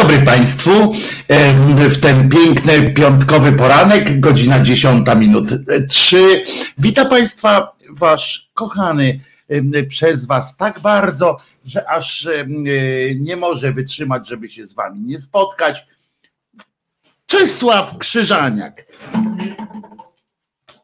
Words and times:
Dobry 0.00 0.18
Państwu. 0.18 0.92
W 1.76 2.00
ten 2.00 2.28
piękny 2.28 2.90
piątkowy 2.90 3.52
poranek, 3.52 4.20
godzina 4.20 4.60
10 4.60 5.06
minut 5.16 5.50
3. 5.88 6.42
Witam 6.78 7.08
Państwa, 7.08 7.72
Wasz 7.90 8.50
kochany 8.54 9.20
przez 9.88 10.26
Was 10.26 10.56
tak 10.56 10.80
bardzo, 10.80 11.36
że 11.64 11.88
aż 11.88 12.28
nie 13.16 13.36
może 13.36 13.72
wytrzymać, 13.72 14.28
żeby 14.28 14.48
się 14.48 14.66
z 14.66 14.72
Wami 14.72 15.00
nie 15.00 15.18
spotkać. 15.18 15.86
Czesław 17.26 17.98
Krzyżaniak. 17.98 18.82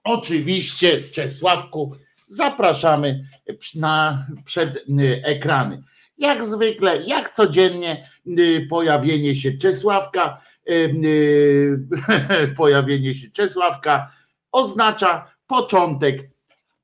Oczywiście, 0.05 1.03
Czesławku, 1.03 1.97
zapraszamy 2.27 3.29
na, 3.75 4.27
przed 4.45 4.85
ekrany. 5.23 5.83
Jak 6.19 6.45
zwykle, 6.45 7.03
jak 7.03 7.35
codziennie 7.35 8.11
y, 8.39 8.67
pojawienie 8.71 9.35
się 9.35 9.53
Czesławka, 9.53 10.41
y, 10.71 10.73
y, 10.73 12.55
pojawienie 12.57 13.15
się 13.15 13.31
Czesławka 13.31 14.13
oznacza 14.53 15.31
początek 15.47 16.31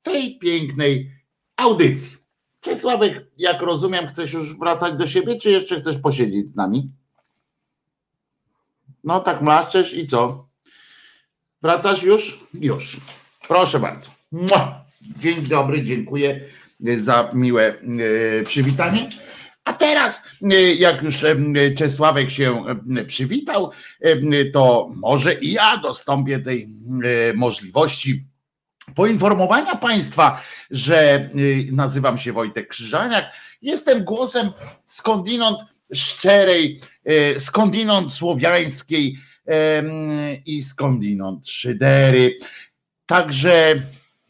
tej 0.03 0.39
pięknej 0.39 1.11
audycji. 1.57 2.17
Czesławek, 2.61 3.27
jak 3.39 3.63
rozumiem, 3.63 4.07
chcesz 4.07 4.33
już 4.33 4.59
wracać 4.59 4.95
do 4.95 5.07
siebie, 5.07 5.39
czy 5.41 5.51
jeszcze 5.51 5.81
chcesz 5.81 5.99
posiedzieć 5.99 6.51
z 6.51 6.57
nami? 6.57 6.91
No 9.05 9.21
tak 9.21 9.43
mlaszczesz 9.43 9.95
i 9.95 10.07
co? 10.07 10.49
Wracasz 11.63 12.03
już? 12.03 12.45
Już. 12.55 13.01
Proszę 13.49 13.81
bardzo. 13.81 14.11
Dzień 15.19 15.43
dobry, 15.43 15.85
dziękuję 15.85 16.49
za 16.97 17.31
miłe 17.35 17.69
e, 17.69 18.43
przywitanie. 18.45 19.09
A 19.65 19.73
teraz, 19.73 20.23
e, 20.43 20.75
jak 20.75 21.03
już 21.03 21.25
Czesławek 21.77 22.31
się 22.31 22.65
przywitał, 23.07 23.71
to 24.53 24.91
może 24.95 25.35
i 25.35 25.53
ja 25.53 25.77
dostąpię 25.77 26.39
tej 26.39 26.69
możliwości 27.35 28.25
poinformowania 28.95 29.77
Państwa, 29.77 30.43
że 30.71 31.31
nazywam 31.73 32.19
się 32.19 32.33
Wojtek 32.33 32.69
Krzyżaniak, 32.69 33.25
jestem 33.63 34.05
głosem 34.05 34.51
skądinąd 34.87 35.59
szczerej, 35.95 36.81
skądinąd 37.39 38.13
słowiańskiej 38.13 39.19
i 40.47 40.63
skądinąd 40.63 41.48
szydery. 41.48 42.37
Także 43.07 43.83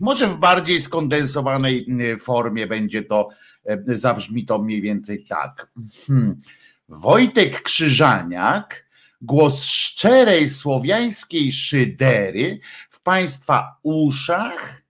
może 0.02 0.26
w 0.26 0.38
bardziej 0.38 0.80
skondensowanej 0.80 1.86
formie 2.20 2.66
będzie 2.66 3.02
to, 3.02 3.28
e, 3.64 3.82
zabrzmi 3.86 4.44
to 4.44 4.58
mniej 4.58 4.82
więcej 4.82 5.24
tak. 5.24 5.68
Hmm. 6.06 6.40
Wojtek 6.88 7.62
Krzyżaniak, 7.62 8.86
głos 9.20 9.64
szczerej 9.64 10.50
słowiańskiej 10.50 11.52
szydery 11.52 12.60
w 12.90 13.02
Państwa 13.02 13.78
uszach, 13.82 14.82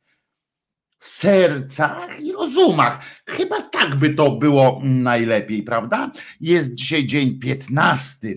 sercach 0.98 2.20
i 2.20 2.32
rozumach. 2.32 3.00
Chyba 3.26 3.62
tak 3.62 3.96
by 3.96 4.14
to 4.14 4.30
było 4.30 4.80
najlepiej, 4.84 5.62
prawda? 5.62 6.10
Jest 6.40 6.74
dzisiaj 6.74 7.06
dzień 7.06 7.38
15 7.38 8.28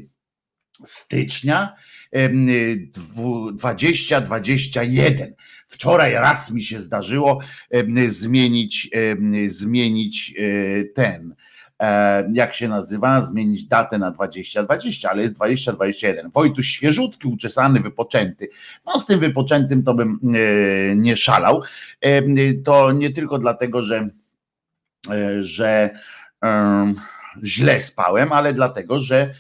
stycznia 0.86 1.76
2021. 3.54 5.34
Wczoraj 5.68 6.14
raz 6.14 6.52
mi 6.52 6.64
się 6.64 6.82
zdarzyło 6.82 7.40
zmienić, 8.08 8.90
zmienić 9.48 10.34
e, 10.38 10.84
ten, 10.84 11.36
e, 11.80 12.30
jak 12.34 12.54
się 12.54 12.68
nazywa, 12.68 13.22
zmienić 13.22 13.66
datę 13.66 13.98
na 13.98 14.12
2020, 14.12 15.10
ale 15.10 15.22
jest 15.22 15.34
2021. 15.34 16.32
Wojtuś 16.32 16.68
świeżutki, 16.68 17.28
uczesany, 17.28 17.80
wypoczęty. 17.80 18.50
No 18.86 19.00
z 19.00 19.06
tym 19.06 19.20
wypoczętym 19.20 19.84
to 19.84 19.94
bym 19.94 20.20
e, 20.24 20.96
nie 20.96 21.16
szalał. 21.16 21.62
To 22.64 22.92
nie 22.92 23.10
tylko 23.10 23.40
dlatego, 23.40 23.82
że, 23.82 24.10
że 25.42 25.90
um, 26.42 26.96
źle 27.44 27.82
spałem, 27.82 28.32
ale 28.32 28.54
dlatego, 28.54 29.00
że 29.00 29.34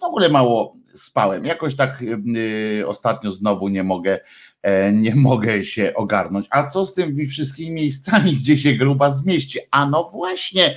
w 0.00 0.02
ogóle 0.02 0.28
mało 0.28 0.76
spałem. 0.94 1.46
Jakoś 1.46 1.76
tak 1.76 2.02
y, 2.36 2.84
ostatnio 2.86 3.30
znowu 3.30 3.68
nie 3.68 3.84
mogę, 3.84 4.20
e, 4.62 4.92
nie 4.92 5.14
mogę 5.14 5.64
się 5.64 5.92
ogarnąć. 5.94 6.46
A 6.50 6.66
co 6.66 6.84
z 6.84 6.94
tymi 6.94 7.26
wszystkimi 7.26 7.70
miejscami, 7.70 8.36
gdzie 8.40 8.56
się 8.56 8.72
gruba 8.72 9.10
zmieści? 9.10 9.58
A 9.70 9.86
no 9.86 10.10
właśnie 10.12 10.76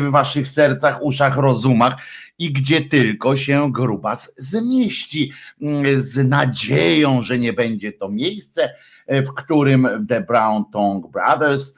w 0.00 0.10
waszych 0.10 0.48
sercach, 0.48 1.02
uszach, 1.02 1.36
rozumach 1.36 1.96
i 2.38 2.52
gdzie 2.52 2.80
tylko 2.80 3.36
się 3.36 3.72
grubas 3.72 4.34
zmieści, 4.36 5.32
mm, 5.62 6.00
z 6.00 6.28
nadzieją, 6.28 7.22
że 7.22 7.38
nie 7.38 7.52
będzie 7.52 7.92
to 7.92 8.08
miejsce, 8.08 8.74
e, 9.06 9.22
w 9.22 9.34
którym 9.34 10.06
The 10.08 10.20
Brown 10.20 10.64
Tongue 10.72 11.10
Brothers, 11.10 11.74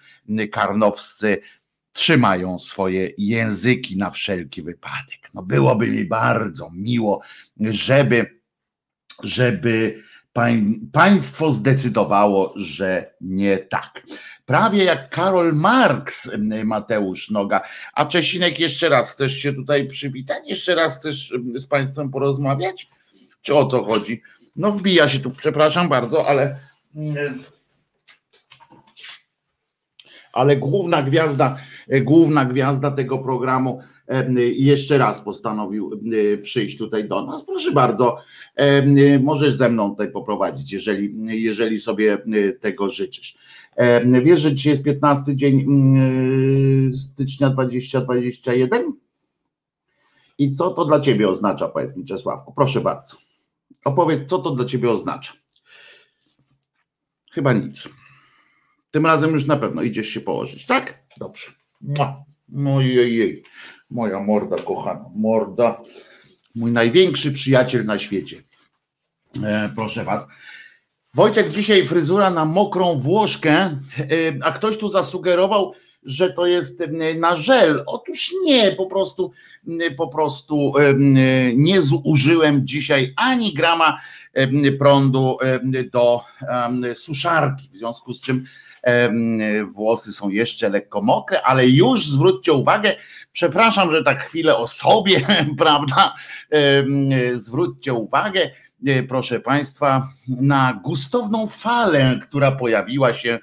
karnowscy 0.52 1.38
trzymają 1.92 2.58
swoje 2.58 3.10
języki 3.18 3.96
na 3.96 4.10
wszelki 4.10 4.62
wypadek. 4.62 5.25
No 5.36 5.42
byłoby 5.42 5.86
mi 5.86 6.04
bardzo 6.04 6.70
miło, 6.74 7.20
żeby, 7.60 8.40
żeby 9.22 10.02
pań, 10.32 10.74
państwo 10.92 11.52
zdecydowało, 11.52 12.52
że 12.56 13.14
nie 13.20 13.58
tak. 13.58 14.02
Prawie 14.46 14.84
jak 14.84 15.10
Karol 15.10 15.52
Marx, 15.54 16.30
Mateusz 16.64 17.30
Noga. 17.30 17.60
A 17.94 18.06
Czesinek, 18.06 18.60
jeszcze 18.60 18.88
raz 18.88 19.12
chcesz 19.12 19.32
się 19.32 19.52
tutaj 19.52 19.88
przywitać? 19.88 20.48
Jeszcze 20.48 20.74
raz 20.74 20.98
chcesz 20.98 21.34
z 21.54 21.66
państwem 21.66 22.10
porozmawiać? 22.10 22.86
Czy 23.42 23.54
o 23.54 23.66
co 23.66 23.84
chodzi? 23.84 24.22
No 24.56 24.72
wbija 24.72 25.08
się 25.08 25.18
tu, 25.18 25.30
przepraszam 25.30 25.88
bardzo, 25.88 26.28
ale 26.28 26.56
ale 30.32 30.56
główna 30.56 31.02
gwiazda, 31.02 31.56
e, 31.88 32.00
główna 32.00 32.44
gwiazda 32.44 32.90
tego 32.90 33.18
programu 33.18 33.82
jeszcze 34.52 34.98
raz 34.98 35.20
postanowił 35.20 36.00
przyjść 36.42 36.78
tutaj 36.78 37.08
do 37.08 37.26
nas. 37.26 37.44
Proszę 37.44 37.72
bardzo, 37.72 38.16
możesz 39.20 39.52
ze 39.52 39.68
mną 39.68 39.90
tutaj 39.90 40.10
poprowadzić, 40.10 40.72
jeżeli, 40.72 41.14
jeżeli 41.42 41.80
sobie 41.80 42.18
tego 42.60 42.88
życzysz. 42.88 43.38
Wiesz, 44.22 44.40
że 44.40 44.54
dzisiaj 44.54 44.70
jest 44.72 44.82
15 44.82 45.36
dzień 45.36 45.66
stycznia 46.92 47.50
2021? 47.50 48.92
I 50.38 50.54
co 50.54 50.70
to 50.70 50.84
dla 50.84 51.00
ciebie 51.00 51.28
oznacza, 51.28 51.68
powiedz 51.68 51.96
mi 51.96 52.04
Czesławku? 52.04 52.52
Proszę 52.56 52.80
bardzo. 52.80 53.16
Opowiedz, 53.84 54.30
co 54.30 54.38
to 54.38 54.50
dla 54.50 54.64
ciebie 54.64 54.90
oznacza. 54.90 55.32
Chyba 57.32 57.52
nic. 57.52 57.88
Tym 58.90 59.06
razem 59.06 59.32
już 59.32 59.46
na 59.46 59.56
pewno 59.56 59.82
idziesz 59.82 60.08
się 60.08 60.20
położyć, 60.20 60.66
tak? 60.66 61.02
Dobrze. 61.18 61.50
No 62.48 62.80
jej, 62.80 63.42
moja 63.90 64.20
morda 64.20 64.56
kochana, 64.56 65.04
morda, 65.14 65.82
mój 66.54 66.72
największy 66.72 67.32
przyjaciel 67.32 67.84
na 67.84 67.98
świecie. 67.98 68.42
E, 69.44 69.70
proszę 69.76 70.04
was. 70.04 70.28
Wojtek, 71.16 71.48
dzisiaj 71.48 71.84
fryzura 71.84 72.30
na 72.30 72.44
mokrą 72.44 72.98
włoszkę, 72.98 73.52
e, 73.52 73.74
a 74.42 74.52
ktoś 74.52 74.76
tu 74.76 74.88
zasugerował, 74.88 75.72
że 76.02 76.32
to 76.32 76.46
jest 76.46 76.80
e, 76.80 77.14
na 77.14 77.36
żel. 77.36 77.82
Otóż 77.86 78.32
nie, 78.44 78.72
po 78.72 78.86
prostu, 78.86 79.32
po 79.96 80.08
prostu 80.08 80.72
e, 80.78 80.94
nie 81.54 81.82
zużyłem 81.82 82.66
dzisiaj 82.66 83.12
ani 83.16 83.54
grama 83.54 83.98
prądu 84.78 85.38
do 85.92 86.20
suszarki, 86.94 87.70
w 87.74 87.78
związku 87.78 88.12
z 88.12 88.20
czym 88.20 88.44
włosy 89.74 90.12
są 90.12 90.28
jeszcze 90.28 90.68
lekko 90.68 91.02
mokre, 91.02 91.42
ale 91.42 91.68
już 91.68 92.06
zwróćcie 92.06 92.52
uwagę, 92.52 92.96
przepraszam, 93.36 93.90
że 93.90 94.04
tak 94.04 94.28
chwilę 94.28 94.56
o 94.56 94.66
sobie, 94.66 95.26
prawda? 95.58 96.14
Zwróćcie 97.34 97.94
uwagę, 97.94 98.50
e, 98.86 99.02
proszę 99.02 99.40
Państwa, 99.40 100.08
na 100.28 100.80
gustowną 100.84 101.46
falę, 101.46 102.20
która 102.22 102.52
pojawiła 102.52 103.12
się 103.12 103.38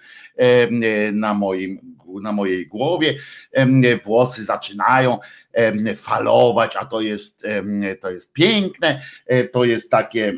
na 1.13 1.34
moim 1.34 1.94
na 2.22 2.31
mojej 2.31 2.68
głowie, 2.68 3.18
włosy 4.04 4.44
zaczynają 4.44 5.18
falować, 5.95 6.75
a 6.75 6.86
to 6.86 7.01
jest, 7.01 7.48
to 8.01 8.12
jest 8.12 8.34
piękne, 8.34 9.01
e, 9.25 9.44
to 9.44 9.66
jest 9.66 9.92
takie 9.92 10.34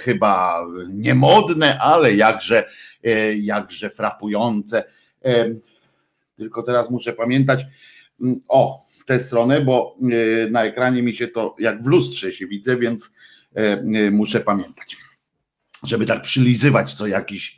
chyba 0.00 0.66
niemodne, 0.88 1.78
ale 1.78 2.14
jakże 2.14 2.64
E, 3.06 3.36
jakże 3.36 3.90
frapujące. 3.90 4.84
E, 5.24 5.54
tylko 6.36 6.62
teraz 6.62 6.90
muszę 6.90 7.12
pamiętać, 7.12 7.66
mm, 8.20 8.40
o, 8.48 8.85
tę 9.06 9.18
stronę, 9.18 9.60
bo 9.60 9.96
e, 10.02 10.50
na 10.50 10.64
ekranie 10.64 11.02
mi 11.02 11.14
się 11.14 11.28
to 11.28 11.56
jak 11.58 11.82
w 11.82 11.86
lustrze 11.86 12.32
się 12.32 12.46
widzę, 12.46 12.76
więc 12.76 13.16
muszę 14.10 14.40
pamiętać 14.40 14.96
żeby 15.82 16.06
tak 16.06 16.22
przylizywać 16.22 16.94
co 16.94 17.06
jakiś 17.06 17.56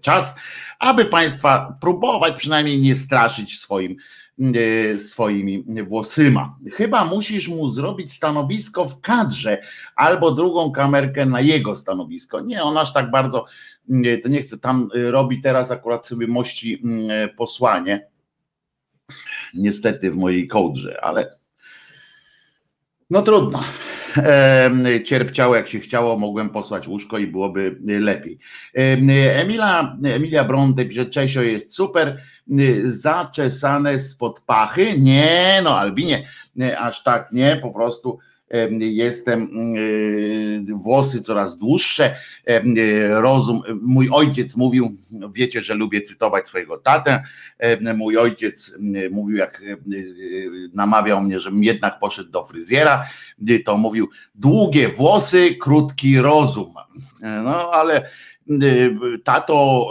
czas, 0.00 0.34
aby 0.78 1.04
Państwa 1.04 1.78
próbować 1.80 2.34
przynajmniej 2.36 2.80
nie 2.80 2.94
straszyć 2.94 3.58
swoim 3.58 3.96
swoimi 4.96 5.64
włosyma. 5.86 6.58
Chyba 6.72 7.04
musisz 7.04 7.48
mu 7.48 7.68
zrobić 7.68 8.12
stanowisko 8.12 8.88
w 8.88 9.00
kadrze 9.00 9.62
albo 9.96 10.30
drugą 10.30 10.72
kamerkę 10.72 11.26
na 11.26 11.40
jego 11.40 11.76
stanowisko. 11.76 12.40
Nie, 12.40 12.62
on 12.62 12.78
aż 12.78 12.92
tak 12.92 13.10
bardzo 13.10 13.46
to 14.22 14.28
nie 14.28 14.42
chce, 14.42 14.58
tam 14.58 14.88
robi 14.92 15.40
teraz 15.40 15.70
akurat 15.70 16.06
sobie 16.06 16.26
mości 16.26 16.82
posłanie. 17.36 18.06
Niestety 19.54 20.10
w 20.10 20.16
mojej 20.16 20.48
kołdrze, 20.48 21.04
ale 21.04 21.36
no 23.10 23.22
trudno. 23.22 23.60
Cierpciało 25.04 25.56
jak 25.56 25.68
się 25.68 25.78
chciało, 25.80 26.18
mogłem 26.18 26.50
posłać 26.50 26.88
łóżko 26.88 27.18
i 27.18 27.26
byłoby 27.26 27.76
lepiej. 27.84 28.38
Emila, 28.74 29.96
Emilia 30.04 30.44
Bronte 30.44 30.84
pisze, 30.84 31.06
Czesio 31.06 31.42
jest 31.42 31.74
super, 31.74 32.20
zaczesane 32.84 33.98
spod 33.98 34.40
pachy. 34.40 34.98
Nie, 34.98 35.60
no 35.64 35.78
Albinie, 35.78 36.28
aż 36.78 37.02
tak 37.02 37.32
nie, 37.32 37.58
po 37.62 37.70
prostu 37.70 38.18
jestem, 38.80 39.50
e, 40.70 40.74
włosy 40.74 41.22
coraz 41.22 41.58
dłuższe, 41.58 42.16
e, 42.46 43.20
rozum, 43.20 43.62
mój 43.82 44.08
ojciec 44.12 44.56
mówił, 44.56 44.96
wiecie, 45.32 45.60
że 45.60 45.74
lubię 45.74 46.02
cytować 46.02 46.48
swojego 46.48 46.78
tatę, 46.78 47.22
mój 47.96 48.18
ojciec 48.18 48.76
mówił, 49.10 49.36
jak 49.36 49.62
e, 49.62 49.76
namawiał 50.74 51.22
mnie, 51.22 51.40
żebym 51.40 51.64
jednak 51.64 51.98
poszedł 51.98 52.30
do 52.30 52.44
fryzjera, 52.44 53.06
to 53.64 53.76
mówił, 53.76 54.08
długie 54.34 54.88
włosy, 54.88 55.54
krótki 55.60 56.18
rozum. 56.18 56.74
No 57.20 57.70
ale 57.70 58.08
tato, 59.24 59.88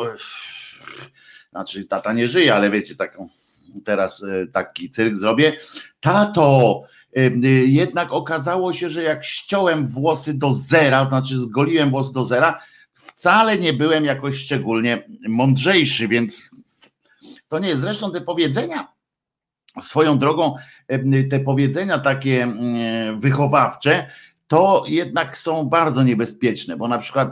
znaczy 1.51 1.85
tata 1.85 2.13
nie 2.13 2.27
żyje, 2.27 2.55
ale 2.55 2.69
wiecie, 2.69 2.95
taką 2.95 3.29
teraz 3.85 4.25
taki 4.51 4.89
cyrk 4.89 5.17
zrobię. 5.17 5.57
Tato, 5.99 6.83
Y, 6.83 6.92
jednak 7.65 8.11
okazało 8.11 8.73
się, 8.73 8.89
że 8.89 9.03
jak 9.03 9.25
ściąłem 9.25 9.87
włosy 9.87 10.33
do 10.33 10.53
zera, 10.53 11.09
znaczy 11.09 11.39
zgoliłem 11.39 11.89
włos 11.89 12.11
do 12.11 12.23
zera, 12.23 12.59
wcale 12.93 13.57
nie 13.57 13.73
byłem 13.73 14.05
jakoś 14.05 14.37
szczególnie 14.37 15.07
mądrzejszy, 15.27 16.07
więc 16.07 16.51
to 17.47 17.59
nie 17.59 17.67
jest. 17.67 17.81
Zresztą 17.81 18.11
te 18.11 18.21
powiedzenia, 18.21 18.87
swoją 19.81 20.17
drogą, 20.17 20.55
te 21.29 21.39
powiedzenia 21.39 21.99
takie 21.99 22.43
mm, 22.43 23.19
wychowawcze, 23.19 24.09
to 24.47 24.83
jednak 24.87 25.37
są 25.37 25.65
bardzo 25.65 26.03
niebezpieczne, 26.03 26.77
bo 26.77 26.87
na 26.87 26.97
przykład 26.97 27.29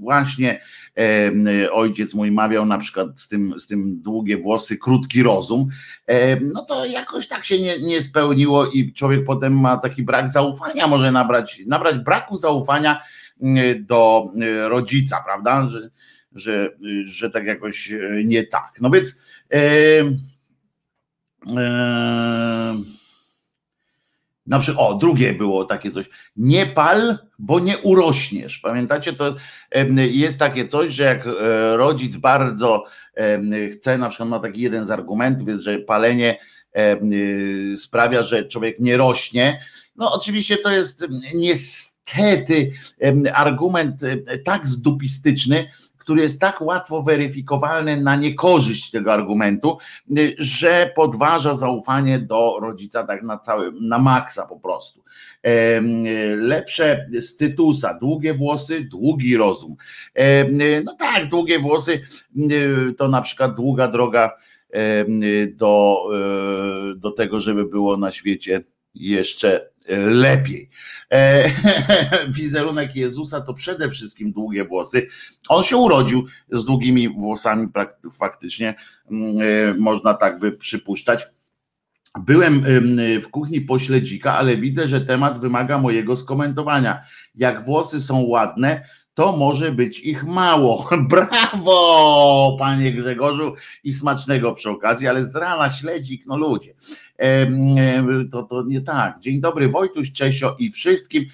właśnie 0.00 0.60
e, 0.98 1.72
ojciec 1.72 2.14
mój 2.14 2.30
mawiał 2.30 2.66
na 2.66 2.78
przykład 2.78 3.20
z 3.20 3.28
tym, 3.28 3.60
z 3.60 3.66
tym 3.66 4.02
długie 4.02 4.36
włosy, 4.36 4.78
krótki 4.78 5.22
rozum, 5.22 5.68
e, 6.06 6.40
no 6.40 6.62
to 6.62 6.86
jakoś 6.86 7.28
tak 7.28 7.44
się 7.44 7.60
nie, 7.60 7.78
nie 7.78 8.02
spełniło 8.02 8.66
i 8.66 8.92
człowiek 8.92 9.24
potem 9.24 9.60
ma 9.60 9.76
taki 9.76 10.02
brak 10.02 10.30
zaufania, 10.30 10.86
może 10.86 11.12
nabrać, 11.12 11.62
nabrać 11.66 11.98
braku 11.98 12.36
zaufania 12.36 13.02
do 13.80 14.32
e, 14.40 14.68
rodzica, 14.68 15.22
prawda, 15.24 15.68
że, 15.70 15.90
że, 16.32 16.70
że 17.04 17.30
tak 17.30 17.46
jakoś 17.46 17.92
nie 18.24 18.46
tak. 18.46 18.72
No 18.80 18.90
więc 18.90 19.18
e, 19.52 19.60
e, 21.56 22.74
na 24.46 24.58
przykład, 24.58 24.86
o, 24.88 24.94
drugie 24.94 25.32
było 25.32 25.64
takie 25.64 25.90
coś. 25.90 26.06
Nie 26.36 26.66
pal, 26.66 27.18
bo 27.38 27.60
nie 27.60 27.78
urośniesz. 27.78 28.58
Pamiętacie, 28.58 29.12
to 29.12 29.34
jest 29.96 30.38
takie 30.38 30.68
coś, 30.68 30.92
że 30.92 31.02
jak 31.02 31.26
e, 31.26 31.30
rodzic 31.76 32.16
bardzo 32.16 32.84
chce, 33.72 33.98
na 33.98 34.08
przykład 34.08 34.28
ma 34.28 34.38
taki 34.38 34.60
jeden 34.60 34.86
z 34.86 34.90
argumentów, 34.90 35.48
jest, 35.48 35.62
że 35.62 35.78
palenie 35.78 36.38
y, 37.12 37.74
sprawia, 37.78 38.22
że 38.22 38.44
człowiek 38.44 38.80
nie 38.80 38.96
rośnie. 38.96 39.60
No, 39.96 40.12
oczywiście 40.12 40.56
to 40.56 40.70
jest 40.70 41.06
niestety 41.34 42.72
argument 43.34 44.02
e, 44.04 44.38
tak 44.38 44.66
zdupistyczny, 44.66 45.70
który 46.02 46.22
jest 46.22 46.40
tak 46.40 46.60
łatwo 46.60 47.02
weryfikowalny 47.02 47.96
na 47.96 48.16
niekorzyść 48.16 48.90
tego 48.90 49.12
argumentu, 49.12 49.78
y, 50.18 50.34
że 50.38 50.92
podważa 50.96 51.54
zaufanie 51.54 52.18
do 52.18 52.56
rodzica 52.60 53.04
tak 53.04 53.22
na 53.22 53.38
cały, 53.38 53.72
na 53.80 53.98
maksa 53.98 54.46
po 54.46 54.60
prostu. 54.60 55.02
Lepsze 56.36 57.06
z 57.12 57.36
Tytusa, 57.36 57.94
długie 57.94 58.34
włosy, 58.34 58.80
długi 58.80 59.36
rozum. 59.36 59.76
No 60.84 60.94
tak, 60.98 61.28
długie 61.28 61.58
włosy 61.58 62.00
y, 62.36 62.94
to 62.96 63.08
na 63.08 63.22
przykład 63.22 63.54
długa 63.54 63.88
droga 63.88 64.30
do, 65.52 66.04
y, 66.92 66.96
do 66.96 67.10
tego, 67.10 67.40
żeby 67.40 67.64
było 67.64 67.96
na 67.96 68.12
świecie 68.12 68.60
jeszcze 68.94 69.71
lepiej. 70.06 70.68
E, 71.12 71.50
wizerunek 72.28 72.96
Jezusa 72.96 73.40
to 73.40 73.54
przede 73.54 73.90
wszystkim 73.90 74.32
długie 74.32 74.64
włosy. 74.64 75.06
On 75.48 75.62
się 75.62 75.76
urodził 75.76 76.26
z 76.50 76.64
długimi 76.64 77.08
włosami, 77.08 77.68
faktycznie 78.12 78.74
mm, 79.10 79.36
e, 79.40 79.74
można 79.74 80.14
tak 80.14 80.38
by 80.38 80.52
przypuszczać. 80.52 81.26
Byłem 82.20 82.64
w 83.22 83.28
kuchni 83.28 83.60
pośledzika, 83.60 84.38
ale 84.38 84.56
widzę, 84.56 84.88
że 84.88 85.00
temat 85.00 85.38
wymaga 85.38 85.78
mojego 85.78 86.16
skomentowania. 86.16 87.02
Jak 87.34 87.64
włosy 87.64 88.00
są 88.00 88.20
ładne, 88.20 88.84
to 89.14 89.36
może 89.36 89.72
być 89.72 90.00
ich 90.00 90.24
mało. 90.24 90.88
Brawo, 91.10 92.56
panie 92.58 92.92
Grzegorzu, 92.92 93.54
i 93.84 93.92
smacznego 93.92 94.52
przy 94.52 94.70
okazji, 94.70 95.08
ale 95.08 95.24
z 95.24 95.36
rana 95.36 95.70
śledzik, 95.70 96.26
no 96.26 96.36
ludzie. 96.36 96.74
To, 98.30 98.42
to 98.42 98.64
nie 98.66 98.80
tak. 98.80 99.20
Dzień 99.20 99.40
dobry, 99.40 99.68
Wojtuś, 99.68 100.12
Czesio 100.12 100.56
i 100.58 100.70
wszystkim. 100.70 101.24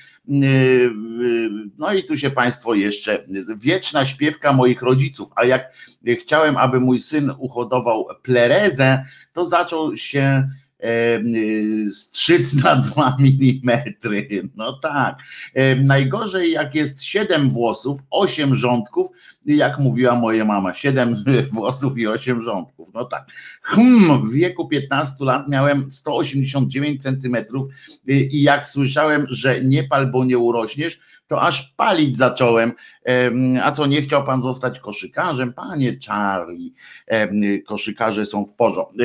No 1.78 1.92
i 1.95 2.04
tu 2.04 2.16
się 2.16 2.30
Państwo 2.30 2.75
jeszcze, 2.75 3.25
wieczna 3.57 4.04
śpiewka 4.04 4.52
moich 4.52 4.83
rodziców, 4.83 5.28
a 5.37 5.45
jak 5.45 5.73
chciałem, 6.21 6.57
aby 6.57 6.80
mój 6.80 6.99
syn 6.99 7.33
uhodował 7.38 8.09
plerezę, 8.23 9.04
to 9.33 9.47
zaczął 9.47 9.97
się 9.97 10.49
strzyc 11.92 12.54
na 12.54 12.76
2 12.76 13.16
mm. 13.20 13.94
No 14.56 14.73
tak. 14.73 15.18
Najgorzej 15.85 16.52
jak 16.52 16.75
jest 16.75 17.02
7 17.02 17.50
włosów, 17.50 18.00
8 18.11 18.56
rządków, 18.56 19.08
jak 19.47 19.78
mówiła 19.78 20.14
moja 20.14 20.44
mama, 20.44 20.75
7 20.75 21.25
włosów 21.52 21.99
i 21.99 22.06
8 22.06 22.42
rządków. 22.42 22.88
No 22.94 23.04
tak. 23.04 23.26
Hmm, 23.62 24.26
w 24.26 24.32
wieku 24.32 24.68
15 24.68 25.25
lat 25.25 25.49
miałem 25.49 25.90
189 25.90 27.02
centymetrów 27.02 27.66
y, 28.08 28.12
i 28.12 28.42
jak 28.42 28.66
słyszałem, 28.66 29.26
że 29.30 29.64
nie 29.64 29.85
pal, 29.85 30.11
bo 30.11 30.25
nie 30.25 30.38
urośniesz, 30.38 31.00
to 31.28 31.42
aż 31.42 31.75
palić 31.76 32.16
zacząłem. 32.16 32.73
A 33.62 33.73
co, 33.73 33.87
nie 33.87 34.02
chciał 34.02 34.25
pan 34.25 34.42
zostać 34.42 34.80
koszykarzem? 34.80 35.52
Panie 35.52 35.97
Charlie, 36.06 36.73
koszykarze 37.66 38.26
są 38.26 38.44
w 38.44 38.52
porządku, 38.52 38.99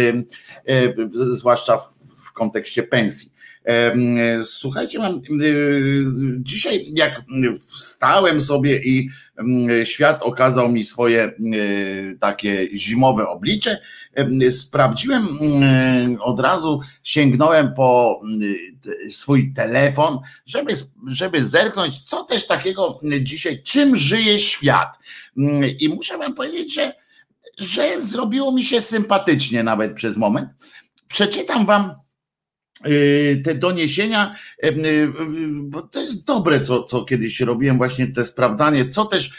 zwłaszcza 1.32 1.78
w 2.26 2.34
kontekście 2.34 2.84
pensji. 2.84 3.33
Słuchajcie, 4.44 5.00
mam 5.00 5.22
y, 5.42 6.06
dzisiaj 6.40 6.86
jak 6.96 7.22
wstałem 7.60 8.42
sobie 8.42 8.84
i 8.84 9.10
świat 9.84 10.24
okazał 10.24 10.70
mi 10.70 10.84
swoje 10.84 11.32
takie 12.20 12.78
zimowe 12.78 13.28
oblicze, 13.28 13.80
sprawdziłem 14.52 15.28
od 16.20 16.40
razu, 16.40 16.80
sięgnąłem 17.04 17.74
po 17.74 18.22
swój 19.12 19.54
telefon, 19.54 20.20
żeby, 20.46 20.74
żeby 21.08 21.46
zerknąć, 21.46 22.00
co 22.00 22.24
też 22.24 22.48
takiego 22.48 23.00
dzisiaj, 23.22 23.64
czym 23.64 23.98
żyje 23.98 24.40
świat. 24.40 25.00
I 25.80 25.90
muszę 25.90 26.18
wam 26.18 26.34
powiedzieć, 26.34 26.74
że, 26.74 26.94
że 27.58 28.02
zrobiło 28.02 28.52
mi 28.52 28.64
się 28.64 28.82
sympatycznie 28.82 29.64
nawet 29.64 29.94
przez 29.94 30.18
moment. 30.18 30.50
Przeczytam 31.08 31.66
wam 31.66 32.03
te 33.44 33.56
doniesienia, 33.56 34.36
y, 34.64 34.68
y, 34.68 35.12
bo 35.64 35.82
to 35.82 36.02
jest 36.02 36.26
dobre, 36.26 36.62
co, 36.62 36.84
co 36.84 37.06
kiedyś 37.06 37.40
robiłem, 37.40 37.78
właśnie 37.78 38.08
te 38.08 38.24
sprawdzanie, 38.24 38.90
co 38.90 39.06
też, 39.06 39.32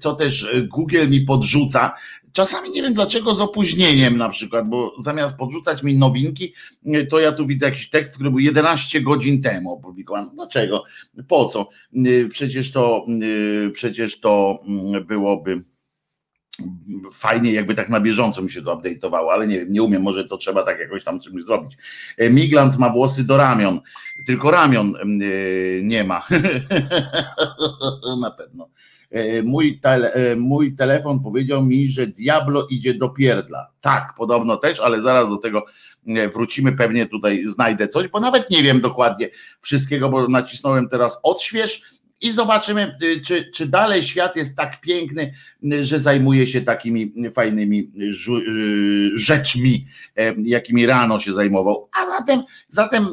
co 0.00 0.14
też 0.14 0.46
Google 0.68 1.08
mi 1.08 1.20
podrzuca. 1.20 1.92
Czasami 2.32 2.70
nie 2.70 2.82
wiem 2.82 2.94
dlaczego 2.94 3.34
z 3.34 3.40
opóźnieniem 3.40 4.16
na 4.16 4.28
przykład, 4.28 4.68
bo 4.68 4.92
zamiast 4.98 5.34
podrzucać 5.34 5.82
mi 5.82 5.98
nowinki, 5.98 6.54
to 7.10 7.20
ja 7.20 7.32
tu 7.32 7.46
widzę 7.46 7.66
jakiś 7.66 7.90
tekst, 7.90 8.14
który 8.14 8.30
był 8.30 8.38
11 8.38 9.00
godzin 9.00 9.42
temu 9.42 9.72
opublikowany. 9.72 10.30
Dlaczego? 10.34 10.84
Po 11.28 11.46
co? 11.46 11.68
Przecież 12.30 12.72
to, 12.72 13.06
przecież 13.72 14.20
to 14.20 14.60
mm, 14.68 15.04
byłoby 15.06 15.64
fajnie 17.12 17.52
jakby 17.52 17.74
tak 17.74 17.88
na 17.88 18.00
bieżąco 18.00 18.42
mi 18.42 18.50
się 18.50 18.62
to 18.62 18.76
update'owało, 18.76 19.32
ale 19.32 19.46
nie 19.46 19.58
wiem, 19.58 19.72
nie 19.72 19.82
umiem, 19.82 20.02
może 20.02 20.24
to 20.24 20.36
trzeba 20.36 20.62
tak 20.62 20.78
jakoś 20.80 21.04
tam 21.04 21.20
czymś 21.20 21.44
zrobić. 21.44 21.76
E, 22.16 22.30
Miglans 22.30 22.78
ma 22.78 22.90
włosy 22.90 23.24
do 23.24 23.36
ramion, 23.36 23.80
tylko 24.26 24.50
ramion 24.50 24.96
e, 24.96 25.02
nie 25.82 26.04
ma. 26.04 26.26
na 28.20 28.30
pewno. 28.30 28.68
Mój, 29.44 29.80
tele, 29.80 30.36
mój 30.36 30.74
telefon 30.74 31.20
powiedział 31.20 31.62
mi, 31.62 31.88
że 31.88 32.06
Diablo 32.06 32.66
idzie 32.70 32.94
do 32.94 33.08
pierdla. 33.08 33.70
Tak, 33.80 34.14
podobno 34.16 34.56
też, 34.56 34.80
ale 34.80 35.00
zaraz 35.00 35.28
do 35.28 35.36
tego 35.36 35.64
wrócimy. 36.32 36.72
Pewnie 36.72 37.06
tutaj 37.06 37.46
znajdę 37.46 37.88
coś, 37.88 38.08
bo 38.08 38.20
nawet 38.20 38.50
nie 38.50 38.62
wiem 38.62 38.80
dokładnie 38.80 39.30
wszystkiego, 39.60 40.08
bo 40.08 40.28
nacisnąłem 40.28 40.88
teraz 40.88 41.20
odśwież 41.22 41.82
i 42.20 42.32
zobaczymy, 42.32 42.96
y, 43.02 43.20
czy, 43.20 43.50
czy 43.54 43.66
dalej 43.66 44.02
świat 44.02 44.36
jest 44.36 44.56
tak 44.56 44.80
piękny, 44.80 45.34
y, 45.72 45.84
że 45.84 46.00
zajmuje 46.00 46.46
się 46.46 46.60
takimi 46.60 47.12
fajnymi 47.32 47.90
y, 48.00 49.18
rzeczmi, 49.18 49.86
e, 50.16 50.34
jakimi 50.42 50.86
rano 50.86 51.20
się 51.20 51.34
zajmował. 51.34 51.88
A 51.92 52.18
zatem, 52.18 52.42
zatem 52.68 53.06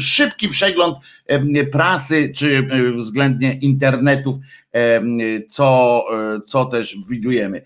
szybki 0.00 0.48
przegląd 0.48 0.96
e, 1.26 1.66
prasy, 1.66 2.32
czy 2.36 2.68
względnie 2.96 3.54
internetów, 3.54 4.36
e, 4.74 5.02
co, 5.48 6.04
co 6.48 6.64
też 6.64 6.96
widujemy. 7.10 7.62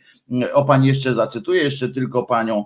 O 0.53 0.65
pani 0.65 0.89
jeszcze 0.89 1.15
zacytuję, 1.15 1.63
jeszcze 1.63 1.89
tylko 1.89 2.23
panią 2.23 2.65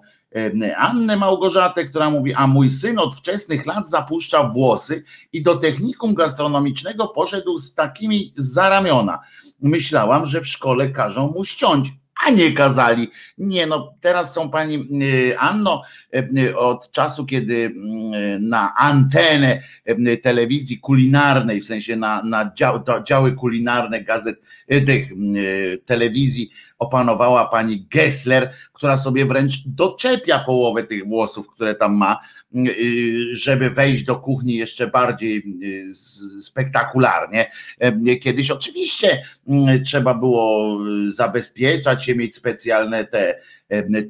Annę 0.76 1.16
Małgorzatę, 1.16 1.84
która 1.84 2.10
mówi, 2.10 2.34
a 2.34 2.46
mój 2.46 2.70
syn 2.70 2.98
od 2.98 3.14
wczesnych 3.14 3.66
lat 3.66 3.90
zapuszcza 3.90 4.44
włosy 4.44 5.04
i 5.32 5.42
do 5.42 5.56
technikum 5.56 6.14
gastronomicznego 6.14 7.08
poszedł 7.08 7.58
z 7.58 7.74
takimi 7.74 8.32
za 8.36 8.68
ramiona. 8.68 9.18
Myślałam, 9.60 10.26
że 10.26 10.40
w 10.40 10.46
szkole 10.46 10.90
każą 10.90 11.28
mu 11.28 11.44
ściąć, 11.44 11.92
a 12.26 12.30
nie 12.30 12.52
kazali. 12.52 13.08
Nie 13.38 13.66
no, 13.66 13.94
teraz 14.00 14.34
są 14.34 14.50
pani 14.50 14.74
e, 14.74 15.38
Anno, 15.38 15.82
e, 16.14 16.56
od 16.56 16.92
czasu, 16.92 17.26
kiedy 17.26 17.64
mm, 17.64 18.48
na 18.48 18.74
antenę 18.74 19.62
telewizji 20.22 20.78
kulinarnej, 20.78 21.60
w 21.60 21.66
sensie 21.66 21.96
na, 21.96 22.22
na 22.22 22.52
dział, 22.54 22.84
działy 23.04 23.32
kulinarne 23.32 24.04
gazet, 24.04 24.40
tych 24.86 25.10
telewizji 25.84 26.50
opanowała 26.78 27.46
pani 27.46 27.86
Gessler, 27.90 28.52
która 28.72 28.96
sobie 28.96 29.26
wręcz 29.26 29.54
doczepia 29.66 30.38
połowę 30.38 30.84
tych 30.84 31.06
włosów, 31.06 31.48
które 31.48 31.74
tam 31.74 31.96
ma, 31.96 32.18
żeby 33.32 33.70
wejść 33.70 34.04
do 34.04 34.16
kuchni 34.16 34.54
jeszcze 34.54 34.86
bardziej 34.86 35.44
spektakularnie. 36.40 37.50
Kiedyś 38.22 38.50
oczywiście 38.50 39.22
trzeba 39.84 40.14
było 40.14 40.78
zabezpieczać 41.08 42.04
się, 42.04 42.14
mieć 42.14 42.34
specjalne 42.34 43.04
te 43.04 43.40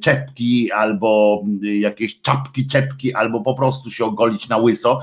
czepki 0.01 0.71
albo 0.71 1.43
jakieś 1.61 2.21
czapki, 2.21 2.67
czepki, 2.67 3.13
albo 3.13 3.41
po 3.41 3.53
prostu 3.53 3.91
się 3.91 4.05
ogolić 4.05 4.49
na 4.49 4.57
łyso, 4.57 4.99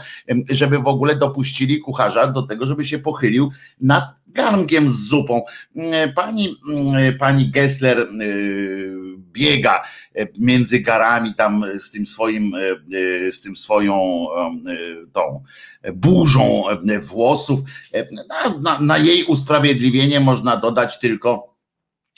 żeby 0.49 0.79
w 0.79 0.87
ogóle 0.87 1.17
dopuścili 1.17 1.81
kucharza 1.81 2.27
do 2.27 2.43
tego, 2.43 2.67
żeby 2.67 2.85
się 2.85 2.99
pochylił 2.99 3.51
nad 3.81 4.05
garnkiem 4.27 4.91
z 4.91 5.09
zupą. 5.09 5.43
Pani, 6.15 6.57
pani 7.19 7.51
Gessler 7.51 8.09
biega 9.33 9.83
między 10.39 10.81
garami 10.81 11.35
tam 11.35 11.65
z 11.79 11.91
tym 11.91 12.07
swoim, 12.07 12.53
z 13.31 13.41
tym 13.41 13.57
swoją 13.57 14.27
tą 15.13 15.43
burzą 15.95 16.65
włosów. 17.03 17.61
Na, 18.29 18.59
na, 18.63 18.81
na 18.81 18.99
jej 18.99 19.25
usprawiedliwienie 19.25 20.21
można 20.21 20.57
dodać 20.57 20.99
tylko 20.99 21.56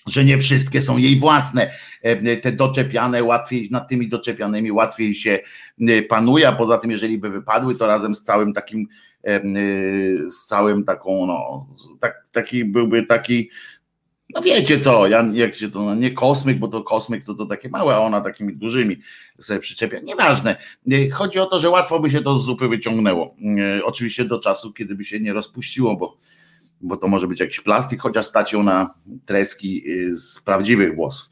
że 0.09 0.25
nie 0.25 0.39
wszystkie 0.39 0.83
są 0.83 0.99
jej 0.99 1.17
własne. 1.17 1.71
Te 2.43 2.53
doczepiane 2.53 3.23
łatwiej, 3.23 3.69
nad 3.71 3.89
tymi 3.89 4.09
doczepianymi 4.09 4.73
łatwiej 4.73 5.15
się 5.15 5.39
e, 5.81 6.03
panuje, 6.03 6.49
a 6.49 6.53
poza 6.53 6.79
tym, 6.79 6.91
jeżeli 6.91 7.19
by 7.19 7.31
wypadły, 7.31 7.75
to 7.75 7.87
razem 7.87 8.15
z 8.15 8.23
całym 8.23 8.53
takim, 8.53 8.87
e, 9.25 9.41
z 10.31 10.47
całym 10.47 10.85
taką, 10.85 11.27
no, 11.27 11.67
tak, 12.01 12.25
taki 12.33 12.65
byłby 12.65 13.03
taki, 13.03 13.51
no 14.35 14.43
wiecie 14.43 14.81
co, 14.81 15.07
ja, 15.07 15.25
jak 15.33 15.55
się 15.55 15.71
to, 15.71 15.83
no 15.83 15.95
nie 15.95 16.11
kosmyk, 16.11 16.59
bo 16.59 16.69
to 16.69 16.83
kosmyk 16.83 17.25
to, 17.25 17.35
to 17.35 17.47
takie 17.47 17.69
małe, 17.69 17.95
a 17.95 17.99
ona 17.99 18.21
takimi 18.21 18.57
dużymi 18.57 18.97
sobie 19.41 19.61
przyczepia. 19.61 19.99
Nieważne. 20.05 20.57
Chodzi 21.13 21.39
o 21.39 21.47
to, 21.47 21.61
że 21.61 21.71
łatwo 21.71 22.01
by 22.01 22.11
się 22.11 22.21
to 22.21 22.39
z 22.39 22.45
zupy 22.45 22.69
wyciągnęło. 22.69 23.37
Oczywiście 23.85 24.25
do 24.25 24.39
czasu, 24.39 24.73
kiedy 24.73 24.95
by 24.95 25.05
się 25.05 25.21
nie 25.21 25.33
rozpuściło, 25.33 25.97
bo 25.97 26.17
bo 26.81 26.97
to 26.97 27.09
może 27.09 27.27
być 27.27 27.41
jakiś 27.41 27.61
plastik, 27.61 28.01
chociaż 28.01 28.27
stać 28.27 28.53
ją 28.53 28.63
na 28.63 28.95
treski 29.27 29.91
y, 29.91 30.17
z 30.17 30.41
prawdziwych 30.41 30.95
włosów. 30.95 31.29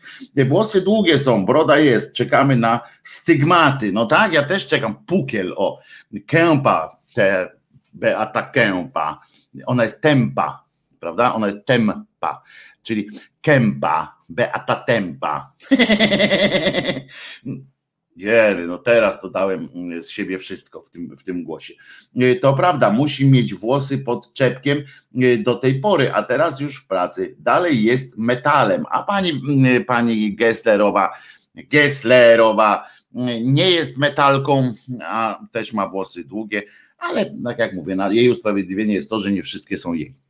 Włosy 0.47 0.81
długie 0.81 1.19
są, 1.19 1.47
broda 1.47 1.79
jest, 1.79 2.13
czekamy 2.13 2.57
na 2.57 2.81
stygmaty. 3.05 3.93
No 3.93 4.07
tak, 4.07 4.33
ja 4.33 4.43
też 4.43 4.67
czekam. 4.67 5.05
Pukiel, 5.07 5.55
o, 5.57 5.79
kępa, 6.27 6.97
te 7.15 7.51
Beata 7.93 8.43
Kępa. 8.43 9.21
Ona 9.67 9.83
jest 9.83 10.01
tempa, 10.01 10.65
prawda? 11.01 11.35
Ona 11.35 11.47
jest 11.47 11.67
tempa, 11.67 12.43
czyli 12.83 13.09
kępa, 13.41 14.17
Beata 14.29 14.75
Tempa. 14.75 15.53
Jedy, 18.17 18.67
no 18.67 18.79
teraz 18.79 19.21
to 19.21 19.31
dałem 19.31 19.69
mm, 19.75 20.03
z 20.03 20.09
siebie 20.09 20.39
wszystko 20.39 20.83
w 20.83 20.91
tym, 20.91 21.17
w 21.17 21.23
tym 21.23 21.45
głosie. 21.45 21.75
E, 22.17 22.35
to 22.35 22.55
prawda, 22.55 22.91
musi 22.91 23.27
mieć 23.27 23.55
włosy 23.55 23.99
pod 23.99 24.33
czepkiem 24.33 24.79
e, 25.23 25.39
do 25.39 25.55
tej 25.55 25.81
pory, 25.81 26.13
a 26.13 26.23
teraz 26.23 26.61
już 26.61 26.77
w 26.77 26.87
pracy. 26.87 27.37
Dalej 27.39 27.83
jest 27.83 28.19
metalem. 28.19 28.85
A 28.91 29.03
pani, 29.03 29.31
mm, 29.31 29.85
pani 29.85 30.37
Gesslerowa, 30.37 31.13
Gesslerowa 31.55 32.87
mm, 33.15 33.55
nie 33.55 33.71
jest 33.71 33.99
metalką, 33.99 34.73
a 35.03 35.41
też 35.53 35.73
ma 35.73 35.89
włosy 35.89 36.25
długie, 36.25 36.63
ale 36.99 37.31
tak 37.45 37.59
jak 37.59 37.75
mówię, 37.75 37.97
jej 38.11 38.31
usprawiedliwienie 38.31 38.95
jest 38.95 39.11
to, 39.11 39.19
że 39.19 39.33
nie 39.33 39.43
wszystkie 39.43 39.79
są 39.79 39.93
jej. 39.93 40.26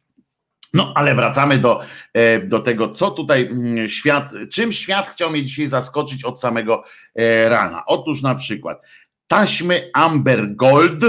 No, 0.76 0.92
ale 0.95 1.14
wracamy 1.14 1.59
do, 1.59 1.80
e, 2.12 2.40
do 2.40 2.59
tego, 2.59 2.88
co 2.88 3.11
tutaj 3.11 3.47
mm, 3.47 3.88
świat, 3.88 4.30
czym 4.52 4.73
świat 4.73 5.09
chciał 5.09 5.30
mnie 5.30 5.45
dzisiaj 5.45 5.66
zaskoczyć 5.66 6.25
od 6.25 6.40
samego 6.40 6.85
e, 7.14 7.49
rana. 7.49 7.83
Otóż 7.87 8.23
na 8.23 8.35
przykład 8.35 8.83
taśmy 9.26 9.90
Amber 9.95 10.56
Gold, 10.56 11.04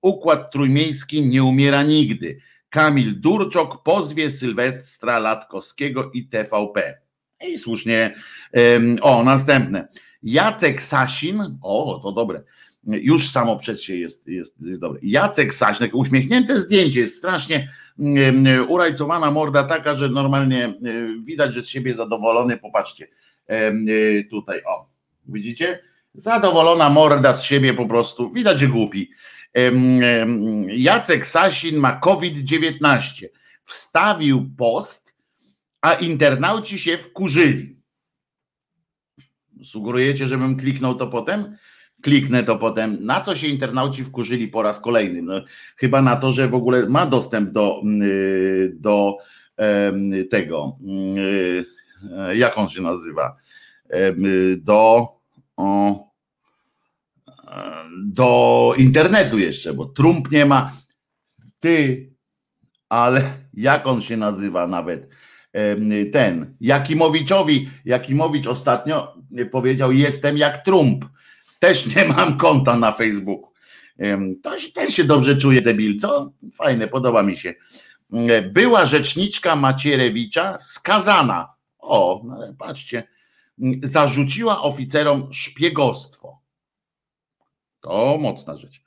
układ 0.00 0.50
trójmiejski 0.50 1.26
nie 1.26 1.44
umiera 1.44 1.82
nigdy. 1.82 2.38
Kamil 2.70 3.20
Durczok 3.20 3.82
pozwie 3.82 4.30
Sylwestra 4.30 5.18
Latkowskiego 5.18 6.10
i 6.14 6.28
TVP. 6.28 6.98
I 7.48 7.58
słusznie. 7.58 8.14
O, 9.00 9.22
następne. 9.24 9.88
Jacek 10.22 10.82
Sasin, 10.82 11.58
o, 11.62 12.00
to 12.02 12.12
dobre 12.12 12.42
już 12.86 13.30
samo 13.30 13.56
przed 13.56 13.82
się 13.82 13.96
jest, 13.96 14.28
jest, 14.28 14.56
jest 14.60 14.80
dobre. 14.80 15.00
Jacek 15.02 15.54
Saśnek, 15.54 15.94
uśmiechnięte 15.94 16.60
zdjęcie, 16.60 17.00
jest 17.00 17.18
strasznie 17.18 17.72
urajcowana 18.68 19.30
morda 19.30 19.62
taka, 19.62 19.96
że 19.96 20.08
normalnie 20.08 20.64
mm, 20.64 21.24
widać, 21.24 21.54
że 21.54 21.62
z 21.62 21.68
siebie 21.68 21.94
zadowolony, 21.94 22.56
popatrzcie 22.56 23.08
y, 23.88 24.26
tutaj, 24.30 24.62
o, 24.64 24.88
widzicie? 25.28 25.82
Zadowolona 26.14 26.90
morda 26.90 27.34
z 27.34 27.42
siebie 27.42 27.74
po 27.74 27.86
prostu, 27.86 28.30
widać, 28.30 28.60
że 28.60 28.66
głupi. 28.66 29.10
Jacek 30.68 31.26
Sasin 31.26 31.76
ma 31.76 31.96
COVID-19. 31.96 33.26
Wstawił 33.64 34.50
post, 34.58 35.16
a 35.80 35.94
internauci 35.94 36.78
się 36.78 36.98
wkurzyli. 36.98 37.76
Sugerujecie, 39.62 40.28
żebym 40.28 40.56
kliknął 40.56 40.94
to 40.94 41.06
potem? 41.06 41.56
Kliknę 42.06 42.42
to 42.42 42.56
potem. 42.56 42.98
Na 43.00 43.20
co 43.20 43.36
się 43.36 43.46
internauci 43.46 44.04
wkurzyli 44.04 44.48
po 44.48 44.62
raz 44.62 44.80
kolejny? 44.80 45.22
No, 45.22 45.40
chyba 45.76 46.02
na 46.02 46.16
to, 46.16 46.32
że 46.32 46.48
w 46.48 46.54
ogóle 46.54 46.86
ma 46.88 47.06
dostęp 47.06 47.50
do, 47.50 47.80
mm, 47.84 48.08
do 48.74 49.16
tego, 50.30 50.78
mm, 50.82 51.64
e, 52.18 52.36
jak 52.36 52.58
on 52.58 52.68
się 52.68 52.82
nazywa? 52.82 53.36
Do, 54.56 55.08
do 58.04 58.74
internetu 58.78 59.38
jeszcze, 59.38 59.74
bo 59.74 59.84
Trump 59.86 60.30
nie 60.30 60.46
ma. 60.46 60.72
Ty, 61.60 62.10
ale 62.88 63.32
jak 63.54 63.86
on 63.86 64.02
się 64.02 64.16
nazywa 64.16 64.66
nawet? 64.66 65.08
Ten, 66.12 66.56
Jakimowiczowi, 66.60 67.70
Jakimowicz 67.84 68.46
ostatnio 68.46 69.14
powiedział, 69.50 69.92
jestem 69.92 70.36
jak 70.36 70.64
Trump 70.64 71.04
też 71.58 71.96
nie 71.96 72.04
mam 72.04 72.36
konta 72.36 72.76
na 72.76 72.92
Facebooku. 72.92 73.52
To 74.42 74.50
ten 74.74 74.90
się 74.90 75.04
dobrze 75.04 75.36
czuje, 75.36 75.60
debil, 75.60 75.98
co? 75.98 76.32
Fajne, 76.54 76.88
podoba 76.88 77.22
mi 77.22 77.36
się. 77.36 77.54
Była 78.52 78.86
rzeczniczka 78.86 79.56
Macierewicza 79.56 80.58
skazana. 80.60 81.48
O, 81.78 82.22
no 82.24 82.54
patrzcie, 82.58 83.08
zarzuciła 83.82 84.62
oficerom 84.62 85.32
szpiegostwo. 85.32 86.40
To 87.80 88.18
mocna 88.20 88.56
rzecz. 88.56 88.82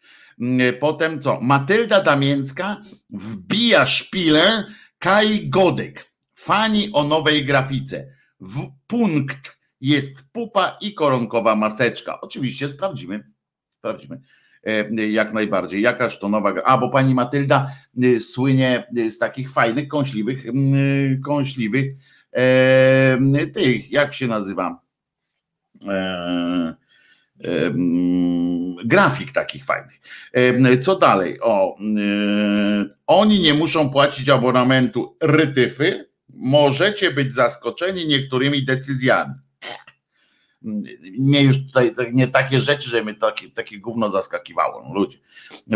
Potem 0.79 1.21
co? 1.21 1.39
Matylda 1.41 2.03
Damięcka 2.03 2.81
wbija 3.09 3.85
szpilę 3.85 4.65
Kai 4.99 5.49
Godek. 5.49 6.13
Fani 6.35 6.89
o 6.93 7.03
nowej 7.03 7.45
grafice. 7.45 8.07
W 8.39 8.71
punkt 8.87 9.58
jest 9.81 10.31
pupa 10.31 10.77
i 10.81 10.93
koronkowa 10.93 11.55
maseczka. 11.55 12.21
Oczywiście 12.21 12.69
sprawdzimy. 12.69 13.23
Sprawdzimy. 13.77 14.21
jak 15.11 15.33
najbardziej. 15.33 15.81
Jakaż 15.81 16.19
to 16.19 16.29
nowa 16.29 16.53
gra? 16.53 16.63
A, 16.63 16.77
bo 16.77 16.89
pani 16.89 17.15
Matylda 17.15 17.71
słynie 18.19 18.87
z 19.09 19.17
takich 19.17 19.51
fajnych, 19.51 19.87
kąśliwych, 19.87 20.43
kąśliwych 21.25 21.95
tych, 23.53 23.91
jak 23.91 24.13
się 24.13 24.27
nazywa? 24.27 24.81
grafik 28.85 29.31
takich 29.31 29.65
fajnych. 29.65 29.99
Co 30.81 30.95
dalej? 30.95 31.39
O, 31.41 31.77
oni 33.07 33.39
nie 33.39 33.53
muszą 33.53 33.89
płacić 33.89 34.29
abonamentu 34.29 35.17
rytyfy. 35.21 36.09
Możecie 36.29 37.11
być 37.11 37.33
zaskoczeni 37.33 38.07
niektórymi 38.07 38.65
decyzjami. 38.65 39.33
Nie 41.17 41.43
już 41.43 41.57
tutaj 41.67 41.91
nie 42.13 42.27
takie 42.27 42.61
rzeczy, 42.61 42.89
że 42.89 43.03
mnie 43.03 43.13
takie, 43.13 43.49
takie 43.49 43.79
gówno 43.79 44.09
zaskakiwało. 44.09 44.83
No, 44.83 44.93
ludzie. 44.93 45.17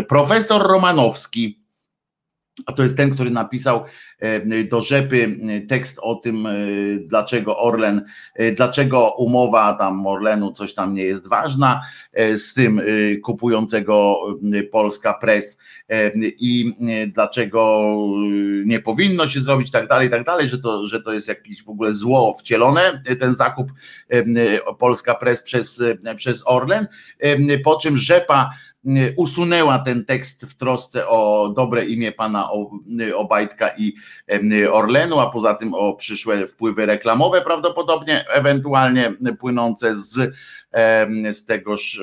Profesor 0.08 0.62
Romanowski 0.62 1.63
a 2.66 2.72
to 2.72 2.82
jest 2.82 2.96
ten, 2.96 3.10
który 3.10 3.30
napisał 3.30 3.84
e, 4.18 4.64
do 4.64 4.82
Rzepy 4.82 5.38
e, 5.42 5.60
tekst 5.60 5.98
o 6.02 6.14
tym, 6.14 6.46
e, 6.46 6.52
dlaczego 7.06 7.58
Orlen, 7.58 8.04
dlaczego 8.56 9.14
umowa 9.18 9.72
tam 9.74 10.06
Orlenu 10.06 10.52
coś 10.52 10.74
tam 10.74 10.94
nie 10.94 11.02
jest 11.02 11.28
ważna 11.28 11.80
z 12.36 12.54
tym 12.54 12.80
kupującego 13.22 14.18
Polska 14.72 15.14
Press 15.14 15.58
i 16.20 16.74
dlaczego 17.14 17.94
nie 18.64 18.80
powinno 18.80 19.28
się 19.28 19.40
zrobić 19.40 19.70
tak 19.70 19.88
dalej, 19.88 20.10
tak 20.10 20.24
dalej, 20.24 20.48
że 20.48 20.58
to, 20.58 20.86
że 20.86 21.02
to 21.02 21.12
jest 21.12 21.28
jakieś 21.28 21.64
w 21.64 21.68
ogóle 21.68 21.92
zło 21.92 22.34
wcielone, 22.34 23.02
ten 23.20 23.34
zakup 23.34 23.72
Polska 24.78 25.14
Press 25.14 25.42
przez, 25.42 25.82
przez 26.16 26.42
Orlen, 26.46 26.86
po 27.64 27.78
czym 27.78 27.96
Rzepa 27.96 28.50
usunęła 29.16 29.78
ten 29.78 30.04
tekst 30.04 30.44
w 30.44 30.56
trosce 30.56 31.08
o 31.08 31.52
dobre 31.56 31.84
imię 31.84 32.12
pana 32.12 32.48
Obajtka 33.14 33.70
i 33.78 33.94
Orlenu, 34.72 35.20
a 35.20 35.30
poza 35.30 35.54
tym 35.54 35.74
o 35.74 35.94
przyszłe 35.94 36.46
wpływy 36.46 36.86
reklamowe 36.86 37.42
prawdopodobnie, 37.42 38.24
ewentualnie 38.28 39.12
płynące 39.38 39.96
z, 39.96 40.34
z 41.32 41.44
tegoż 41.44 42.02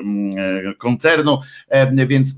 koncernu, 0.77 1.39
więc 2.07 2.35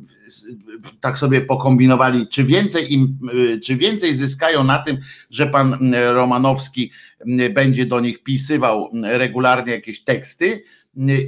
tak 0.99 1.17
sobie 1.17 1.41
pokombinowali, 1.41 2.27
czy 2.27 2.43
więcej 2.43 2.93
im, 2.93 3.19
czy 3.63 3.75
więcej 3.75 4.15
zyskają 4.15 4.63
na 4.63 4.79
tym, 4.79 4.97
że 5.29 5.47
pan 5.47 5.93
Romanowski 6.13 6.91
będzie 7.53 7.85
do 7.85 7.99
nich 7.99 8.23
pisywał 8.23 8.89
regularnie 9.03 9.73
jakieś 9.73 10.03
teksty, 10.03 10.63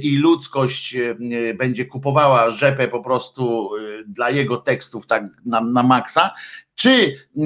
i 0.02 0.16
ludzkość 0.16 0.94
e, 0.94 1.54
będzie 1.54 1.84
kupowała 1.84 2.50
rzepę 2.50 2.88
po 2.88 3.00
prostu 3.00 3.70
e, 3.76 4.04
dla 4.06 4.30
jego 4.30 4.56
tekstów 4.56 5.06
tak 5.06 5.24
na, 5.44 5.60
na 5.60 5.82
maksa, 5.82 6.34
czy 6.74 6.88
e, 6.90 7.42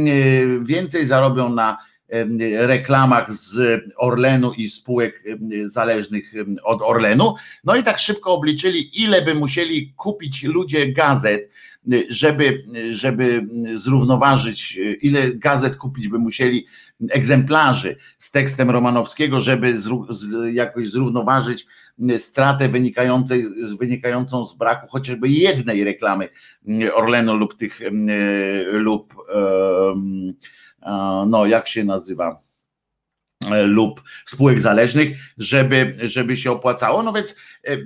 więcej 0.63 1.07
zarobią 1.07 1.49
na 1.49 1.79
reklamach 2.59 3.33
z 3.33 3.83
Orlenu 3.97 4.53
i 4.53 4.71
spółek 4.71 5.25
zależnych 5.65 6.33
od 6.65 6.83
Orlenu. 6.83 7.35
No 7.65 7.77
i 7.77 7.83
tak 7.83 7.99
szybko 7.99 8.33
obliczyli, 8.33 9.03
ile 9.03 9.23
by 9.23 9.35
musieli 9.35 9.93
kupić 9.97 10.45
ludzie 10.45 10.93
gazet, 10.93 11.51
żeby, 12.09 12.65
żeby 12.91 13.47
zrównoważyć, 13.75 14.79
ile 15.03 15.31
gazet 15.31 15.77
kupić 15.77 16.09
by 16.09 16.19
musieli 16.19 16.67
egzemplarzy 17.11 17.97
z 18.19 18.31
tekstem 18.31 18.71
Romanowskiego, 18.71 19.41
żeby 19.41 19.75
jakoś 20.53 20.91
zrównoważyć 20.91 21.67
stratę 22.19 22.69
wynikającą 23.79 24.45
z 24.45 24.55
braku 24.55 24.87
chociażby 24.91 25.29
jednej 25.29 25.85
reklamy 25.85 26.29
Orlenu 26.95 27.37
lub 27.37 27.57
tych 27.57 27.81
lub 28.73 29.15
no 31.27 31.47
jak 31.47 31.69
się 31.69 31.85
nazywa 31.85 32.41
lub 33.65 34.03
spółek 34.25 34.61
zależnych, 34.61 35.19
żeby, 35.39 35.97
żeby 36.03 36.37
się 36.37 36.53
opłacało. 36.53 37.03
No 37.03 37.13
więc, 37.13 37.37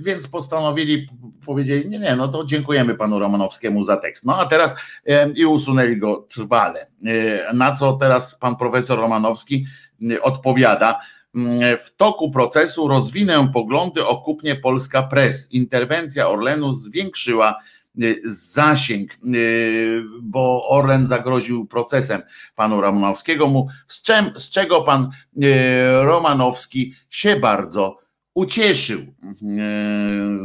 więc 0.00 0.26
postanowili, 0.28 1.08
powiedzieli, 1.46 1.88
nie, 1.88 1.98
nie, 1.98 2.16
no 2.16 2.28
to 2.28 2.44
dziękujemy 2.44 2.94
panu 2.94 3.18
Romanowskiemu 3.18 3.84
za 3.84 3.96
tekst. 3.96 4.24
No 4.24 4.38
a 4.38 4.46
teraz 4.46 4.74
i 5.34 5.44
usunęli 5.44 5.96
go 5.96 6.26
trwale. 6.30 6.86
Na 7.52 7.72
co 7.72 7.92
teraz 7.92 8.34
pan 8.34 8.56
profesor 8.56 8.98
Romanowski 8.98 9.66
odpowiada, 10.22 11.00
w 11.84 11.96
toku 11.96 12.30
procesu 12.30 12.88
rozwinę 12.88 13.48
poglądy 13.52 14.06
o 14.06 14.16
kupnie 14.16 14.56
Polska 14.56 15.02
Press. 15.02 15.52
Interwencja 15.52 16.28
Orlenu 16.28 16.72
zwiększyła 16.72 17.60
zasięg, 18.24 19.12
y, 19.34 20.02
bo 20.22 20.68
Orlen 20.68 21.06
zagroził 21.06 21.66
procesem 21.66 22.22
panu 22.54 22.80
Romanowskiemu, 22.80 23.68
z, 23.86 24.02
czym, 24.02 24.32
z 24.36 24.50
czego 24.50 24.82
pan 24.82 25.10
y, 25.42 25.46
Romanowski 26.02 26.94
się 27.10 27.36
bardzo 27.36 28.04
ucieszył 28.34 29.00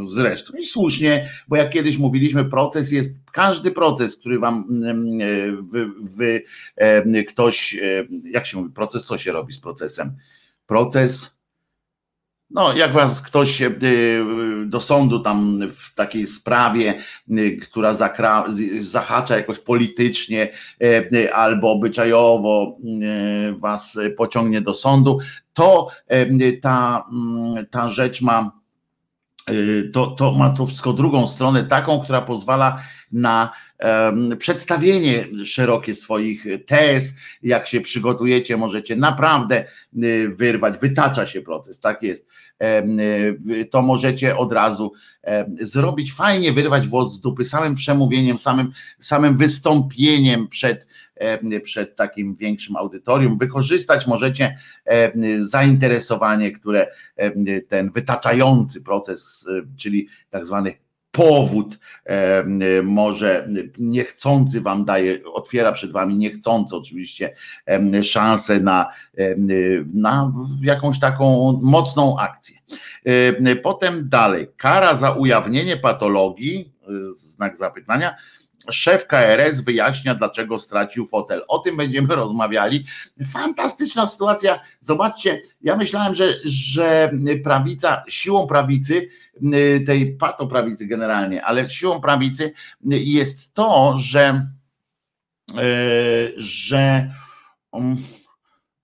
zresztą. 0.02 0.52
I 0.58 0.66
słusznie, 0.66 1.30
bo 1.48 1.56
jak 1.56 1.70
kiedyś 1.70 1.98
mówiliśmy, 1.98 2.44
proces 2.44 2.92
jest, 2.92 3.30
każdy 3.32 3.70
proces, 3.70 4.16
który 4.16 4.38
wam 4.38 4.64
wy, 5.70 5.86
wy, 6.00 7.24
ktoś, 7.28 7.76
jak 8.24 8.46
się 8.46 8.58
mówi, 8.58 8.72
proces, 8.72 9.04
co 9.04 9.18
się 9.18 9.32
robi 9.32 9.52
z 9.52 9.58
procesem? 9.58 10.16
proces. 10.70 11.39
No, 12.50 12.72
jak 12.76 12.92
was 12.92 13.22
ktoś 13.22 13.62
y, 13.62 13.70
do 14.66 14.80
sądu 14.80 15.20
tam 15.20 15.60
w 15.70 15.94
takiej 15.94 16.26
sprawie, 16.26 16.94
y, 17.30 17.58
która 17.62 17.94
zakra, 17.94 18.44
zahacza 18.80 19.36
jakoś 19.36 19.58
politycznie 19.58 20.52
albo 21.32 21.72
obyczajowo 21.72 22.76
was 23.56 23.98
pociągnie 24.16 24.60
do 24.60 24.74
sądu, 24.74 25.18
to 25.52 25.88
ta, 26.62 27.04
mm, 27.12 27.66
ta 27.66 27.88
rzecz 27.88 28.22
ma 28.22 28.59
to, 29.92 30.06
to 30.06 30.32
ma 30.32 30.50
to 30.50 30.66
wszystko 30.66 30.92
drugą 30.92 31.28
stronę, 31.28 31.64
taką, 31.64 32.00
która 32.00 32.20
pozwala 32.20 32.82
na 33.12 33.52
um, 33.78 34.36
przedstawienie 34.38 35.26
szerokie 35.44 35.94
swoich 35.94 36.46
tez. 36.66 37.16
Jak 37.42 37.66
się 37.66 37.80
przygotujecie, 37.80 38.56
możecie 38.56 38.96
naprawdę 38.96 39.64
y, 40.02 40.28
wyrwać, 40.36 40.78
wytacza 40.80 41.26
się 41.26 41.40
proces, 41.40 41.80
tak 41.80 42.02
jest. 42.02 42.30
Y, 42.62 43.64
to 43.70 43.82
możecie 43.82 44.36
od 44.36 44.52
razu 44.52 44.92
zrobić 45.60 46.12
fajnie, 46.12 46.52
wyrwać 46.52 46.86
włos 46.86 47.14
z 47.14 47.20
dupy 47.20 47.44
samym 47.44 47.74
przemówieniem, 47.74 48.38
samym, 48.38 48.72
samym 48.98 49.36
wystąpieniem 49.36 50.48
przed, 50.48 50.86
przed 51.64 51.96
takim 51.96 52.36
większym 52.36 52.76
audytorium. 52.76 53.38
Wykorzystać 53.38 54.06
możecie 54.06 54.58
zainteresowanie, 55.38 56.52
które 56.52 56.86
ten 57.68 57.90
wytaczający 57.90 58.82
proces, 58.82 59.48
czyli 59.76 60.08
tak 60.30 60.46
zwany 60.46 60.74
powód 61.10 61.78
może 62.82 63.48
niechcący 63.78 64.60
wam 64.60 64.84
daje, 64.84 65.18
otwiera 65.24 65.72
przed 65.72 65.92
wami 65.92 66.16
niechcący 66.16 66.76
oczywiście 66.76 67.34
szansę 68.02 68.60
na, 68.60 68.90
na 69.94 70.32
jakąś 70.62 71.00
taką 71.00 71.58
mocną 71.62 72.18
akcję. 72.18 72.58
Potem 73.62 74.08
dalej, 74.08 74.48
kara 74.56 74.94
za 74.94 75.10
ujawnienie 75.10 75.76
patologii, 75.76 76.72
znak 77.16 77.56
zapytania, 77.56 78.16
Szef 78.70 79.06
KRS 79.06 79.60
wyjaśnia, 79.60 80.14
dlaczego 80.14 80.58
stracił 80.58 81.06
fotel. 81.06 81.42
O 81.48 81.58
tym 81.58 81.76
będziemy 81.76 82.14
rozmawiali. 82.24 82.86
Fantastyczna 83.26 84.06
sytuacja. 84.06 84.60
Zobaczcie, 84.80 85.42
ja 85.60 85.76
myślałem, 85.76 86.14
że, 86.14 86.34
że 86.44 87.12
prawica, 87.44 88.04
siłą 88.08 88.46
prawicy, 88.46 89.08
tej 89.86 90.16
patoprawicy 90.16 90.86
generalnie, 90.86 91.44
ale 91.44 91.70
siłą 91.70 92.00
prawicy 92.00 92.52
jest 92.90 93.54
to, 93.54 93.94
że, 93.98 94.46
e, 95.56 95.62
że 96.36 97.10
um, 97.72 97.96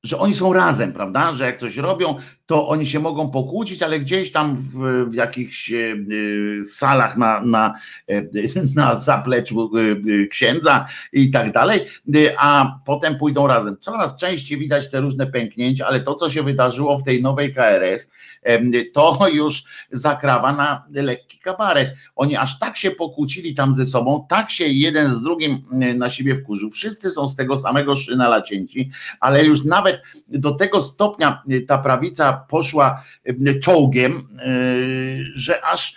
że 0.06 0.18
oni 0.18 0.34
są 0.34 0.52
razem, 0.52 0.92
prawda? 0.92 1.34
Że 1.34 1.44
jak 1.46 1.56
coś 1.56 1.76
robią, 1.76 2.14
to 2.46 2.68
oni 2.68 2.86
się 2.86 3.00
mogą 3.00 3.30
pokłócić, 3.30 3.82
ale 3.82 4.00
gdzieś 4.00 4.32
tam 4.32 4.56
w, 4.56 5.06
w 5.10 5.14
jakichś 5.14 5.72
e, 5.72 5.76
e, 5.76 6.64
salach 6.64 7.16
na, 7.16 7.40
na, 7.40 7.74
e, 8.08 8.22
na 8.74 8.98
zapleczu 8.98 9.70
księdza 10.30 10.86
i 11.12 11.30
tak 11.30 11.52
dalej, 11.52 11.80
a 12.38 12.78
potem 12.84 13.18
pójdą 13.18 13.46
razem. 13.46 13.76
Coraz 13.80 14.16
częściej 14.16 14.58
widać 14.58 14.90
te 14.90 15.00
różne 15.00 15.26
pęknięcia, 15.26 15.86
ale 15.86 16.00
to, 16.00 16.14
co 16.14 16.30
się 16.30 16.42
wydarzyło 16.42 16.98
w 16.98 17.04
tej 17.04 17.22
nowej 17.22 17.54
KRS, 17.54 18.10
to 18.92 19.28
już 19.32 19.64
zakrawa 19.90 20.52
na 20.52 20.84
lekki 20.90 21.38
kabaret. 21.38 21.94
Oni 22.16 22.36
aż 22.36 22.58
tak 22.58 22.76
się 22.76 22.90
pokłócili 22.90 23.54
tam 23.54 23.74
ze 23.74 23.86
sobą, 23.86 24.26
tak 24.28 24.50
się 24.50 24.64
jeden 24.64 25.14
z 25.14 25.22
drugim 25.22 25.62
na 25.94 26.10
siebie 26.10 26.34
wkurzył. 26.36 26.70
Wszyscy 26.70 27.10
są 27.10 27.28
z 27.28 27.36
tego 27.36 27.58
samego 27.58 27.96
szyna 27.96 28.28
lacięci, 28.28 28.90
ale 29.20 29.44
już 29.44 29.64
nawet 29.64 30.02
do 30.28 30.54
tego 30.54 30.82
stopnia 30.82 31.42
ta 31.66 31.78
prawica 31.78 32.35
poszła 32.48 33.04
czołgiem, 33.62 34.28
że 35.34 35.64
aż, 35.64 35.96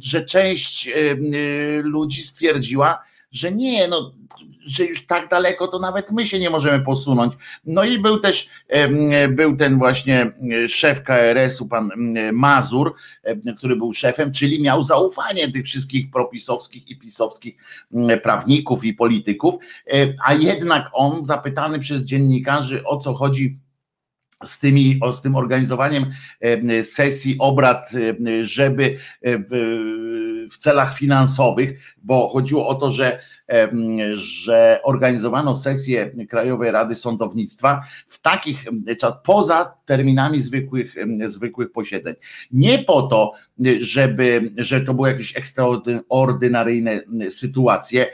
że 0.00 0.24
część 0.24 0.88
ludzi 1.82 2.22
stwierdziła, 2.22 3.02
że 3.32 3.52
nie, 3.52 3.88
no, 3.88 4.12
że 4.66 4.84
już 4.84 5.06
tak 5.06 5.28
daleko 5.28 5.68
to 5.68 5.78
nawet 5.78 6.10
my 6.10 6.26
się 6.26 6.38
nie 6.38 6.50
możemy 6.50 6.84
posunąć. 6.84 7.34
No 7.64 7.84
i 7.84 7.98
był 7.98 8.20
też, 8.20 8.48
był 9.28 9.56
ten 9.56 9.78
właśnie 9.78 10.32
szef 10.68 11.02
KRS-u, 11.02 11.68
pan 11.68 11.90
Mazur, 12.32 12.94
który 13.56 13.76
był 13.76 13.92
szefem, 13.92 14.32
czyli 14.32 14.62
miał 14.62 14.82
zaufanie 14.82 15.50
tych 15.50 15.64
wszystkich 15.64 16.10
propisowskich 16.10 16.88
i 16.88 16.98
pisowskich 16.98 17.56
prawników 18.22 18.84
i 18.84 18.94
polityków, 18.94 19.54
a 20.26 20.34
jednak 20.34 20.90
on 20.92 21.24
zapytany 21.24 21.78
przez 21.78 22.02
dziennikarzy 22.02 22.84
o 22.84 22.98
co 23.00 23.14
chodzi 23.14 23.58
z, 24.44 24.58
tymi, 24.58 25.00
z 25.12 25.22
tym 25.22 25.34
organizowaniem 25.36 26.04
sesji 26.82 27.36
obrad, 27.38 27.90
żeby 28.42 28.98
w 30.50 30.56
celach 30.58 30.94
finansowych, 30.94 31.94
bo 32.02 32.28
chodziło 32.28 32.68
o 32.68 32.74
to, 32.74 32.90
że 32.90 33.20
że 34.12 34.80
organizowano 34.84 35.56
sesję 35.56 36.10
Krajowej 36.28 36.70
Rady 36.70 36.94
Sądownictwa 36.94 37.84
w 38.08 38.20
takich, 38.20 38.64
poza 39.24 39.74
terminami 39.84 40.42
zwykłych, 40.42 40.94
zwykłych 41.24 41.72
posiedzeń. 41.72 42.14
Nie 42.50 42.78
po 42.78 43.02
to, 43.02 43.32
żeby, 43.80 44.52
że 44.56 44.80
to 44.80 44.94
były 44.94 45.08
jakieś 45.08 45.36
ekstraordynaryjne 45.36 47.00
sytuacje, 47.30 48.06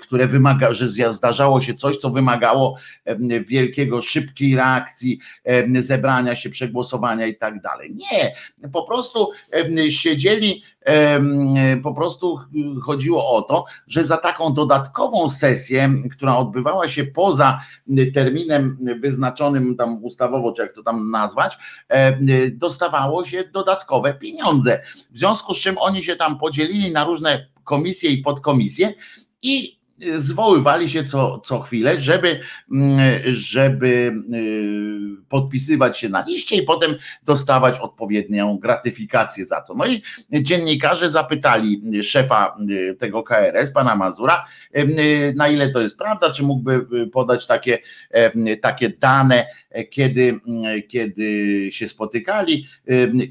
które 0.00 0.26
wymaga, 0.26 0.72
że 0.72 1.12
zdarzało 1.12 1.60
się 1.60 1.74
coś, 1.74 1.96
co 1.96 2.10
wymagało 2.10 2.76
wielkiego, 3.46 4.02
szybkiej 4.02 4.56
reakcji, 4.56 5.18
zebrania 5.80 6.36
się, 6.36 6.50
przegłosowania 6.50 7.26
i 7.26 7.36
tak 7.36 7.60
dalej. 7.60 7.96
Nie, 7.96 8.34
po 8.72 8.82
prostu 8.82 9.30
siedzieli 9.88 10.62
po 11.82 11.94
prostu 11.94 12.38
chodziło 12.82 13.30
o 13.36 13.42
to, 13.42 13.64
że 13.86 14.04
za 14.04 14.16
taką 14.16 14.52
dodatkową 14.52 15.30
sesję, 15.30 15.90
która 16.12 16.36
odbywała 16.36 16.88
się 16.88 17.04
poza 17.04 17.60
terminem 18.14 18.78
wyznaczonym 19.00 19.76
tam 19.76 20.04
ustawowo, 20.04 20.52
czy 20.52 20.62
jak 20.62 20.74
to 20.74 20.82
tam 20.82 21.10
nazwać, 21.10 21.58
dostawało 22.52 23.24
się 23.24 23.44
dodatkowe 23.52 24.14
pieniądze. 24.14 24.82
W 25.10 25.18
związku 25.18 25.54
z 25.54 25.58
czym 25.58 25.78
oni 25.78 26.02
się 26.02 26.16
tam 26.16 26.38
podzielili 26.38 26.92
na 26.92 27.04
różne 27.04 27.46
komisje 27.64 28.10
i 28.10 28.22
podkomisje 28.22 28.94
i 29.42 29.79
zwoływali 30.18 30.88
się 30.88 31.04
co, 31.04 31.38
co 31.38 31.60
chwilę, 31.60 32.00
żeby, 32.00 32.40
mm, 32.72 33.20
żeby 33.24 34.12
y, 34.34 35.26
podpisywać 35.28 35.98
się 35.98 36.08
na 36.08 36.24
liście 36.28 36.56
i 36.56 36.62
potem 36.62 36.94
dostawać 37.24 37.78
odpowiednią 37.78 38.58
gratyfikację 38.58 39.46
za 39.46 39.60
to. 39.60 39.74
No 39.74 39.86
i 39.86 40.02
dziennikarze 40.32 41.10
zapytali 41.10 41.82
szefa 42.02 42.56
y, 42.70 42.94
tego 42.94 43.22
KRS, 43.22 43.72
pana 43.72 43.96
Mazura, 43.96 44.46
y, 44.76 45.34
na 45.36 45.48
ile 45.48 45.70
to 45.70 45.80
jest 45.80 45.98
prawda, 45.98 46.32
czy 46.32 46.42
mógłby 46.42 47.06
podać 47.12 47.46
takie, 47.46 47.78
takie 48.60 48.88
dane, 49.00 49.46
kiedy, 49.90 50.40
kiedy 50.88 51.68
się 51.72 51.88
spotykali, 51.88 52.66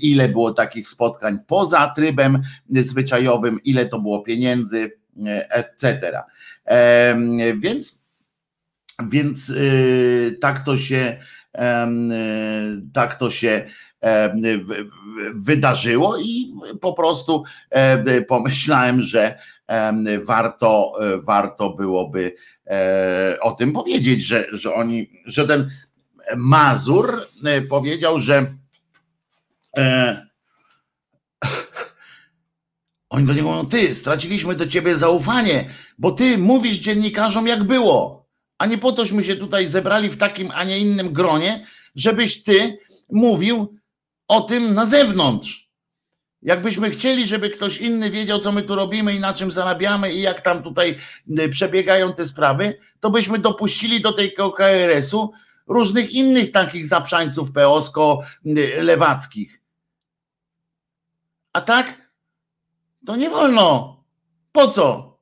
ile 0.01 0.29
było 0.29 0.51
takich 0.51 0.87
spotkań 0.87 1.37
poza 1.47 1.93
trybem 1.95 2.43
zwyczajowym, 2.69 3.59
ile 3.63 3.85
to 3.85 3.99
było 3.99 4.19
pieniędzy, 4.19 4.91
etc. 5.49 6.23
Więc, 7.57 8.05
więc 9.09 9.49
y, 9.49 10.37
tak 10.41 10.59
to 10.59 10.77
się 10.77 11.19
y, 11.55 11.59
tak 12.93 13.15
to 13.15 13.29
się 13.29 13.65
wydarzyło 15.35 16.17
i 16.17 16.53
po 16.81 16.93
prostu 16.93 17.43
pomyślałem, 18.27 19.01
że 19.01 19.39
warto, 20.25 20.93
warto 21.21 21.69
byłoby 21.69 22.35
e, 22.67 23.37
o 23.41 23.51
tym 23.51 23.71
powiedzieć, 23.71 24.23
że, 24.23 24.45
że 24.51 24.73
oni, 24.73 25.09
że 25.25 25.47
ten 25.47 25.69
Mazur 26.35 27.27
e, 27.45 27.61
powiedział, 27.61 28.19
że 28.19 28.55
e, 29.77 30.28
oni 33.09 33.25
do 33.25 33.33
niego 33.33 33.47
mówią, 33.47 33.65
ty, 33.65 33.95
straciliśmy 33.95 34.55
do 34.55 34.67
ciebie 34.67 34.95
zaufanie, 34.95 35.69
bo 35.97 36.11
ty 36.11 36.37
mówisz 36.37 36.77
dziennikarzom 36.77 37.47
jak 37.47 37.63
było, 37.63 38.25
a 38.57 38.65
nie 38.65 38.77
po 38.77 38.91
tośmy 38.91 39.23
się 39.23 39.35
tutaj 39.35 39.67
zebrali 39.67 40.09
w 40.09 40.17
takim, 40.17 40.51
a 40.53 40.63
nie 40.63 40.79
innym 40.79 41.13
gronie, 41.13 41.65
żebyś 41.95 42.43
ty 42.43 42.77
mówił 43.11 43.77
o 44.27 44.41
tym 44.41 44.73
na 44.73 44.85
zewnątrz. 44.85 45.69
Jakbyśmy 46.41 46.89
chcieli, 46.89 47.27
żeby 47.27 47.49
ktoś 47.49 47.77
inny 47.77 48.09
wiedział, 48.09 48.39
co 48.39 48.51
my 48.51 48.63
tu 48.63 48.75
robimy 48.75 49.15
i 49.15 49.19
na 49.19 49.33
czym 49.33 49.51
zarabiamy 49.51 50.13
i 50.13 50.21
jak 50.21 50.41
tam 50.41 50.63
tutaj 50.63 50.97
y, 51.39 51.49
przebiegają 51.49 52.13
te 52.13 52.27
sprawy, 52.27 52.79
to 52.99 53.09
byśmy 53.09 53.39
dopuścili 53.39 54.01
do 54.01 54.13
tej 54.13 54.33
KRS-u 54.57 55.31
różnych 55.67 56.11
innych 56.11 56.51
takich 56.51 56.87
zaprzańców 56.87 57.51
peosko-lewackich. 57.51 59.53
Y, 59.53 59.59
a 61.53 61.61
tak 61.61 62.08
to 63.05 63.15
nie 63.15 63.29
wolno. 63.29 63.97
Po 64.51 64.67
co? 64.67 65.17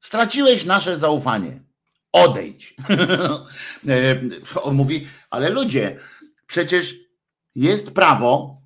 Straciłeś 0.00 0.64
nasze 0.64 0.98
zaufanie. 0.98 1.60
Odejdź. 2.12 2.74
E, 3.88 4.20
on 4.62 4.74
mówi, 4.74 5.08
ale 5.30 5.50
ludzie, 5.50 5.98
przecież 6.46 6.94
jest 7.54 7.94
prawo. 7.94 8.58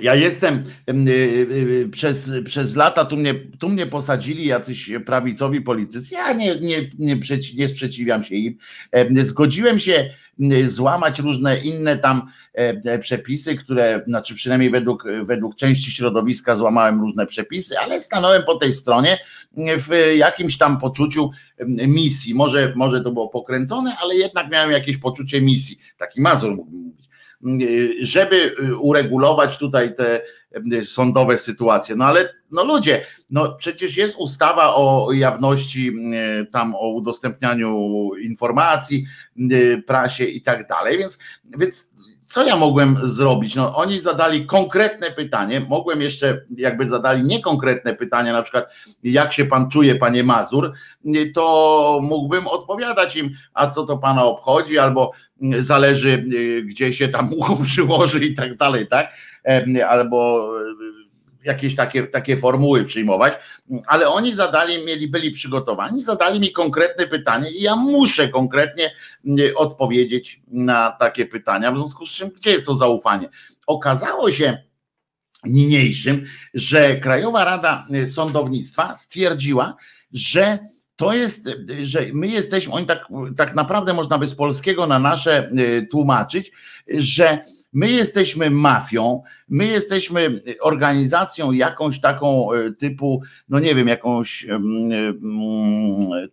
Ja 0.00 0.14
jestem 0.14 0.64
e, 0.88 0.92
e, 0.92 1.88
przez, 1.88 2.30
przez 2.44 2.76
lata, 2.76 3.04
tu 3.04 3.16
mnie, 3.16 3.34
tu 3.34 3.68
mnie 3.68 3.86
posadzili 3.86 4.46
jacyś 4.46 4.90
prawicowi 5.06 5.60
politycy. 5.60 6.14
Ja 6.14 6.32
nie, 6.32 6.56
nie, 6.60 6.90
nie, 6.98 7.16
nie 7.56 7.68
sprzeciwiam 7.68 8.24
się 8.24 8.34
im. 8.34 8.58
Zgodziłem 9.22 9.78
się 9.78 10.10
złamać 10.66 11.18
różne 11.18 11.58
inne 11.58 11.98
tam 11.98 12.30
przepisy, 13.00 13.56
które, 13.56 14.02
znaczy 14.06 14.34
przynajmniej 14.34 14.70
według, 14.70 15.04
według 15.22 15.56
części 15.56 15.90
środowiska 15.90 16.56
złamałem 16.56 17.00
różne 17.00 17.26
przepisy, 17.26 17.78
ale 17.78 18.00
stanąłem 18.00 18.42
po 18.42 18.54
tej 18.54 18.72
stronie 18.72 19.18
w 19.56 20.14
jakimś 20.16 20.58
tam 20.58 20.78
poczuciu 20.78 21.30
misji. 21.66 22.34
Może, 22.34 22.72
może 22.76 23.00
to 23.00 23.12
było 23.12 23.28
pokręcone, 23.28 23.96
ale 24.02 24.14
jednak 24.14 24.50
miałem 24.50 24.70
jakieś 24.70 24.96
poczucie 24.96 25.40
misji. 25.40 25.78
Taki 25.96 26.20
Mazur 26.20 26.56
mógłbym 26.56 26.80
mówić 26.82 27.07
żeby 28.00 28.54
uregulować 28.80 29.58
tutaj 29.58 29.94
te 29.94 30.22
sądowe 30.84 31.36
sytuacje. 31.36 31.96
No 31.96 32.04
ale 32.04 32.34
no 32.50 32.64
ludzie, 32.64 33.04
no 33.30 33.54
przecież 33.54 33.96
jest 33.96 34.16
ustawa 34.16 34.74
o 34.74 35.12
jawności, 35.12 35.92
tam 36.52 36.74
o 36.74 36.88
udostępnianiu 36.88 38.10
informacji, 38.22 39.06
prasie 39.86 40.24
i 40.24 40.42
tak 40.42 40.66
dalej, 40.68 40.98
więc, 40.98 41.18
więc 41.58 41.90
co 42.28 42.46
ja 42.46 42.56
mogłem 42.56 42.96
zrobić? 43.02 43.54
No, 43.54 43.76
oni 43.76 44.00
zadali 44.00 44.46
konkretne 44.46 45.10
pytanie, 45.10 45.60
mogłem 45.60 46.02
jeszcze, 46.02 46.42
jakby 46.56 46.88
zadali 46.88 47.22
niekonkretne 47.22 47.94
pytania, 47.94 48.32
na 48.32 48.42
przykład, 48.42 48.66
jak 49.02 49.32
się 49.32 49.44
pan 49.44 49.70
czuje, 49.70 49.94
panie 49.94 50.24
Mazur, 50.24 50.72
to 51.34 52.00
mógłbym 52.02 52.46
odpowiadać 52.46 53.16
im, 53.16 53.30
a 53.54 53.70
co 53.70 53.84
to 53.84 53.98
pana 53.98 54.24
obchodzi, 54.24 54.78
albo 54.78 55.12
zależy, 55.58 56.24
gdzie 56.64 56.92
się 56.92 57.08
tam 57.08 57.32
ucho 57.38 57.56
przyłoży 57.56 58.24
i 58.24 58.34
tak 58.34 58.56
dalej, 58.56 58.86
tak? 58.86 59.12
Albo 59.88 60.50
jakieś 61.48 61.76
takie, 61.76 62.06
takie 62.06 62.36
formuły 62.36 62.84
przyjmować, 62.84 63.34
ale 63.86 64.08
oni 64.08 64.32
zadali, 64.32 64.84
mieli, 64.84 65.08
byli 65.08 65.30
przygotowani, 65.30 66.02
zadali 66.02 66.40
mi 66.40 66.52
konkretne 66.52 67.06
pytanie 67.06 67.50
i 67.50 67.62
ja 67.62 67.76
muszę 67.76 68.28
konkretnie 68.28 68.94
odpowiedzieć 69.56 70.40
na 70.48 70.90
takie 70.90 71.26
pytania, 71.26 71.72
w 71.72 71.76
związku 71.76 72.06
z 72.06 72.10
czym, 72.10 72.30
gdzie 72.36 72.50
jest 72.50 72.66
to 72.66 72.74
zaufanie? 72.74 73.28
Okazało 73.66 74.30
się 74.30 74.62
niniejszym, 75.44 76.24
że 76.54 76.96
Krajowa 76.96 77.44
Rada 77.44 77.86
Sądownictwa 78.06 78.96
stwierdziła, 78.96 79.76
że 80.12 80.58
to 80.96 81.14
jest, 81.14 81.48
że 81.82 82.06
my 82.12 82.26
jesteśmy, 82.26 82.72
oni 82.72 82.86
tak, 82.86 83.06
tak 83.36 83.54
naprawdę 83.54 83.94
można 83.94 84.18
by 84.18 84.26
z 84.26 84.34
polskiego 84.34 84.86
na 84.86 84.98
nasze 84.98 85.50
y, 85.58 85.86
tłumaczyć, 85.90 86.52
że 86.88 87.44
My 87.72 87.90
jesteśmy 87.90 88.50
mafią, 88.50 89.22
my 89.48 89.66
jesteśmy 89.66 90.40
organizacją 90.60 91.52
jakąś 91.52 92.00
taką 92.00 92.52
e, 92.52 92.72
typu, 92.72 93.22
no 93.48 93.58
nie 93.58 93.74
wiem, 93.74 93.88
jakąś 93.88 94.46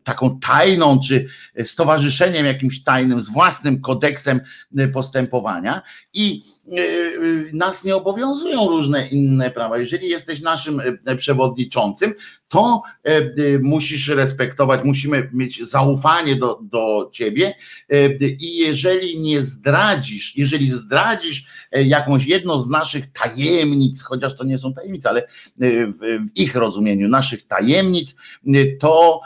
taką 0.04 0.40
tajną, 0.40 1.00
czy 1.00 1.28
stowarzyszeniem 1.64 2.46
jakimś 2.46 2.84
tajnym, 2.84 3.20
z 3.20 3.30
własnym 3.30 3.82
kodeksem 3.82 4.42
e, 4.78 4.88
postępowania. 4.88 5.82
I 6.14 6.44
nas 7.54 7.84
nie 7.84 7.96
obowiązują 7.96 8.68
różne 8.68 9.08
inne 9.08 9.52
prawa. 9.52 9.78
Jeżeli 9.78 10.10
jesteś 10.10 10.42
naszym 10.42 10.82
przewodniczącym, 11.18 12.14
to 12.48 12.82
musisz 13.62 14.08
respektować, 14.08 14.82
musimy 14.84 15.30
mieć 15.34 15.64
zaufanie 15.64 16.36
do, 16.36 16.60
do 16.62 17.10
ciebie 17.14 17.54
i 18.40 18.58
jeżeli 18.58 19.20
nie 19.20 19.42
zdradzisz, 19.42 20.36
jeżeli 20.36 20.70
zdradzisz 20.70 21.46
jakąś 21.84 22.26
jedną 22.26 22.62
z 22.62 22.70
naszych 22.70 23.12
tajemnic, 23.12 24.04
chociaż 24.04 24.36
to 24.36 24.44
nie 24.44 24.58
są 24.58 24.74
tajemnice, 24.74 25.10
ale 25.10 25.28
w 25.60 26.28
ich 26.36 26.56
rozumieniu 26.56 27.08
naszych 27.08 27.48
tajemnic, 27.48 28.16
to 28.80 29.22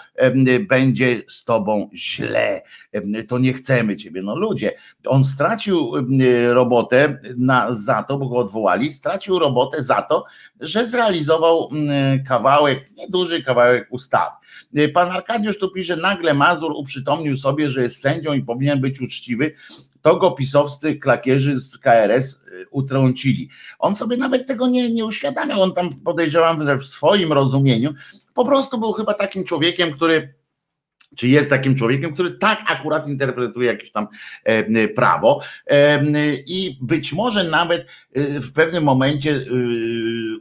będzie 0.69 1.21
z 1.27 1.43
tobą 1.43 1.89
źle. 1.93 2.62
To 3.27 3.39
nie 3.39 3.53
chcemy 3.53 3.97
ciebie. 3.97 4.21
No 4.23 4.35
ludzie, 4.35 4.73
on 5.05 5.23
stracił 5.23 5.91
robotę 6.49 7.19
na, 7.38 7.73
za 7.73 8.03
to, 8.03 8.17
bo 8.17 8.29
go 8.29 8.38
odwołali, 8.38 8.91
stracił 8.91 9.39
robotę 9.39 9.83
za 9.83 10.01
to, 10.01 10.25
że 10.59 10.88
zrealizował 10.88 11.69
kawałek, 12.27 12.85
nieduży 12.97 13.43
kawałek 13.43 13.88
ustawy. 13.91 14.35
Pan 14.93 15.09
Arkadiusz 15.09 15.59
tu 15.59 15.71
pisze, 15.71 15.95
nagle 15.95 16.33
Mazur 16.33 16.71
uprzytomnił 16.71 17.38
sobie, 17.38 17.69
że 17.69 17.81
jest 17.81 18.01
sędzią 18.01 18.33
i 18.33 18.43
powinien 18.43 18.81
być 18.81 19.01
uczciwy, 19.01 19.53
to 20.10 20.15
go 20.15 20.32
pisowscy 20.32 20.95
klakierzy 20.95 21.60
z 21.60 21.78
KRS 21.78 22.43
y, 22.48 22.65
utrącili. 22.72 23.50
On 23.80 23.95
sobie 23.95 24.17
nawet 24.17 24.48
tego 24.48 24.67
nie, 24.67 24.89
nie 24.89 25.06
uświadamiał, 25.06 25.62
on 25.62 25.74
tam 25.74 25.89
podejrzewam, 25.89 26.65
że 26.65 26.78
w 26.78 26.86
swoim 26.86 27.34
rozumieniu 27.34 27.93
po 28.34 28.45
prostu 28.45 28.78
był 28.78 28.93
chyba 28.93 29.13
takim 29.13 29.43
człowiekiem, 29.43 29.91
który 29.91 30.34
czy 31.15 31.28
jest 31.28 31.50
takim 31.50 31.76
człowiekiem, 31.76 32.13
który 32.13 32.32
tak 32.32 32.60
akurat 32.67 33.08
interpretuje 33.08 33.67
jakieś 33.67 33.91
tam 33.91 34.08
e, 34.43 34.88
prawo. 34.88 35.41
E, 35.67 36.02
i 36.36 36.78
być 36.82 37.13
może 37.13 37.43
nawet 37.43 37.82
e, 37.82 38.39
w 38.39 38.54
pewnym 38.54 38.84
momencie 38.84 39.45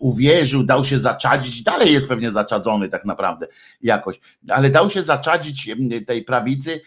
uwierzył, 0.01 0.65
dał 0.65 0.85
się 0.85 0.99
zaczadzić, 0.99 1.63
dalej 1.63 1.93
jest 1.93 2.09
pewnie 2.09 2.31
zaczadzony 2.31 2.89
tak 2.89 3.05
naprawdę 3.05 3.47
jakoś, 3.83 4.21
ale 4.49 4.71
dał 4.71 4.91
się 4.91 5.03
zaczadzić 5.03 5.71
tej 6.07 6.25
prawicy 6.25 6.81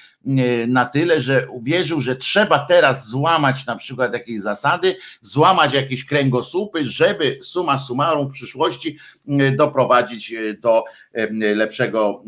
na 0.67 0.86
tyle, 0.86 1.22
że 1.22 1.48
uwierzył, 1.50 2.02
że 2.02 2.15
trzeba 2.15 2.60
teraz 2.60 3.08
złamać 3.08 3.65
na 3.65 3.76
przykład 3.76 4.13
jakieś 4.13 4.41
zasady, 4.41 4.96
złamać 5.22 5.74
jakieś 5.74 6.06
kręgosłupy, 6.06 6.86
żeby 6.86 7.38
suma 7.41 7.78
summarum 7.78 8.30
w 8.30 8.34
przyszłości 8.34 8.98
doprowadzić 9.56 10.34
do 10.62 10.84
lepszego, 11.56 12.24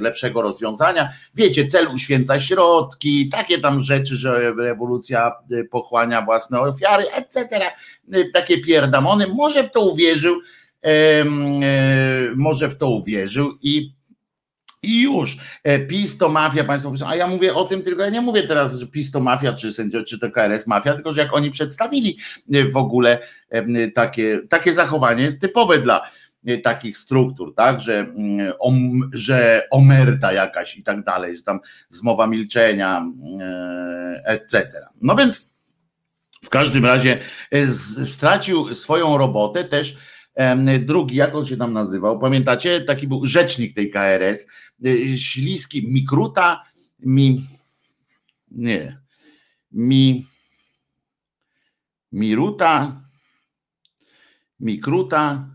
lepszego 0.00 0.42
rozwiązania. 0.42 1.08
Wiecie, 1.34 1.66
cel 1.66 1.88
uświęca 1.94 2.40
środki, 2.40 3.28
takie 3.28 3.58
tam 3.58 3.82
rzeczy, 3.82 4.16
że 4.16 4.54
rewolucja 4.58 5.32
pochłania 5.70 6.22
własne 6.22 6.60
ofiary, 6.60 7.04
etc. 7.10 7.60
Takie 8.32 8.60
pierdamony. 8.60 9.26
Może 9.26 9.64
w 9.64 9.70
to 9.70 9.80
uwierzył, 9.80 10.40
może 12.36 12.68
w 12.68 12.78
to 12.78 12.90
uwierzył 12.90 13.58
i 13.62 14.00
i 14.82 15.02
już. 15.02 15.36
E, 15.64 15.78
PiS 15.78 16.18
to 16.18 16.28
mafia, 16.28 16.64
Państwo 16.64 16.90
piszą, 16.90 17.06
a 17.08 17.16
ja 17.16 17.26
mówię 17.26 17.54
o 17.54 17.64
tym, 17.64 17.82
tylko 17.82 18.02
ja 18.02 18.10
nie 18.10 18.20
mówię 18.20 18.42
teraz, 18.42 18.74
że 18.74 18.86
PiS 18.86 19.10
to 19.10 19.20
mafia, 19.20 19.52
czy 19.52 19.72
sędzio, 19.72 20.04
czy 20.04 20.18
to 20.18 20.30
KRS 20.30 20.66
mafia, 20.66 20.94
tylko 20.94 21.12
że 21.12 21.20
jak 21.20 21.34
oni 21.34 21.50
przedstawili 21.50 22.18
e, 22.54 22.64
w 22.64 22.76
ogóle 22.76 23.18
takie, 23.94 24.40
takie 24.48 24.72
zachowanie 24.72 25.22
jest 25.22 25.40
typowe 25.40 25.78
dla 25.78 26.00
e, 26.00 26.10
takich 26.64 26.98
struktur, 26.98 27.54
tak, 27.54 27.80
że, 27.80 27.98
mm, 27.98 28.52
om, 28.58 29.10
że 29.12 29.66
omerta 29.70 30.32
jakaś 30.32 30.76
i 30.76 30.82
tak 30.82 31.04
dalej, 31.04 31.36
że 31.36 31.42
tam 31.42 31.60
zmowa 31.90 32.26
milczenia, 32.26 33.06
etc. 34.24 34.70
No 35.00 35.16
więc 35.16 35.50
w 36.42 36.48
każdym 36.48 36.86
razie 36.86 37.18
stracił 38.04 38.74
swoją 38.74 39.18
robotę 39.18 39.64
też 39.64 39.96
drugi, 40.80 41.16
jak 41.16 41.34
on 41.34 41.46
się 41.46 41.56
tam 41.56 41.72
nazywał, 41.72 42.18
pamiętacie? 42.18 42.80
Taki 42.80 43.08
był 43.08 43.26
rzecznik 43.26 43.74
tej 43.74 43.90
KRS, 43.90 44.46
y, 44.86 45.18
śliski, 45.18 45.88
Mikruta, 45.88 46.64
mi, 47.00 47.46
nie, 48.50 48.98
mi, 49.72 50.26
Miruta, 52.12 53.02
Mikruta, 54.60 55.48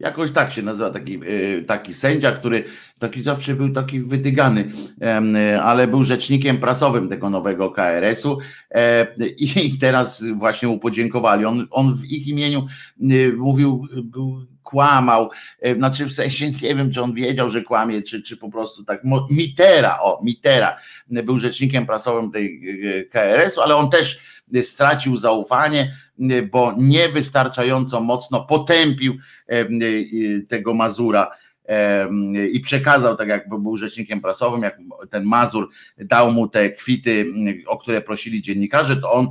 Jakoś 0.00 0.30
tak 0.30 0.52
się 0.52 0.62
nazywa 0.62 0.90
taki, 0.90 1.20
y, 1.24 1.64
taki 1.66 1.94
sędzia, 1.94 2.32
który 2.32 2.64
taki 2.98 3.22
zawsze 3.22 3.54
był 3.54 3.72
taki 3.72 4.00
wydygany, 4.00 4.72
ale 5.62 5.86
był 5.86 6.02
rzecznikiem 6.02 6.58
prasowym 6.58 7.08
tego 7.08 7.30
nowego 7.30 7.70
KRS-u 7.70 8.38
e, 8.70 9.06
i 9.36 9.78
teraz 9.78 10.24
właśnie 10.34 10.68
mu 10.68 10.78
podziękowali. 10.78 11.44
On, 11.44 11.66
on 11.70 11.94
w 11.94 12.04
ich 12.04 12.28
imieniu 12.28 12.66
mówił, 13.36 13.88
był, 14.04 14.46
kłamał, 14.64 15.30
e, 15.60 15.74
znaczy 15.74 16.06
w 16.06 16.12
sensie 16.12 16.50
nie 16.62 16.74
wiem, 16.74 16.90
czy 16.92 17.02
on 17.02 17.14
wiedział, 17.14 17.48
że 17.48 17.62
kłamie, 17.62 18.02
czy, 18.02 18.22
czy 18.22 18.36
po 18.36 18.50
prostu 18.50 18.84
tak, 18.84 19.02
Mitera, 19.30 19.98
o, 20.00 20.20
Mitera 20.24 20.76
był 21.06 21.38
rzecznikiem 21.38 21.86
prasowym 21.86 22.30
tej 22.30 22.60
e, 22.98 23.04
KRS-u, 23.04 23.60
ale 23.60 23.76
on 23.76 23.90
też 23.90 24.18
stracił 24.62 25.16
zaufanie, 25.16 25.96
bo 26.52 26.74
niewystarczająco 26.78 28.00
mocno 28.00 28.44
potępił 28.44 29.16
tego 30.48 30.74
Mazura 30.74 31.30
i 32.52 32.60
przekazał, 32.60 33.16
tak 33.16 33.28
jak 33.28 33.48
był 33.48 33.76
rzecznikiem 33.76 34.20
prasowym, 34.20 34.62
jak 34.62 34.78
ten 35.10 35.24
Mazur 35.24 35.68
dał 35.98 36.32
mu 36.32 36.48
te 36.48 36.70
kwity, 36.70 37.26
o 37.66 37.78
które 37.78 38.00
prosili 38.00 38.42
dziennikarze, 38.42 38.96
to 38.96 39.12
on 39.12 39.28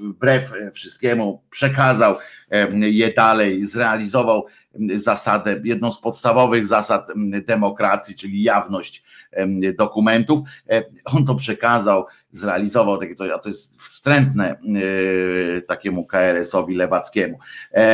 wbrew 0.00 0.52
wszystkiemu 0.74 1.42
przekazał 1.50 2.16
je 2.72 3.12
dalej, 3.12 3.66
zrealizował 3.66 4.46
zasadę, 4.96 5.60
jedną 5.64 5.92
z 5.92 6.00
podstawowych 6.00 6.66
zasad 6.66 7.08
demokracji, 7.46 8.16
czyli 8.16 8.42
jawność 8.42 9.02
dokumentów. 9.78 10.40
On 11.04 11.24
to 11.24 11.34
przekazał, 11.34 12.06
zrealizował 12.32 12.98
takie 12.98 13.14
coś, 13.14 13.30
a 13.30 13.38
to 13.38 13.48
jest 13.48 13.82
wstrętne 13.82 14.60
takiemu 15.66 16.06
KRS-owi 16.06 16.74
lewackiemu. 16.74 17.38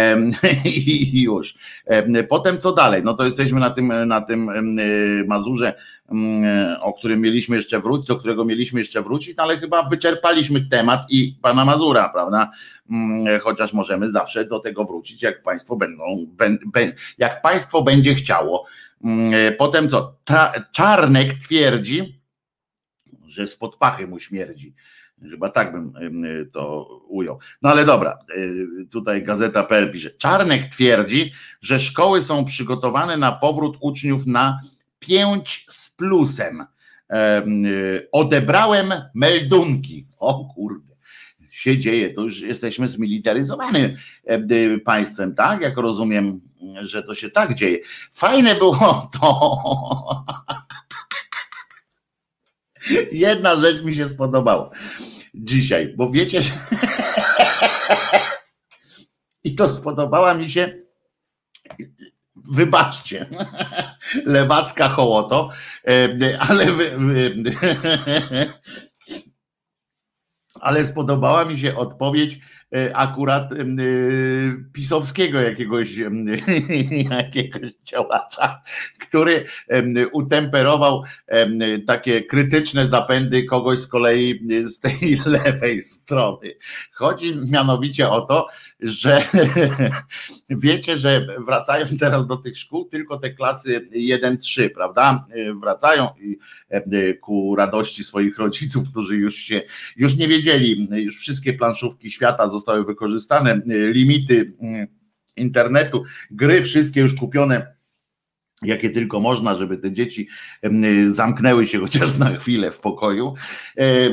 I 0.64 1.22
już. 1.22 1.54
Potem 2.28 2.58
co 2.58 2.72
dalej? 2.72 3.02
No 3.04 3.14
to 3.14 3.24
jesteśmy 3.24 3.60
na 3.60 3.70
tym, 3.70 3.92
na 4.06 4.20
tym 4.20 4.50
Mazurze, 5.26 5.74
o 6.80 6.92
którym 6.92 7.20
mieliśmy 7.20 7.56
jeszcze 7.56 7.80
wrócić, 7.80 8.06
do 8.06 8.16
którego 8.16 8.44
mieliśmy 8.44 8.80
jeszcze 8.80 9.02
wrócić, 9.02 9.36
no 9.36 9.42
ale 9.42 9.58
chyba 9.58 9.82
wyczerpaliśmy 9.88 10.68
temat 10.68 11.00
i 11.10 11.38
pana 11.42 11.64
Mazura, 11.64 12.08
prawda? 12.08 12.50
Chociaż 13.42 13.72
możemy 13.72 14.10
zawsze 14.10 14.44
do 14.44 14.58
tego 14.58 14.84
wrócić, 14.84 15.22
jak 15.22 15.42
państwo 15.42 15.76
będą, 15.76 16.04
jak 17.18 17.42
państwo 17.42 17.82
będzie 17.82 18.14
chciało. 18.14 18.66
Potem 19.58 19.88
co? 19.88 20.16
Czarnek 20.72 21.34
twierdzi, 21.34 22.20
że 23.26 23.46
spod 23.46 23.76
pachy 23.76 24.06
mu 24.06 24.20
śmierdzi. 24.20 24.74
Chyba 25.30 25.48
tak 25.48 25.72
bym 25.72 25.92
to 26.52 26.84
ujął. 27.08 27.38
No 27.62 27.70
ale 27.70 27.84
dobra, 27.84 28.18
y, 28.36 28.86
tutaj 28.90 29.22
gazeta.pl 29.22 29.92
pisze. 29.92 30.10
Czarnek 30.10 30.64
twierdzi, 30.66 31.32
że 31.60 31.80
szkoły 31.80 32.22
są 32.22 32.44
przygotowane 32.44 33.16
na 33.16 33.32
powrót 33.32 33.76
uczniów 33.80 34.26
na 34.26 34.60
5 34.98 35.66
z 35.68 35.90
plusem. 35.90 36.66
Odebrałem 38.12 38.92
meldunki. 39.14 40.06
O 40.18 40.44
kurde 40.54 40.93
się 41.54 41.78
dzieje, 41.78 42.14
to 42.14 42.22
już 42.22 42.40
jesteśmy 42.40 42.88
zmilitaryzowanym 42.88 43.96
y, 44.50 44.80
państwem, 44.84 45.34
tak? 45.34 45.60
Jak 45.60 45.76
rozumiem, 45.76 46.40
że 46.82 47.02
to 47.02 47.14
się 47.14 47.30
tak 47.30 47.54
dzieje. 47.54 47.78
Fajne 48.12 48.54
było 48.54 49.10
to. 49.20 50.24
Jedna 53.12 53.56
rzecz 53.56 53.82
mi 53.82 53.94
się 53.94 54.08
spodobała 54.08 54.70
dzisiaj, 55.34 55.94
bo 55.96 56.10
wiecie, 56.10 56.42
że... 56.42 56.50
i 59.44 59.54
to 59.54 59.68
spodobała 59.68 60.34
mi 60.34 60.50
się, 60.50 60.78
wybaczcie, 62.36 63.26
lewacka 64.26 64.88
hołoto, 64.88 65.50
ale 66.38 66.72
wy, 66.72 66.98
ale 70.64 70.84
spodobała 70.84 71.44
mi 71.44 71.58
się 71.58 71.76
odpowiedź 71.76 72.40
E, 72.74 72.96
akurat 72.96 73.52
e, 73.52 73.56
pisowskiego 74.72 75.40
jakiegoś, 75.40 75.88
jakiegoś 77.10 77.72
działacza, 77.84 78.62
który 79.00 79.44
utemperował 80.12 81.02
takie 81.86 82.22
krytyczne 82.22 82.88
zapędy 82.88 83.44
kogoś 83.44 83.78
z 83.78 83.88
kolei 83.88 84.40
z 84.64 84.80
tej 84.80 85.18
lewej 85.26 85.80
strony. 85.80 86.54
Chodzi 86.92 87.26
mianowicie 87.50 88.10
o 88.10 88.20
to, 88.20 88.48
że 88.84 89.22
wiecie, 90.50 90.98
że 90.98 91.26
wracają 91.46 91.86
teraz 92.00 92.26
do 92.26 92.36
tych 92.36 92.58
szkół 92.58 92.84
tylko 92.84 93.18
te 93.18 93.30
klasy 93.30 93.88
1-3, 94.22 94.70
prawda? 94.74 95.26
Wracają 95.60 96.08
i 96.20 96.38
ku 97.20 97.56
radości 97.56 98.04
swoich 98.04 98.38
rodziców, 98.38 98.90
którzy 98.90 99.16
już 99.16 99.34
się, 99.34 99.62
już 99.96 100.16
nie 100.16 100.28
wiedzieli, 100.28 100.88
już 100.90 101.18
wszystkie 101.18 101.52
planszówki 101.52 102.10
świata 102.10 102.48
zostały 102.48 102.84
wykorzystane, 102.84 103.60
limity 103.66 104.52
internetu, 105.36 106.04
gry 106.30 106.62
wszystkie 106.62 107.00
już 107.00 107.14
kupione 107.14 107.74
jakie 108.62 108.90
tylko 108.90 109.20
można, 109.20 109.54
żeby 109.54 109.76
te 109.76 109.92
dzieci 109.92 110.28
zamknęły 111.06 111.66
się 111.66 111.80
chociaż 111.80 112.18
na 112.18 112.36
chwilę 112.36 112.70
w 112.70 112.80
pokoju. 112.80 113.34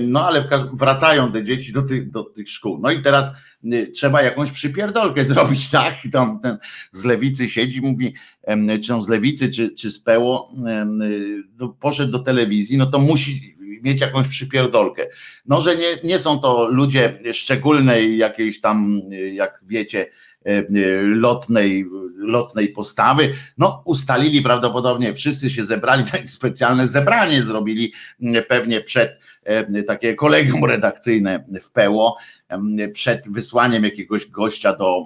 No 0.02 0.28
ale 0.28 0.50
wracają 0.74 1.32
te 1.32 1.44
dzieci 1.44 1.74
do 1.74 1.82
tych, 1.82 2.12
do 2.12 2.24
tych 2.24 2.50
szkół. 2.50 2.80
No 2.82 2.92
i 2.92 3.02
teraz 3.02 3.34
trzeba 3.94 4.22
jakąś 4.22 4.52
przypierdolkę 4.52 5.26
zrobić, 5.32 5.70
tak? 5.70 5.96
Tam 6.12 6.40
ten 6.40 6.58
z 6.92 7.04
lewicy 7.04 7.50
siedzi, 7.50 7.82
mówi, 7.82 8.14
czy 8.86 8.96
on 8.96 9.02
z 9.02 9.10
lewicy, 9.10 9.50
czy, 9.50 9.72
czy 9.76 9.92
z 9.92 10.00
PEło, 10.00 10.54
no, 11.60 11.70
poszedł 11.80 12.12
do 12.12 12.20
telewizji, 12.20 12.78
no 12.78 12.86
to 12.86 13.00
musi 13.00 13.56
mieć 13.82 14.02
jakąś 14.02 14.28
przypierdolkę. 14.28 15.08
No, 15.46 15.62
że 15.62 15.76
nie, 15.76 15.88
nie 16.04 16.20
są 16.20 16.40
to 16.40 16.68
ludzie 16.68 17.20
szczególnej 17.34 18.18
jakiejś 18.18 18.62
tam, 18.62 19.02
jak 19.34 19.62
wiecie, 19.68 20.06
lotnej, 21.02 21.86
lotnej 22.18 22.70
postawy. 22.70 23.34
No, 23.58 23.82
ustalili 23.86 24.42
prawdopodobnie, 24.42 25.14
wszyscy 25.14 25.50
się 25.50 25.66
zebrali, 25.66 26.04
takie 26.12 26.28
specjalne 26.28 26.88
zebranie 26.88 27.44
zrobili 27.44 27.94
pewnie 28.48 28.82
przed 28.82 29.20
takie 29.88 30.16
kolegium 30.16 30.66
redakcyjne 30.66 31.46
w 31.62 31.72
Peło, 31.72 32.18
przed 32.94 33.30
wysłaniem 33.30 33.84
jakiegoś 33.84 34.28
gościa 34.28 34.74
do, 34.74 35.06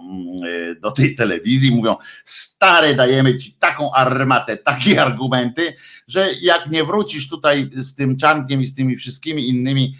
e, 0.71 0.75
do 0.75 0.91
tej 0.91 1.15
telewizji. 1.15 1.71
Mówią, 1.71 1.95
stary, 2.25 2.95
dajemy 2.95 3.37
ci 3.37 3.53
taką 3.53 3.91
armatę, 3.91 4.57
takie 4.57 5.01
argumenty, 5.05 5.73
że 6.07 6.29
jak 6.41 6.71
nie 6.71 6.83
wrócisz 6.83 7.29
tutaj 7.29 7.69
z 7.75 7.95
tym 7.95 8.17
czankiem 8.17 8.61
i 8.61 8.65
z 8.65 8.73
tymi 8.73 8.95
wszystkimi 8.95 9.49
innymi 9.49 9.95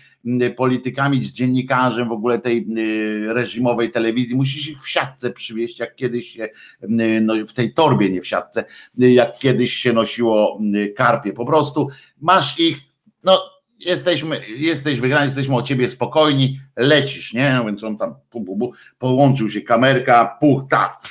politykami, 0.55 1.25
z 1.25 1.33
dziennikarzem 1.33 2.09
w 2.09 2.11
ogóle 2.11 2.39
tej 2.39 2.67
reżimowej 3.27 3.91
telewizji. 3.91 4.35
Musisz 4.35 4.67
ich 4.67 4.81
w 4.81 4.89
siatce 4.89 5.31
przywieźć, 5.31 5.79
jak 5.79 5.95
kiedyś 5.95 6.29
się, 6.29 6.49
no 7.21 7.33
w 7.47 7.53
tej 7.53 7.73
torbie, 7.73 8.09
nie 8.09 8.21
w 8.21 8.27
siatce, 8.27 8.65
jak 8.97 9.39
kiedyś 9.39 9.73
się 9.73 9.93
nosiło 9.93 10.61
karpie. 10.95 11.33
Po 11.33 11.45
prostu 11.45 11.87
masz 12.21 12.59
ich, 12.59 12.77
no 13.23 13.54
jesteśmy, 13.85 14.41
jesteś 14.57 14.99
wygrany, 14.99 15.25
jesteśmy 15.25 15.55
o 15.55 15.61
ciebie 15.61 15.89
spokojni, 15.89 16.59
lecisz, 16.75 17.33
nie? 17.33 17.53
No 17.53 17.65
więc 17.65 17.83
on 17.83 17.97
tam 17.97 18.15
pu, 18.29 18.41
pu, 18.41 18.57
pu, 18.57 18.73
połączył 18.97 19.49
się 19.49 19.61
kamerka, 19.61 20.37
puch, 20.39 20.63
tak, 20.69 21.01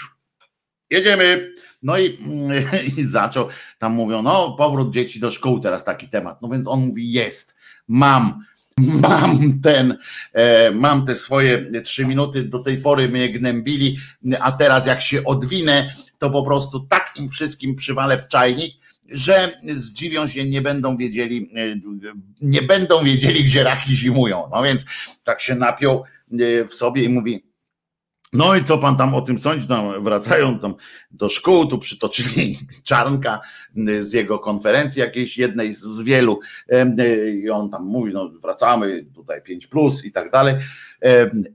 jedziemy. 0.90 1.54
No 1.82 1.98
i, 1.98 2.18
i 2.98 3.04
zaczął, 3.04 3.48
tam 3.78 3.92
mówią, 3.92 4.22
no 4.22 4.52
powrót 4.58 4.90
dzieci 4.90 5.20
do 5.20 5.30
szkół, 5.30 5.60
teraz 5.60 5.84
taki 5.84 6.08
temat. 6.08 6.42
No 6.42 6.48
więc 6.48 6.68
on 6.68 6.86
mówi, 6.86 7.12
jest, 7.12 7.54
mam 7.88 8.44
mam 9.08 9.60
ten, 9.60 9.98
e, 10.32 10.70
mam 10.70 11.06
te 11.06 11.14
swoje 11.14 11.82
trzy 11.82 12.06
minuty, 12.06 12.42
do 12.42 12.58
tej 12.58 12.78
pory 12.78 13.08
mnie 13.08 13.28
gnębili, 13.28 13.98
a 14.40 14.52
teraz 14.52 14.86
jak 14.86 15.00
się 15.00 15.24
odwinę, 15.24 15.94
to 16.18 16.30
po 16.30 16.42
prostu 16.42 16.80
tak 16.80 17.12
im 17.16 17.28
wszystkim 17.28 17.76
przywalę 17.76 18.18
w 18.18 18.28
czajnik, 18.28 18.74
że 19.08 19.60
zdziwią 19.74 20.26
się, 20.26 20.44
nie 20.44 20.62
będą 20.62 20.96
wiedzieli, 20.96 21.50
e, 21.56 21.80
nie 22.40 22.62
będą 22.62 23.04
wiedzieli, 23.04 23.44
gdzie 23.44 23.64
raki 23.64 23.96
zimują. 23.96 24.48
No 24.52 24.62
więc 24.62 24.84
tak 25.24 25.40
się 25.40 25.54
napiął 25.54 26.04
e, 26.32 26.64
w 26.64 26.74
sobie 26.74 27.04
i 27.04 27.08
mówi, 27.08 27.44
no 28.32 28.56
i 28.56 28.64
co 28.64 28.78
pan 28.78 28.96
tam 28.96 29.14
o 29.14 29.20
tym 29.20 29.38
sądzi? 29.38 29.66
No, 29.68 30.00
wracają 30.00 30.58
tam 30.58 30.74
do 31.10 31.28
szkół, 31.28 31.66
tu 31.66 31.78
przytoczyli 31.78 32.58
Czarnka 32.84 33.40
z 34.00 34.12
jego 34.12 34.38
konferencji 34.38 35.00
jakiejś 35.00 35.38
jednej 35.38 35.72
z 35.72 36.00
wielu 36.00 36.40
i 37.42 37.50
on 37.50 37.70
tam 37.70 37.84
mówi, 37.84 38.12
no 38.12 38.28
wracamy 38.28 39.06
tutaj 39.14 39.42
5 39.42 39.66
plus 39.66 40.04
i 40.04 40.12
tak 40.12 40.30
dalej 40.30 40.54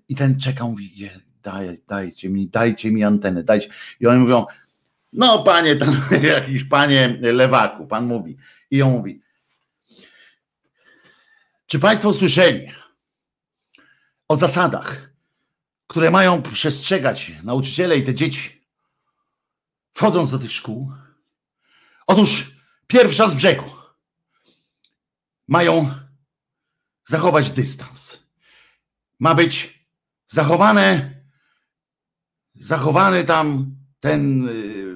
i 0.09 0.15
ten 0.15 0.39
czeka, 0.39 0.63
mówi 0.63 1.09
daj, 1.43 1.77
dajcie 1.87 2.29
mi, 2.29 2.47
dajcie 2.47 2.91
mi 2.91 3.03
antenę, 3.03 3.43
dajcie 3.43 3.69
i 3.99 4.07
oni 4.07 4.19
mówią, 4.19 4.45
no 5.13 5.43
panie 5.43 5.75
tam, 5.75 6.01
jakiś 6.35 6.63
panie 6.63 7.17
lewaku, 7.21 7.87
pan 7.87 8.05
mówi 8.05 8.37
i 8.71 8.81
on 8.81 8.91
mówi 8.91 9.21
czy 11.65 11.79
państwo 11.79 12.13
słyszeli 12.13 12.71
o 14.27 14.35
zasadach 14.35 15.09
które 15.89 16.11
mają 16.11 16.41
przestrzegać 16.41 17.31
nauczyciele 17.43 17.97
i 17.97 18.03
te 18.03 18.13
dzieci, 18.13 18.65
wchodząc 19.93 20.31
do 20.31 20.39
tych 20.39 20.51
szkół. 20.51 20.93
Otóż 22.07 22.51
pierwsza 22.87 23.29
z 23.29 23.33
brzegu 23.33 23.69
mają 25.47 25.91
zachować 27.05 27.51
dystans. 27.51 28.19
Ma 29.19 29.35
być 29.35 29.85
zachowane, 30.27 31.15
zachowany 32.55 33.23
tam 33.23 33.75
ten, 33.99 34.49
y, 34.49 34.95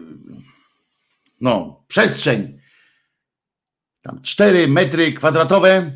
no, 1.42 1.84
przestrzeń, 1.88 2.60
tam 4.02 4.22
4 4.22 4.68
metry 4.68 5.13
kwadratowe 5.13 5.92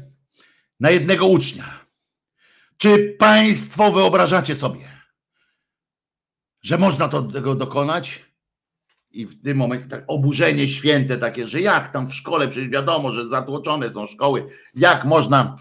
na 0.79 0.89
jednego 0.89 1.25
ucznia. 1.27 1.85
Czy 2.77 3.15
Państwo 3.19 3.91
wyobrażacie 3.91 4.55
sobie, 4.55 4.89
że 6.61 6.77
można 6.77 7.07
to, 7.07 7.21
tego 7.21 7.55
dokonać? 7.55 8.27
I 9.11 9.25
w 9.25 9.43
tym 9.43 9.57
momencie 9.57 9.87
tak 9.87 10.03
oburzenie 10.07 10.67
święte 10.67 11.17
takie, 11.17 11.47
że 11.47 11.61
jak 11.61 11.91
tam 11.91 12.07
w 12.07 12.13
szkole, 12.13 12.47
przecież 12.47 12.69
wiadomo, 12.69 13.11
że 13.11 13.29
zatłoczone 13.29 13.89
są 13.89 14.07
szkoły, 14.07 14.47
jak 14.75 15.05
można 15.05 15.57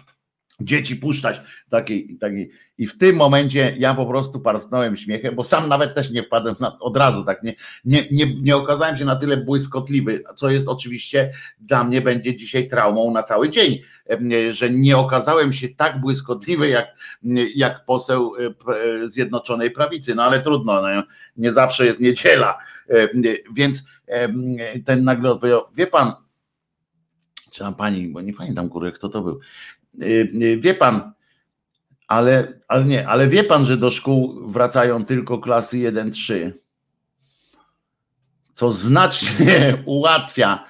dzieci 0.61 0.95
puszczać 0.95 1.41
takiej, 1.69 2.17
takiej. 2.19 2.51
I 2.77 2.87
w 2.87 2.97
tym 2.97 3.15
momencie 3.15 3.75
ja 3.77 3.93
po 3.93 4.05
prostu 4.05 4.39
parsknąłem 4.39 4.97
śmiechem, 4.97 5.35
bo 5.35 5.43
sam 5.43 5.69
nawet 5.69 5.95
też 5.95 6.11
nie 6.11 6.23
wpadłem 6.23 6.55
na, 6.59 6.79
od 6.79 6.97
razu, 6.97 7.23
tak 7.23 7.43
nie, 7.43 7.55
nie, 7.85 8.07
nie, 8.11 8.41
nie 8.41 8.55
okazałem 8.55 8.97
się 8.97 9.05
na 9.05 9.15
tyle 9.15 9.37
błyskotliwy, 9.37 10.23
co 10.35 10.49
jest 10.49 10.67
oczywiście 10.67 11.33
dla 11.59 11.83
mnie 11.83 12.01
będzie 12.01 12.35
dzisiaj 12.35 12.67
traumą 12.67 13.11
na 13.11 13.23
cały 13.23 13.49
dzień, 13.49 13.81
że 14.51 14.69
nie 14.69 14.97
okazałem 14.97 15.53
się 15.53 15.69
tak 15.69 16.01
błyskotliwy 16.01 16.69
jak, 16.69 16.87
jak 17.55 17.85
poseł 17.85 18.33
e, 18.35 19.07
Zjednoczonej 19.07 19.71
Prawicy, 19.71 20.15
no 20.15 20.23
ale 20.23 20.41
trudno, 20.41 20.81
no, 20.81 21.03
nie 21.37 21.51
zawsze 21.51 21.85
jest 21.85 21.99
niedziela, 21.99 22.57
więc 23.53 23.83
ten 24.85 25.03
nagle 25.03 25.31
odpowiedział, 25.31 25.61
wie 25.75 25.87
pan, 25.87 26.13
czy 27.57 27.59
tam 27.63 27.75
pani, 27.75 28.07
bo 28.07 28.21
nie 28.21 28.33
pamiętam 28.33 28.69
kurę, 28.69 28.91
kto 28.91 29.09
to 29.09 29.21
był, 29.21 29.39
wie 30.57 30.73
pan, 30.73 31.11
ale, 32.07 32.61
ale 32.67 32.85
nie, 32.85 33.07
ale 33.07 33.27
wie 33.27 33.43
pan, 33.43 33.65
że 33.65 33.77
do 33.77 33.89
szkół 33.89 34.49
wracają 34.49 35.05
tylko 35.05 35.39
klasy 35.39 35.77
1-3, 35.77 36.51
co 38.55 38.71
znacznie 38.71 39.77
ułatwia 39.85 40.65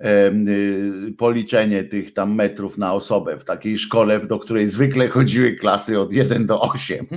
y, 0.00 1.12
policzenie 1.18 1.84
tych 1.84 2.12
tam 2.12 2.34
metrów 2.34 2.78
na 2.78 2.92
osobę 2.92 3.38
w 3.38 3.44
takiej 3.44 3.78
szkole, 3.78 4.20
do 4.20 4.38
której 4.38 4.68
zwykle 4.68 5.08
chodziły 5.08 5.52
klasy 5.52 6.00
od 6.00 6.12
1 6.12 6.46
do 6.46 6.60
8. 6.60 7.06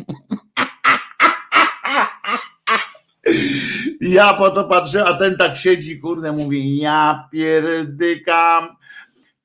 Ja 4.02 4.34
po 4.34 4.50
to 4.50 4.64
patrzę, 4.64 5.06
a 5.06 5.14
ten 5.14 5.38
tak 5.38 5.58
siedzi, 5.58 6.00
kurde, 6.00 6.32
mówi, 6.32 6.78
ja 6.78 7.28
pierdykam, 7.32 8.68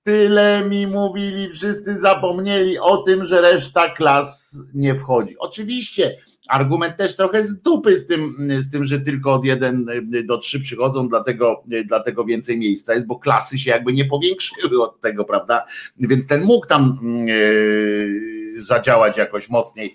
Tyle 0.05 0.65
mi 0.65 0.87
mówili, 0.87 1.53
wszyscy 1.53 1.99
zapomnieli 1.99 2.79
o 2.79 2.97
tym, 2.97 3.25
że 3.25 3.41
reszta 3.41 3.91
klas 3.91 4.57
nie 4.75 4.95
wchodzi. 4.95 5.39
Oczywiście, 5.39 6.17
argument 6.49 6.97
też 6.97 7.17
trochę 7.17 7.43
z 7.43 7.61
dupy 7.63 7.99
z 7.99 8.07
tym, 8.07 8.35
z 8.59 8.71
tym 8.71 8.87
że 8.87 9.01
tylko 9.01 9.33
od 9.33 9.45
1 9.45 9.87
do 10.27 10.39
3 10.39 10.61
przychodzą, 10.61 11.09
dlatego, 11.09 11.65
dlatego 11.87 12.25
więcej 12.25 12.59
miejsca 12.59 12.95
jest, 12.95 13.07
bo 13.07 13.19
klasy 13.19 13.59
się 13.59 13.71
jakby 13.71 13.93
nie 13.93 14.05
powiększyły 14.05 14.83
od 14.83 15.01
tego, 15.01 15.25
prawda? 15.25 15.65
Więc 15.97 16.27
ten 16.27 16.45
mógł 16.45 16.67
tam 16.67 16.99
yy, 17.27 18.61
zadziałać 18.61 19.17
jakoś 19.17 19.49
mocniej, 19.49 19.95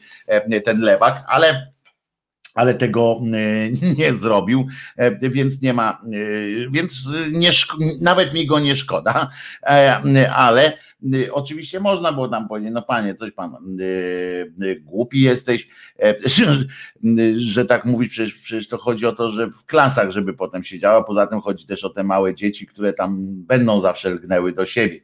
yy, 0.52 0.62
ten 0.62 0.82
lewak, 0.82 1.24
ale 1.28 1.74
ale 2.60 2.74
tego 2.74 3.22
e, 3.34 3.96
nie 3.98 4.14
zrobił, 4.14 4.68
e, 4.98 5.30
więc 5.30 5.62
nie 5.62 5.74
ma, 5.74 6.02
e, 6.06 6.70
więc 6.72 7.10
nie, 7.32 7.50
nawet 8.02 8.34
mi 8.34 8.46
go 8.46 8.60
nie 8.60 8.76
szkoda, 8.76 9.30
ale 10.36 10.78
oczywiście 11.32 11.80
można 11.80 12.12
było 12.12 12.28
tam 12.28 12.48
powiedzieć, 12.48 12.72
no 12.74 12.82
panie, 12.82 13.16
coś 13.16 13.32
pan 13.32 13.80
y, 13.80 13.84
y, 14.64 14.82
głupi 14.86 15.22
jesteś, 15.22 15.68
że 17.36 17.66
tak 17.66 17.86
mówić, 17.86 18.12
przecież, 18.12 18.34
przecież 18.34 18.68
to 18.68 18.78
chodzi 18.78 19.06
o 19.06 19.12
to, 19.12 19.30
że 19.30 19.48
w 19.48 19.66
klasach, 19.66 20.12
żeby 20.12 20.34
potem 20.34 20.64
się 20.64 20.80
działo, 20.80 21.04
poza 21.04 21.28
tym 21.28 21.42
chodzi 21.42 21.66
też 21.66 21.84
o 21.84 21.90
te 21.90 22.04
małe 22.04 22.36
dzieci, 22.36 22.68
które 22.68 22.94
tam 22.94 23.18
będą 23.28 23.80
zawsze 23.80 24.10
lgnęły 24.10 24.52
do 24.52 24.66
siebie. 24.66 25.00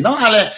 No 0.00 0.18
ale, 0.18 0.50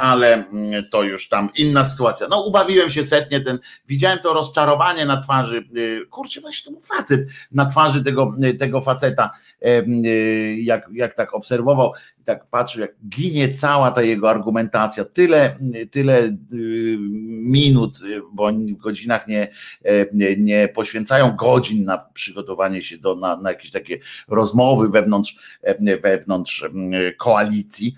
ale 0.00 0.44
to 0.90 1.02
już 1.02 1.28
tam 1.28 1.48
inna 1.56 1.84
sytuacja. 1.84 2.26
No 2.30 2.46
ubawiłem 2.46 2.90
się 2.90 3.04
setnie, 3.04 3.40
ten, 3.40 3.58
widziałem 3.88 4.18
to 4.18 4.34
rozczarowanie 4.34 5.06
na 5.06 5.22
twarzy, 5.22 5.68
kurczę, 6.10 6.40
właśnie 6.40 6.64
to 6.64 6.70
był 6.70 6.96
facet, 6.98 7.20
na 7.52 7.66
twarzy 7.66 8.04
tego, 8.04 8.34
tego 8.58 8.80
faceta, 8.80 9.30
jak, 10.56 10.88
jak 10.92 11.14
tak 11.14 11.34
obserwował, 11.34 11.92
tak 12.24 12.46
patrzył, 12.46 12.82
jak 12.82 12.90
ginie 13.08 13.54
cała 13.54 13.90
ta 13.90 14.02
jego 14.02 14.30
argumentacja, 14.30 15.04
tyle, 15.04 15.56
tyle 15.90 16.36
minut, 17.42 17.92
bo 18.32 18.44
oni 18.44 18.74
w 18.74 18.76
godzinach 18.76 19.28
nie, 19.28 19.48
nie, 20.12 20.36
nie 20.36 20.68
poświęcają 20.68 21.36
godzin 21.36 21.84
na 21.84 21.98
przygotowanie 22.14 22.82
się 22.82 22.98
do, 22.98 23.14
na, 23.14 23.36
na 23.36 23.50
jakieś 23.50 23.70
takie 23.70 23.98
rozmowy 24.28 24.88
wewnątrz, 24.88 25.58
wewnątrz 26.02 26.68
koalicji. 27.18 27.94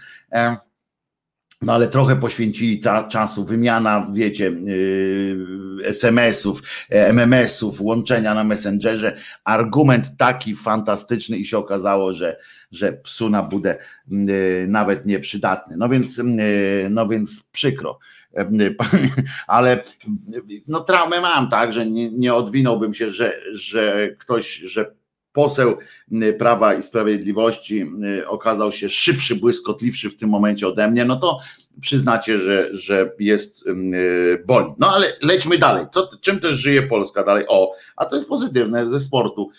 No 1.62 1.72
ale 1.72 1.88
trochę 1.88 2.16
poświęcili 2.16 2.80
czasu, 3.08 3.44
wymiana, 3.44 4.06
wiecie, 4.12 4.44
yy, 4.44 5.36
SMS-ów, 5.84 6.62
MMS-ów, 6.90 7.80
łączenia 7.80 8.34
na 8.34 8.44
Messengerze. 8.44 9.16
Argument 9.44 10.16
taki 10.16 10.54
fantastyczny 10.54 11.36
i 11.36 11.44
się 11.44 11.58
okazało, 11.58 12.12
że, 12.12 12.36
że 12.72 12.92
psu 12.92 13.28
na 13.28 13.42
budę 13.42 13.78
yy, 14.08 14.66
nawet 14.68 15.06
nieprzydatny. 15.06 15.76
No 15.76 15.88
więc, 15.88 16.18
yy, 16.18 16.24
no 16.90 17.08
więc 17.08 17.42
przykro. 17.52 17.98
Ale 19.46 19.82
no 20.68 20.80
traumę 20.80 21.20
mam, 21.20 21.48
tak, 21.48 21.72
że 21.72 21.86
nie, 21.86 22.10
nie 22.10 22.34
odwinąłbym 22.34 22.94
się, 22.94 23.10
że, 23.10 23.40
że 23.52 24.08
ktoś, 24.18 24.56
że 24.56 24.92
poseł 25.36 25.76
Prawa 26.38 26.74
i 26.74 26.82
Sprawiedliwości 26.82 27.90
okazał 28.26 28.72
się 28.72 28.88
szybszy, 28.88 29.36
błyskotliwszy 29.36 30.10
w 30.10 30.16
tym 30.16 30.28
momencie 30.28 30.68
ode 30.68 30.90
mnie, 30.90 31.04
no 31.04 31.16
to 31.16 31.40
przyznacie, 31.80 32.38
że, 32.38 32.68
że 32.72 33.12
jest 33.18 33.64
boli. 34.46 34.66
No 34.78 34.94
ale 34.94 35.12
lećmy 35.22 35.58
dalej. 35.58 35.86
Co, 35.90 36.08
czym 36.20 36.40
też 36.40 36.54
żyje 36.54 36.82
Polska 36.82 37.24
dalej? 37.24 37.44
O, 37.48 37.72
a 37.96 38.04
to 38.04 38.16
jest 38.16 38.28
pozytywne 38.28 38.86
ze 38.86 39.00
sportu. 39.00 39.50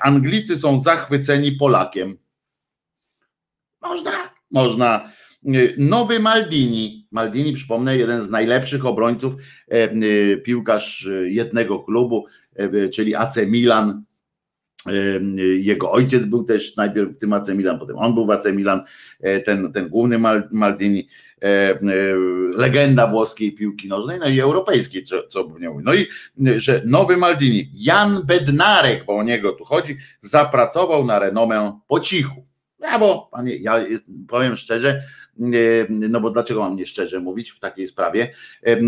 Anglicy 0.00 0.58
są 0.58 0.80
zachwyceni 0.80 1.52
Polakiem. 1.52 2.16
Można, 3.82 4.12
można. 4.50 5.12
Nowy 5.78 6.20
Maldini. 6.20 7.08
Maldini, 7.10 7.52
przypomnę, 7.52 7.96
jeden 7.96 8.22
z 8.22 8.30
najlepszych 8.30 8.86
obrońców, 8.86 9.34
piłkarz 10.44 11.08
jednego 11.24 11.78
klubu, 11.78 12.26
czyli 12.92 13.14
AC 13.14 13.36
Milan, 13.46 14.04
jego 15.58 15.90
ojciec 15.90 16.24
był 16.24 16.44
też 16.44 16.76
najpierw 16.76 17.16
w 17.16 17.18
tym 17.18 17.32
AC 17.32 17.48
Milan, 17.48 17.78
potem 17.78 17.98
on 17.98 18.14
był 18.14 18.26
w 18.26 18.30
AC 18.30 18.46
Milan, 18.46 18.84
e, 19.20 19.40
ten, 19.40 19.72
ten 19.72 19.88
główny 19.88 20.18
Maldini, 20.50 21.08
e, 21.42 21.46
e, 21.46 21.78
legenda 22.56 23.06
włoskiej 23.06 23.52
piłki 23.52 23.88
nożnej, 23.88 24.18
no 24.18 24.28
i 24.28 24.40
europejskiej, 24.40 25.04
co, 25.04 25.22
co 25.28 25.44
by 25.44 25.60
nie 25.60 25.68
mówił. 25.68 25.84
No 25.84 25.94
i 25.94 26.06
że 26.60 26.82
nowy 26.84 27.16
Maldini, 27.16 27.70
Jan 27.74 28.22
Bednarek, 28.24 29.04
bo 29.04 29.16
o 29.16 29.22
niego 29.22 29.52
tu 29.52 29.64
chodzi, 29.64 29.96
zapracował 30.20 31.04
na 31.04 31.18
renomę 31.18 31.80
po 31.88 32.00
cichu. 32.00 32.48
Brawo, 32.80 33.28
panie, 33.32 33.56
ja 33.56 33.78
jest, 33.78 34.10
powiem 34.28 34.56
szczerze, 34.56 35.02
no 35.88 36.20
bo 36.20 36.30
dlaczego 36.30 36.60
mam 36.60 36.76
nie 36.76 36.86
szczerze 36.86 37.20
mówić 37.20 37.50
w 37.50 37.60
takiej 37.60 37.86
sprawie, 37.86 38.32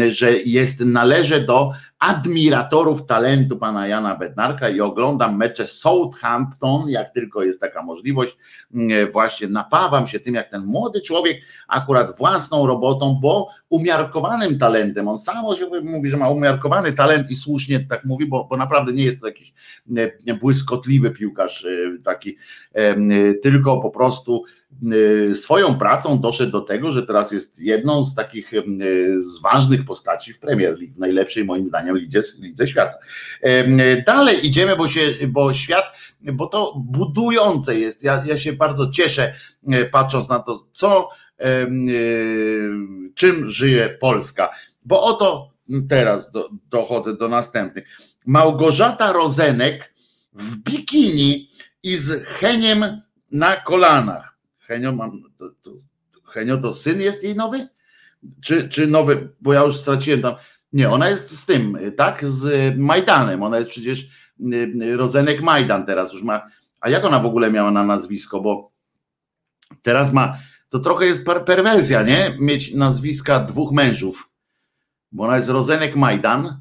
że 0.08 0.32
jest, 0.32 0.80
należy 0.80 1.40
do 1.40 1.72
admiratorów 2.00 3.06
talentu 3.06 3.56
pana 3.56 3.86
Jana 3.86 4.16
Bednarka 4.16 4.68
i 4.68 4.80
oglądam 4.80 5.36
mecze 5.36 5.66
Southampton, 5.66 6.88
jak 6.88 7.10
tylko 7.10 7.42
jest 7.42 7.60
taka 7.60 7.82
możliwość, 7.82 8.36
właśnie 9.12 9.48
napawam 9.48 10.06
się 10.06 10.20
tym, 10.20 10.34
jak 10.34 10.50
ten 10.50 10.64
młody 10.64 11.00
człowiek 11.00 11.36
akurat 11.68 12.16
własną 12.18 12.66
robotą, 12.66 13.18
bo 13.22 13.48
umiarkowanym 13.68 14.58
talentem, 14.58 15.08
on 15.08 15.18
sam 15.18 15.44
o 15.44 15.54
mówi, 15.82 16.10
że 16.10 16.16
ma 16.16 16.28
umiarkowany 16.28 16.92
talent 16.92 17.30
i 17.30 17.34
słusznie 17.34 17.80
tak 17.80 18.04
mówi, 18.04 18.26
bo, 18.26 18.44
bo 18.44 18.56
naprawdę 18.56 18.92
nie 18.92 19.04
jest 19.04 19.20
to 19.20 19.26
jakiś 19.26 19.52
błyskotliwy 20.40 21.10
piłkarz 21.10 21.64
e, 21.64 22.02
taki, 22.02 22.36
tylko 23.42 23.80
po 23.80 23.90
prostu 23.90 24.44
swoją 25.34 25.78
pracą 25.78 26.20
doszedł 26.20 26.52
do 26.52 26.60
tego, 26.60 26.92
że 26.92 27.02
teraz 27.02 27.32
jest 27.32 27.60
jedną 27.60 28.04
z 28.04 28.14
takich 28.14 28.52
y, 28.52 28.64
z 29.22 29.40
ważnych 29.40 29.84
postaci 29.84 30.32
w 30.32 30.38
Premier 30.38 30.78
League, 30.78 30.94
najlepszej 30.98 31.44
moim 31.44 31.68
zdaniem 31.68 31.98
lidze, 31.98 32.22
lidze 32.38 32.68
świata. 32.68 32.98
Dalej 34.06 34.46
idziemy, 34.46 34.76
bo 34.76 34.88
się, 34.88 35.00
bo 35.28 35.54
świat, 35.54 35.84
bo 36.20 36.46
to 36.46 36.74
budujące 36.76 37.78
jest. 37.80 38.04
Ja, 38.04 38.24
ja 38.26 38.36
się 38.36 38.52
bardzo 38.52 38.90
cieszę, 38.90 39.34
y, 39.74 39.88
patrząc 39.92 40.28
na 40.28 40.38
to, 40.38 40.66
co, 40.72 41.08
czym 43.14 43.48
żyje 43.48 43.98
Polska. 44.00 44.50
Bo 44.84 45.02
oto 45.02 45.50
teraz 45.88 46.30
do, 46.30 46.50
dochodzę 46.70 47.16
do 47.16 47.28
następnych. 47.28 47.84
Małgorzata 48.26 49.12
Rozenek 49.12 49.94
w 50.32 50.56
bikini 50.56 51.48
i 51.82 51.96
z 51.96 52.24
heniem 52.26 53.02
na 53.32 53.56
kolanach. 53.56 54.29
Henio, 54.70 54.92
mam, 54.92 55.22
to, 55.36 55.50
to, 55.62 55.70
Henio 56.24 56.56
to 56.56 56.74
syn 56.74 57.00
jest 57.00 57.24
jej 57.24 57.34
nowy? 57.34 57.68
Czy, 58.42 58.68
czy 58.68 58.86
nowy, 58.86 59.32
bo 59.40 59.52
ja 59.52 59.64
już 59.64 59.76
straciłem 59.76 60.22
tam. 60.22 60.34
Nie, 60.72 60.90
ona 60.90 61.08
jest 61.08 61.38
z 61.38 61.46
tym, 61.46 61.78
tak? 61.96 62.24
Z 62.24 62.76
Majdanem. 62.78 63.42
Ona 63.42 63.58
jest 63.58 63.70
przecież 63.70 64.08
y, 64.40 64.96
Rozenek 64.96 65.42
Majdan 65.42 65.86
teraz 65.86 66.12
już 66.12 66.22
ma. 66.22 66.46
A 66.80 66.90
jak 66.90 67.04
ona 67.04 67.20
w 67.20 67.26
ogóle 67.26 67.50
miała 67.50 67.70
na 67.70 67.84
nazwisko? 67.84 68.40
Bo 68.40 68.72
teraz 69.82 70.12
ma. 70.12 70.38
To 70.68 70.78
trochę 70.78 71.06
jest 71.06 71.26
per 71.26 71.44
perwersja, 71.44 72.02
nie? 72.02 72.36
Mieć 72.40 72.74
nazwiska 72.74 73.40
dwóch 73.40 73.72
mężów. 73.72 74.30
Bo 75.12 75.24
ona 75.24 75.36
jest 75.36 75.48
Rozenek 75.48 75.96
Majdan, 75.96 76.60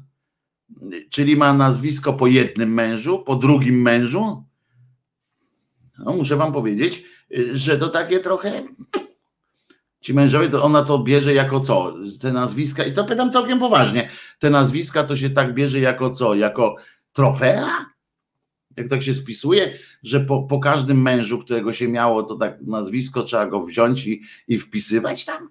czyli 1.10 1.36
ma 1.36 1.52
nazwisko 1.52 2.12
po 2.12 2.26
jednym 2.26 2.74
mężu, 2.74 3.18
po 3.18 3.36
drugim 3.36 3.82
mężu. 3.82 4.44
No, 5.98 6.12
muszę 6.12 6.36
wam 6.36 6.52
powiedzieć, 6.52 7.04
że 7.52 7.76
to 7.76 7.88
takie 7.88 8.20
trochę 8.20 8.62
ci 10.00 10.14
mężowie, 10.14 10.48
to 10.48 10.62
ona 10.62 10.82
to 10.82 10.98
bierze 10.98 11.34
jako 11.34 11.60
co? 11.60 11.94
Te 12.20 12.32
nazwiska, 12.32 12.84
i 12.84 12.92
to 12.92 13.04
pytam 13.04 13.32
całkiem 13.32 13.58
poważnie, 13.58 14.10
te 14.38 14.50
nazwiska 14.50 15.04
to 15.04 15.16
się 15.16 15.30
tak 15.30 15.54
bierze 15.54 15.80
jako 15.80 16.10
co? 16.10 16.34
Jako 16.34 16.76
trofea? 17.12 17.86
Jak 18.76 18.88
tak 18.88 19.02
się 19.02 19.14
spisuje, 19.14 19.78
że 20.02 20.20
po, 20.20 20.42
po 20.42 20.58
każdym 20.58 21.02
mężu, 21.02 21.38
którego 21.38 21.72
się 21.72 21.88
miało, 21.88 22.22
to 22.22 22.34
tak 22.34 22.60
nazwisko 22.60 23.22
trzeba 23.22 23.46
go 23.46 23.62
wziąć 23.62 24.06
i, 24.06 24.22
i 24.48 24.58
wpisywać 24.58 25.24
tam? 25.24 25.48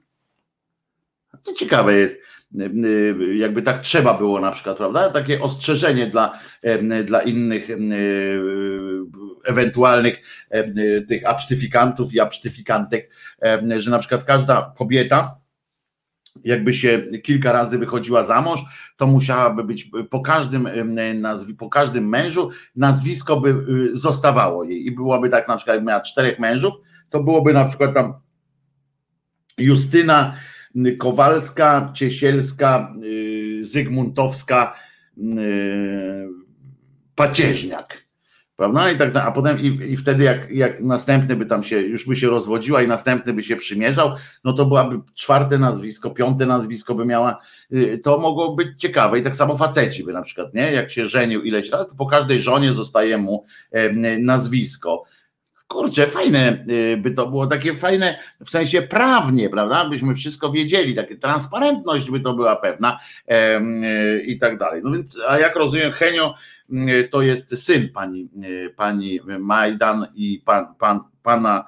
To 1.44 1.54
ciekawe 1.54 1.96
jest 1.96 2.22
jakby 3.36 3.62
tak 3.62 3.80
trzeba 3.80 4.14
było 4.14 4.42
na 4.42 4.52
przykład, 4.52 4.78
prawda? 4.78 5.10
Takie 5.10 5.42
ostrzeżenie 5.42 6.08
dla, 6.08 6.40
dla 7.06 7.22
innych 7.22 7.68
ewentualnych 9.46 10.22
tych 11.08 11.26
absztyfikantów 11.26 12.14
i 12.14 12.20
absztyfikantek, 12.20 13.12
że 13.78 13.92
na 13.92 14.00
przykład 14.00 14.24
każda 14.24 14.74
kobieta, 14.78 15.40
jakby 16.44 16.74
się 16.74 17.04
kilka 17.24 17.52
razy 17.52 17.78
wychodziła 17.78 18.24
za 18.24 18.42
mąż, 18.42 18.60
to 18.98 19.08
musiałaby 19.08 19.64
być 19.64 19.92
po 20.10 20.22
każdym, 20.22 20.70
nazwi, 21.22 21.56
po 21.56 21.70
każdym 21.70 22.10
mężu 22.10 22.50
nazwisko 22.76 23.42
by 23.42 23.56
zostawało 23.94 24.64
jej. 24.64 24.86
I 24.86 24.92
byłoby 24.92 25.30
tak 25.30 25.48
na 25.48 25.58
przykład, 25.58 25.76
jak 25.76 25.86
miała 25.86 26.02
czterech 26.02 26.40
mężów, 26.40 26.74
to 27.10 27.24
byłoby 27.24 27.54
na 27.54 27.66
przykład 27.66 27.94
tam 27.94 28.14
Justyna 29.58 30.36
Kowalska, 30.98 31.92
Ciesielska, 31.96 32.94
Zygmuntowska, 33.62 34.76
Pacieźniak 37.16 38.09
prawda? 38.60 38.92
I 38.92 38.98
tak, 38.98 39.16
a 39.16 39.32
potem 39.32 39.60
i, 39.60 39.66
i 39.66 39.98
wtedy 39.98 40.24
jak, 40.24 40.52
jak 40.52 40.82
następny 40.82 41.36
by 41.36 41.46
tam 41.46 41.64
się, 41.64 41.82
już 41.82 42.08
by 42.08 42.16
się 42.16 42.28
rozwodziła 42.28 42.82
i 42.82 42.88
następny 42.88 43.34
by 43.34 43.44
się 43.44 43.56
przymierzał, 43.56 44.16
no 44.44 44.54
to 44.54 44.66
byłaby 44.66 45.00
czwarte 45.16 45.58
nazwisko, 45.58 46.10
piąte 46.10 46.46
nazwisko 46.46 46.96
by 46.96 47.06
miała, 47.06 47.40
y, 47.74 47.98
to 48.04 48.18
mogło 48.18 48.56
być 48.56 48.68
ciekawe 48.78 49.20
i 49.20 49.22
tak 49.22 49.36
samo 49.36 49.58
faceci 49.58 50.04
by 50.04 50.14
na 50.14 50.22
przykład, 50.22 50.54
nie? 50.54 50.72
Jak 50.72 50.92
się 50.92 51.08
żenił 51.08 51.42
ileś 51.42 51.72
lat, 51.72 51.90
to 51.90 51.96
po 51.96 52.06
każdej 52.06 52.42
żonie 52.42 52.74
zostaje 52.74 53.18
mu 53.18 53.46
nazwisko. 54.20 55.04
Kurczę, 55.68 56.08
fajne 56.08 56.66
y, 56.70 56.98
by 56.98 57.12
to 57.12 57.28
było, 57.28 57.48
takie 57.48 57.74
fajne 57.74 58.20
w 58.46 58.50
sensie 58.50 58.82
prawnie, 58.82 59.50
prawda? 59.50 59.90
Byśmy 59.90 60.16
wszystko 60.16 60.52
wiedzieli, 60.52 60.96
takie 60.96 61.16
transparentność 61.16 62.12
by 62.12 62.20
to 62.20 62.34
była 62.34 62.56
pewna 62.56 63.00
y, 63.32 64.22
i 64.22 64.40
tak 64.40 64.58
dalej. 64.58 64.82
No 64.84 64.92
więc, 64.92 65.18
a 65.28 65.40
jak 65.40 65.56
rozumiem, 65.56 65.92
Henio 65.92 66.36
to 67.12 67.22
jest 67.22 67.64
syn 67.64 67.90
pani, 67.94 68.30
pani 68.76 69.20
Majdan 69.40 70.08
i 70.16 70.42
pan, 70.46 70.76
pan, 70.76 71.00
pana 71.24 71.66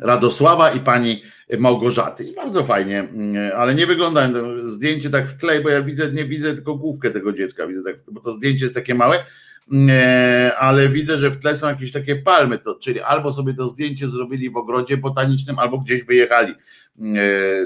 Radosława 0.00 0.70
i 0.70 0.80
pani 0.80 1.22
Małgorzaty. 1.58 2.24
I 2.24 2.34
bardzo 2.34 2.64
fajnie, 2.64 2.98
mm, 2.98 3.52
ale 3.56 3.74
nie 3.74 3.86
wygląda 3.86 4.28
zdjęcie 4.64 5.10
tak 5.10 5.28
w 5.28 5.36
tle, 5.36 5.60
bo 5.60 5.68
ja 5.68 5.82
widzę, 5.82 6.12
nie 6.12 6.24
widzę 6.24 6.54
tylko 6.54 6.74
główkę 6.74 7.10
tego 7.10 7.32
dziecka, 7.32 7.66
widzę 7.66 7.82
tak, 7.82 7.96
bo 8.10 8.20
to 8.20 8.32
zdjęcie 8.32 8.64
jest 8.64 8.74
takie 8.74 8.94
małe, 8.94 9.24
mm, 9.72 9.88
e, 9.90 10.56
ale 10.56 10.88
widzę, 10.88 11.18
że 11.18 11.30
w 11.30 11.40
tle 11.40 11.56
są 11.56 11.68
jakieś 11.68 11.92
takie 11.92 12.16
palmy, 12.16 12.58
to, 12.58 12.74
czyli 12.74 13.00
albo 13.00 13.32
sobie 13.32 13.54
to 13.54 13.68
zdjęcie 13.68 14.08
zrobili 14.08 14.50
w 14.50 14.56
ogrodzie 14.56 14.96
botanicznym, 14.96 15.58
albo 15.58 15.78
gdzieś 15.78 16.04
wyjechali 16.04 16.54
mm, 16.98 17.16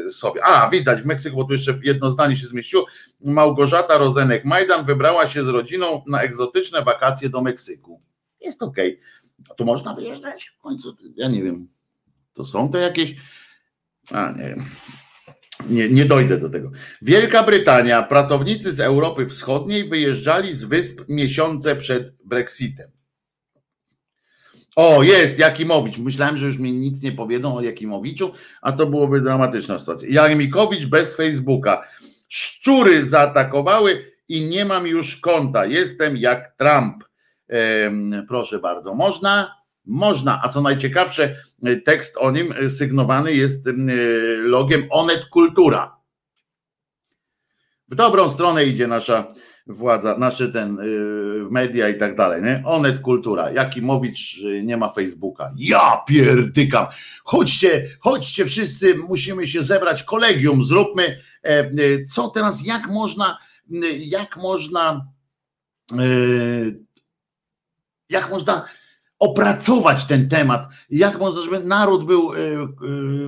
e, 0.07 0.11
sobie. 0.11 0.45
A, 0.45 0.70
widać 0.70 1.03
w 1.03 1.07
Meksyku, 1.07 1.37
bo 1.37 1.45
tu 1.45 1.53
jeszcze 1.53 1.78
jedno 1.83 2.11
zdanie 2.11 2.37
się 2.37 2.47
zmieściło. 2.47 2.87
Małgorzata 3.20 3.99
Rozenek 3.99 4.45
Majdan 4.45 4.85
wybrała 4.85 5.26
się 5.26 5.45
z 5.45 5.49
rodziną 5.49 6.03
na 6.07 6.22
egzotyczne 6.22 6.83
wakacje 6.83 7.28
do 7.28 7.43
Meksyku. 7.43 8.03
Jest 8.41 8.62
okej. 8.62 9.01
Okay. 9.45 9.57
To 9.57 9.64
można 9.64 9.95
wyjeżdżać 9.95 10.55
w 10.59 10.61
końcu? 10.61 10.97
Ja 11.16 11.28
nie 11.28 11.43
wiem. 11.43 11.68
To 12.35 12.45
są 12.45 12.70
to 12.70 12.78
jakieś 12.78 13.16
a 14.11 14.33
nie 14.33 14.49
wiem. 14.49 14.64
Nie, 15.68 15.89
nie 15.89 16.05
dojdę 16.05 16.39
do 16.39 16.51
tego. 16.51 16.70
Wielka 17.03 17.43
Brytania, 17.43 18.03
pracownicy 18.03 18.72
z 18.72 18.81
Europy 18.81 19.26
Wschodniej 19.26 19.89
wyjeżdżali 19.89 20.55
z 20.55 20.64
wysp 20.64 21.01
miesiące 21.09 21.76
przed 21.76 22.16
Brexitem. 22.24 22.91
O, 24.76 25.03
jest 25.03 25.39
Jakimowicz. 25.39 25.99
Myślałem, 25.99 26.39
że 26.39 26.47
już 26.47 26.59
mi 26.59 26.72
nic 26.72 27.03
nie 27.03 27.12
powiedzą 27.12 27.57
o 27.57 27.62
Jakimowiczu, 27.62 28.33
a 28.62 28.72
to 28.72 28.87
byłoby 28.87 29.20
dramatyczna 29.20 29.78
sytuacja. 29.78 30.09
Jakimowicz 30.11 30.87
bez 30.87 31.16
Facebooka. 31.16 31.83
Szczury 32.28 33.07
zaatakowały 33.07 34.12
i 34.28 34.47
nie 34.47 34.64
mam 34.64 34.87
już 34.87 35.16
konta. 35.16 35.66
Jestem 35.66 36.16
jak 36.16 36.55
Trump. 36.57 37.05
Ehm, 37.49 38.26
proszę 38.28 38.59
bardzo. 38.59 38.95
Można? 38.95 39.59
Można, 39.87 40.41
a 40.43 40.49
co 40.49 40.61
najciekawsze, 40.61 41.37
tekst 41.85 42.16
o 42.16 42.31
nim 42.31 42.55
sygnowany 42.68 43.35
jest 43.35 43.66
e, 43.66 43.72
logiem 44.37 44.87
Onet 44.91 45.24
Kultura. 45.24 45.97
W 47.89 47.95
dobrą 47.95 48.28
stronę 48.28 48.64
idzie 48.64 48.87
nasza 48.87 49.33
władza, 49.66 50.18
nasze 50.18 50.49
ten 50.49 50.78
e, 50.78 50.85
media 51.51 51.89
i 51.89 51.99
tak 51.99 52.16
dalej. 52.16 52.43
Nie? 52.43 52.62
Onet 52.66 53.01
Kultura. 53.01 53.51
Jakimowicz 53.51 54.41
nie 54.62 54.76
ma 54.76 54.89
Facebooka. 54.89 55.51
Ja 55.57 56.03
pierdykam. 56.09 56.87
Chodźcie, 57.24 57.97
chodźcie 58.01 58.45
wszyscy, 58.45 58.95
musimy 58.95 59.47
się 59.47 59.62
zebrać, 59.62 60.03
kolegium 60.03 60.62
zróbmy. 60.62 61.20
E, 61.43 61.70
co 62.05 62.28
teraz, 62.28 62.66
jak 62.66 62.89
można, 62.89 63.39
jak 63.99 64.37
można, 64.37 65.07
jak 68.09 68.31
można 68.31 68.68
opracować 69.20 70.04
ten 70.04 70.28
temat, 70.28 70.68
jak 70.90 71.18
można, 71.20 71.42
żeby 71.42 71.60
naród 71.60 72.04
był 72.04 72.34
e, 72.34 72.38
e, 72.38 72.68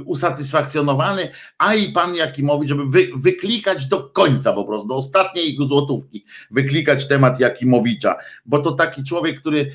usatysfakcjonowany, 0.05 1.28
a 1.59 1.74
i 1.74 1.93
pan 1.93 2.14
Jakimowicz, 2.14 2.68
żeby 2.68 2.86
wy, 2.86 3.09
wyklikać 3.16 3.86
do 3.86 4.03
końca 4.03 4.53
po 4.53 4.64
prostu, 4.64 4.88
do 4.88 4.95
ostatniej 4.95 5.57
złotówki, 5.68 6.24
wyklikać 6.51 7.09
temat 7.09 7.40
Jakimowicza, 7.40 8.16
bo 8.47 8.59
to 8.59 8.72
taki 8.72 9.05
człowiek, 9.05 9.40
który 9.40 9.72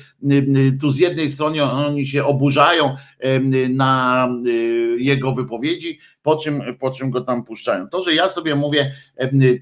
tu 0.80 0.90
z 0.90 0.98
jednej 0.98 1.30
strony 1.30 1.62
oni 1.62 2.06
się 2.06 2.24
oburzają 2.24 2.96
na 3.70 4.28
jego 4.98 5.34
wypowiedzi, 5.34 5.98
po 6.28 6.36
czym, 6.36 6.62
po 6.80 6.90
czym 6.90 7.10
go 7.10 7.20
tam 7.20 7.44
puszczają. 7.44 7.88
To, 7.88 8.00
że 8.00 8.14
ja 8.14 8.28
sobie 8.28 8.54
mówię 8.54 8.92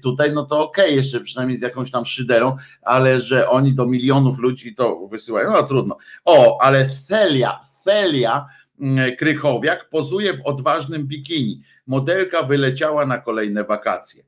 tutaj, 0.03 0.31
no 0.33 0.45
to 0.45 0.63
okej, 0.63 0.85
okay, 0.85 0.95
jeszcze 0.95 1.19
przynajmniej 1.19 1.59
z 1.59 1.61
jakąś 1.61 1.91
tam 1.91 2.05
szyderą, 2.05 2.55
ale 2.81 3.21
że 3.21 3.49
oni 3.49 3.73
do 3.73 3.85
milionów 3.85 4.39
ludzi 4.39 4.75
to 4.75 5.07
wysyłają, 5.07 5.51
no 5.51 5.63
trudno. 5.63 5.97
O, 6.25 6.61
ale 6.61 6.89
Celia, 6.89 7.59
Celia 7.83 8.45
mm, 8.79 9.15
Krychowiak 9.15 9.89
pozuje 9.89 10.33
w 10.33 10.45
odważnym 10.45 11.07
bikini. 11.07 11.61
Modelka 11.87 12.43
wyleciała 12.43 13.05
na 13.05 13.17
kolejne 13.17 13.63
wakacje. 13.63 14.23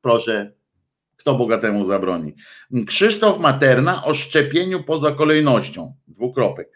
Proszę, 0.00 0.52
kto 1.16 1.34
bogatemu 1.34 1.84
zabroni? 1.84 2.34
Krzysztof 2.86 3.38
Materna 3.38 4.04
o 4.04 4.14
szczepieniu 4.14 4.84
poza 4.84 5.10
kolejnością. 5.10 5.94
Dwukropek 6.08 6.72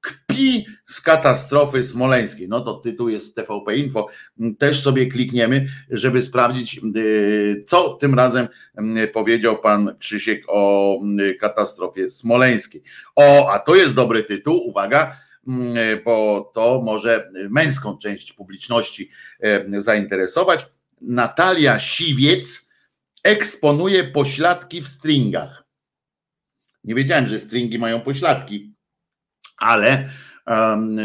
kpi 0.00 0.66
z 0.86 1.00
katastrofy 1.00 1.82
smoleńskiej. 1.82 2.48
No 2.48 2.60
to 2.60 2.74
tytuł 2.74 3.08
jest 3.08 3.36
TVP 3.36 3.76
Info. 3.76 4.08
Też 4.58 4.82
sobie 4.82 5.06
klikniemy, 5.06 5.68
żeby 5.90 6.22
sprawdzić, 6.22 6.80
y, 6.96 7.64
co 7.66 7.94
tym 7.94 8.14
razem 8.14 8.48
y, 9.04 9.08
powiedział 9.08 9.58
pan 9.58 9.96
Krzysiek 9.98 10.44
o 10.48 10.96
y, 11.20 11.34
katastrofie 11.34 12.10
smoleńskiej. 12.10 12.82
O, 13.16 13.50
a 13.52 13.58
to 13.58 13.74
jest 13.74 13.94
dobry 13.94 14.22
tytuł, 14.22 14.68
uwaga, 14.68 15.16
bo 16.04 16.50
to 16.54 16.82
może 16.84 17.30
męską 17.50 17.98
część 17.98 18.32
publiczności 18.32 19.10
zainteresować. 19.78 20.66
Natalia 21.00 21.78
Siwiec 21.78 22.68
eksponuje 23.24 24.04
pośladki 24.04 24.80
w 24.80 24.88
stringach. 24.88 25.64
Nie 26.84 26.94
wiedziałem, 26.94 27.26
że 27.26 27.38
stringi 27.38 27.78
mają 27.78 28.00
pośladki 28.00 28.74
ale 29.60 30.08
um, 30.46 30.96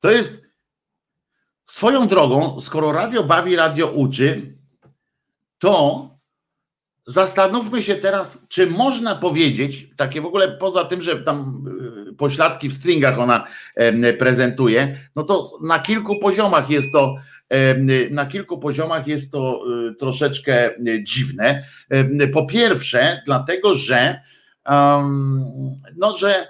to 0.00 0.10
jest 0.10 0.42
swoją 1.64 2.06
drogą, 2.06 2.60
skoro 2.60 2.92
radio 2.92 3.22
bawi, 3.22 3.56
radio 3.56 3.86
uczy, 3.86 4.58
to 5.58 6.04
zastanówmy 7.06 7.82
się 7.82 7.94
teraz, 7.94 8.46
czy 8.48 8.66
można 8.66 9.14
powiedzieć, 9.14 9.88
takie 9.96 10.20
w 10.20 10.26
ogóle 10.26 10.48
poza 10.48 10.84
tym, 10.84 11.02
że 11.02 11.22
tam 11.22 11.64
y, 12.10 12.14
pośladki 12.14 12.68
w 12.68 12.74
stringach 12.74 13.18
ona 13.18 13.44
prezentuje, 14.18 14.98
no 15.16 15.22
to 15.22 15.50
na 15.62 15.78
kilku 15.78 16.18
poziomach 16.18 16.70
jest 16.70 16.92
to 16.92 17.16
na 18.10 18.26
kilku 18.26 18.58
poziomach 18.58 19.06
jest 19.06 19.32
to 19.32 19.64
y, 19.90 19.94
troszeczkę 19.94 20.70
dziwne. 21.02 21.64
Po 22.32 22.46
pierwsze, 22.46 23.22
dlatego, 23.26 23.74
że 23.74 24.20
no, 25.96 26.16
że 26.18 26.34
e, 26.36 26.46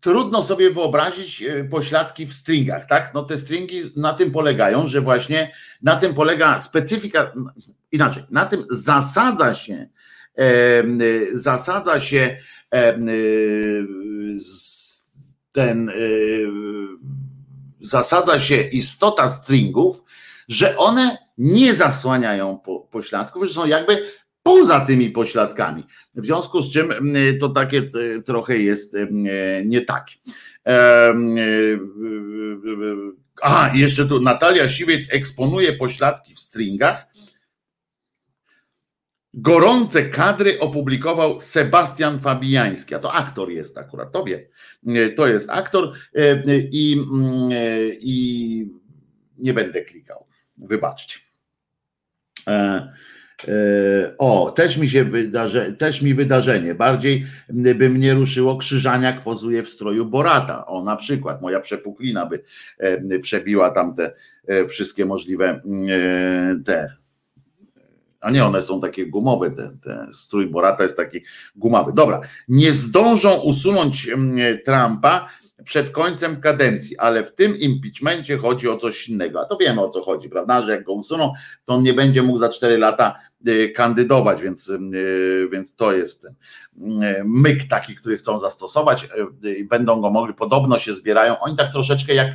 trudno 0.00 0.42
sobie 0.42 0.70
wyobrazić 0.70 1.42
e, 1.42 1.64
pośladki 1.64 2.26
w 2.26 2.32
stringach, 2.32 2.86
tak? 2.86 3.14
No 3.14 3.22
te 3.22 3.38
stringi 3.38 3.82
na 3.96 4.14
tym 4.14 4.30
polegają, 4.30 4.86
że 4.86 5.00
właśnie 5.00 5.52
na 5.82 5.96
tym 5.96 6.14
polega 6.14 6.58
specyfika, 6.58 7.32
inaczej, 7.92 8.22
na 8.30 8.46
tym 8.46 8.64
zasadza 8.70 9.54
się, 9.54 9.88
zasadza 11.32 12.00
się 12.00 12.36
ten, 15.52 15.92
zasadza 17.80 18.38
się 18.38 18.62
istota 18.62 19.28
stringów, 19.28 20.04
że 20.48 20.76
one 20.76 21.18
nie 21.38 21.74
zasłaniają 21.74 22.60
pośladków, 22.90 23.44
że 23.44 23.54
są 23.54 23.66
jakby 23.66 24.10
poza 24.42 24.80
tymi 24.80 25.10
pośladkami. 25.10 25.84
W 26.14 26.26
związku 26.26 26.62
z 26.62 26.72
czym 26.72 26.92
mm, 26.92 27.38
to 27.38 27.48
takie 27.48 27.78
e, 27.78 28.22
trochę 28.22 28.58
jest 28.58 28.94
e, 28.94 29.06
nie 29.64 29.80
takie. 29.80 30.14
E, 30.66 31.14
a, 33.42 33.70
jeszcze 33.74 34.06
tu 34.06 34.20
Natalia 34.20 34.68
Siwiec 34.68 35.12
eksponuje 35.12 35.72
pośladki 35.72 36.34
w 36.34 36.38
stringach. 36.38 37.06
Gorące 39.34 40.02
kadry 40.02 40.60
opublikował 40.60 41.40
Sebastian 41.40 42.18
Fabiański, 42.18 42.94
a 42.94 42.98
to 42.98 43.12
aktor 43.12 43.50
jest 43.50 43.78
akurat, 43.78 44.12
to 44.12 44.24
wie. 44.24 44.48
To 45.16 45.26
jest 45.26 45.50
aktor 45.50 45.92
i, 46.70 47.04
mm, 47.12 47.50
i 48.00 48.66
nie 49.38 49.54
będę 49.54 49.84
klikał. 49.84 50.26
Wybaczcie. 50.58 51.18
E, 53.48 54.14
o, 54.18 54.50
też 54.50 54.76
mi 54.76 54.88
się 54.88 55.04
wydarzy, 55.04 55.76
też 55.78 56.02
mi 56.02 56.14
wydarzenie. 56.14 56.74
Bardziej 56.74 57.26
by 57.48 57.90
mnie 57.90 58.14
ruszyło 58.14 58.56
Krzyżaniak 58.56 59.22
pozuje 59.24 59.62
w 59.62 59.68
stroju 59.68 60.06
Borata. 60.06 60.66
O, 60.66 60.84
na 60.84 60.96
przykład 60.96 61.42
moja 61.42 61.60
przepuklina 61.60 62.26
by 62.26 62.42
e, 62.78 63.18
przebiła 63.18 63.70
tam 63.70 63.94
te 63.94 64.12
e, 64.46 64.64
wszystkie 64.64 65.06
możliwe 65.06 65.60
te. 66.64 66.92
A 68.20 68.30
nie, 68.30 68.44
one 68.44 68.62
są 68.62 68.80
takie 68.80 69.06
gumowe, 69.06 69.50
te, 69.50 69.76
te 69.82 70.06
strój 70.12 70.46
Borata 70.46 70.82
jest 70.82 70.96
taki 70.96 71.20
gumowy. 71.56 71.92
Dobra, 71.92 72.20
nie 72.48 72.72
zdążą 72.72 73.34
usunąć 73.40 74.10
Trumpa 74.64 75.28
przed 75.64 75.90
końcem 75.90 76.40
kadencji, 76.40 76.98
ale 76.98 77.24
w 77.24 77.34
tym 77.34 77.56
impeachmencie 77.56 78.38
chodzi 78.38 78.68
o 78.68 78.76
coś 78.76 79.08
innego. 79.08 79.40
A 79.40 79.44
to 79.44 79.56
wiemy 79.56 79.80
o 79.80 79.90
co 79.90 80.02
chodzi, 80.02 80.28
prawda? 80.28 80.62
Że 80.62 80.72
jak 80.72 80.84
go 80.84 80.92
usuną, 80.92 81.32
to 81.64 81.74
on 81.74 81.82
nie 81.82 81.94
będzie 81.94 82.22
mógł 82.22 82.38
za 82.38 82.48
4 82.48 82.78
lata 82.78 83.18
kandydować, 83.74 84.42
więc, 84.42 84.68
y, 84.68 85.48
więc 85.52 85.74
to 85.74 85.92
jest 85.92 86.22
ten 86.22 87.02
y, 87.02 87.22
myk 87.24 87.68
taki, 87.68 87.94
który 87.94 88.16
chcą 88.16 88.38
zastosować 88.38 89.08
i 89.58 89.64
będą 89.64 90.00
go 90.00 90.10
mogli, 90.10 90.34
podobno 90.34 90.78
się 90.78 90.94
zbierają, 90.94 91.40
oni 91.40 91.56
tak 91.56 91.72
troszeczkę 91.72 92.14
jak 92.14 92.28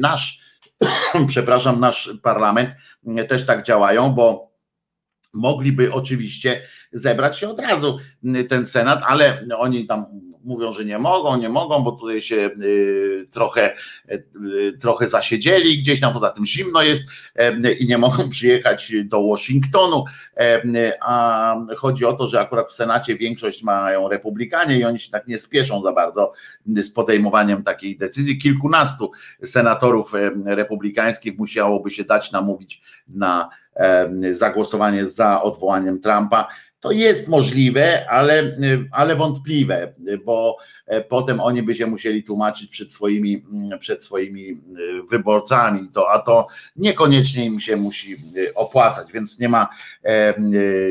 nasz, 0.00 0.40
przepraszam, 1.28 1.80
nasz 1.80 2.18
parlament 2.22 2.70
też 3.28 3.46
tak 3.46 3.62
działają, 3.62 4.10
bo 4.10 4.54
mogliby 5.32 5.92
oczywiście 5.92 6.62
zebrać 6.92 7.38
się 7.38 7.48
od 7.48 7.60
razu 7.60 7.98
ten 8.48 8.66
Senat, 8.66 9.02
ale 9.06 9.46
oni 9.58 9.86
tam 9.86 10.06
mówią, 10.44 10.72
że 10.72 10.84
nie 10.84 10.98
mogą, 10.98 11.36
nie 11.36 11.48
mogą, 11.48 11.82
bo 11.82 11.92
tutaj 11.92 12.22
się 12.22 12.50
trochę, 13.30 13.74
trochę 14.80 15.08
zasiedzieli 15.08 15.78
gdzieś 15.78 16.00
tam, 16.00 16.12
poza 16.12 16.30
tym 16.30 16.46
zimno 16.46 16.82
jest 16.82 17.02
i 17.78 17.86
nie 17.86 17.98
mogą 17.98 18.28
przyjechać 18.30 18.92
do 19.04 19.28
Waszyngtonu, 19.28 20.04
a 21.00 21.56
chodzi 21.76 22.04
o 22.04 22.12
to, 22.12 22.26
że 22.26 22.40
akurat 22.40 22.68
w 22.68 22.72
Senacie 22.72 23.16
większość 23.16 23.62
mają 23.62 24.08
republikanie 24.08 24.78
i 24.78 24.84
oni 24.84 24.98
się 24.98 25.10
tak 25.10 25.26
nie 25.26 25.38
spieszą 25.38 25.82
za 25.82 25.92
bardzo 25.92 26.32
z 26.66 26.90
podejmowaniem 26.90 27.62
takiej 27.62 27.98
decyzji. 27.98 28.38
Kilkunastu 28.38 29.12
senatorów 29.42 30.12
republikańskich 30.44 31.38
musiałoby 31.38 31.90
się 31.90 32.04
dać 32.04 32.32
namówić 32.32 32.82
na 33.08 33.48
zagłosowanie 34.30 35.06
za 35.06 35.42
odwołaniem 35.42 36.00
Trumpa. 36.00 36.48
To 36.84 36.92
jest 36.92 37.28
możliwe, 37.28 38.10
ale, 38.10 38.56
ale 38.92 39.16
wątpliwe, 39.16 39.94
bo 40.24 40.56
e, 40.86 41.00
potem 41.00 41.40
oni 41.40 41.62
by 41.62 41.74
się 41.74 41.86
musieli 41.86 42.24
tłumaczyć 42.24 42.70
przed 42.70 42.92
swoimi, 42.92 43.44
mm, 43.52 43.78
przed 43.78 44.04
swoimi 44.04 44.50
e, 44.50 44.56
wyborcami, 45.10 45.88
to, 45.92 46.10
a 46.10 46.18
to 46.18 46.46
niekoniecznie 46.76 47.44
im 47.44 47.60
się 47.60 47.76
musi 47.76 48.14
e, 48.14 48.54
opłacać, 48.54 49.12
więc 49.12 49.38
nie 49.38 49.48
ma, 49.48 49.68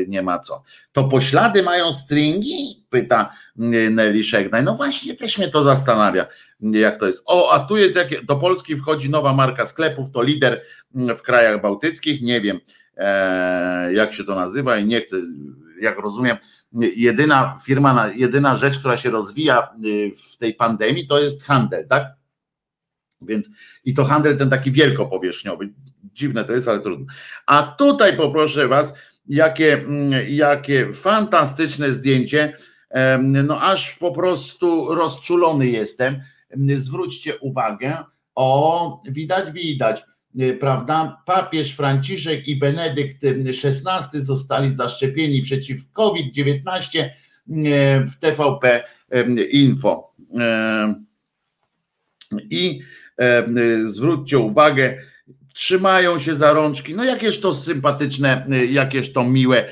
nie 0.08 0.22
ma 0.22 0.38
co. 0.38 0.62
To 0.92 1.04
poślady 1.04 1.62
mają 1.62 1.92
stringi? 1.92 2.84
Pyta 2.90 3.32
Nelly 3.56 4.24
Szegnaj. 4.24 4.64
No 4.64 4.76
właśnie, 4.76 5.14
też 5.14 5.38
mnie 5.38 5.48
to 5.48 5.62
zastanawia, 5.62 6.26
jak 6.60 6.98
to 6.98 7.06
jest. 7.06 7.22
O, 7.26 7.52
a 7.52 7.58
tu 7.58 7.76
jest, 7.76 7.96
jakie, 7.96 8.22
do 8.22 8.36
Polski 8.36 8.76
wchodzi 8.76 9.10
nowa 9.10 9.32
marka 9.32 9.66
sklepów, 9.66 10.10
to 10.10 10.22
lider 10.22 10.62
w 10.94 11.22
krajach 11.22 11.62
bałtyckich, 11.62 12.22
nie 12.22 12.40
wiem 12.40 12.60
jak 13.92 14.14
się 14.14 14.24
to 14.24 14.34
nazywa 14.34 14.76
i 14.78 14.84
nie 14.84 15.00
chcę 15.00 15.16
jak 15.80 15.98
rozumiem, 15.98 16.36
jedyna 16.96 17.58
firma, 17.66 18.10
jedyna 18.14 18.56
rzecz, 18.56 18.78
która 18.78 18.96
się 18.96 19.10
rozwija 19.10 19.68
y, 19.84 20.12
w 20.32 20.36
tej 20.36 20.54
pandemii, 20.54 21.06
to 21.06 21.18
jest 21.18 21.44
handel, 21.44 21.88
tak? 21.88 22.06
Więc 23.20 23.50
i 23.84 23.94
to 23.94 24.04
handel 24.04 24.38
ten 24.38 24.50
taki 24.50 24.72
wielkopowierzchniowy. 24.72 25.72
Dziwne 26.04 26.44
to 26.44 26.52
jest, 26.52 26.68
ale 26.68 26.80
trudno. 26.80 27.06
A 27.46 27.62
tutaj 27.62 28.16
poproszę 28.16 28.68
Was, 28.68 28.94
jakie, 29.26 29.72
mm, 29.72 30.12
jakie 30.28 30.92
fantastyczne 30.92 31.92
zdjęcie. 31.92 32.56
No 33.44 33.60
aż 33.60 33.98
po 33.98 34.12
prostu 34.12 34.94
rozczulony 34.94 35.66
jestem. 35.66 36.22
Zwróćcie 36.76 37.38
uwagę. 37.38 37.96
O, 38.34 39.02
widać, 39.08 39.52
widać. 39.52 40.04
Y, 40.40 40.56
prawda, 40.60 41.22
papież 41.26 41.76
Franciszek 41.76 42.48
i 42.48 42.56
Benedykt 42.56 43.24
XVI 43.24 44.20
zostali 44.20 44.76
zaszczepieni 44.76 45.42
przeciw 45.42 45.92
COVID-19 45.92 46.98
y, 46.98 47.10
w 48.06 48.18
TVP 48.20 48.84
Info. 49.50 50.14
I 52.50 52.80
zwróćcie 53.84 54.38
uwagę, 54.38 54.98
trzymają 55.52 56.18
się 56.18 56.34
za 56.34 56.52
rączki. 56.52 56.94
No 56.94 57.04
jakież 57.04 57.40
to 57.40 57.54
sympatyczne, 57.54 58.46
y, 58.52 58.66
jakież 58.66 59.12
to 59.12 59.24
miłe 59.24 59.68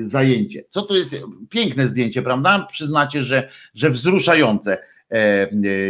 zajęcie. 0.00 0.64
Co 0.68 0.82
to 0.82 0.96
jest? 0.96 1.16
Piękne 1.50 1.88
zdjęcie, 1.88 2.22
prawda? 2.22 2.66
Przyznacie, 2.70 3.22
że, 3.22 3.48
że 3.74 3.90
wzruszające 3.90 4.78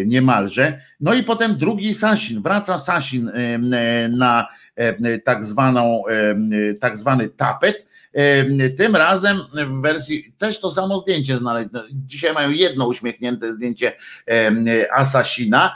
niemalże. 0.06 0.80
No 1.00 1.14
i 1.14 1.22
potem 1.22 1.56
drugi 1.56 1.94
Sasin, 1.94 2.42
wraca 2.42 2.78
Sasin 2.78 3.28
e, 3.28 4.08
na 4.08 4.46
tak 5.24 5.44
zwaną, 5.44 6.02
tak 6.80 6.96
zwany 6.96 7.28
tapet. 7.28 7.86
Tym 8.76 8.96
razem 8.96 9.36
w 9.52 9.82
wersji 9.82 10.34
też 10.38 10.60
to 10.60 10.70
samo 10.70 10.98
zdjęcie 10.98 11.38
znaleźć. 11.38 11.68
No, 11.72 11.84
dzisiaj 11.90 12.34
mają 12.34 12.50
jedno 12.50 12.86
uśmiechnięte 12.86 13.52
zdjęcie 13.52 13.92
Asasina. 14.94 15.74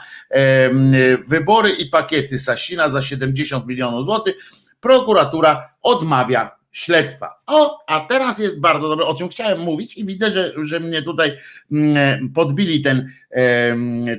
Wybory 1.27 1.69
i 1.69 1.85
pakiety 1.85 2.39
Sasina 2.39 2.89
za 2.89 3.01
70 3.01 3.67
milionów 3.67 4.05
złotych. 4.05 4.35
Prokuratura 4.79 5.69
odmawia 5.81 6.56
śledztwa. 6.71 7.41
O, 7.47 7.79
a 7.87 7.99
teraz 7.99 8.39
jest 8.39 8.59
bardzo 8.59 8.89
dobre, 8.89 9.05
o 9.05 9.15
czym 9.15 9.29
chciałem 9.29 9.59
mówić 9.59 9.97
i 9.97 10.05
widzę, 10.05 10.31
że, 10.31 10.53
że 10.61 10.79
mnie 10.79 11.01
tutaj 11.01 11.37
mm, 11.71 12.33
podbili 12.33 12.81
ten, 12.81 13.11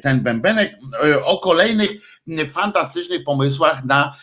ten 0.02 0.20
bębenek 0.20 0.76
e, 1.04 1.24
o 1.24 1.38
kolejnych 1.38 1.90
fantastycznych 2.48 3.24
pomysłach 3.24 3.84
na 3.84 4.16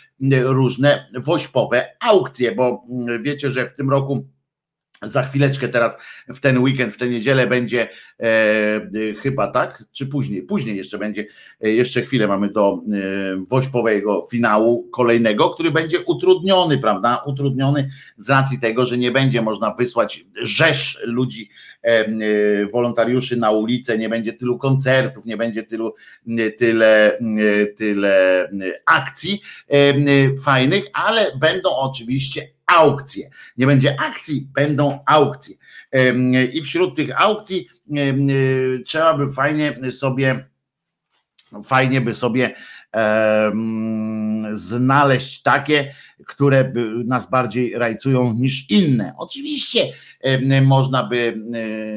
różne 0.44 1.10
wośpowe 1.14 1.96
aukcje, 2.00 2.56
bo 2.56 2.86
mm, 2.90 3.24
wiecie, 3.24 3.52
że 3.52 3.68
w 3.68 3.74
tym 3.74 3.90
roku 3.90 4.28
za 5.06 5.24
chwileczkę 5.24 5.68
teraz 5.68 5.98
w 6.28 6.40
ten 6.40 6.58
weekend, 6.58 6.94
w 6.94 6.98
tę 6.98 7.08
niedzielę 7.08 7.48
będzie 7.48 7.88
e, 8.20 8.26
e, 8.26 9.14
chyba 9.22 9.48
tak, 9.48 9.84
czy 9.92 10.06
później, 10.06 10.44
później 10.44 10.78
jeszcze 10.78 10.98
będzie, 10.98 11.26
e, 11.64 11.70
jeszcze 11.70 12.02
chwilę 12.02 12.28
mamy 12.28 12.50
do 12.50 12.74
e, 12.74 13.46
wośpowego 13.50 14.28
finału 14.32 14.90
kolejnego, 14.90 15.50
który 15.50 15.72
będzie 15.72 16.00
utrudniony, 16.00 16.78
prawda, 16.78 17.24
utrudniony 17.26 17.90
z 18.18 18.30
racji 18.30 18.60
tego, 18.60 18.86
że 18.86 18.98
nie 18.98 19.12
będzie 19.12 19.42
można 19.42 19.72
wysłać 19.72 20.26
rzesz 20.42 21.00
ludzi, 21.04 21.50
e, 21.84 21.88
e 21.88 22.12
wolontariuszy 22.66 23.38
na 23.38 23.52
ulicę, 23.52 23.98
nie 23.98 24.10
będzie 24.10 24.34
tylu 24.34 24.58
koncertów, 24.58 25.26
nie 25.26 25.38
będzie 25.38 25.64
tylu, 25.64 25.94
tyle, 26.58 27.20
tyle 27.78 28.50
akcji 28.86 29.42
fajnych, 30.46 30.86
ale 30.94 31.26
będą 31.40 31.70
oczywiście 31.70 32.55
aukcje. 32.66 33.30
Nie 33.58 33.66
będzie 33.68 34.00
akcji, 34.00 34.48
będą 34.54 35.00
aukcje. 35.06 35.56
I 36.54 36.62
wśród 36.62 36.96
tych 36.96 37.22
aukcji 37.22 37.68
y, 37.98 38.84
trzeba 38.86 39.18
by 39.18 39.32
fajnie 39.32 39.92
sobie, 39.92 40.50
fajnie 41.64 42.02
by 42.02 42.14
sobie 42.14 42.56
znaleźć 44.52 45.42
takie, 45.42 45.94
które 46.26 46.74
nas 47.06 47.30
bardziej 47.30 47.78
rajcują 47.78 48.34
niż 48.34 48.70
inne. 48.70 49.14
Oczywiście 49.18 49.94
można 50.62 51.04
by 51.04 51.38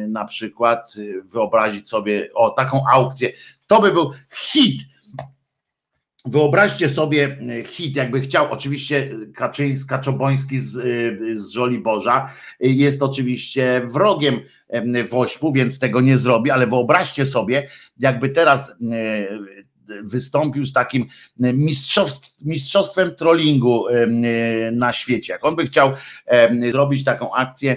na 0.08 0.24
przykład 0.24 0.94
wyobrazić 1.24 1.88
sobie 1.88 2.28
o 2.34 2.50
taką 2.50 2.82
aukcję. 2.92 3.32
To 3.66 3.80
by 3.80 3.92
był 3.92 4.12
hit 4.30 4.82
Wyobraźcie 6.30 6.88
sobie 6.88 7.38
e, 7.60 7.64
hit, 7.64 7.96
jakby 7.96 8.20
chciał, 8.20 8.52
oczywiście 8.52 9.10
Kaczyński, 9.34 9.88
Kaczoboński 9.88 10.60
z, 10.60 10.76
e, 10.76 11.36
z 11.36 11.50
Żoliborza 11.50 12.30
jest 12.60 13.02
oczywiście 13.02 13.82
wrogiem 13.84 14.40
Wośpu, 15.10 15.52
więc 15.52 15.78
tego 15.78 16.00
nie 16.00 16.18
zrobi, 16.18 16.50
ale 16.50 16.66
wyobraźcie 16.66 17.26
sobie, 17.26 17.68
jakby 17.98 18.28
teraz 18.28 18.70
e, 18.70 18.74
wystąpił 20.02 20.66
z 20.66 20.72
takim 20.72 21.06
mistrzostw, 21.38 22.44
mistrzostwem 22.44 23.14
trollingu 23.14 23.84
na 24.72 24.92
świecie. 24.92 25.32
Jak 25.32 25.44
on 25.44 25.56
by 25.56 25.66
chciał 25.66 25.92
zrobić 26.70 27.04
taką 27.04 27.34
akcję, 27.34 27.76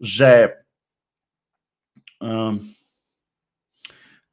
że 0.00 0.62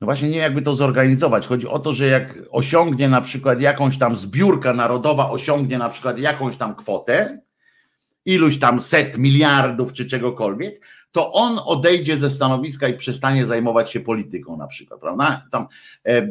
no 0.02 0.06
właśnie 0.06 0.30
nie 0.30 0.38
jakby 0.38 0.62
to 0.62 0.76
zorganizować. 0.76 1.48
Chodzi 1.48 1.68
o 1.68 1.80
to, 1.80 1.94
że 1.94 2.06
jak 2.06 2.40
osiągnie 2.52 3.10
na 3.10 3.22
przykład 3.22 3.62
jakąś 3.62 3.98
tam 3.98 4.16
zbiórka 4.16 4.74
narodowa, 4.74 5.30
osiągnie 5.30 5.78
na 5.78 5.90
przykład 5.90 6.20
jakąś 6.20 6.58
tam 6.58 6.76
kwotę, 6.76 7.40
iluś 8.26 8.60
tam 8.60 8.80
set 8.80 9.18
miliardów 9.18 9.94
czy 9.94 10.06
czegokolwiek, 10.06 10.82
to 11.12 11.34
on 11.34 11.60
odejdzie 11.66 12.18
ze 12.18 12.30
stanowiska 12.30 12.88
i 12.88 12.98
przestanie 12.98 13.46
zajmować 13.46 13.92
się 13.92 14.00
polityką 14.00 14.58
na 14.58 14.68
przykład, 14.68 15.00
prawda? 15.00 15.46
Tam, 15.52 15.68
e, 16.06 16.10
e, 16.10 16.30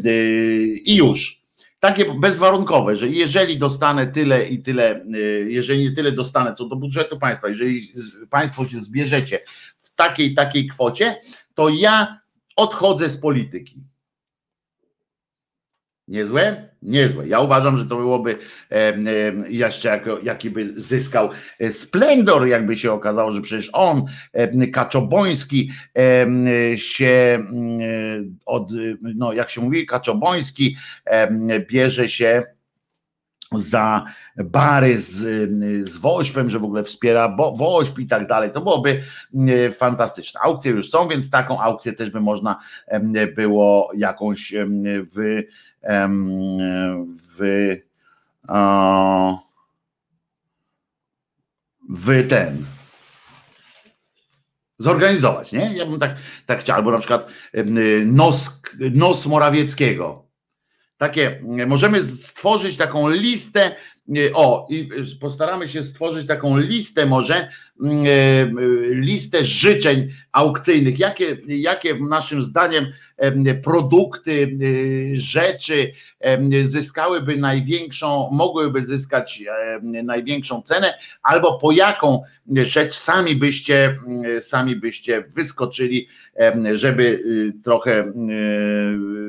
I 0.85 0.97
już. 0.97 1.45
Takie 1.81 2.15
bezwarunkowe, 2.15 2.97
że 2.97 3.09
jeżeli 3.09 3.59
dostanę 3.59 4.07
tyle 4.07 4.49
i 4.49 4.62
tyle, 4.62 5.05
e, 5.15 5.19
jeżeli 5.49 5.83
nie 5.83 5.93
tyle 5.93 6.12
dostanę 6.12 6.55
co 6.55 6.65
do 6.65 6.77
budżetu 6.77 7.19
państwa, 7.19 7.49
jeżeli 7.49 7.93
państwo 8.31 8.67
się 8.67 8.81
zbierzecie 8.81 9.41
w 9.81 9.95
takiej 9.95 10.35
takiej 10.35 10.69
kwocie, 10.69 11.17
to 11.55 11.69
ja 11.69 12.21
odchodzę 12.57 13.11
z 13.11 13.17
polityki. 13.17 13.85
Niezłe? 16.09 16.69
Niezłe. 16.83 17.29
Ja 17.29 17.41
uważam, 17.41 17.79
że 17.79 17.87
to 17.87 17.97
byłoby 17.97 18.39
jeszcze 19.49 19.89
jak, 19.89 20.09
jaki 20.23 20.51
by 20.51 20.81
zyskał 20.81 21.31
e, 21.59 21.73
splendor, 21.73 22.47
jakby 22.47 22.77
się 22.77 22.93
okazało, 22.93 23.33
że 23.33 23.41
przecież 23.41 23.71
on, 23.73 24.05
Kaczoboński 24.73 25.71
się 26.77 27.39
mm, 27.39 28.39
od, 28.47 28.71
no 29.03 29.33
jak 29.33 29.51
się 29.51 29.61
mówi, 29.61 29.87
Kaczoboński 29.87 30.77
bierze 31.69 32.09
się 32.09 32.43
za 33.59 34.05
bary 34.37 34.99
z, 34.99 35.13
z 35.89 35.99
Wośpem, 35.99 36.51
że 36.51 36.59
w 36.59 36.65
ogóle 36.65 36.85
wspiera 36.85 37.29
bo, 37.29 37.53
Wośp 37.53 37.99
i 37.99 38.07
tak 38.07 38.27
dalej. 38.27 38.51
To 38.51 38.61
byłoby 38.61 39.03
mm, 39.35 39.73
fantastyczne. 39.73 40.41
Aukcje 40.41 40.73
już 40.73 40.91
są, 40.91 41.09
więc 41.09 41.31
taką 41.31 41.61
aukcję 41.61 41.93
też 41.93 42.11
by 42.11 42.21
można 42.21 42.61
było 43.37 43.91
jakąś 43.97 44.55
w, 45.15 45.43
w, 47.39 47.77
w 51.89 52.29
ten 52.29 52.65
Zorganizować, 54.79 55.53
nie? 55.53 55.75
Ja 55.75 55.87
bym 55.87 56.01
tak, 56.01 56.17
tak 56.47 56.61
chciał, 56.61 56.77
albo 56.77 56.91
na 56.91 56.99
przykład 56.99 57.29
nos, 58.07 58.61
nos 58.95 59.27
Morawieckiego. 59.27 60.24
Takie, 60.97 61.42
możemy 61.66 62.05
stworzyć 62.05 62.76
taką 62.76 63.11
listę 63.11 63.76
o, 64.34 64.66
i 64.70 64.88
postaramy 65.20 65.68
się 65.68 65.82
stworzyć 65.82 66.26
taką 66.28 66.59
listę 66.59 67.07
może, 67.07 67.49
mm, 67.84 68.07
e, 68.07 68.11
listę 68.95 69.45
życzeń 69.45 70.12
aukcyjnych, 70.32 70.99
jakie, 70.99 71.36
jakie 71.47 71.95
naszym 71.95 72.42
zdaniem 72.42 72.86
produkty, 73.62 74.59
e, 75.12 75.16
rzeczy 75.16 75.92
zyskałyby 76.62 77.36
największą, 77.36 78.30
mogłyby 78.32 78.82
zyskać 78.82 79.42
największą 79.82 80.62
cenę, 80.62 80.95
albo 81.22 81.59
po 81.59 81.72
jaką 81.72 82.22
rzecz 82.55 82.95
sami 82.95 83.36
byście, 83.36 83.99
sami 84.40 84.76
byście 84.76 85.22
wyskoczyli, 85.22 86.09
żeby 86.72 87.03
y, 87.03 87.62
trochę, 87.62 88.12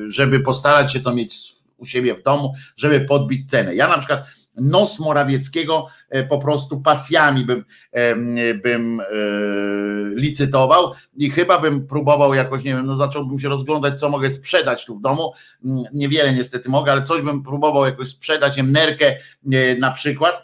żeby 0.05 0.39
postarać 0.39 0.93
się 0.93 0.99
to 0.99 1.15
mieć 1.15 1.54
u 1.77 1.85
siebie 1.85 2.15
w 2.15 2.23
domu, 2.23 2.53
żeby 2.77 3.01
podbić 3.01 3.49
cenę. 3.49 3.75
Ja 3.75 3.87
na 3.87 3.97
przykład 3.97 4.25
nos 4.57 4.99
Morawieckiego 4.99 5.87
e, 6.09 6.23
po 6.23 6.39
prostu 6.39 6.81
pasjami 6.81 7.45
bym, 7.45 7.65
bym 8.63 8.99
e, 8.99 9.05
licytował 10.15 10.91
i 11.17 11.29
chyba 11.29 11.59
bym 11.59 11.87
próbował 11.87 12.33
jakoś, 12.33 12.63
nie 12.63 12.75
wiem, 12.75 12.85
no 12.85 12.95
zacząłbym 12.95 13.39
się 13.39 13.49
rozglądać, 13.49 13.99
co 13.99 14.09
mogę 14.09 14.31
sprzedać 14.31 14.85
tu 14.85 14.95
w 14.95 15.01
domu. 15.01 15.33
Mm, 15.65 15.83
niewiele 15.93 16.33
niestety 16.33 16.69
mogę, 16.69 16.91
ale 16.91 17.03
coś 17.03 17.21
bym 17.21 17.43
próbował 17.43 17.85
jakoś 17.85 18.07
sprzedać, 18.07 18.57
nie 18.57 18.63
nerkę 18.63 19.17
e, 19.51 19.75
na 19.79 19.91
przykład, 19.91 20.43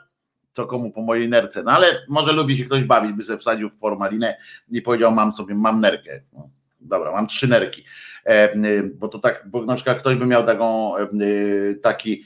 co 0.51 0.65
komu 0.65 0.91
po 0.91 1.01
mojej 1.01 1.29
nerce, 1.29 1.63
no 1.63 1.71
ale 1.71 1.87
może 2.09 2.33
lubi 2.33 2.57
się 2.57 2.65
ktoś 2.65 2.83
bawić, 2.83 3.13
by 3.13 3.23
sobie 3.23 3.39
wsadził 3.39 3.69
w 3.69 3.79
formalinę 3.79 4.37
i 4.69 4.81
powiedział, 4.81 5.11
mam 5.11 5.31
sobie, 5.31 5.55
mam 5.55 5.81
nerkę. 5.81 6.21
No, 6.33 6.49
dobra, 6.81 7.11
mam 7.11 7.27
trzy 7.27 7.47
nerki, 7.47 7.85
bo 8.93 9.07
to 9.07 9.19
tak, 9.19 9.43
bo 9.49 9.65
na 9.65 9.75
przykład 9.75 9.99
ktoś 9.99 10.15
by 10.15 10.25
miał 10.25 10.45
taką, 10.45 10.93
taki 11.81 12.25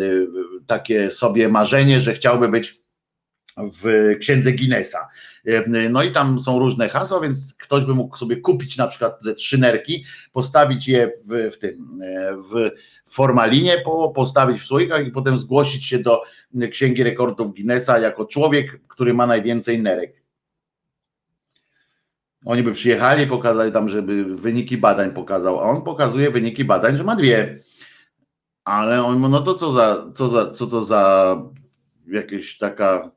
Y, 0.00 0.28
takie 0.66 1.10
sobie 1.10 1.48
marzenie, 1.48 2.00
że 2.00 2.12
chciałby 2.12 2.48
być 2.48 2.80
w 3.56 4.14
księdze 4.20 4.52
Guinnessa. 4.52 5.08
No 5.90 6.02
i 6.02 6.10
tam 6.10 6.38
są 6.38 6.58
różne 6.58 6.88
hasła, 6.88 7.20
więc 7.20 7.54
ktoś 7.54 7.84
by 7.84 7.94
mógł 7.94 8.16
sobie 8.16 8.36
kupić 8.36 8.76
na 8.76 8.86
przykład 8.86 9.22
ze 9.22 9.34
trzy 9.34 9.58
nerki, 9.58 10.04
postawić 10.32 10.88
je 10.88 11.12
w, 11.28 11.54
w 11.54 11.58
tym 11.58 12.00
w 12.50 12.70
formalinie, 13.06 13.82
postawić 14.14 14.60
w 14.60 14.66
słoikach 14.66 15.06
i 15.06 15.10
potem 15.10 15.38
zgłosić 15.38 15.86
się 15.86 15.98
do 15.98 16.22
księgi 16.70 17.02
rekordów 17.02 17.54
Guinnessa 17.54 17.98
jako 17.98 18.24
człowiek, 18.24 18.80
który 18.88 19.14
ma 19.14 19.26
najwięcej 19.26 19.82
nerek. 19.82 20.19
Oni 22.44 22.62
by 22.62 22.72
przyjechali, 22.72 23.26
pokazali 23.26 23.72
tam, 23.72 23.88
żeby 23.88 24.24
wyniki 24.24 24.76
badań 24.78 25.10
pokazał, 25.10 25.60
a 25.60 25.62
on 25.62 25.82
pokazuje 25.82 26.30
wyniki 26.30 26.64
badań, 26.64 26.96
że 26.96 27.04
ma 27.04 27.16
dwie. 27.16 27.58
Ale 28.64 29.04
on 29.04 29.20
no 29.20 29.40
to 29.40 29.54
co 29.54 29.72
za, 29.72 30.06
co 30.14 30.28
za, 30.28 30.50
co 30.50 30.66
to 30.66 30.84
za 30.84 31.36
jakieś 32.06 32.58
taka, 32.58 33.10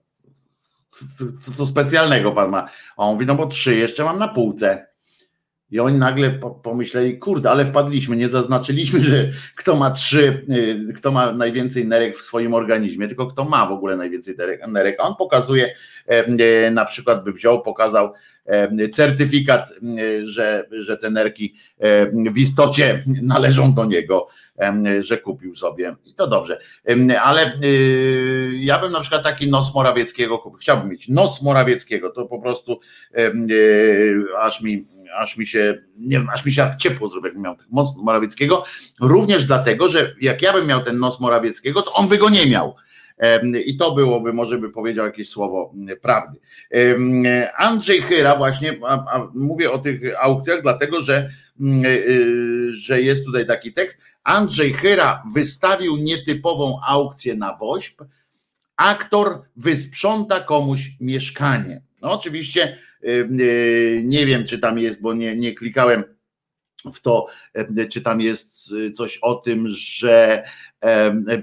co, 0.91 1.25
co 1.39 1.57
to 1.57 1.65
specjalnego 1.65 2.31
pan 2.31 2.49
ma? 2.49 2.69
A 2.97 3.03
on 3.05 3.13
mówi, 3.13 3.25
no 3.25 3.35
bo 3.35 3.45
trzy 3.45 3.75
jeszcze 3.75 4.03
mam 4.03 4.19
na 4.19 4.27
półce. 4.27 4.93
I 5.71 5.79
oni 5.79 5.97
nagle 5.97 6.39
pomyśleli, 6.63 7.19
kurde, 7.19 7.51
ale 7.51 7.65
wpadliśmy, 7.65 8.15
nie 8.15 8.29
zaznaczyliśmy, 8.29 8.99
że 9.03 9.29
kto 9.55 9.75
ma 9.75 9.91
trzy, 9.91 10.45
y, 10.89 10.93
kto 10.93 11.11
ma 11.11 11.31
najwięcej 11.31 11.85
nerek 11.85 12.17
w 12.17 12.21
swoim 12.21 12.53
organizmie, 12.53 13.07
tylko 13.07 13.27
kto 13.27 13.43
ma 13.43 13.65
w 13.65 13.71
ogóle 13.71 13.97
najwięcej 13.97 14.35
nerek. 14.67 14.99
A 14.99 15.03
on 15.03 15.15
pokazuje, 15.15 15.75
e, 16.05 16.71
na 16.71 16.85
przykład 16.85 17.23
by 17.23 17.31
wziął, 17.31 17.61
pokazał 17.61 18.13
certyfikat, 18.91 19.73
że, 20.25 20.67
że 20.71 20.97
te 20.97 21.09
nerki 21.09 21.55
w 22.31 22.37
istocie 22.37 23.03
należą 23.21 23.73
do 23.73 23.85
niego, 23.85 24.27
że 24.99 25.17
kupił 25.17 25.55
sobie 25.55 25.95
i 26.05 26.13
to 26.13 26.27
dobrze. 26.27 26.59
Ale 27.21 27.59
y, 27.63 28.51
ja 28.55 28.79
bym 28.79 28.91
na 28.91 28.99
przykład 28.99 29.23
taki 29.23 29.49
nos 29.49 29.75
Morawieckiego 29.75 30.39
kupił. 30.39 30.59
Chciałbym 30.59 30.89
mieć 30.89 31.09
nos 31.09 31.41
Morawieckiego, 31.41 32.09
to 32.09 32.25
po 32.25 32.41
prostu 32.41 32.79
y, 33.17 34.15
aż 34.39 34.61
mi 34.61 34.85
aż 35.17 35.37
mi 35.37 35.47
się, 35.47 35.83
nie 35.97 36.17
wiem, 36.17 36.29
aż 36.29 36.45
mi 36.45 36.53
się 36.53 36.75
ciepło 36.79 37.09
zrobi, 37.09 37.25
jakbym 37.25 37.43
miał 37.43 37.55
nos 37.71 37.97
Morawieckiego, 37.97 38.65
również 39.01 39.45
dlatego, 39.45 39.87
że 39.87 40.15
jak 40.21 40.41
ja 40.41 40.53
bym 40.53 40.67
miał 40.67 40.83
ten 40.83 40.99
nos 40.99 41.19
Morawieckiego, 41.19 41.81
to 41.81 41.93
on 41.93 42.07
by 42.07 42.17
go 42.17 42.29
nie 42.29 42.45
miał 42.45 42.75
i 43.65 43.77
to 43.77 43.95
byłoby, 43.95 44.33
może 44.33 44.57
by 44.57 44.69
powiedział 44.69 45.05
jakieś 45.05 45.29
słowo 45.29 45.73
prawdy. 46.01 46.39
Andrzej 47.57 48.01
Chyra 48.01 48.35
właśnie, 48.35 48.79
a, 48.87 48.93
a 48.93 49.27
mówię 49.33 49.71
o 49.71 49.77
tych 49.77 50.01
aukcjach, 50.19 50.61
dlatego 50.61 51.01
że, 51.01 51.29
y, 51.85 52.73
że 52.73 53.01
jest 53.01 53.25
tutaj 53.25 53.47
taki 53.47 53.73
tekst. 53.73 54.01
Andrzej 54.23 54.73
Chyra 54.73 55.23
wystawił 55.33 55.97
nietypową 55.97 56.79
aukcję 56.87 57.35
na 57.35 57.57
WOŚP. 57.57 58.05
Aktor 58.77 59.41
wysprząta 59.55 60.39
komuś 60.39 60.89
mieszkanie. 60.99 61.81
No 62.01 62.11
oczywiście 62.11 62.77
y, 63.03 64.01
nie 64.03 64.25
wiem, 64.25 64.45
czy 64.45 64.59
tam 64.59 64.79
jest, 64.79 65.01
bo 65.01 65.13
nie, 65.13 65.35
nie 65.35 65.53
klikałem 65.53 66.03
w 66.93 66.99
to, 66.99 67.27
czy 67.89 68.01
tam 68.01 68.21
jest 68.21 68.73
coś 68.95 69.17
o 69.21 69.35
tym, 69.35 69.65
że 69.69 70.43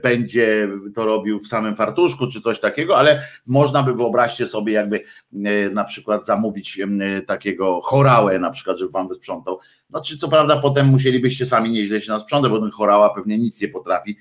będzie 0.03 0.69
to 0.95 1.05
robił 1.05 1.39
w 1.39 1.49
samym 1.49 1.77
fartuszku, 1.77 2.27
czy 2.27 2.41
coś 2.41 2.61
takiego, 2.61 2.99
ale 2.99 3.23
można 3.47 3.83
by 3.83 3.95
wyobraźcie 3.95 4.47
sobie, 4.47 4.73
jakby 4.73 5.01
na 5.73 5.85
przykład 5.85 6.27
zamówić 6.27 6.81
takiego 7.27 7.81
chorałę, 7.83 8.39
na 8.39 8.51
przykład, 8.51 8.79
żeby 8.79 8.93
wam 8.93 9.09
wysprzątał. 9.09 9.59
No, 9.91 10.01
czy 10.01 10.17
co 10.17 10.29
prawda 10.29 10.61
potem 10.61 10.87
musielibyście 10.87 11.47
sami 11.47 11.71
nieźle 11.71 12.01
się 12.01 12.13
nas 12.13 12.23
sprzątać, 12.23 12.51
bo 12.51 12.61
ten 12.61 12.71
chorała 12.71 13.15
pewnie 13.15 13.39
nic 13.39 13.61
nie 13.61 13.69
potrafi, 13.69 14.17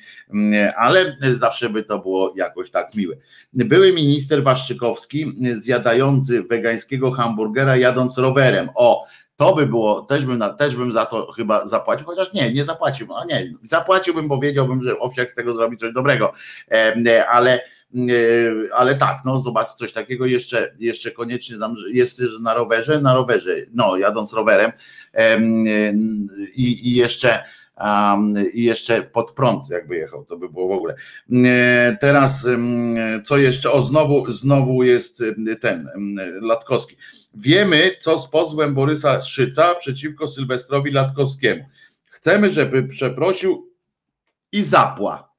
ale 0.78 1.18
zawsze 1.34 1.70
by 1.70 1.84
to 1.84 2.00
było 2.00 2.34
jakoś 2.36 2.72
tak 2.72 2.96
miłe. 2.96 3.16
Były 3.54 3.94
minister 3.94 4.44
Waszczykowski 4.44 5.34
zjadający 5.54 6.44
wegańskiego 6.44 7.12
hamburgera 7.12 7.78
jadąc 7.78 8.18
rowerem. 8.18 8.70
O, 8.76 9.06
to 9.40 9.56
by 9.56 9.66
było, 9.66 10.02
też 10.02 10.26
bym, 10.26 10.44
też 10.58 10.76
bym 10.76 10.92
za 10.92 11.06
to 11.06 11.32
chyba 11.32 11.68
zapłacił, 11.68 12.06
chociaż 12.06 12.34
nie, 12.34 12.52
nie 12.54 12.64
zapłaciłbym, 12.64 13.16
a 13.18 13.26
nie, 13.26 13.54
zapłaciłbym, 13.66 14.28
bo 14.28 14.40
wiedziałbym, 14.40 14.84
że 14.84 15.00
Owsiak 15.00 15.32
z 15.32 15.36
tego 15.36 15.54
zrobi 15.54 15.78
coś 15.78 15.94
dobrego, 15.94 16.34
e, 16.72 17.28
ale 17.28 17.54
e, 17.54 18.02
ale 18.76 18.96
tak, 18.96 19.18
no 19.26 19.42
zobacz 19.42 19.72
coś 19.72 19.92
takiego 19.92 20.26
jeszcze, 20.26 20.76
jeszcze 20.80 21.12
koniecznie 21.12 21.58
tam 21.58 21.76
jest 21.92 22.22
na 22.42 22.54
rowerze, 22.54 23.02
na 23.02 23.14
rowerze, 23.14 23.56
no 23.74 23.98
jadąc 23.98 24.34
rowerem 24.34 24.72
i, 26.56 26.90
i 26.90 26.96
jeszcze 26.96 27.44
i 28.54 28.64
jeszcze 28.64 29.02
pod 29.02 29.32
prąd 29.32 29.70
jakby 29.70 29.96
jechał, 29.96 30.26
to 30.26 30.38
by 30.38 30.50
było 30.50 30.68
w 30.68 30.72
ogóle. 30.72 30.96
E, 31.46 31.98
teraz 32.02 32.48
co 33.26 33.38
jeszcze? 33.38 33.72
O, 33.72 33.82
znowu, 33.82 34.32
znowu 34.32 34.84
jest 34.84 35.24
ten 35.62 35.90
Latkowski. 36.42 36.96
Wiemy, 37.34 37.92
co 38.00 38.20
z 38.20 38.30
pozwem 38.30 38.74
Borysa 38.74 39.22
Szyca 39.22 39.76
przeciwko 39.76 40.28
Sylwestrowi 40.28 40.92
Latkowskiemu. 40.92 41.66
Chcemy, 42.06 42.54
żeby 42.54 42.84
przeprosił 42.84 43.72
i 44.52 44.64
zapła. 44.64 45.30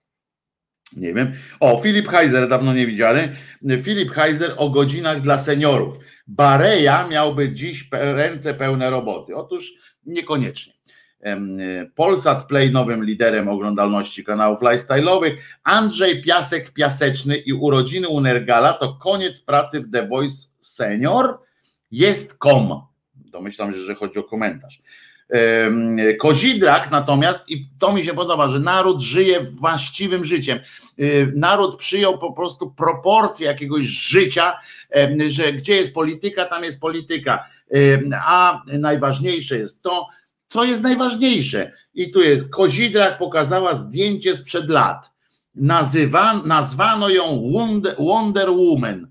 Nie 0.96 1.14
wiem. 1.14 1.32
O, 1.60 1.80
Filip 1.82 2.08
Heiser, 2.08 2.48
dawno 2.48 2.74
nie 2.74 2.86
widziany. 2.86 3.36
Filip 3.82 4.10
Heiser 4.10 4.54
o 4.56 4.70
godzinach 4.70 5.20
dla 5.20 5.38
seniorów. 5.38 5.98
Bareja 6.26 7.08
miałby 7.08 7.52
dziś 7.52 7.88
ręce 7.92 8.54
pełne 8.54 8.90
roboty. 8.90 9.36
Otóż 9.36 9.72
niekoniecznie. 10.06 10.72
Polsat 11.94 12.46
Play 12.46 12.70
nowym 12.70 13.04
liderem 13.04 13.48
oglądalności 13.48 14.24
kanałów 14.24 14.60
lifestyle'owych. 14.60 15.36
Andrzej 15.64 16.22
Piasek 16.22 16.70
Piaseczny 16.70 17.36
i 17.36 17.52
urodziny 17.52 18.08
Unergala 18.08 18.72
to 18.72 18.94
koniec 18.94 19.40
pracy 19.40 19.80
w 19.80 19.90
The 19.90 20.08
Voice 20.08 20.48
Senior 20.60 21.38
jest 21.90 22.38
kom. 22.38 22.82
Domyślam 23.14 23.72
się, 23.72 23.78
że 23.78 23.94
chodzi 23.94 24.18
o 24.18 24.22
komentarz. 24.22 24.82
Kozidrak 26.18 26.90
natomiast, 26.90 27.50
i 27.50 27.66
to 27.78 27.92
mi 27.92 28.04
się 28.04 28.14
podoba, 28.14 28.48
że 28.48 28.60
naród 28.60 29.00
żyje 29.00 29.40
właściwym 29.40 30.24
życiem. 30.24 30.58
Naród 31.34 31.78
przyjął 31.78 32.18
po 32.18 32.32
prostu 32.32 32.70
proporcje 32.70 33.46
jakiegoś 33.46 33.86
życia, 33.86 34.58
że 35.28 35.52
gdzie 35.52 35.76
jest 35.76 35.94
polityka, 35.94 36.44
tam 36.44 36.64
jest 36.64 36.80
polityka. 36.80 37.44
A 38.24 38.62
najważniejsze 38.66 39.58
jest 39.58 39.82
to, 39.82 40.08
co 40.48 40.64
jest 40.64 40.82
najważniejsze. 40.82 41.72
I 41.94 42.10
tu 42.10 42.22
jest, 42.22 42.50
Kozidrak 42.50 43.18
pokazała 43.18 43.74
zdjęcie 43.74 44.36
sprzed 44.36 44.68
lat. 44.68 45.10
Nazywa, 45.54 46.34
nazwano 46.34 47.08
ją 47.08 47.50
Wonder, 47.52 47.96
Wonder 47.98 48.50
Woman. 48.50 49.10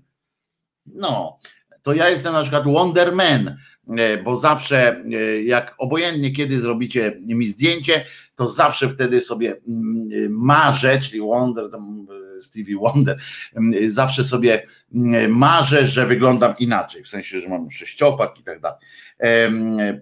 No, 0.86 1.38
to 1.82 1.94
ja 1.94 2.08
jestem 2.08 2.32
na 2.32 2.42
przykład 2.42 2.64
Wonderman, 2.64 3.56
e, 3.98 4.22
bo 4.22 4.36
zawsze 4.36 4.96
e, 4.96 5.42
jak 5.42 5.74
obojętnie 5.78 6.30
kiedy 6.30 6.60
zrobicie 6.60 7.20
mi 7.26 7.48
zdjęcie, 7.48 8.04
to 8.36 8.48
zawsze 8.48 8.88
wtedy 8.88 9.20
sobie 9.20 9.60
mm, 9.68 10.08
marzę, 10.30 11.00
czyli 11.00 11.20
Wonder, 11.20 11.70
Stevie 12.40 12.78
Wonder. 12.78 13.18
Zawsze 13.86 14.24
sobie 14.24 14.66
marzę, 15.28 15.86
że 15.86 16.06
wyglądam 16.06 16.54
inaczej, 16.58 17.04
w 17.04 17.08
sensie, 17.08 17.40
że 17.40 17.48
mam 17.48 17.70
sześciopak 17.70 18.38
i 18.40 18.42
tak 18.42 18.60
dalej. 18.60 18.78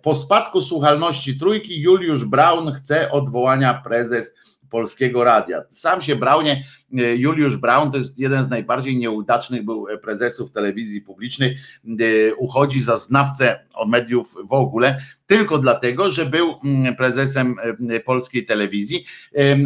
Po 0.02 0.14
spadku 0.14 0.60
słuchalności 0.60 1.38
trójki 1.38 1.80
Juliusz 1.80 2.24
Braun 2.24 2.72
chce 2.72 3.10
odwołania 3.10 3.82
prezes 3.84 4.34
Polskiego 4.70 5.24
Radia. 5.24 5.62
Sam 5.70 6.02
się 6.02 6.16
Braunie, 6.16 6.64
e, 6.98 7.16
Juliusz 7.16 7.56
Braun 7.56 7.90
to 7.90 7.98
jest 7.98 8.18
jeden 8.18 8.44
z 8.44 8.48
najbardziej 8.48 8.96
nieudacznych 8.96 9.64
był 9.64 9.86
prezesów 10.02 10.52
telewizji 10.52 11.00
publicznej, 11.00 11.58
e, 11.88 12.34
uchodzi 12.34 12.80
za 12.80 12.96
znawcę 12.96 13.64
mediów 13.86 14.34
w 14.44 14.52
ogóle, 14.52 15.02
tylko 15.26 15.58
dlatego, 15.58 16.10
że 16.10 16.26
był 16.26 16.54
mm, 16.64 16.96
prezesem 16.96 17.56
e, 17.90 18.00
polskiej 18.00 18.44
telewizji, 18.46 19.04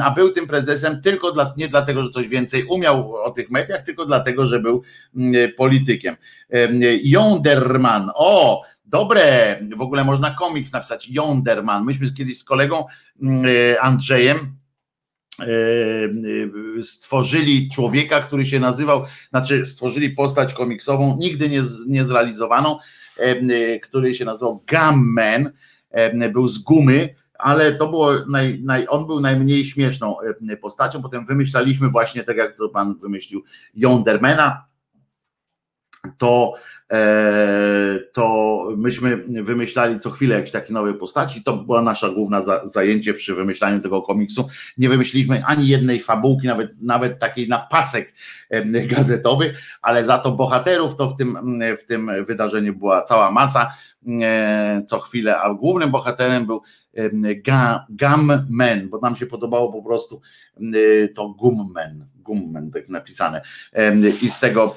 a 0.03 0.11
był 0.11 0.33
tym 0.33 0.47
prezesem 0.47 1.01
tylko 1.01 1.33
dla, 1.33 1.55
nie 1.57 1.69
dlatego, 1.69 2.03
że 2.03 2.11
coś 2.11 2.29
więcej 2.29 2.65
umiał 2.65 3.15
o 3.15 3.31
tych 3.31 3.51
mediach, 3.51 3.83
tylko 3.83 4.07
dlatego, 4.07 4.47
że 4.47 4.61
był 4.61 4.83
mm, 5.17 5.53
politykiem. 5.57 6.17
Jonderman, 7.03 8.11
o, 8.15 8.63
dobre, 8.85 9.59
w 9.77 9.83
ogóle 9.83 10.05
można 10.05 10.31
komiks 10.31 10.73
napisać, 10.73 11.09
Jonderman. 11.09 11.85
Myśmy 11.85 12.13
kiedyś 12.13 12.39
z 12.39 12.45
kolegą 12.45 12.85
mm, 13.23 13.45
Andrzejem, 13.81 14.37
E, 14.37 14.39
e, 14.39 14.62
stworzyli 16.83 17.71
człowieka, 17.71 18.21
który 18.21 18.47
się 18.47 18.61
nazywał, 18.61 19.05
znaczy 19.31 19.67
stworzyli 19.67 20.11
postać 20.11 20.55
komiksową, 20.55 21.17
nigdy 21.21 21.49
nie, 21.49 21.63
nie 21.87 22.05
zrealizowaną, 22.05 22.79
e, 23.19 23.81
który 23.81 24.15
się 24.15 24.25
nazywał 24.25 24.65
Gumman, 24.71 25.51
był 26.33 26.47
z 26.47 26.59
gumy, 26.59 27.15
ale 27.39 27.75
to 27.75 27.89
było 27.89 28.13
naj, 28.29 28.61
naj, 28.63 28.87
on 28.89 29.07
był 29.07 29.21
najmniej 29.21 29.65
śmieszną 29.65 30.17
postacią. 30.61 31.03
Potem 31.03 31.27
wymyślaliśmy 31.27 31.89
właśnie, 31.89 32.25
tak 32.25 32.37
jak 32.37 32.57
to 32.57 32.69
pan 32.69 32.95
wymyślił, 32.95 33.45
Yondermana. 33.75 34.65
To 36.19 36.55
E, 36.82 36.82
to 38.13 38.67
myśmy 38.77 39.17
wymyślali 39.43 40.01
co 40.01 40.11
chwilę 40.11 40.35
jakieś 40.35 40.51
takie 40.51 40.73
nowe 40.73 40.95
postaci. 40.95 41.43
To 41.43 41.57
była 41.57 41.83
nasza 41.83 42.11
główna 42.11 42.43
zajęcie 42.65 43.15
przy 43.15 43.35
wymyślaniu 43.35 43.81
tego 43.81 44.03
komiksu. 44.03 44.49
Nie 44.79 44.89
wymyśliliśmy 44.89 45.45
ani 45.47 45.69
jednej 45.69 46.01
fabułki, 46.01 46.47
nawet, 46.47 46.83
nawet 46.83 47.19
takiej 47.19 47.49
na 47.49 47.59
pasek 47.59 48.15
gazetowy, 48.87 49.55
ale 49.83 50.05
za 50.05 50.19
to 50.19 50.33
bohaterów 50.33 50.97
to 50.97 51.09
w 51.09 51.17
tym, 51.17 51.61
w 51.79 51.85
tym 51.85 52.11
wydarzeniu 52.25 52.75
była 52.75 53.03
cała 53.03 53.31
masa 53.31 53.73
e, 54.23 54.83
co 54.87 54.99
chwilę, 54.99 55.39
a 55.39 55.55
głównym 55.55 55.91
bohaterem 55.91 56.47
był 56.47 56.63
Gumman, 57.89 58.89
bo 58.89 58.99
nam 58.99 59.17
się 59.17 59.27
podobało 59.27 59.73
po 59.73 59.83
prostu 59.83 60.21
to 61.15 61.29
Gumman 61.29 62.07
Gummen, 62.23 62.71
tak 62.71 62.89
napisane. 62.89 63.43
I 64.23 64.31
z 64.31 64.39
tego 64.39 64.77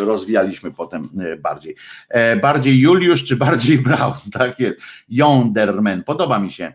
e, 0.00 0.04
rozwijaliśmy 0.04 0.72
potem 0.72 1.08
e, 1.20 1.36
bardziej. 1.36 1.76
E, 2.08 2.36
bardziej 2.36 2.78
Juliusz 2.78 3.24
czy 3.24 3.36
bardziej 3.36 3.78
Braun, 3.78 4.14
tak 4.38 4.60
jest. 4.60 4.80
Jonderman. 5.08 6.04
Podoba 6.04 6.38
mi 6.38 6.52
się 6.52 6.72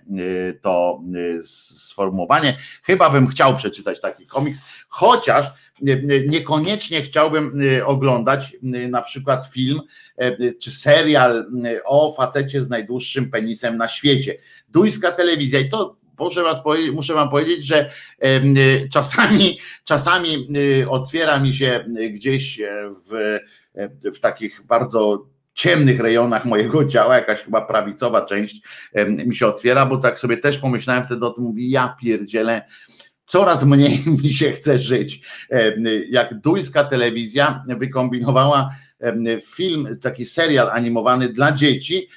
to 0.61 1.01
sformułowanie. 1.41 2.57
Chyba 2.83 3.09
bym 3.09 3.27
chciał 3.27 3.55
przeczytać 3.55 4.01
taki 4.01 4.25
komiks, 4.25 4.61
chociaż 4.87 5.45
niekoniecznie 6.27 7.01
chciałbym 7.01 7.61
oglądać 7.85 8.55
na 8.89 9.01
przykład 9.01 9.45
film 9.45 9.79
czy 10.59 10.71
serial 10.71 11.45
o 11.85 12.13
facecie 12.13 12.63
z 12.63 12.69
najdłuższym 12.69 13.31
penisem 13.31 13.77
na 13.77 13.87
świecie. 13.87 14.37
Duńska 14.69 15.11
telewizja 15.11 15.59
i 15.59 15.69
to 15.69 15.98
muszę, 16.19 16.43
was 16.43 16.61
muszę 16.93 17.13
wam 17.13 17.29
powiedzieć, 17.29 17.65
że 17.65 17.89
czasami, 18.93 19.59
czasami 19.83 20.47
y, 20.81 20.89
otwiera 20.89 21.39
mi 21.39 21.53
się 21.53 21.85
gdzieś 22.09 22.61
w, 23.09 23.37
w 24.15 24.19
takich 24.19 24.61
bardzo 24.65 25.25
ciemnych 25.53 25.99
rejonach 25.99 26.45
mojego 26.45 26.85
ciała, 26.85 27.15
jakaś 27.15 27.39
chyba 27.41 27.61
prawicowa 27.61 28.25
część 28.25 28.61
mi 29.07 29.35
się 29.35 29.47
otwiera, 29.47 29.85
bo 29.85 29.97
tak 29.97 30.19
sobie 30.19 30.37
też 30.37 30.57
pomyślałem 30.57 31.03
wtedy 31.03 31.25
o 31.25 31.29
tym, 31.29 31.43
mówię, 31.43 31.69
ja 31.69 31.95
pierdzielę, 32.01 32.61
coraz 33.25 33.63
mniej 33.63 33.99
mi 34.23 34.29
się 34.29 34.51
chce 34.51 34.77
żyć. 34.77 35.21
Jak 36.09 36.39
duńska 36.39 36.83
telewizja 36.83 37.63
wykombinowała 37.67 38.69
film, 39.55 39.97
taki 40.01 40.25
serial 40.25 40.69
animowany 40.69 41.29
dla 41.29 41.51
dzieci 41.51 42.07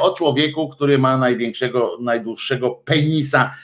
o 0.00 0.14
człowieku, 0.14 0.68
który 0.68 0.98
ma 0.98 1.18
największego, 1.18 1.98
najdłuższego 2.00 2.70
penisa 2.70 3.54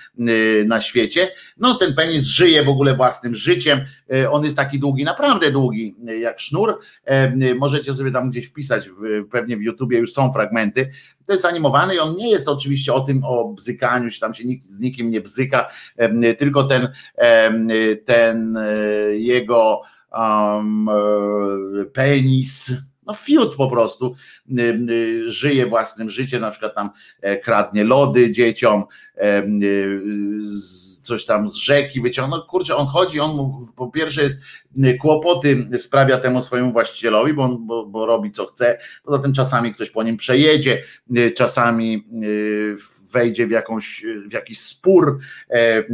na 0.67 0.81
świecie. 0.81 1.29
No 1.57 1.75
ten 1.75 1.95
penis 1.95 2.25
żyje 2.25 2.65
w 2.65 2.69
ogóle 2.69 2.95
własnym 2.95 3.35
życiem. 3.35 3.81
Y, 4.15 4.31
on 4.31 4.45
jest 4.45 4.57
taki 4.57 4.79
długi, 4.79 5.05
naprawdę 5.05 5.51
długi, 5.51 5.97
jak 6.21 6.41
sznur. 6.41 6.79
Możecie 7.57 7.95
sobie 7.95 8.11
tam 8.11 8.31
gdzieś 8.31 8.47
wpisać, 8.47 8.89
pewnie 9.31 9.57
w 9.57 9.63
YouTubie 9.63 9.99
już 9.99 10.13
są 10.13 10.33
fragmenty. 10.33 10.91
To 11.27 11.33
jest 11.33 11.45
animowany 11.45 11.95
i 11.95 11.99
on 11.99 12.17
nie 12.17 12.31
jest 12.31 12.49
oczywiście 12.49 12.93
o 12.95 13.01
tym, 13.01 13.25
o 13.25 13.49
bzykaniu 13.49 14.11
się, 14.11 14.21
tam 14.21 14.35
się 14.35 14.45
nikt 14.45 14.71
z 14.71 14.79
nikim 14.79 15.11
nie 15.11 15.21
bzyka, 15.21 15.71
tylko 16.39 16.65
ten, 16.65 16.89
ten 18.05 18.59
jego 19.13 19.83
um, 20.19 20.89
penis, 21.93 22.73
no 23.07 23.15
fiut 23.15 23.57
po 23.57 23.71
prostu 23.71 24.15
żyje 25.27 25.67
własnym 25.67 26.11
życiem, 26.11 26.41
na 26.41 26.51
przykład 26.51 26.75
tam 26.75 26.91
e, 27.21 27.37
kradnie 27.37 27.85
lody 27.85 28.33
dzieciom, 28.33 28.85
coś 31.03 31.25
tam 31.25 31.49
z 31.49 31.55
rzeki 31.55 32.01
wyciąga, 32.01 32.37
no 32.37 32.43
kurczę, 32.43 32.77
on 32.77 32.87
chodzi, 32.87 33.21
on 33.21 33.65
po 33.77 33.91
pierwsze 33.91 34.23
jest 34.23 34.37
kłopoty 35.01 35.69
sprawia 35.79 36.19
temu 36.19 36.43
swojemu 36.43 36.73
właścicielowi, 36.73 37.33
bo, 37.33 37.43
on, 37.43 37.67
bo, 37.67 37.87
bo 37.87 38.07
robi 38.07 38.31
co 38.31 38.47
chce, 38.47 38.79
poza 39.05 39.19
tym 39.19 39.33
czasami 39.33 39.73
ktoś 39.73 39.91
po 39.91 40.03
nim 40.03 40.17
przejedzie, 40.17 40.83
czasami 41.37 42.09
wejdzie 43.15 43.47
w, 43.47 43.51
jakąś, 43.51 44.05
w 44.29 44.33
jakiś 44.33 44.61
spór 44.61 45.19
e, 45.51 45.85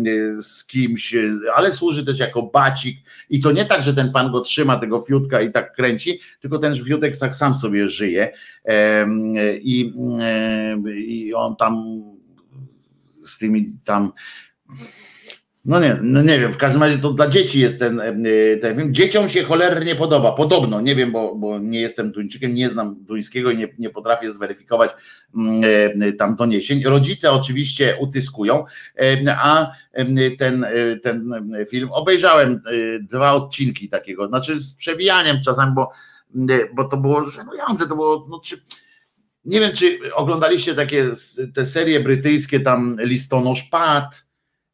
z 0.43 0.65
kimś, 0.65 1.15
ale 1.55 1.73
służy 1.73 2.05
też 2.05 2.19
jako 2.19 2.43
bacik. 2.43 2.99
I 3.31 3.41
to 3.41 3.53
nie 3.53 3.65
tak, 3.65 3.83
że 3.83 3.95
ten 3.95 4.13
pan 4.13 4.33
go 4.33 4.41
trzyma, 4.41 4.77
tego 4.77 5.01
fiutka 5.01 5.41
i 5.41 5.51
tak 5.51 5.75
kręci, 5.75 6.21
tylko 6.41 6.59
ten 6.59 6.85
fiutek 6.85 7.19
tak 7.19 7.35
sam 7.35 7.55
sobie 7.55 7.89
żyje. 7.89 8.33
I, 9.63 9.93
i 11.07 11.35
on 11.35 11.57
tam 11.57 12.03
z 13.25 13.39
tymi 13.39 13.67
tam 13.85 14.13
no 15.65 15.81
nie, 15.81 15.99
no 16.03 16.23
nie 16.23 16.41
wiem, 16.41 16.53
w 16.53 16.57
każdym 16.57 16.83
razie 16.83 16.99
to 16.99 17.13
dla 17.13 17.29
dzieci 17.29 17.61
jest 17.61 17.79
ten, 17.79 18.01
e, 18.01 18.57
ten 18.57 18.77
film. 18.77 18.95
Dzieciom 18.95 19.29
się 19.29 19.45
cholernie 19.45 19.95
podoba, 19.95 20.33
podobno, 20.33 20.81
nie 20.81 20.95
wiem, 20.95 21.13
bo, 21.13 21.35
bo 21.35 21.59
nie 21.59 21.81
jestem 21.81 22.13
Duńczykiem, 22.13 22.55
nie 22.55 22.69
znam 22.69 22.97
duńskiego 23.05 23.51
i 23.51 23.57
nie, 23.57 23.69
nie 23.79 23.91
potrafię 23.91 24.33
zweryfikować 24.33 24.91
mm, 25.37 25.63
e, 26.03 26.13
tam 26.13 26.37
doniesień. 26.37 26.83
Rodzice 26.85 27.33
oczywiście 27.33 27.97
utyskują, 28.01 28.65
e, 29.01 29.37
a 29.39 29.73
ten, 30.39 30.67
ten 31.03 31.35
film 31.69 31.89
obejrzałem 31.93 32.63
dwa 33.01 33.33
odcinki 33.33 33.89
takiego, 33.89 34.29
znaczy 34.29 34.61
z 34.61 34.75
przewijaniem 34.75 35.37
czasami, 35.45 35.75
bo, 35.75 35.91
bo 36.75 36.85
to 36.85 36.97
było 36.97 37.25
żenujące, 37.25 37.87
to 37.87 37.97
było, 37.97 38.27
no, 38.31 38.41
czy, 38.45 38.63
nie 39.45 39.61
wiem, 39.61 39.73
czy 39.73 39.99
oglądaliście 40.15 40.75
takie 40.75 41.07
te 41.55 41.67
serie 41.67 42.01
brytyjskie, 42.01 42.61
tam 42.61 42.97
Listonosz 43.01 43.63
Pat, 43.63 44.30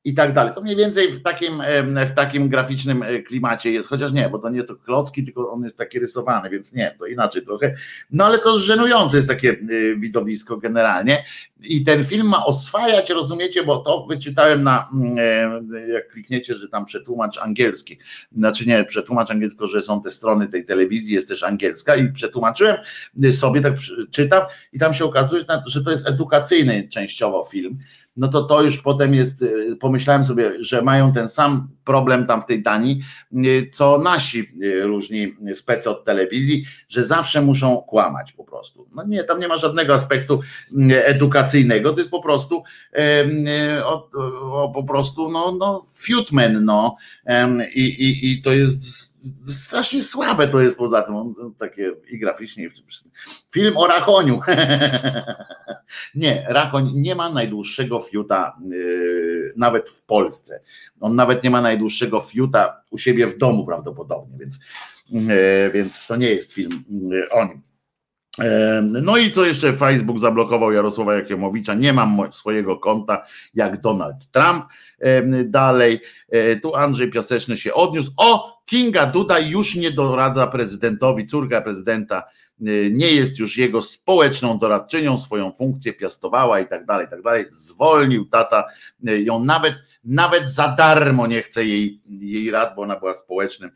i 0.06 0.14
tak 0.14 0.32
dalej. 0.32 0.52
To 0.54 0.60
mniej 0.60 0.76
więcej 0.76 1.12
w 1.12 1.22
takim, 1.22 1.62
w 2.06 2.12
takim 2.12 2.48
graficznym 2.48 3.02
e, 3.02 3.22
klimacie 3.22 3.72
jest, 3.72 3.88
chociaż 3.88 4.12
nie, 4.12 4.28
bo 4.28 4.38
to 4.38 4.50
nie 4.50 4.62
to 4.62 4.76
klocki, 4.76 5.24
tylko 5.24 5.50
on 5.50 5.64
jest 5.64 5.78
taki 5.78 5.98
rysowany, 5.98 6.50
więc 6.50 6.72
nie, 6.72 6.94
to 6.98 7.06
inaczej 7.06 7.42
trochę. 7.42 7.74
No 8.10 8.24
ale 8.24 8.38
to 8.38 8.58
żenujące 8.58 9.16
jest 9.16 9.28
takie 9.28 9.50
e, 9.50 9.56
widowisko 9.96 10.56
generalnie. 10.56 11.24
I 11.62 11.84
ten 11.84 12.04
film 12.04 12.28
ma 12.28 12.44
oswajać, 12.44 13.10
rozumiecie, 13.10 13.64
bo 13.64 13.76
to 13.76 14.06
wyczytałem 14.06 14.62
na, 14.62 14.88
mm, 14.94 15.18
e, 15.74 15.88
jak 15.88 16.08
klikniecie, 16.08 16.54
że 16.54 16.68
tam 16.68 16.84
przetłumacz 16.84 17.38
angielski, 17.38 17.98
znaczy 18.36 18.68
nie 18.68 18.84
przetłumacz 18.84 19.30
angielski, 19.30 19.66
że 19.66 19.82
są 19.82 20.02
te 20.02 20.10
strony 20.10 20.48
tej 20.48 20.64
telewizji, 20.64 21.14
jest 21.14 21.28
też 21.28 21.42
angielska 21.42 21.96
i 21.96 22.12
przetłumaczyłem 22.12 22.76
sobie, 23.32 23.60
tak 23.60 23.74
czytam 24.10 24.42
i 24.72 24.78
tam 24.78 24.94
się 24.94 25.04
okazuje, 25.04 25.42
że 25.66 25.84
to 25.84 25.90
jest 25.90 26.08
edukacyjny 26.08 26.88
częściowo 26.88 27.44
film 27.44 27.78
no 28.16 28.28
to 28.28 28.42
to 28.42 28.62
już 28.62 28.82
potem 28.82 29.14
jest, 29.14 29.42
y, 29.42 29.76
pomyślałem 29.80 30.24
sobie, 30.24 30.52
że 30.60 30.82
mają 30.82 31.12
ten 31.12 31.28
sam 31.28 31.68
problem 31.84 32.26
tam 32.26 32.42
w 32.42 32.46
tej 32.46 32.62
Danii, 32.62 33.00
y, 33.32 33.70
co 33.72 33.98
nasi 33.98 34.52
y, 34.62 34.82
różni 34.82 35.36
specy 35.54 35.90
od 35.90 36.04
telewizji, 36.04 36.64
że 36.88 37.04
zawsze 37.04 37.42
muszą 37.42 37.76
kłamać 37.76 38.32
po 38.32 38.44
prostu. 38.44 38.88
No 38.94 39.04
nie, 39.06 39.24
tam 39.24 39.40
nie 39.40 39.48
ma 39.48 39.58
żadnego 39.58 39.94
aspektu 39.94 40.40
edukacyjnego, 40.90 41.92
to 41.92 41.98
jest 41.98 42.10
po 42.10 42.22
prostu 42.22 42.62
o, 43.84 44.10
o, 44.52 44.72
po 44.74 44.84
prostu 44.84 45.30
no, 45.30 45.56
no 45.58 45.84
fiutmen, 45.96 46.64
no 46.64 46.96
i, 47.74 47.82
i, 47.82 48.32
i 48.32 48.42
to 48.42 48.52
jest 48.52 49.15
strasznie 49.46 50.02
słabe 50.02 50.48
to 50.48 50.60
jest 50.60 50.76
poza 50.76 51.02
tym, 51.02 51.16
on, 51.16 51.34
takie 51.58 51.92
i 52.08 52.18
graficznie. 52.18 52.68
Film 53.50 53.76
o 53.76 53.86
Rachoniu. 53.86 54.40
nie, 56.14 56.46
Rachoń 56.48 56.92
nie 56.94 57.14
ma 57.14 57.30
najdłuższego 57.30 58.00
fiuta 58.00 58.56
yy, 58.68 59.52
nawet 59.56 59.88
w 59.88 60.02
Polsce. 60.02 60.60
On 61.00 61.16
nawet 61.16 61.44
nie 61.44 61.50
ma 61.50 61.60
najdłuższego 61.60 62.20
fiuta 62.20 62.82
u 62.90 62.98
siebie 62.98 63.26
w 63.26 63.38
domu 63.38 63.66
prawdopodobnie, 63.66 64.38
więc, 64.38 64.58
yy, 65.10 65.70
więc 65.74 66.06
to 66.06 66.16
nie 66.16 66.30
jest 66.30 66.52
film 66.52 66.84
yy, 67.10 67.28
o 67.30 67.44
nim. 67.44 67.66
No 68.82 69.16
i 69.16 69.32
co 69.32 69.44
jeszcze 69.44 69.72
Facebook 69.72 70.18
zablokował 70.18 70.72
Jarosława 70.72 71.14
Jakiemowicza, 71.14 71.74
nie 71.74 71.92
mam 71.92 72.18
swojego 72.30 72.76
konta 72.76 73.24
jak 73.54 73.80
Donald 73.80 74.30
Trump. 74.30 74.64
Dalej, 75.44 76.00
e, 76.28 76.56
tu 76.56 76.74
Andrzej 76.74 77.10
Piaseczny 77.10 77.56
się 77.56 77.74
odniósł. 77.74 78.12
O, 78.16 78.55
Kinga 78.66 79.06
Duda 79.06 79.38
już 79.38 79.74
nie 79.74 79.90
doradza 79.90 80.46
prezydentowi, 80.46 81.26
córka 81.26 81.60
prezydenta 81.60 82.18
e, 82.18 82.64
nie 82.90 83.12
jest 83.12 83.38
już 83.38 83.58
jego 83.58 83.82
społeczną 83.82 84.58
doradczynią, 84.58 85.18
swoją 85.18 85.52
funkcję 85.52 85.92
piastowała 85.92 86.60
i 86.60 86.66
tak 86.66 86.86
dalej, 86.86 87.06
i 87.06 87.10
tak 87.10 87.22
dalej. 87.22 87.44
Zwolnił 87.50 88.24
tata 88.24 88.64
e, 89.06 89.18
ją 89.22 89.44
nawet, 89.44 89.74
nawet 90.04 90.50
za 90.50 90.68
darmo 90.68 91.26
nie 91.26 91.42
chce 91.42 91.64
jej, 91.64 92.00
jej 92.08 92.50
rad, 92.50 92.72
bo 92.76 92.82
ona 92.82 92.96
była 92.96 93.14
społecznym, 93.14 93.70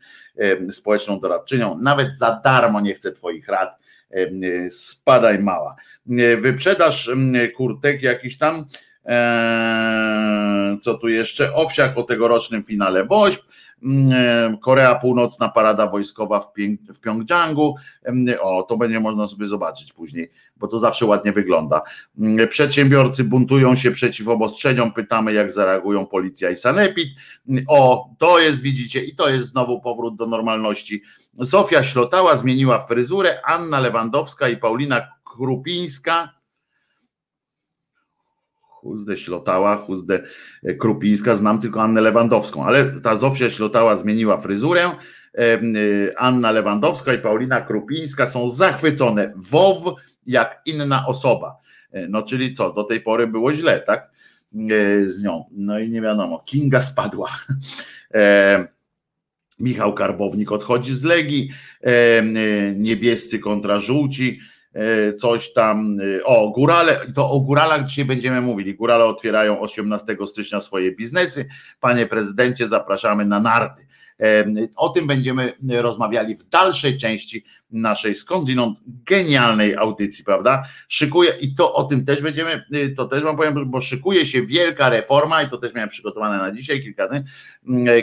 społeczną 0.71 1.19
doradczynią, 1.19 1.77
nawet 1.77 2.17
za 2.17 2.41
darmo 2.43 2.81
nie 2.81 2.93
chce 2.93 3.11
twoich 3.11 3.47
rad. 3.47 3.77
Spadaj 4.69 5.39
mała. 5.39 5.75
Wyprzedaż 6.41 7.11
kurtek 7.55 8.03
jakiś 8.03 8.37
tam, 8.37 8.65
e, 9.05 10.77
co 10.81 10.93
tu 10.93 11.07
jeszcze, 11.07 11.53
Owsiak 11.55 11.97
o 11.97 12.03
tegorocznym 12.03 12.63
finale 12.63 13.05
WOŚP, 13.05 13.43
Korea 14.61 14.95
Północna 14.95 15.49
parada 15.49 15.87
wojskowa 15.87 16.39
w, 16.39 16.47
w 16.93 16.99
Pjongjangu. 16.99 17.75
O, 18.41 18.63
to 18.63 18.77
będzie 18.77 18.99
można 18.99 19.27
sobie 19.27 19.45
zobaczyć 19.45 19.93
później, 19.93 20.31
bo 20.57 20.67
to 20.67 20.79
zawsze 20.79 21.05
ładnie 21.05 21.31
wygląda. 21.31 21.81
Przedsiębiorcy 22.49 23.23
buntują 23.23 23.75
się 23.75 23.91
przeciw 23.91 24.27
obostrzeniom. 24.27 24.91
Pytamy, 24.91 25.33
jak 25.33 25.51
zareagują 25.51 26.05
policja 26.05 26.49
i 26.49 26.55
sanepid. 26.55 27.07
O, 27.67 28.09
to 28.17 28.39
jest, 28.39 28.61
widzicie, 28.61 29.03
i 29.03 29.15
to 29.15 29.29
jest 29.29 29.47
znowu 29.47 29.81
powrót 29.81 30.15
do 30.15 30.25
normalności. 30.25 31.01
Zofia 31.37 31.83
Ślotała 31.83 32.35
zmieniła 32.35 32.79
fryzurę, 32.79 33.41
Anna 33.45 33.79
Lewandowska 33.79 34.49
i 34.49 34.57
Paulina 34.57 35.01
Krupińska 35.23 36.40
Chuzdę 38.81 39.17
Ślotała, 39.17 39.77
Chuzdę 39.77 40.23
Krupińska, 40.79 41.35
znam 41.35 41.61
tylko 41.61 41.81
Annę 41.81 42.01
Lewandowską, 42.01 42.65
ale 42.65 42.85
ta 42.85 43.15
Zofia 43.15 43.49
Ślotała 43.49 43.95
zmieniła 43.95 44.37
fryzurę, 44.37 44.91
y, 45.39 46.13
Anna 46.17 46.51
Lewandowska 46.51 47.13
i 47.13 47.17
Paulina 47.17 47.61
Krupińska 47.61 48.25
są 48.25 48.49
zachwycone 48.49 49.33
WOW 49.35 49.95
jak 50.25 50.61
inna 50.65 51.07
osoba. 51.07 51.57
E, 51.91 52.07
no 52.07 52.21
czyli 52.21 52.53
co, 52.53 52.73
do 52.73 52.83
tej 52.83 53.01
pory 53.01 53.27
było 53.27 53.53
źle, 53.53 53.79
tak? 53.79 54.11
E, 54.55 55.09
z 55.09 55.23
nią. 55.23 55.45
No 55.51 55.79
i 55.79 55.89
nie 55.89 56.01
wiadomo, 56.01 56.39
Kinga 56.39 56.81
spadła. 56.81 57.29
E, 58.13 58.67
Michał 59.59 59.93
Karbownik 59.93 60.51
odchodzi 60.51 60.95
z 60.95 61.03
Legii, 61.03 61.49
niebiescy 62.75 63.39
kontra 63.39 63.79
żółci, 63.79 64.39
coś 65.13 65.53
tam, 65.53 65.97
e, 66.19 66.23
o 66.23 66.49
górale, 66.49 66.99
to 67.15 67.29
o 67.29 67.39
góralach 67.39 67.85
dzisiaj 67.85 68.05
będziemy 68.05 68.41
mówili. 68.41 68.75
Górale 68.75 69.05
otwierają 69.05 69.59
18 69.59 70.17
stycznia 70.27 70.61
swoje 70.61 70.95
biznesy. 70.95 71.45
Panie 71.79 72.05
prezydencie, 72.05 72.67
zapraszamy 72.67 73.25
na 73.25 73.39
narty. 73.39 73.85
E, 74.21 74.45
o 74.75 74.89
tym 74.89 75.07
będziemy 75.07 75.53
rozmawiali 75.69 76.35
w 76.35 76.49
dalszej 76.49 76.97
części 76.97 77.45
naszej 77.71 78.15
skądinąd 78.15 78.79
genialnej 78.85 79.75
audycji, 79.75 80.25
prawda? 80.25 80.63
Szykuje 80.87 81.31
i 81.41 81.55
to 81.55 81.73
o 81.73 81.83
tym 81.83 82.05
też 82.05 82.21
będziemy, 82.21 82.65
to 82.97 83.05
też 83.05 83.23
wam 83.23 83.37
powiem, 83.37 83.71
bo 83.71 83.81
szykuje 83.81 84.25
się 84.25 84.41
wielka 84.41 84.89
reforma 84.89 85.43
i 85.43 85.49
to 85.49 85.57
też 85.57 85.73
miałem 85.73 85.89
przygotowane 85.89 86.37
na 86.37 86.51
dzisiaj 86.51 86.83
kilka, 86.83 87.09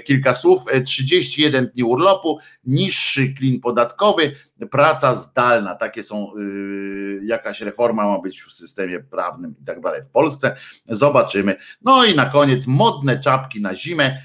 kilka 0.05 0.35
słów. 0.35 0.63
31 0.85 1.67
dni 1.67 1.85
urlopu, 1.85 2.39
niższy 2.65 3.29
klin 3.29 3.61
podatkowy, 3.61 4.33
praca 4.71 5.15
zdalna, 5.15 5.75
takie 5.75 6.03
są, 6.03 6.33
yy, 6.37 7.21
jakaś 7.25 7.61
reforma 7.61 8.07
ma 8.07 8.19
być 8.19 8.43
w 8.43 8.53
systemie 8.53 9.01
prawnym 9.01 9.55
i 9.63 9.65
tak 9.65 9.81
dalej 9.81 10.03
w 10.03 10.09
Polsce. 10.09 10.57
Zobaczymy. 10.89 11.57
No 11.83 12.05
i 12.05 12.15
na 12.15 12.27
koniec 12.27 12.67
modne 12.67 13.21
czapki 13.21 13.61
na 13.61 13.75
zimę, 13.75 14.19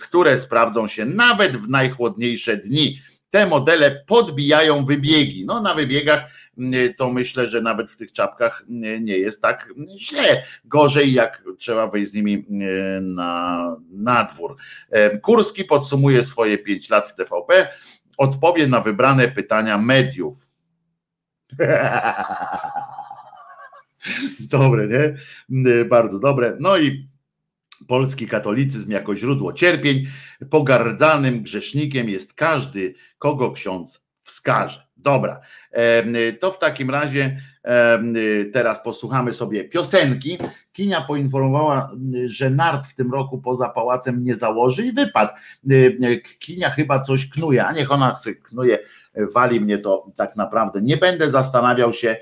które 0.00 0.38
sprawdzą 0.38 0.86
się 0.86 1.04
nawet 1.04 1.56
w 1.56 1.68
najchłodniejsze 1.68 2.56
dni. 2.56 3.00
Te 3.30 3.46
modele 3.46 4.04
podbijają 4.06 4.84
wybiegi. 4.84 5.46
No 5.46 5.62
na 5.62 5.74
wybiegach 5.74 6.24
yy, 6.56 6.94
to 6.94 7.10
myślę, 7.10 7.46
że 7.46 7.60
nawet 7.60 7.90
w 7.90 7.96
tych 7.96 8.12
czapkach 8.12 8.64
yy, 8.68 9.00
nie 9.00 9.18
jest 9.18 9.42
tak 9.42 9.68
źle. 9.98 10.42
Gorzej 10.64 11.12
jak 11.12 11.42
trzeba 11.58 11.86
wyjść 11.86 12.10
z 12.10 12.14
nimi 12.14 12.44
na, 13.00 13.76
na 13.90 14.24
dwór. 14.24 14.56
Kurski 15.22 15.64
podsumuje 15.64 16.24
swoje 16.24 16.58
5 16.58 16.90
lat 16.90 17.08
w 17.08 17.14
TVP 17.14 17.68
odpowie 18.20 18.66
na 18.66 18.80
wybrane 18.80 19.28
pytania 19.28 19.78
mediów. 19.78 20.46
dobre, 24.50 24.88
nie? 24.88 25.14
Bardzo 25.84 26.18
dobre. 26.18 26.56
No 26.60 26.78
i 26.78 27.08
polski 27.86 28.26
katolicyzm 28.26 28.90
jako 28.90 29.16
źródło 29.16 29.52
cierpień. 29.52 30.06
Pogardzanym 30.50 31.42
grzesznikiem 31.42 32.08
jest 32.08 32.34
każdy, 32.34 32.94
kogo 33.18 33.52
ksiądz 33.52 34.06
wskaże. 34.22 34.86
Dobra, 34.96 35.40
to 36.40 36.52
w 36.52 36.58
takim 36.58 36.90
razie 36.90 37.40
teraz 38.52 38.82
posłuchamy 38.82 39.32
sobie 39.32 39.64
piosenki. 39.64 40.38
Kinia 40.72 41.00
poinformowała, 41.00 41.92
że 42.26 42.50
nart 42.50 42.86
w 42.86 42.94
tym 42.94 43.12
roku 43.12 43.38
poza 43.38 43.68
pałacem 43.68 44.24
nie 44.24 44.34
założy 44.34 44.86
i 44.86 44.92
wypadł. 44.92 45.32
Kinia 46.38 46.70
chyba 46.70 47.00
coś 47.00 47.28
knuje, 47.28 47.66
a 47.66 47.72
niech 47.72 47.92
ona 47.92 48.14
knuje, 48.42 48.78
wali 49.34 49.60
mnie 49.60 49.78
to 49.78 50.06
tak 50.16 50.36
naprawdę. 50.36 50.82
Nie 50.82 50.96
będę 50.96 51.30
zastanawiał 51.30 51.92
się 51.92 52.16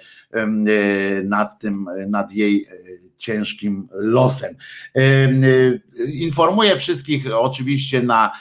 nad 1.24 1.58
tym, 1.58 1.86
nad 2.08 2.32
jej 2.32 2.66
ciężkim 3.18 3.88
losem. 3.92 4.54
Informuję 6.12 6.76
wszystkich 6.76 7.24
oczywiście 7.34 8.02
na 8.02 8.32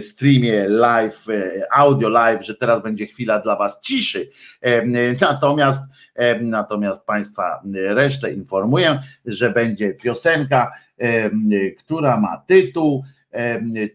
streamie 0.00 0.68
live, 0.68 1.26
audio 1.72 2.08
live, 2.08 2.46
że 2.46 2.54
teraz 2.54 2.82
będzie 2.82 3.06
chwila 3.06 3.38
dla 3.40 3.56
Was 3.56 3.80
ciszy. 3.80 4.30
Natomiast 5.20 5.82
natomiast 6.40 7.06
Państwa 7.06 7.62
resztę 7.74 8.32
informuję, 8.32 9.00
że 9.24 9.50
będzie 9.50 9.94
piosenka, 9.94 10.72
która 11.78 12.20
ma 12.20 12.36
tytuł 12.46 13.04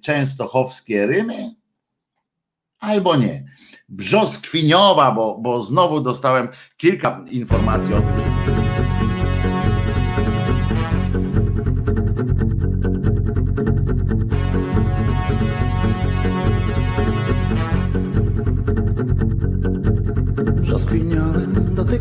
Częstochowskie 0.01 1.05
Rymy 1.05 1.55
albo 2.79 3.15
nie. 3.15 3.43
Brzoskwiniowa, 3.89 5.11
bo, 5.11 5.37
bo 5.37 5.61
znowu 5.61 6.01
dostałem 6.01 6.47
kilka 6.77 7.25
informacji 7.31 7.93
o 7.93 8.01
tym, 8.01 8.15
że 8.45 8.50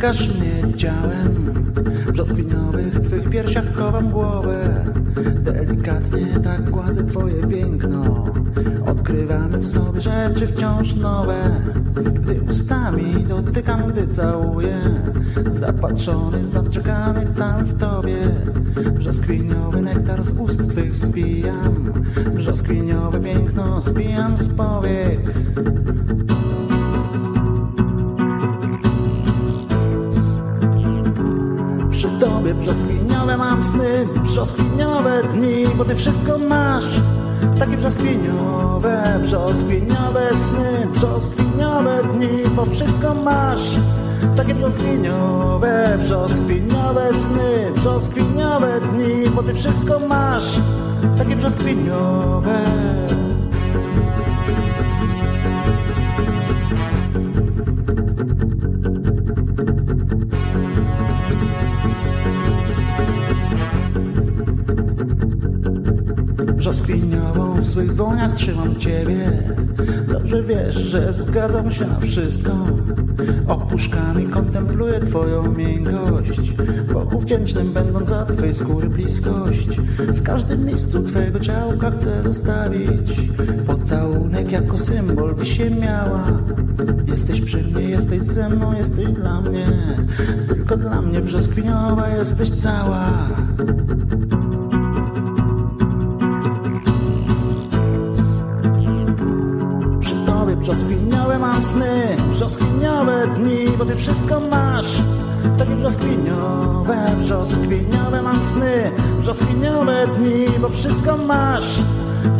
dotykasz 0.00 0.28
mnie 0.28 0.76
ciałem. 0.76 1.34
W 2.06 2.12
brzoskwiniowych 2.12 3.00
twych 3.00 3.30
piersiach 3.30 3.74
chowam 3.74 4.10
głowę. 4.10 4.84
Delikatnie 5.34 6.26
tak 6.44 6.70
gładzę 6.70 7.04
twoje 7.04 7.46
piękno. 7.46 8.24
Odkrywamy 8.86 9.58
w 9.58 9.68
sobie 9.68 10.00
rzeczy 10.00 10.46
wciąż 10.46 10.94
nowe. 10.94 11.62
Gdy 11.94 12.40
ustami 12.50 13.24
dotykam, 13.28 13.82
gdy 13.88 14.08
całuję. 14.08 14.80
Zapatrzony, 15.52 16.50
zaczekany 16.50 17.26
tam 17.26 17.64
w 17.64 17.78
tobie. 17.78 18.18
Brzoskwiniowy 18.98 19.82
nektar 19.82 20.22
z 20.22 20.30
ust 20.30 20.70
twych 20.70 20.96
spijam. 20.96 21.92
Brzoskwiniowe 22.34 23.20
piękno 23.20 23.82
spijam 23.82 24.36
z 24.36 24.48
powiek 24.48 25.20
brzoskwiniowe 32.60 33.36
mam 33.36 33.62
sny, 33.62 34.06
brzoskwiniowe 34.22 35.22
dni, 35.32 35.66
bo 35.76 35.84
ty 35.84 35.94
wszystko 35.94 36.38
masz. 36.38 36.84
Takie 37.58 37.76
brzoskwiniowe, 37.76 39.20
brzoskwiniowe 39.22 40.30
sny, 40.34 40.88
brzoskwiniowe 40.94 42.02
dni, 42.02 42.42
bo 42.56 42.64
wszystko 42.64 43.14
masz. 43.14 43.78
Takie 44.36 44.54
brzoskwiniowe, 44.54 45.98
brzoskwiniowe 45.98 47.10
sny, 47.12 47.72
brzoskwiniowe 47.74 48.80
dni, 48.80 49.30
bo 49.30 49.42
ty 49.42 49.54
wszystko 49.54 49.98
masz. 49.98 50.60
Takie 51.18 51.36
brzoskwiniowe. 51.36 52.60
Swych 67.62 67.94
dłoniach 67.94 68.32
trzymam 68.32 68.76
ciebie. 68.76 69.32
Dobrze 70.12 70.42
wiesz, 70.42 70.74
że 70.74 71.12
zgadzam 71.12 71.70
się 71.70 71.86
na 71.86 72.00
wszystko. 72.00 72.52
Opuszkami 73.46 74.26
kontempluję 74.26 75.00
twoją 75.00 75.52
miękkość 75.52 76.52
Bogu 76.92 77.20
wdzięcznym 77.20 77.72
będąc 77.72 78.08
za 78.08 78.26
twej 78.26 78.54
skóry 78.54 78.88
bliskość. 78.88 79.68
W 79.98 80.22
każdym 80.22 80.64
miejscu 80.64 81.02
twojego 81.02 81.40
ciałka 81.40 81.90
chcę 81.90 82.22
zostawić. 82.22 83.30
Pocałunek 83.66 84.52
jako 84.52 84.78
symbol 84.78 85.34
by 85.34 85.46
się 85.46 85.70
miała. 85.70 86.24
Jesteś 87.06 87.40
przy 87.40 87.62
mnie, 87.62 87.82
jesteś 87.82 88.22
ze 88.22 88.48
mną, 88.48 88.76
jesteś 88.78 89.06
dla 89.06 89.40
mnie. 89.40 89.66
Tylko 90.48 90.76
dla 90.76 91.02
mnie 91.02 91.20
brzoskwiniowa 91.20 92.08
jesteś 92.08 92.50
cała 92.50 93.28
brzoskwiniowe 101.30 101.38
mam 101.38 101.64
sny. 101.64 102.16
Brzoskwiniowe 102.30 103.26
dni, 103.36 103.76
bo 103.78 103.84
ty 103.84 103.96
wszystko 103.96 104.40
masz. 104.40 105.00
Takie 105.58 105.74
brzoskwiniowe, 105.76 106.96
brzoskwiniowe 107.22 108.22
mam 108.22 108.42
sny. 108.44 108.90
Brzoskwiniowe 109.20 110.06
dni, 110.16 110.46
bo 110.60 110.68
wszystko 110.68 111.16
masz. 111.16 111.78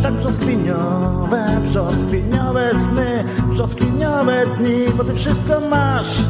Tak 0.03 0.15
brzoskwiniowe, 0.15 1.61
brzoskwiniowe 1.69 2.71
sny. 2.75 3.25
Brzoskwiniowe 3.51 4.47
dni, 4.59 4.85
bo 4.97 5.05
ty 5.05 5.15
wszystko 5.15 5.61
masz. 5.61 6.23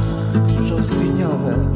Brzoskwiniowe 0.60 1.69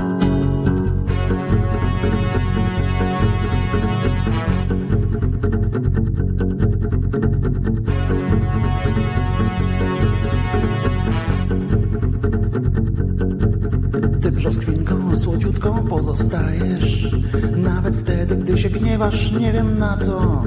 pozostajesz 16.14 17.10
Nawet 17.56 17.96
wtedy, 17.96 18.36
gdy 18.36 18.56
się 18.56 18.70
gniewasz, 18.70 19.32
nie 19.32 19.52
wiem 19.52 19.78
na 19.78 19.96
co. 19.96 20.42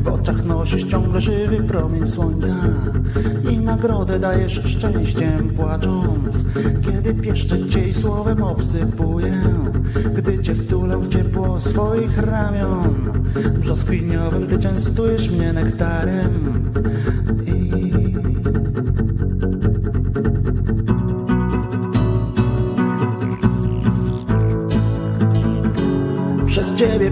W 0.00 0.08
oczach 0.08 0.44
nosisz 0.44 0.84
ciągle 0.84 1.20
żywy 1.20 1.56
promień 1.56 2.06
słońca 2.06 2.54
I 3.50 3.58
nagrodę 3.58 4.18
dajesz 4.18 4.60
szczęściem 4.64 5.48
płacząc. 5.56 6.44
Kiedy 6.84 7.14
pieszczę 7.14 7.68
cię 7.68 7.88
i 7.88 7.94
słowem 7.94 8.42
obsypuję 8.42 9.42
Gdy 10.16 10.38
cię 10.38 10.54
wtulę 10.54 10.98
w 10.98 11.08
ciepło 11.08 11.60
swoich 11.60 12.18
ramion. 12.18 13.22
Brzoskwiniowym 13.60 14.46
ty 14.46 14.58
częstujesz 14.58 15.30
mnie 15.30 15.52
nektarem 15.52 16.62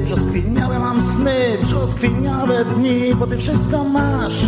brzoskwiniałe 0.05 0.79
mam 0.79 1.03
sny, 1.03 1.59
brzoskwiniałe 1.63 2.65
dni, 2.65 3.15
bo 3.15 3.27
ty 3.27 3.39
wszystko 3.39 3.85
masz. 3.85 4.45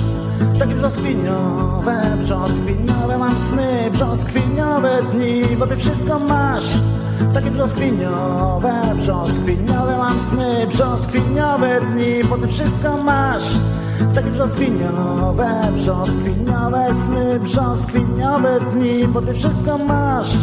Takie 0.58 0.74
brzoskwiniowe, 0.74 2.02
brzoskwiniowe 2.22 3.18
mam 3.18 3.38
sny, 3.38 3.90
brzoskwiniowe 3.92 5.02
dni, 5.12 5.56
bo 5.58 5.66
ty 5.66 5.76
wszystko 5.76 6.18
masz. 6.18 6.68
Takie 7.34 7.50
brzoskwiniowe, 7.50 8.72
brzoskwiniowe 8.96 9.96
mam 9.96 10.20
sny, 10.20 10.66
brzoskwiniowe 10.66 11.80
dni, 11.80 12.24
bo 12.30 12.38
ty 12.38 12.48
wszystko 12.48 12.96
masz. 12.96 13.58
Takie 14.14 14.30
brzoskwiniowe, 14.30 15.48
brzoskwiniowe 15.74 16.94
sny, 16.94 17.40
brzoskwiniowe 17.40 18.60
dni, 18.72 19.06
bo 19.08 19.22
ty 19.22 19.34
wszystko 19.34 19.78
masz. 19.78 20.36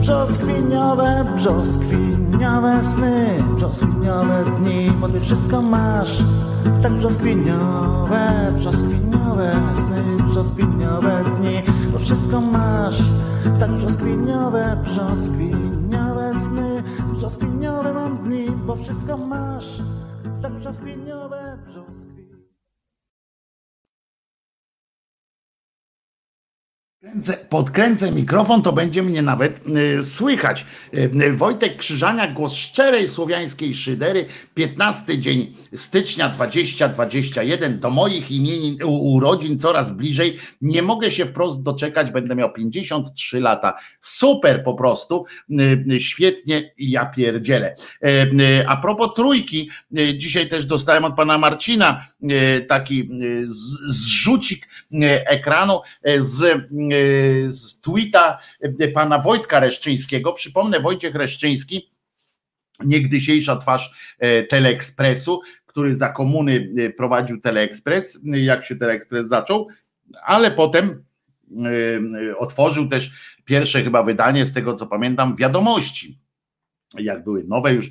Brzoskwiniowe, 0.00 1.24
brzoskwiniowe 1.36 2.21
sny, 2.42 3.42
brzoskwiniowe 3.54 4.44
dni, 4.58 4.90
bo 5.00 5.08
ty 5.08 5.20
wszystko 5.20 5.62
masz. 5.62 6.22
Tak 6.82 6.92
brzoskwiniowe, 6.92 8.52
brzoskwiniowe 8.56 9.52
sny, 9.74 10.24
brzoskwiniowe 10.26 11.24
dni, 11.24 11.62
bo 11.92 11.98
wszystko 11.98 12.40
masz. 12.40 13.02
Tak 13.60 13.70
brzoskwiniowe, 13.70 14.76
brzoskwiniowe 14.84 16.34
sny, 16.34 16.82
brzoskwiniowe 17.12 17.92
mam 17.92 18.18
dni, 18.18 18.50
bo 18.66 18.76
wszystko 18.76 19.16
masz. 19.16 19.82
Tak 20.42 20.52
brzoskwiniowe. 20.52 21.41
Kręcę, 27.12 27.32
podkręcę 27.48 28.12
mikrofon, 28.12 28.62
to 28.62 28.72
będzie 28.72 29.02
mnie 29.02 29.22
nawet 29.22 29.60
y, 29.98 30.04
słychać. 30.04 30.66
Y, 30.94 31.32
Wojtek 31.32 31.76
Krzyżaniak, 31.76 32.34
głos 32.34 32.54
szczerej 32.54 33.08
słowiańskiej 33.08 33.74
szydery, 33.74 34.26
15 34.54 35.18
dzień 35.18 35.54
stycznia 35.74 36.28
2021, 36.28 37.80
do 37.80 37.90
moich 37.90 38.30
imienin, 38.30 38.84
u, 38.84 39.14
urodzin 39.14 39.58
coraz 39.58 39.92
bliżej. 39.92 40.38
Nie 40.62 40.82
mogę 40.82 41.10
się 41.10 41.26
wprost 41.26 41.62
doczekać, 41.62 42.10
będę 42.10 42.34
miał 42.34 42.52
53 42.52 43.40
lata. 43.40 43.76
Super 44.00 44.64
po 44.64 44.74
prostu, 44.74 45.24
y, 45.50 45.84
y, 45.92 46.00
świetnie 46.00 46.72
ja 46.78 47.06
pierdzielę. 47.06 47.74
Y, 48.04 48.08
y, 48.08 48.68
A 48.68 48.76
propos 48.76 49.14
trójki, 49.16 49.70
y, 49.98 50.18
dzisiaj 50.18 50.48
też 50.48 50.66
dostałem 50.66 51.04
od 51.04 51.14
pana 51.16 51.38
Marcina 51.38 52.06
y, 52.22 52.66
taki 52.68 53.00
y, 53.00 53.46
zrzucik 53.88 54.68
y, 54.92 55.28
ekranu 55.28 55.80
y, 56.08 56.22
z 56.22 56.42
y, 56.42 57.01
z 57.46 57.80
tweeta 57.80 58.38
y, 58.80 58.92
pana 58.94 59.18
Wojtka 59.18 59.60
Reszczyńskiego. 59.60 60.32
Przypomnę, 60.32 60.80
Wojciech 60.80 61.14
Reszczyński, 61.14 61.92
niegdysiejsza 62.84 63.56
twarz 63.56 64.14
e, 64.18 64.42
Teleekspresu, 64.42 65.40
który 65.66 65.94
za 65.96 66.08
komuny 66.08 66.72
e, 66.78 66.90
prowadził 66.90 67.40
Teleekspres, 67.40 68.20
e, 68.34 68.40
jak 68.40 68.64
się 68.64 68.76
Teleekspres 68.76 69.28
zaczął, 69.28 69.68
ale 70.24 70.50
potem 70.50 71.04
e, 71.64 72.30
e, 72.30 72.36
otworzył 72.38 72.88
też 72.88 73.10
pierwsze 73.44 73.82
chyba 73.82 74.02
wydanie, 74.02 74.46
z 74.46 74.52
tego 74.52 74.74
co 74.74 74.86
pamiętam, 74.86 75.36
wiadomości. 75.36 76.18
Jak 76.98 77.24
były 77.24 77.44
nowe 77.44 77.74
już, 77.74 77.90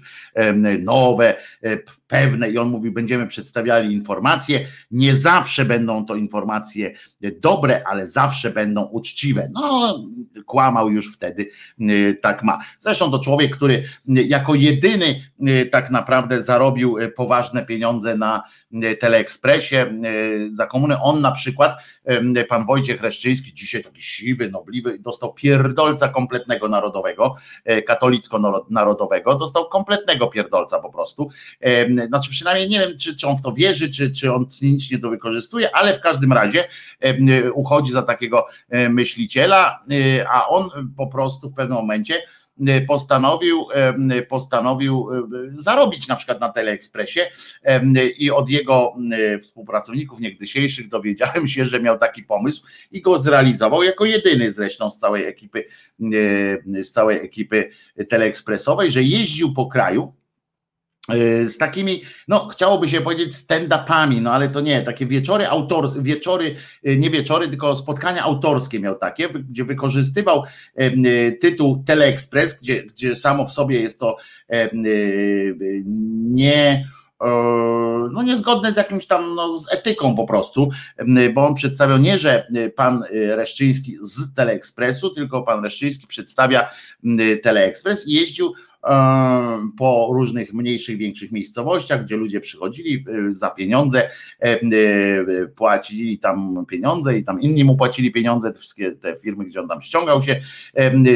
nowe, 0.80 1.36
e, 1.62 1.78
pewne, 2.08 2.50
i 2.52 2.58
on 2.58 2.70
mówi, 2.70 2.92
będziemy 2.92 3.28
przedstawiali 3.28 3.94
informacje. 3.94 4.68
Nie 4.92 5.16
zawsze 5.16 5.66
będą 5.66 6.06
to 6.06 6.16
informacje 6.16 6.94
dobre, 7.22 7.84
ale 7.88 8.08
zawsze 8.08 8.50
będą 8.50 8.84
uczciwe. 8.84 9.50
No, 9.54 10.00
kłamał 10.46 10.90
już 10.90 11.14
wtedy, 11.14 11.50
tak 12.22 12.44
ma. 12.44 12.60
Zresztą 12.80 13.12
to 13.12 13.20
człowiek, 13.20 13.56
który 13.56 13.84
jako 14.06 14.56
jedyny 14.56 15.22
tak 15.72 15.92
naprawdę 15.92 16.44
zarobił 16.44 16.98
y, 16.98 17.10
poważne 17.10 17.66
pieniądze 17.66 18.18
na 18.18 18.44
Teleekspresie 19.00 19.94
y, 20.06 20.56
za 20.56 20.66
komunę. 20.66 21.02
On 21.02 21.22
na 21.22 21.32
przykład, 21.32 21.78
y, 22.38 22.46
pan 22.46 22.66
Wojciech 22.66 23.02
Reszczyński, 23.02 23.54
dzisiaj 23.54 23.84
taki 23.84 24.02
siwy, 24.02 24.50
nobliwy, 24.50 25.00
dostał 25.00 25.34
pierdolca 25.34 26.08
kompletnego 26.08 26.68
narodowego, 26.68 27.36
e, 27.66 27.82
katolicko-narodowego, 27.82 29.36
dostał 29.36 29.70
kompletnego 29.70 30.28
pierdolca 30.28 30.80
po 30.80 30.90
prostu. 30.92 31.30
E, 31.60 32.08
Znaczy 32.08 32.30
przynajmniej 32.32 32.70
nie 32.70 32.80
wiem, 32.80 32.98
czy, 32.98 33.16
czy 33.16 33.28
on 33.28 33.38
w 33.38 33.42
to 33.42 33.54
wierzy, 33.54 33.92
czy, 33.92 34.12
czy 34.12 34.34
on 34.34 34.48
cynicznie 34.48 35.00
to 35.00 35.10
wykorzystuje, 35.10 35.76
ale 35.76 35.94
w 35.94 36.02
każdym 36.02 36.34
razie 36.34 36.68
e, 37.00 37.52
uchodzi 37.52 37.92
za 37.92 38.02
takiego 38.02 38.46
e, 38.70 38.90
myśliciela, 38.90 39.84
e, 39.92 40.30
a 40.30 40.48
on 40.48 40.70
po 40.98 41.08
prostu 41.08 41.50
w 41.50 41.54
pewnym 41.54 41.78
momencie 41.78 42.16
e, 42.16 42.22
postanowił, 42.88 43.66
e, 43.74 44.22
postanowił 44.22 45.08
e, 45.14 45.28
zarobić 45.56 46.08
na 46.08 46.16
przykład 46.16 46.42
na 46.42 46.50
Teleekspresie 46.50 47.30
i 48.18 48.32
od 48.32 48.50
jego 48.50 48.94
współpracowników 49.42 50.20
niegdysiejszych 50.20 50.90
dowiedziałem 50.90 51.48
się, 51.48 51.66
że 51.66 51.80
miał 51.80 51.98
taki 51.98 52.24
pomysł 52.24 52.64
i 52.92 53.02
go 53.02 53.18
zrealizował 53.18 53.84
jako 53.84 54.06
jedyny 54.06 54.52
zresztą 54.52 54.92
z 54.92 55.00
całej 55.00 55.26
ekipy, 55.26 55.66
z 56.84 56.92
całej 56.92 57.26
ekipy 57.26 57.70
teleekspresowej, 58.10 58.92
że 58.92 59.04
jeździł 59.04 59.54
po 59.54 59.68
kraju 59.68 60.14
z 61.46 61.58
takimi, 61.58 62.02
no 62.28 62.48
chciałoby 62.48 62.90
się 62.90 63.02
powiedzieć 63.02 63.34
stand-upami, 63.34 64.22
no 64.22 64.34
ale 64.34 64.50
to 64.50 64.62
nie, 64.62 64.82
takie 64.82 65.06
wieczory 65.06 65.48
autorskie, 65.48 66.02
wieczory, 66.02 66.56
e, 66.84 66.96
nie 66.96 67.10
wieczory, 67.10 67.48
tylko 67.48 67.76
spotkania 67.76 68.24
autorskie 68.24 68.80
miał 68.80 68.96
takie, 68.96 69.30
gdzie 69.30 69.64
wykorzystywał 69.64 70.44
e, 70.76 71.32
tytuł 71.32 71.84
Teleexpress, 71.86 72.62
gdzie, 72.62 72.84
gdzie 72.84 73.16
samo 73.16 73.46
w 73.46 73.52
sobie 73.52 73.82
jest 73.82 74.00
to 74.00 74.18
nie 76.24 76.86
no 78.12 78.24
niezgodne 78.24 78.74
z 78.74 78.78
jakimś 78.78 79.08
tam, 79.08 79.36
no, 79.36 79.60
z 79.60 79.74
etyką 79.74 80.16
po 80.16 80.26
prostu, 80.26 80.70
bo 81.34 81.48
on 81.48 81.54
przedstawiał 81.54 81.98
nie, 81.98 82.20
że 82.20 82.48
pan 82.76 83.04
Reszczyński 83.12 83.98
z 84.02 84.34
Teleekspresu, 84.34 85.10
tylko 85.10 85.42
pan 85.42 85.64
Reszczyński 85.64 86.08
przedstawia 86.08 86.70
Teleekspres 87.44 88.08
i 88.08 88.14
jeździł 88.14 88.54
po 89.78 90.10
różnych 90.14 90.54
mniejszych, 90.54 90.98
większych 90.98 91.32
miejscowościach, 91.32 92.06
gdzie 92.06 92.18
ludzie 92.18 92.40
przychodzili 92.40 93.06
za 93.30 93.50
pieniądze, 93.50 94.10
płacili 95.56 96.20
tam 96.20 96.66
pieniądze 96.70 97.18
i 97.18 97.24
tam 97.24 97.42
inni 97.42 97.64
mu 97.64 97.78
płacili 97.78 98.12
pieniądze, 98.12 98.52
te 98.52 98.60
wszystkie 98.60 98.92
te 98.92 99.16
firmy, 99.16 99.46
gdzie 99.46 99.62
on 99.62 99.68
tam 99.68 99.82
ściągał 99.82 100.22
się, 100.22 100.42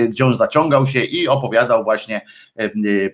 gdzie 0.09 0.25
on 0.25 0.37
zaciągał 0.37 0.85
się 0.85 1.03
i 1.03 1.27
opowiadał 1.27 1.83
właśnie, 1.83 2.21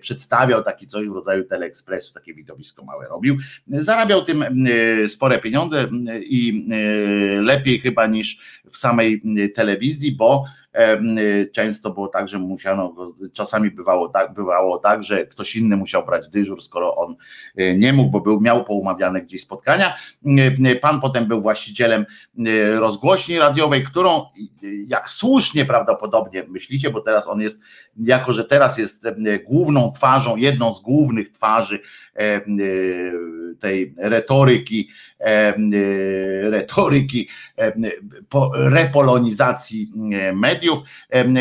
przedstawiał 0.00 0.62
taki 0.62 0.86
coś 0.86 1.08
w 1.08 1.12
rodzaju 1.12 1.44
teleekspresu, 1.44 2.14
takie 2.14 2.34
widowisko 2.34 2.84
małe 2.84 3.08
robił. 3.08 3.36
Zarabiał 3.68 4.24
tym 4.24 4.44
spore 5.06 5.38
pieniądze 5.38 5.88
i 6.20 6.68
lepiej 7.40 7.78
chyba 7.78 8.06
niż 8.06 8.60
w 8.70 8.76
samej 8.76 9.22
telewizji, 9.54 10.12
bo 10.12 10.44
Często 11.52 11.90
było 11.90 12.08
tak, 12.08 12.28
że 12.28 12.38
musiano 12.38 12.92
go, 12.92 13.06
czasami 13.32 13.70
bywało 13.70 14.08
tak, 14.08 14.34
bywało 14.34 14.78
tak, 14.78 15.02
że 15.02 15.26
ktoś 15.26 15.56
inny 15.56 15.76
musiał 15.76 16.06
brać 16.06 16.28
dyżur, 16.28 16.62
skoro 16.62 16.96
on 16.96 17.16
e, 17.56 17.74
nie 17.76 17.92
mógł, 17.92 18.10
bo 18.10 18.20
był, 18.20 18.40
miał 18.40 18.64
poumawiane 18.64 19.22
gdzieś 19.22 19.42
spotkania. 19.42 19.96
Pan 20.82 21.00
potem 21.00 21.26
był 21.26 21.40
właścicielem 21.40 22.06
rozgłośni 22.78 23.38
radiowej, 23.38 23.84
którą 23.84 24.24
jak 24.86 25.08
słusznie 25.08 25.64
prawdopodobnie 25.64 26.44
myślicie, 26.48 26.90
bo 26.90 27.00
teraz 27.00 27.28
on 27.28 27.40
jest, 27.40 27.62
jako 27.96 28.32
że 28.32 28.44
teraz 28.44 28.78
jest 28.78 29.06
główną 29.44 29.92
twarzą, 29.92 30.36
jedną 30.36 30.74
z 30.74 30.80
głównych 30.80 31.32
twarzy 31.32 31.80
tej 33.60 33.94
retoryki, 33.98 34.88
retoryki 36.42 37.28
repolonizacji 38.54 39.92
mediów, 40.34 40.78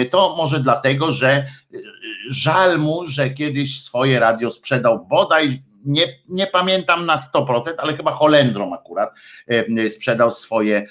to 0.10 0.35
może 0.38 0.60
dlatego, 0.60 1.11
że 1.11 1.48
żal 2.30 2.80
mu, 2.80 3.07
że 3.07 3.30
kiedyś 3.30 3.84
swoje 3.84 4.19
radio 4.19 4.52
sprzedał 4.52 5.06
bodaj 5.06 5.64
nie, 5.85 6.03
nie 6.30 6.48
pamiętam 6.48 7.06
na 7.06 7.15
100%, 7.15 7.61
ale 7.77 7.98
chyba 7.98 8.11
Holendrom 8.11 8.73
akurat 8.73 9.14
sprzedał 9.89 10.31
swoje, 10.31 10.85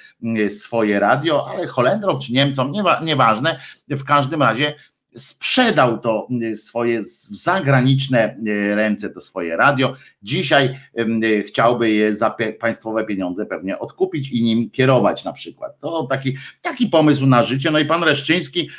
swoje 0.48 1.01
radio, 1.01 1.48
ale 1.51 1.66
Holendrom 1.66 2.20
czy 2.20 2.32
Niemcom, 2.32 2.73
nieważne, 3.02 3.61
w 3.89 4.05
każdym 4.05 4.43
razie 4.43 4.74
sprzedał 5.14 5.98
to 5.98 6.28
y, 6.42 6.56
swoje 6.56 7.00
zagraniczne 7.30 8.36
y, 8.46 8.74
ręce, 8.74 9.10
to 9.10 9.20
swoje 9.20 9.56
radio. 9.56 9.94
Dzisiaj 10.22 10.76
y, 10.98 11.44
chciałby 11.46 11.90
je 11.90 12.14
za 12.14 12.36
państwowe 12.60 13.04
pieniądze 13.04 13.46
pewnie 13.46 13.78
odkupić 13.78 14.30
i 14.30 14.42
nim 14.42 14.70
kierować 14.70 15.24
na 15.24 15.32
przykład. 15.32 15.78
To 15.78 16.06
taki, 16.06 16.36
taki 16.62 16.86
pomysł 16.86 17.26
na 17.26 17.44
życie. 17.44 17.70
No 17.70 17.78
i 17.78 17.84
pan 17.84 18.02
Reszczyński 18.02 18.70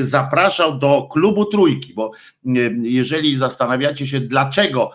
zapraszał 0.00 0.78
do 0.78 1.08
klubu 1.12 1.44
trójki, 1.44 1.94
bo 1.94 2.10
jeżeli 2.82 3.36
zastanawiacie 3.36 4.06
się, 4.06 4.20
dlaczego 4.20 4.90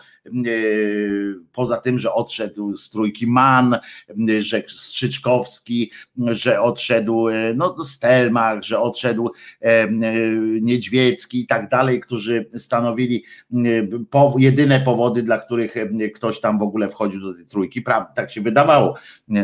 poza 1.53 1.77
tym, 1.77 1.99
że 1.99 2.13
odszedł 2.13 2.75
z 2.75 2.89
trójki 2.89 3.27
Man, 3.27 3.77
że 4.39 4.63
Strzyczkowski, 4.67 5.91
że 6.27 6.61
odszedł 6.61 7.27
no, 7.55 7.83
Stelmach, 7.83 8.63
że 8.63 8.79
odszedł 8.79 9.31
Niedźwiecki 10.61 11.39
i 11.39 11.45
tak 11.45 11.69
dalej, 11.69 12.01
którzy 12.01 12.45
stanowili 12.57 13.23
jedyne 14.37 14.79
powody, 14.79 15.23
dla 15.23 15.37
których 15.37 15.75
ktoś 16.15 16.39
tam 16.39 16.59
w 16.59 16.63
ogóle 16.63 16.89
wchodził 16.89 17.21
do 17.21 17.33
tej 17.33 17.45
trójki. 17.45 17.83
Tak 18.15 18.31
się 18.31 18.41
wydawało. 18.41 18.95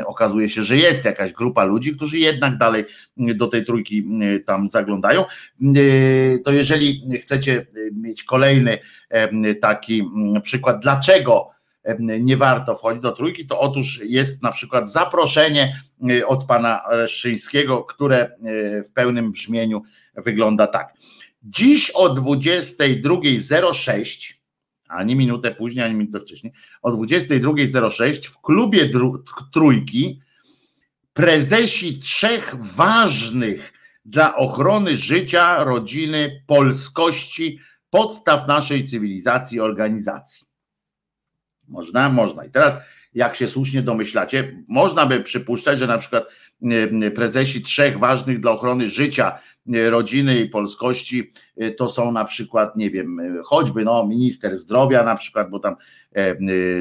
Okazuje 0.06 0.50
się, 0.50 0.64
że 0.64 0.78
jest 0.78 1.06
jakaś 1.06 1.34
grupa 1.34 1.64
ludzi, 1.64 1.96
którzy 1.96 2.18
jednak 2.18 2.58
dalej 2.58 2.86
do 3.18 3.48
tej 3.48 3.66
trójki 3.66 4.06
tam 4.46 4.68
zaglądają. 4.68 5.26
To 6.44 6.52
jeżeli 6.52 7.04
chcecie 7.22 7.68
mieć 7.94 8.24
kolejny 8.24 8.80
taki 9.62 10.04
przykład, 10.44 10.71
dlaczego 10.74 11.52
nie 12.00 12.38
warto 12.38 12.76
wchodzić 12.76 13.02
do 13.02 13.12
trójki, 13.12 13.48
to 13.48 13.60
otóż 13.60 14.00
jest 14.04 14.44
na 14.44 14.52
przykład 14.52 14.92
zaproszenie 14.92 15.82
e, 16.10 16.28
od 16.28 16.46
pana 16.46 16.82
Reszczyńskiego, 16.90 17.84
które 17.84 18.18
e, 18.18 18.34
w 18.84 18.92
pełnym 18.94 19.32
brzmieniu 19.32 19.82
wygląda 20.16 20.68
tak. 20.68 20.94
Dziś 21.44 21.90
o 21.90 22.14
22.06, 22.14 24.34
ani 24.88 25.16
minutę 25.16 25.52
później, 25.52 25.86
ani 25.86 25.96
minutę 25.96 26.20
wcześniej, 26.20 26.54
o 26.82 26.92
22.06 26.92 28.28
w 28.28 28.42
klubie 28.42 28.90
trójki 29.54 30.22
prezesi 31.14 32.00
trzech 32.00 32.56
ważnych 32.60 33.74
dla 34.06 34.36
ochrony 34.36 34.98
życia, 34.98 35.64
rodziny, 35.64 36.44
polskości, 36.48 37.60
podstaw 37.90 38.48
naszej 38.48 38.86
cywilizacji 38.86 39.60
organizacji. 39.60 40.51
Można, 41.72 42.10
można. 42.10 42.46
I 42.46 42.50
teraz, 42.50 42.78
jak 43.14 43.36
się 43.36 43.48
słusznie 43.48 43.82
domyślacie, 43.82 44.64
można 44.68 45.06
by 45.06 45.20
przypuszczać, 45.20 45.80
że 45.80 45.88
na 45.88 45.98
przykład 45.98 46.28
prezesi 47.16 47.62
trzech 47.62 48.00
ważnych 48.00 48.40
dla 48.40 48.52
ochrony 48.52 48.90
życia, 48.90 49.40
rodziny 49.90 50.40
i 50.40 50.50
polskości 50.50 51.32
e, 51.58 51.72
to 51.72 51.88
są 51.88 52.12
na 52.12 52.26
przykład, 52.26 52.76
nie 52.76 52.90
wiem, 52.90 53.20
e, 53.20 53.42
choćby 53.44 53.84
no, 53.84 54.08
minister 54.08 54.56
zdrowia 54.58 55.04
na 55.04 55.16
przykład, 55.16 55.50
bo 55.50 55.60
tam 55.60 55.76
e, 56.14 56.36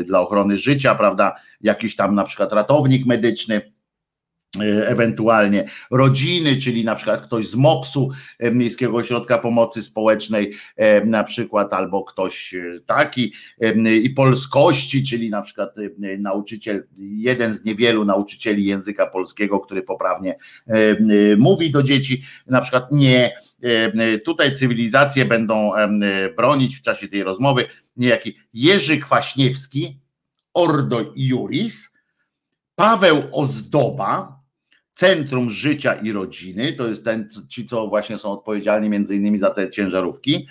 dla 0.04 0.20
ochrony 0.20 0.56
życia, 0.56 0.94
prawda, 0.94 1.36
jakiś 1.60 1.96
tam 1.96 2.14
na 2.14 2.24
przykład 2.24 2.52
ratownik 2.52 3.06
medyczny, 3.06 3.60
E, 3.60 3.69
ewentualnie 4.86 5.64
rodziny, 5.90 6.56
czyli 6.56 6.84
na 6.84 6.94
przykład 6.94 7.26
ktoś 7.26 7.48
z 7.48 7.56
MOPS-u, 7.56 8.10
e, 8.38 8.50
Miejskiego 8.50 8.96
Ośrodka 8.96 9.38
Pomocy 9.38 9.82
Społecznej, 9.82 10.52
e, 10.76 11.04
na 11.04 11.24
przykład, 11.24 11.72
albo 11.72 12.04
ktoś 12.04 12.54
taki, 12.86 13.32
i 14.02 14.10
polskości, 14.10 15.02
czyli 15.04 15.30
na 15.30 15.42
przykład 15.42 15.74
nauczyciel, 16.18 16.86
jeden 16.98 17.54
z 17.54 17.64
niewielu 17.64 18.04
nauczycieli 18.04 18.64
języka 18.64 19.06
polskiego, 19.06 19.60
który 19.60 19.82
poprawnie 19.82 20.36
mówi 21.38 21.70
do 21.70 21.82
dzieci, 21.82 22.22
na 22.46 22.60
przykład 22.60 22.92
nie, 22.92 23.32
tutaj 24.24 24.56
cywilizacje 24.56 25.24
będą 25.24 25.70
bronić 26.36 26.76
w 26.76 26.82
czasie 26.82 27.08
tej 27.08 27.22
rozmowy. 27.22 27.64
Niejaki 27.96 28.36
Jerzy 28.54 28.98
Kwaśniewski, 28.98 30.00
Ordo 30.54 31.12
Juris, 31.16 31.92
Paweł 32.74 33.22
Ozdoba, 33.32 34.39
Centrum 35.00 35.50
Życia 35.50 35.94
i 35.94 36.12
Rodziny, 36.12 36.72
to 36.72 36.88
jest 36.88 37.04
ten, 37.04 37.28
ci, 37.48 37.66
co 37.66 37.86
właśnie 37.86 38.18
są 38.18 38.32
odpowiedzialni 38.32 38.88
między 38.88 39.16
innymi 39.16 39.38
za 39.38 39.50
te 39.50 39.70
ciężarówki, 39.70 40.46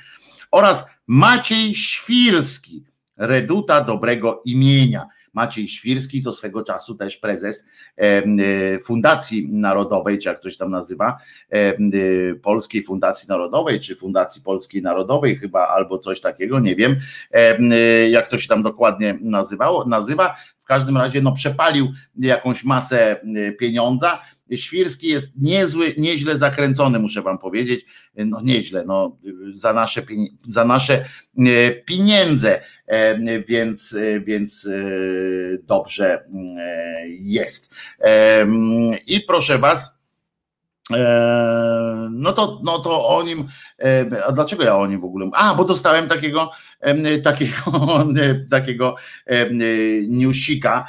oraz 0.51 0.85
Maciej 1.07 1.75
Świrski, 1.75 2.83
Reduta 3.17 3.81
Dobrego 3.81 4.41
Imienia. 4.45 5.07
Maciej 5.33 5.67
Świrski 5.67 6.21
to 6.21 6.33
swego 6.33 6.63
czasu 6.63 6.95
też 6.95 7.17
prezes 7.17 7.67
e, 7.97 8.79
Fundacji 8.79 9.49
Narodowej, 9.51 10.17
czy 10.19 10.29
jak 10.29 10.39
ktoś 10.39 10.57
tam 10.57 10.71
nazywa, 10.71 11.17
e, 11.49 11.75
Polskiej 12.35 12.83
Fundacji 12.83 13.29
Narodowej, 13.29 13.79
czy 13.79 13.95
Fundacji 13.95 14.41
Polskiej 14.41 14.81
Narodowej 14.81 15.37
chyba, 15.37 15.67
albo 15.67 15.99
coś 15.99 16.21
takiego, 16.21 16.59
nie 16.59 16.75
wiem, 16.75 16.95
e, 17.31 18.09
jak 18.09 18.27
to 18.27 18.39
się 18.39 18.47
tam 18.47 18.63
dokładnie 18.63 19.17
nazywało, 19.21 19.85
nazywa. 19.85 20.35
W 20.59 20.65
każdym 20.65 20.97
razie 20.97 21.21
no, 21.21 21.31
przepalił 21.31 21.87
jakąś 22.15 22.63
masę 22.63 23.21
pieniądza, 23.59 24.21
Świrski 24.57 25.07
jest 25.07 25.41
niezły, 25.41 25.93
nieźle 25.97 26.37
zakręcony, 26.37 26.99
muszę 26.99 27.21
wam 27.21 27.37
powiedzieć. 27.37 27.85
No 28.15 28.41
nieźle, 28.43 28.83
no, 28.87 29.17
za 29.51 29.73
nasze, 29.73 30.01
za 30.45 30.65
nasze 30.65 31.05
e, 31.37 31.71
pieniądze, 31.71 32.61
e, 32.87 33.43
więc, 33.47 33.93
e, 33.93 34.19
więc 34.19 34.69
dobrze 35.63 36.25
jest. 37.19 37.75
I 39.07 39.21
proszę 39.21 39.57
was, 39.57 39.98
no 42.11 42.31
to, 42.31 42.61
no 42.63 42.79
to 42.79 43.07
o 43.07 43.23
nim, 43.23 43.47
e, 43.79 44.25
a 44.25 44.31
dlaczego 44.31 44.63
ja 44.63 44.77
o 44.77 44.87
nim 44.87 44.99
w 44.99 45.05
ogóle? 45.05 45.29
A, 45.33 45.55
bo 45.55 45.65
dostałem 45.65 46.07
takiego, 46.07 46.51
takiego, 47.23 48.05
takiego 48.51 48.95
newsika. 50.07 50.85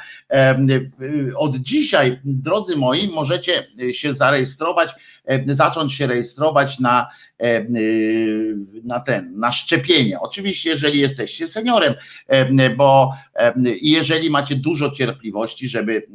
Od 1.35 1.55
dzisiaj, 1.55 2.19
drodzy 2.23 2.75
moi, 2.75 3.11
możecie 3.13 3.67
się 3.91 4.13
zarejestrować, 4.13 4.91
zacząć 5.47 5.93
się 5.93 6.07
rejestrować 6.07 6.79
na 6.79 7.07
E, 7.41 7.65
y, 7.75 8.55
na 8.83 8.99
ten, 8.99 9.39
na 9.39 9.51
szczepienie. 9.51 10.19
Oczywiście, 10.19 10.69
jeżeli 10.69 10.99
jesteście 10.99 11.47
seniorem, 11.47 11.93
e, 12.27 12.69
bo 12.69 13.13
e, 13.35 13.53
jeżeli 13.81 14.29
macie 14.29 14.55
dużo 14.55 14.91
cierpliwości, 14.91 15.67
żeby 15.67 16.07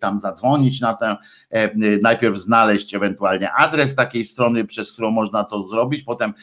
tam 0.00 0.18
zadzwonić 0.18 0.80
na 0.80 0.94
tę, 0.94 1.16
najpierw 2.02 2.38
znaleźć 2.38 2.94
ewentualnie 2.94 3.52
adres 3.52 3.94
takiej 3.94 4.24
strony, 4.24 4.64
przez 4.64 4.92
którą 4.92 5.10
można 5.10 5.44
to 5.44 5.62
zrobić, 5.62 6.02
potem 6.02 6.34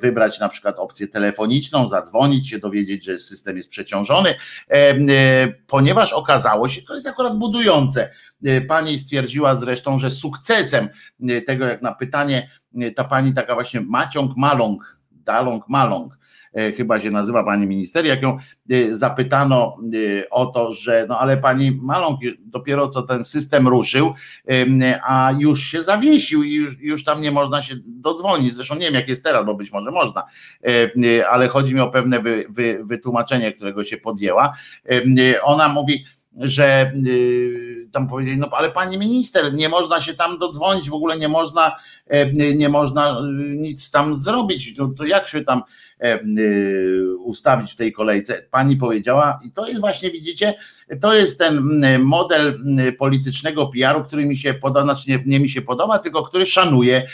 wybrać 0.00 0.40
na 0.40 0.48
przykład 0.48 0.78
opcję 0.78 1.08
telefoniczną, 1.08 1.88
zadzwonić 1.88 2.48
się, 2.48 2.58
dowiedzieć, 2.58 3.04
że 3.04 3.18
system 3.18 3.56
jest 3.56 3.68
przeciążony, 3.68 4.34
ponieważ 5.66 6.12
okazało 6.12 6.68
się, 6.68 6.82
to 6.82 6.94
jest 6.94 7.06
akurat 7.06 7.38
budujące. 7.38 8.10
Pani 8.68 8.98
stwierdziła 8.98 9.54
zresztą, 9.54 9.98
że 9.98 10.10
sukcesem 10.10 10.88
tego, 11.46 11.64
jak 11.64 11.82
na 11.82 11.94
pytanie, 11.94 12.50
ta 12.96 13.04
pani 13.04 13.32
taka 13.32 13.54
właśnie 13.54 13.80
Maciąg 13.80 14.36
Maląg, 14.36 14.98
Daląg 15.10 15.68
Maląg, 15.68 16.18
chyba 16.76 17.00
się 17.00 17.10
nazywa 17.10 17.44
pani 17.44 17.66
minister, 17.66 18.06
jak 18.06 18.22
ją 18.22 18.36
zapytano 18.90 19.76
o 20.30 20.46
to, 20.46 20.72
że 20.72 21.06
no 21.08 21.18
ale 21.18 21.36
pani 21.36 21.72
Maląg 21.82 22.20
dopiero 22.38 22.88
co 22.88 23.02
ten 23.02 23.24
system 23.24 23.68
ruszył, 23.68 24.14
a 25.06 25.32
już 25.38 25.62
się 25.62 25.82
zawiesił 25.82 26.42
i 26.42 26.54
już, 26.54 26.80
już 26.80 27.04
tam 27.04 27.20
nie 27.20 27.30
można 27.30 27.62
się 27.62 27.74
dodzwonić. 27.86 28.54
Zresztą 28.54 28.74
nie 28.74 28.86
wiem, 28.86 28.94
jak 28.94 29.08
jest 29.08 29.24
teraz, 29.24 29.46
bo 29.46 29.54
być 29.54 29.72
może 29.72 29.90
można, 29.90 30.24
ale 31.30 31.48
chodzi 31.48 31.74
mi 31.74 31.80
o 31.80 31.90
pewne 31.90 32.20
wy, 32.20 32.44
wy, 32.48 32.80
wytłumaczenie, 32.84 33.52
którego 33.52 33.84
się 33.84 33.96
podjęła. 33.96 34.56
Ona 35.42 35.68
mówi, 35.68 36.04
że 36.38 36.92
y, 37.06 37.88
tam 37.92 38.08
powiedzieli, 38.08 38.38
no 38.38 38.48
ale 38.52 38.70
pani 38.70 38.98
minister, 38.98 39.54
nie 39.54 39.68
można 39.68 40.00
się 40.00 40.14
tam 40.14 40.38
dodzwonić, 40.38 40.90
w 40.90 40.94
ogóle 40.94 41.18
nie 41.18 41.28
można, 41.28 41.76
e, 42.06 42.32
nie 42.54 42.68
można 42.68 43.20
y, 43.20 43.22
nic 43.56 43.90
tam 43.90 44.14
zrobić, 44.14 44.76
to, 44.76 44.88
to 44.98 45.06
jak 45.06 45.28
się 45.28 45.44
tam 45.44 45.62
e, 46.00 46.20
y, 46.38 47.16
ustawić 47.18 47.72
w 47.72 47.76
tej 47.76 47.92
kolejce? 47.92 48.42
Pani 48.50 48.76
powiedziała 48.76 49.40
i 49.44 49.50
to 49.50 49.66
jest 49.66 49.80
właśnie, 49.80 50.10
widzicie, 50.10 50.54
to 51.00 51.14
jest 51.14 51.38
ten 51.38 51.82
model 51.98 52.60
politycznego 52.98 53.66
PR-u, 53.66 54.04
który 54.04 54.26
mi 54.26 54.36
się 54.36 54.54
podoba, 54.54 54.94
znaczy 54.94 55.10
nie, 55.10 55.22
nie 55.26 55.40
mi 55.40 55.48
się 55.48 55.62
podoba, 55.62 55.98
tylko 55.98 56.22
który 56.22 56.46
szanuje, 56.46 57.08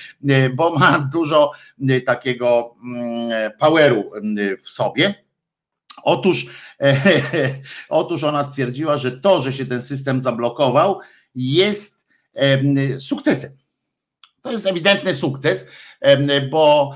bo 0.55 0.79
ma 0.79 1.09
dużo 1.13 1.51
takiego 2.07 2.75
poweru 3.59 4.11
w 4.65 4.69
sobie 4.69 5.24
Otóż, 6.05 6.47
e, 6.81 6.97
otóż 7.89 8.25
ona 8.25 8.45
stwierdziła, 8.45 8.97
że 8.97 9.13
to, 9.13 9.43
że 9.43 9.53
się 9.53 9.67
ten 9.67 9.83
system 9.83 10.21
zablokował, 10.21 11.01
jest 11.35 12.05
sukcesem. 12.99 13.51
To 14.43 14.53
jest 14.53 14.67
ewidentny 14.67 15.15
sukces, 15.15 15.67
bo 16.51 16.95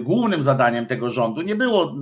głównym 0.00 0.42
zadaniem 0.42 0.86
tego 0.86 1.10
rządu 1.10 1.42
nie 1.42 1.56
było 1.56 1.94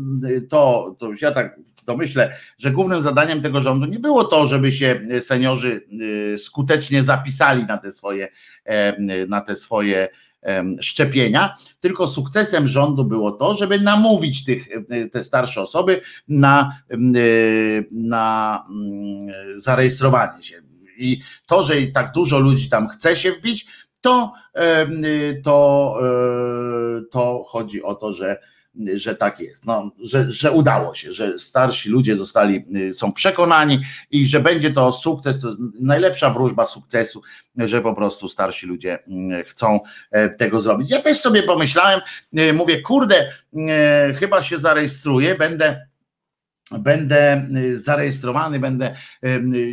to, 0.49 0.95
to 0.99 1.07
już 1.07 1.23
ja 1.23 1.33
tak 1.33 1.61
domyślę, 1.87 2.37
że 2.59 2.71
głównym 2.71 3.03
zadaniem 3.03 3.43
tego 3.43 3.61
rządu 3.61 3.87
nie 3.87 3.99
było 3.99 4.25
to, 4.25 4.47
żeby 4.47 4.73
się 4.73 5.01
seniorzy 5.21 5.87
e, 6.35 6.39
skutecznie 6.39 7.03
zapisali 7.03 7.65
na 7.65 7.79
te 7.79 7.93
swoje, 7.93 8.29
na 9.29 9.41
te 9.41 9.57
swoje 9.57 10.09
szczepienia, 10.81 11.55
tylko 11.81 12.09
sukcesem 12.09 12.69
rządu 12.69 13.05
było 13.05 13.33
to, 13.33 13.55
żeby 13.55 13.81
namówić 13.81 14.45
tych, 14.45 14.69
te 15.13 15.25
starsze 15.25 15.61
osoby 15.63 16.01
na, 16.29 16.79
na 17.91 18.65
mm, 18.71 19.35
zarejestrowanie 19.57 20.43
się. 20.43 20.63
I 20.99 21.21
to, 21.47 21.63
że 21.63 21.75
tak 21.87 22.13
dużo 22.13 22.39
ludzi 22.39 22.69
tam 22.69 22.89
chce 22.89 23.17
się 23.17 23.33
wbić, 23.33 23.67
to, 24.01 24.33
to, 25.45 25.99
e, 26.03 27.03
to 27.11 27.45
chodzi 27.47 27.83
o 27.83 27.95
to, 27.95 28.13
że 28.13 28.41
że 28.95 29.15
tak 29.15 29.41
jest, 29.41 29.67
no, 29.67 29.91
że, 30.03 30.31
że 30.31 30.53
udało 30.53 30.95
się, 30.95 31.13
że 31.13 31.39
starsi 31.39 31.91
ludzie 31.91 32.17
zostali, 32.17 32.65
y, 32.77 32.93
są 32.93 33.13
przekonani 33.13 33.81
i 34.11 34.27
że 34.27 34.41
będzie 34.41 34.71
to 34.71 34.93
sukces, 34.93 35.41
to 35.41 35.49
jest 35.49 35.61
najlepsza 35.81 36.31
wróżba 36.31 36.67
sukcesu, 36.67 37.23
że 37.57 37.81
po 37.81 37.95
prostu 37.95 38.29
starsi 38.29 38.67
ludzie 38.67 38.99
mm, 39.09 39.45
chcą 39.45 39.81
e, 40.11 40.29
tego 40.29 40.61
zrobić. 40.61 40.91
Ja 40.91 41.03
też 41.03 41.21
sobie 41.21 41.43
pomyślałem, 41.43 42.01
y, 42.39 42.53
mówię, 42.53 42.83
kurde, 42.83 43.29
y, 44.11 44.15
chyba 44.15 44.43
się 44.43 44.59
zarejestruję, 44.59 45.35
będę 45.35 45.87
będę 46.79 47.47
zarejestrowany, 47.75 48.61
będę, 48.61 48.95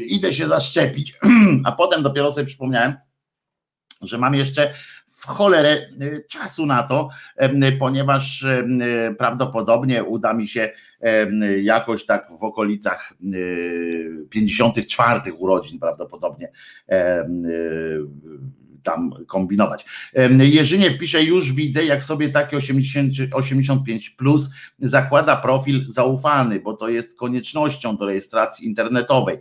idę 0.05 0.33
się 0.33 0.47
zaszczepić, 0.47 1.13
a 1.65 1.71
potem 1.71 2.03
dopiero 2.03 2.33
sobie 2.33 2.47
przypomniałem, 2.47 2.93
że 4.01 4.17
mam 4.17 4.35
jeszcze 4.35 4.73
w 5.07 5.25
cholerę 5.25 5.77
y, 6.01 6.25
czasu 6.29 6.65
na 6.65 6.83
to, 6.83 7.09
ponieważ 7.79 8.45
prawdopodobnie 9.17 10.03
uda 10.03 10.33
mi 10.33 10.47
się 10.47 10.69
jakoś 11.61 12.05
tak 12.05 12.27
w 12.39 12.43
okolicach 12.43 13.13
54 14.29 15.21
y, 15.27 15.33
urodzin 15.33 15.79
prawdopodobnie 15.79 16.47
y, 16.47 16.95
tam 18.83 19.11
kombinować. 19.27 19.85
Jerzynie 20.39 20.91
wpisze, 20.91 21.23
już 21.23 21.53
widzę, 21.53 21.85
jak 21.85 22.03
sobie 22.03 22.29
taki 22.29 22.55
80, 22.55 23.13
85 23.33 24.09
plus 24.09 24.49
zakłada 24.79 25.35
profil 25.35 25.85
zaufany, 25.87 26.59
bo 26.59 26.73
to 26.73 26.89
jest 26.89 27.17
koniecznością 27.17 27.97
do 27.97 28.05
rejestracji 28.05 28.67
internetowej. 28.67 29.37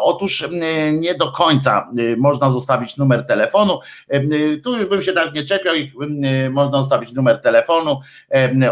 Otóż 0.00 0.48
nie 0.92 1.14
do 1.14 1.32
końca 1.32 1.90
można 2.16 2.50
zostawić 2.50 2.96
numer 2.96 3.26
telefonu. 3.26 3.78
Tu 4.64 4.76
już 4.76 4.88
bym 4.88 5.02
się 5.02 5.12
tak 5.12 5.34
nie 5.34 5.44
czepiał, 5.44 5.74
ich 5.74 5.92
można 6.50 6.82
zostawić 6.82 7.12
numer 7.12 7.40
telefonu, 7.40 8.00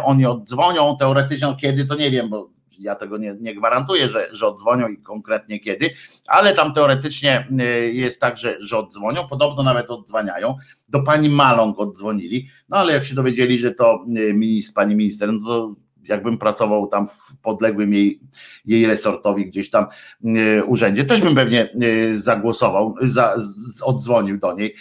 oni 0.05 0.27
oddzwonią 0.27 0.97
teoretycznie, 0.97 1.57
kiedy 1.61 1.87
to 1.87 1.95
nie 1.95 2.11
wiem, 2.11 2.29
bo 2.29 2.51
ja 2.81 2.95
tego 2.95 3.19
nie, 3.19 3.37
nie 3.41 3.55
gwarantuję, 3.55 4.09
że, 4.09 4.29
że 4.33 4.47
oddzwonią 4.47 4.89
i 4.89 4.97
konkretnie 4.97 5.61
kiedy, 5.61 5.91
ale 6.27 6.55
tam 6.55 6.73
teoretycznie 6.73 7.49
y, 7.61 7.93
jest 7.93 8.21
tak, 8.21 8.37
że, 8.37 8.57
że 8.61 8.79
oddzwonią, 8.79 9.29
podobno 9.29 9.63
nawet 9.63 9.91
oddzwaniają. 9.91 10.57
Do 10.89 11.03
pani 11.03 11.29
Maląg 11.29 11.79
oddzwonili, 11.79 12.49
no 12.69 12.77
ale 12.77 12.93
jak 12.93 13.05
się 13.05 13.15
dowiedzieli, 13.15 13.59
że 13.59 13.75
to 13.75 14.05
y, 14.17 14.35
ministr, 14.35 14.75
pani 14.75 14.97
minister, 14.97 15.33
no 15.33 15.41
to 15.47 15.75
jakbym 16.09 16.39
pracował 16.39 16.87
tam 16.87 17.07
w 17.07 17.37
podległym 17.43 17.95
jej, 17.95 18.21
jej 18.65 18.87
resortowi 18.87 19.47
gdzieś 19.47 19.71
tam 19.71 19.87
y, 20.25 20.65
urzędzie, 20.65 21.05
też 21.05 21.21
bym 21.21 21.35
pewnie 21.35 21.69
zagłosował, 22.13 22.95
za, 23.01 23.37
oddzwonił 23.83 24.39
do 24.39 24.53
niej 24.53 24.75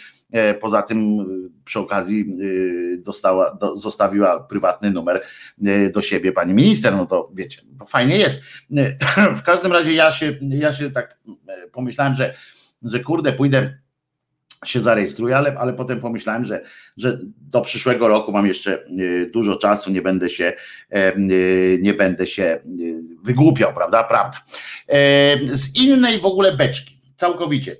poza 0.60 0.82
tym 0.82 1.20
e, 1.20 1.24
przy 1.64 1.78
okazji 1.78 2.20
e, 2.20 2.96
dostała, 2.96 3.54
do, 3.54 3.76
zostawiła 3.76 4.40
prywatny 4.40 4.90
numer 4.90 5.22
do 5.94 6.02
siebie 6.02 6.32
pani 6.32 6.54
minister, 6.54 6.96
no 6.96 7.06
to 7.06 7.30
wiecie, 7.34 7.62
to 7.78 7.86
fajnie 7.86 8.16
jest. 8.16 8.40
W 9.38 9.42
każdym 9.42 9.72
razie 9.72 9.92
ja 9.92 10.10
się, 10.10 10.38
ja 10.48 10.72
się 10.72 10.90
tak 10.90 11.18
pomyślałem, 11.72 12.14
że, 12.14 12.34
że 12.82 13.00
kurde, 13.00 13.32
pójdę 13.32 13.78
się 14.64 14.80
zarejestruję, 14.80 15.36
ale, 15.36 15.58
ale 15.58 15.72
potem 15.72 16.00
pomyślałem, 16.00 16.44
że, 16.44 16.62
że 16.96 17.18
do 17.40 17.60
przyszłego 17.60 18.08
roku 18.08 18.32
mam 18.32 18.46
jeszcze 18.46 18.84
dużo 19.32 19.56
czasu, 19.56 19.90
nie 19.90 20.02
będę 20.02 20.28
się 20.28 20.52
nie 21.80 21.94
będę 21.94 22.26
się 22.26 22.60
wygłupiał, 23.22 23.74
prawda? 23.74 24.04
Prawda. 24.04 24.38
Z 25.50 25.84
innej 25.84 26.18
w 26.18 26.26
ogóle 26.26 26.56
beczki, 26.56 27.00
całkowicie 27.16 27.76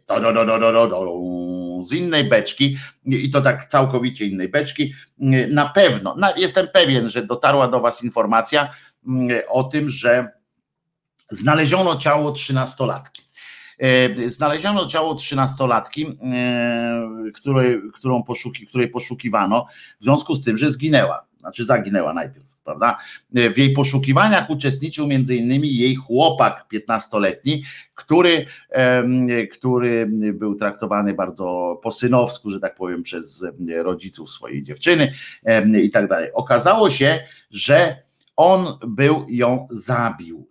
z 1.84 1.92
innej 1.92 2.28
beczki 2.28 2.76
i 3.04 3.30
to 3.30 3.42
tak 3.42 3.64
całkowicie 3.64 4.26
innej 4.26 4.48
beczki. 4.48 4.94
Na 5.50 5.68
pewno, 5.68 6.16
jestem 6.36 6.68
pewien, 6.68 7.08
że 7.08 7.26
dotarła 7.26 7.68
do 7.68 7.80
Was 7.80 8.04
informacja 8.04 8.68
mm, 9.06 9.40
o 9.48 9.64
tym, 9.64 9.90
że 9.90 10.28
znaleziono 11.30 11.96
ciało 11.96 12.32
trzynastolatki. 12.32 13.22
E, 13.78 14.28
znaleziono 14.28 14.86
ciało 14.86 15.14
trzynastolatki, 15.14 16.06
e, 16.06 17.30
której, 17.34 17.80
którą 17.94 18.22
poszuki, 18.22 18.66
której 18.66 18.88
poszukiwano 18.88 19.66
w 20.00 20.04
związku 20.04 20.34
z 20.34 20.44
tym, 20.44 20.58
że 20.58 20.70
zginęła, 20.70 21.26
znaczy 21.40 21.64
zaginęła 21.64 22.14
najpierw 22.14 22.49
prawda? 22.64 22.96
W 23.54 23.58
jej 23.58 23.72
poszukiwaniach 23.72 24.50
uczestniczył 24.50 25.06
między 25.06 25.36
innymi 25.36 25.76
jej 25.76 25.94
chłopak 25.94 26.66
15-letni, 26.72 27.62
który, 27.94 28.46
który 29.52 30.06
był 30.34 30.54
traktowany 30.54 31.14
bardzo 31.14 31.80
po 31.82 31.90
synowsku, 31.90 32.50
że 32.50 32.60
tak 32.60 32.74
powiem, 32.74 33.02
przez 33.02 33.46
rodziców 33.82 34.30
swojej 34.30 34.62
dziewczyny 34.62 35.12
i 35.82 35.90
tak 35.90 36.08
dalej. 36.08 36.32
Okazało 36.32 36.90
się, 36.90 37.20
że 37.50 37.96
on 38.36 38.66
był 38.86 39.26
ją 39.28 39.68
zabił. 39.70 40.48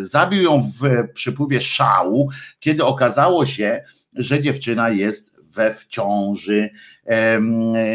Zabił 0.00 0.42
ją 0.42 0.62
w 0.80 1.08
przypływie 1.14 1.60
szału, 1.60 2.28
kiedy 2.60 2.84
okazało 2.84 3.46
się, 3.46 3.84
że 4.12 4.42
dziewczyna 4.42 4.90
jest 4.90 5.34
we 5.42 5.74
w 5.74 5.86
ciąży, 5.86 6.70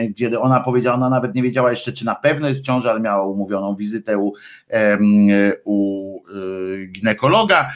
gdzie 0.10 0.40
ona 0.40 0.60
powiedziała, 0.60 0.98
ona 0.98 1.10
nawet 1.10 1.36
nie 1.36 1.44
wiedziała 1.44 1.70
jeszcze, 1.70 1.94
czy 1.94 2.06
na 2.06 2.16
pewno 2.16 2.48
jest 2.48 2.60
w 2.60 2.64
ciąży, 2.64 2.90
ale 2.90 3.00
miała 3.00 3.28
umówioną 3.28 3.76
wizytę 3.76 4.18
u, 4.18 4.34
u 5.64 6.20
y, 6.30 6.88
ginekologa 6.88 7.70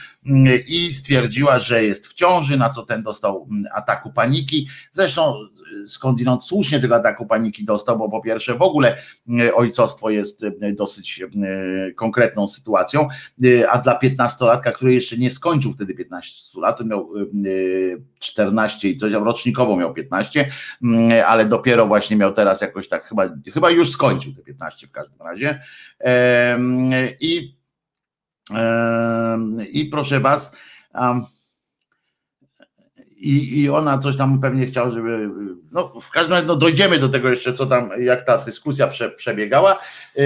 i 0.68 0.92
stwierdziła, 0.92 1.60
że 1.60 1.84
jest 1.84 2.08
w 2.08 2.14
ciąży, 2.14 2.58
na 2.58 2.70
co 2.70 2.84
ten 2.84 3.04
dostał 3.04 3.48
ataku 3.74 4.12
paniki. 4.12 4.68
Zresztą 4.92 5.36
skądinąd 5.88 6.44
słusznie 6.44 6.80
tego 6.80 6.96
ataku 6.96 7.26
paniki 7.26 7.66
dostał, 7.66 7.98
bo 7.98 8.10
po 8.10 8.22
pierwsze 8.22 8.54
w 8.54 8.62
ogóle 8.62 8.98
ojcostwo 9.54 10.10
jest 10.10 10.46
dosyć 10.74 11.24
konkretną 11.96 12.48
sytuacją, 12.48 13.08
a 13.70 13.78
dla 13.78 14.00
15-latka, 14.00 14.72
który 14.72 14.94
jeszcze 14.94 15.18
nie 15.18 15.32
skończył 15.32 15.74
wtedy 15.74 15.94
15 15.94 16.62
lat, 16.62 16.86
miał 16.86 17.10
14 18.20 18.90
i 18.90 18.98
coś, 18.98 19.12
rocznikowo 19.12 19.78
miał 19.78 19.94
15, 19.94 20.50
ale 21.28 21.46
dopiero 21.46 21.88
właśnie 21.88 22.18
miał 22.18 22.34
teraz 22.34 22.62
jakoś 22.62 22.88
tak, 22.88 23.06
chyba, 23.06 23.24
chyba 23.54 23.72
już 23.72 23.92
skończył 23.92 24.34
te 24.34 24.42
15 24.42 24.88
w 24.88 24.92
każdym 24.92 25.22
razie. 25.22 25.62
I, 27.20 27.58
i 29.72 29.86
proszę 29.86 30.20
Was, 30.20 30.56
i, 33.24 33.62
i 33.62 33.70
ona 33.70 33.98
coś 33.98 34.18
tam 34.18 34.42
pewnie 34.42 34.66
chciała, 34.66 34.90
żeby. 34.90 35.30
No, 35.72 36.00
w 36.02 36.12
każdym 36.12 36.34
razie 36.34 36.48
no, 36.48 36.56
dojdziemy 36.56 37.00
do 37.00 37.10
tego 37.10 37.30
jeszcze, 37.30 37.54
co 37.54 37.66
tam, 37.66 37.90
jak 38.02 38.26
ta 38.26 38.38
dyskusja 38.38 38.88
prze, 38.88 39.10
przebiegała 39.10 39.80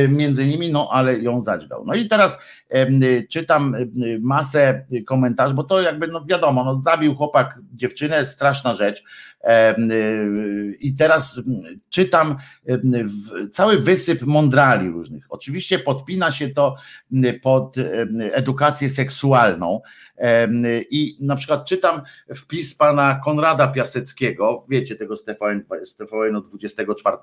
między 0.10 0.46
nimi, 0.46 0.72
no 0.72 0.90
ale 0.92 1.20
ją 1.20 1.42
zadźgał. 1.42 1.86
No 1.86 1.94
i 1.94 2.08
teraz 2.08 2.40
czytam 3.30 3.76
masę 4.20 4.86
komentarzy, 5.08 5.56
bo 5.56 5.64
to 5.64 5.82
jakby, 5.82 6.08
no 6.08 6.26
wiadomo, 6.26 6.64
no, 6.64 6.82
zabił 6.82 7.16
chłopak 7.16 7.60
dziewczynę, 7.74 8.26
straszna 8.26 8.74
rzecz. 8.74 9.04
Y, 9.44 10.78
I 10.80 10.94
teraz 10.96 11.42
czytam 11.90 12.38
cały 13.52 13.80
wysyp 13.80 14.22
mądrali 14.22 14.90
różnych. 14.90 15.26
Oczywiście 15.30 15.80
podpina 15.80 16.32
się 16.32 16.50
to 16.50 16.76
pod 17.42 17.76
edukację 18.32 18.90
seksualną. 18.90 19.82
I 20.90 21.18
na 21.20 21.36
przykład 21.36 21.66
czytam 21.66 22.02
wpis 22.36 22.76
pana 22.76 23.20
Konrada 23.24 23.68
Piaseckiego, 23.68 24.66
wiecie 24.70 24.96
tego 24.96 25.18
z 25.18 25.24
TVN, 25.24 25.64
z 25.84 25.96
TVN 25.96 26.42
24, 26.50 27.18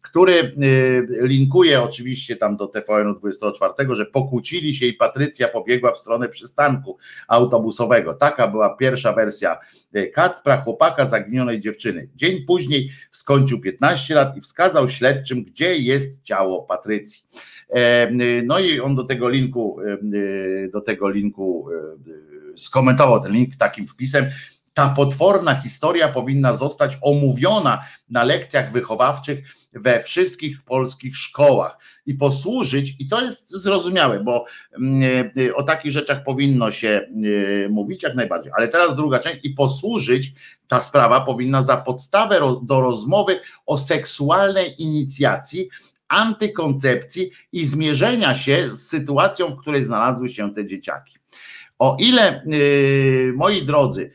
który 0.00 0.32
y, 0.32 1.06
linkuje 1.22 1.82
oczywiście 1.82 2.36
tam 2.36 2.56
do 2.56 2.66
TVN 2.66 3.14
24, 3.14 3.94
że 3.94 4.06
pokłócili 4.06 4.71
się 4.74 4.86
i 4.86 4.92
Patrycja 4.92 5.48
pobiegła 5.48 5.92
w 5.92 5.98
stronę 5.98 6.28
przystanku 6.28 6.98
autobusowego. 7.28 8.14
Taka 8.14 8.48
była 8.48 8.76
pierwsza 8.76 9.12
wersja 9.12 9.58
y, 9.96 10.10
Kacpra, 10.14 10.56
chłopaka 10.56 11.06
zaginionej 11.06 11.60
dziewczyny. 11.60 12.08
Dzień 12.14 12.44
później 12.46 12.90
skończył 13.10 13.60
15 13.60 14.14
lat 14.14 14.36
i 14.36 14.40
wskazał 14.40 14.88
śledczym, 14.88 15.44
gdzie 15.44 15.76
jest 15.76 16.22
ciało 16.22 16.62
Patrycji. 16.62 17.22
No 18.44 18.58
i 18.58 18.80
on 18.80 18.94
do 18.94 19.04
tego 19.04 19.28
linku, 19.28 19.78
do 20.72 20.80
tego 20.80 21.08
linku 21.08 21.68
skomentował 22.56 23.20
ten 23.20 23.32
link 23.32 23.56
takim 23.56 23.86
wpisem. 23.86 24.26
Ta 24.74 24.88
potworna 24.88 25.54
historia 25.54 26.08
powinna 26.08 26.56
zostać 26.56 26.98
omówiona 27.02 27.84
na 28.08 28.24
lekcjach 28.24 28.72
wychowawczych 28.72 29.38
we 29.72 30.02
wszystkich 30.02 30.62
polskich 30.62 31.16
szkołach 31.16 31.78
i 32.06 32.14
posłużyć, 32.14 32.96
i 32.98 33.08
to 33.08 33.20
jest 33.20 33.50
zrozumiałe, 33.50 34.20
bo 34.20 34.44
o 35.54 35.62
takich 35.62 35.92
rzeczach 35.92 36.24
powinno 36.24 36.70
się 36.70 37.08
mówić 37.70 38.02
jak 38.02 38.14
najbardziej. 38.14 38.52
Ale 38.56 38.68
teraz 38.68 38.96
druga 38.96 39.18
część, 39.18 39.38
i 39.42 39.50
posłużyć, 39.50 40.32
ta 40.68 40.80
sprawa 40.80 41.20
powinna 41.20 41.62
za 41.62 41.76
podstawę 41.76 42.40
do 42.62 42.80
rozmowy 42.80 43.40
o 43.66 43.78
seksualnej 43.78 44.82
inicjacji 44.82 45.68
antykoncepcji 46.08 47.30
i 47.52 47.64
zmierzenia 47.64 48.34
się 48.34 48.68
z 48.68 48.88
sytuacją, 48.88 49.50
w 49.50 49.56
której 49.56 49.84
znalazły 49.84 50.28
się 50.28 50.54
te 50.54 50.66
dzieciaki. 50.66 51.18
O 51.82 51.96
ile, 52.00 52.42
y, 52.52 53.32
moi 53.36 53.62
drodzy, 53.66 54.10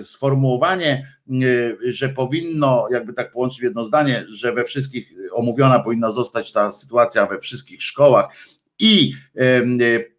sformułowanie, 0.00 1.06
y, 1.42 1.76
że 1.92 2.08
powinno, 2.08 2.88
jakby 2.90 3.12
tak 3.12 3.32
połączyć 3.32 3.60
w 3.60 3.62
jedno 3.62 3.84
zdanie, 3.84 4.24
że 4.28 4.52
we 4.52 4.64
wszystkich 4.64 5.12
omówiona 5.32 5.80
powinna 5.80 6.10
zostać 6.10 6.52
ta 6.52 6.70
sytuacja 6.70 7.26
we 7.26 7.38
wszystkich 7.38 7.82
szkołach 7.82 8.34
i 8.78 9.12
y, 9.86 10.14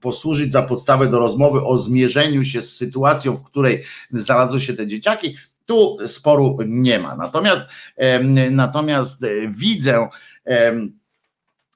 posłużyć 0.00 0.52
za 0.52 0.62
podstawę 0.62 1.06
do 1.06 1.18
rozmowy 1.18 1.64
o 1.64 1.78
zmierzeniu 1.78 2.42
się 2.42 2.62
z 2.62 2.76
sytuacją, 2.76 3.36
w 3.36 3.44
której 3.44 3.82
znalazły 4.10 4.60
się 4.60 4.74
te 4.74 4.86
dzieciaki, 4.86 5.36
tu 5.66 5.96
sporu 6.06 6.58
nie 6.66 6.98
ma. 6.98 7.16
Natomiast, 7.16 7.62
natomiast 8.50 9.22
widzę, 9.48 10.08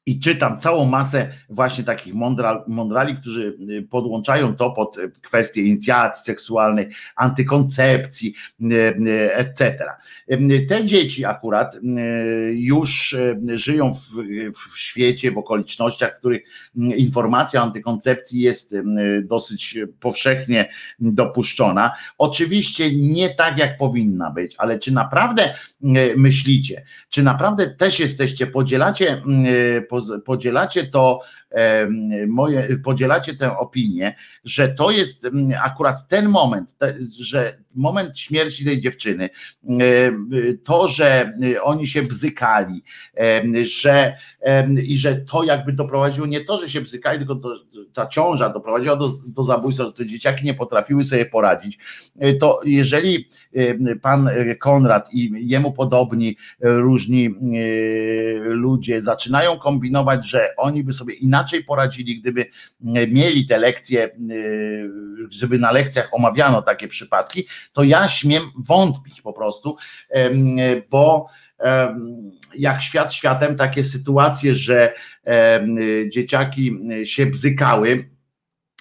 i 0.09 0.19
czytam 0.21 0.59
całą 0.59 0.85
masę 0.85 1.31
właśnie 1.49 1.85
takich 1.85 2.15
mądral, 2.15 2.65
mądrali, 2.67 3.15
którzy 3.15 3.57
y, 3.71 3.83
podłączają 3.83 4.57
to 4.57 4.71
pod 4.71 4.99
y, 4.99 5.11
kwestię 5.23 5.63
inicjacji 5.63 6.25
seksualnej, 6.25 6.89
antykoncepcji, 7.17 8.35
y, 8.61 9.35
etc. 9.35 9.85
Te 10.69 10.85
dzieci 10.85 11.25
akurat 11.25 11.77
już 12.51 13.17
żyją 13.55 13.95
w, 13.95 13.99
w 14.55 14.79
świecie, 14.79 15.33
w 15.33 15.39
okolicznościach, 15.39 16.17
w 16.17 16.19
których 16.19 16.43
informacja 16.75 17.61
o 17.61 17.63
antykoncepcji 17.63 18.41
jest 18.41 18.77
dosyć 19.23 19.79
powszechnie 20.01 20.69
dopuszczona. 20.99 21.93
Oczywiście 22.19 22.91
nie 22.95 23.35
tak, 23.35 23.59
jak 23.59 23.79
powinna 23.79 24.31
być, 24.31 24.55
ale 24.59 24.79
czy 24.79 24.93
naprawdę 24.95 25.55
myślicie, 26.17 26.85
czy 27.09 27.23
naprawdę 27.23 27.71
też 27.71 28.01
jesteście, 28.01 28.47
podzielacie, 28.47 29.23
podzielacie 30.25 30.87
to, 30.87 31.21
moje, 32.27 32.79
podzielacie 32.85 33.37
tę 33.37 33.59
opinię, 33.59 34.15
że 34.45 34.69
to 34.69 34.91
jest 34.91 35.29
akurat 35.65 36.09
ten 36.09 36.29
moment, 36.29 36.77
że 37.21 37.59
moment 37.75 38.19
śmierci 38.19 38.65
tej 38.65 38.81
dziewczyny, 38.81 39.31
to, 40.65 40.89
że 40.89 41.39
oni 41.63 41.87
się 41.87 42.03
bzykali, 42.03 42.83
że 43.63 44.17
i 44.83 44.99
że 44.99 45.17
to 45.17 45.45
jakby 45.45 45.73
doprowadziło 45.73 46.27
nie 46.27 46.41
to, 46.41 46.59
że 46.59 46.71
się 46.71 46.81
bzykali, 46.81 47.19
tylko 47.19 47.35
to, 47.35 47.55
ta 47.93 48.07
ciąża 48.07 48.49
doprowadziła 48.49 48.97
do, 48.97 49.11
do 49.27 49.43
zabójstwa, 49.43 49.85
że 49.85 49.93
te 49.93 50.07
dzieciaki 50.07 50.45
nie 50.45 50.55
potrafiły 50.55 51.05
sobie 51.05 51.27
poradzić, 51.27 51.79
to 52.41 52.61
jeżeli 52.65 53.29
pan 54.03 54.31
Konrad 54.61 55.15
i 55.15 55.49
jemu 55.49 55.73
podobni 55.73 56.37
różni 56.61 57.35
ludzie 58.41 59.03
zaczynają 59.03 59.57
kombinować, 59.57 60.29
że 60.29 60.49
oni 60.57 60.85
by 60.85 60.93
sobie 60.93 61.15
inaczej 61.15 61.38
poradzili, 61.67 62.21
gdyby 62.21 62.47
mieli 62.81 63.47
te 63.47 63.59
lekcje, 63.59 64.11
żeby 65.31 65.59
na 65.59 65.73
lekcjach 65.73 66.09
omawiano 66.13 66.63
takie 66.63 66.89
przypadki, 66.89 67.47
to 67.73 67.85
ja 67.85 68.09
śmiem 68.09 68.43
wątpić 68.57 69.23
po 69.23 69.33
prostu, 69.33 69.77
bo 70.91 71.27
jak 72.55 72.83
świat 72.83 73.13
światem 73.13 73.57
takie 73.57 73.85
sytuacje, 73.85 74.55
że 74.55 74.95
dzieciaki 76.09 76.79
się 77.05 77.27
bzykały, 77.27 78.11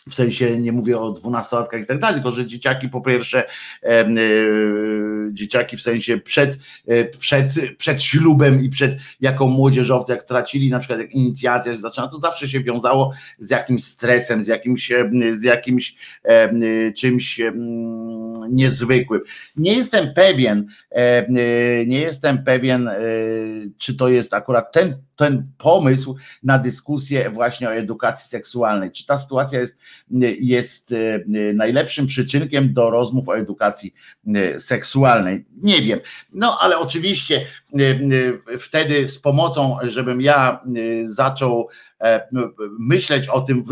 w 0.10 0.16
sensie 0.16 0.62
nie 0.62 0.72
mówię 0.72 1.00
o 1.00 1.12
dwunastolatkach 1.12 1.82
i 1.82 1.86
tak 1.86 2.00
dalej, 2.00 2.16
tylko 2.16 2.32
że 2.32 2.46
dzieciaki 2.46 2.90
po 2.90 3.02
pierwsze, 3.02 3.44
e, 3.84 4.08
dzieciaki 5.32 5.78
w 5.78 5.82
sensie 5.82 6.18
przed, 6.18 6.58
e, 6.88 7.06
przed, 7.06 7.54
przed 7.78 8.04
ślubem 8.04 8.64
i 8.64 8.70
przed 8.70 8.98
jako 9.22 9.48
młodzieżowcy, 9.48 10.12
jak 10.12 10.24
tracili 10.24 10.70
na 10.70 10.80
przykład 10.80 11.00
jak 11.00 11.12
inicjacja 11.12 11.74
się 11.74 11.80
zaczyna, 11.80 12.08
to 12.08 12.18
zawsze 12.18 12.48
się 12.48 12.60
wiązało 12.60 13.14
z 13.38 13.50
jakimś 13.50 13.84
stresem, 13.84 14.44
z 14.44 14.48
jakimś, 14.48 14.92
z 15.32 15.44
jakimś 15.44 15.96
e, 16.24 16.92
czymś 16.92 17.42
niezwykłym. 18.50 19.22
Nie 19.56 19.74
jestem 19.74 20.14
pewien, 20.14 20.68
nie 21.88 22.00
jestem 22.00 22.44
pewien, 22.44 22.90
czy 23.78 23.96
to 23.96 24.10
jest 24.10 24.34
akurat 24.34 24.72
ten 24.72 25.08
ten 25.18 25.52
pomysł 25.58 26.16
na 26.44 26.60
dyskusję 26.60 27.30
właśnie 27.30 27.68
o 27.68 27.74
edukacji 27.74 28.30
seksualnej. 28.30 28.92
Czy 28.92 29.06
ta 29.06 29.18
sytuacja 29.18 29.60
jest, 29.60 29.78
jest 30.40 30.92
e, 30.92 31.24
najlepszym 31.54 32.08
przyczynkiem 32.08 32.74
do 32.74 32.90
rozmów 32.90 33.30
o 33.30 33.38
edukacji 33.38 33.94
e, 34.36 34.60
seksualnej? 34.60 35.46
Nie 35.64 35.82
wiem. 35.82 36.00
No 36.34 36.58
ale 36.62 36.80
oczywiście 36.80 37.46
e, 37.80 38.58
wtedy 38.58 39.08
z 39.08 39.20
pomocą, 39.20 39.78
żebym 39.84 40.22
ja 40.22 40.60
zaczął 41.04 41.68
myśleć 42.80 43.28
o 43.28 43.42
tym, 43.42 43.64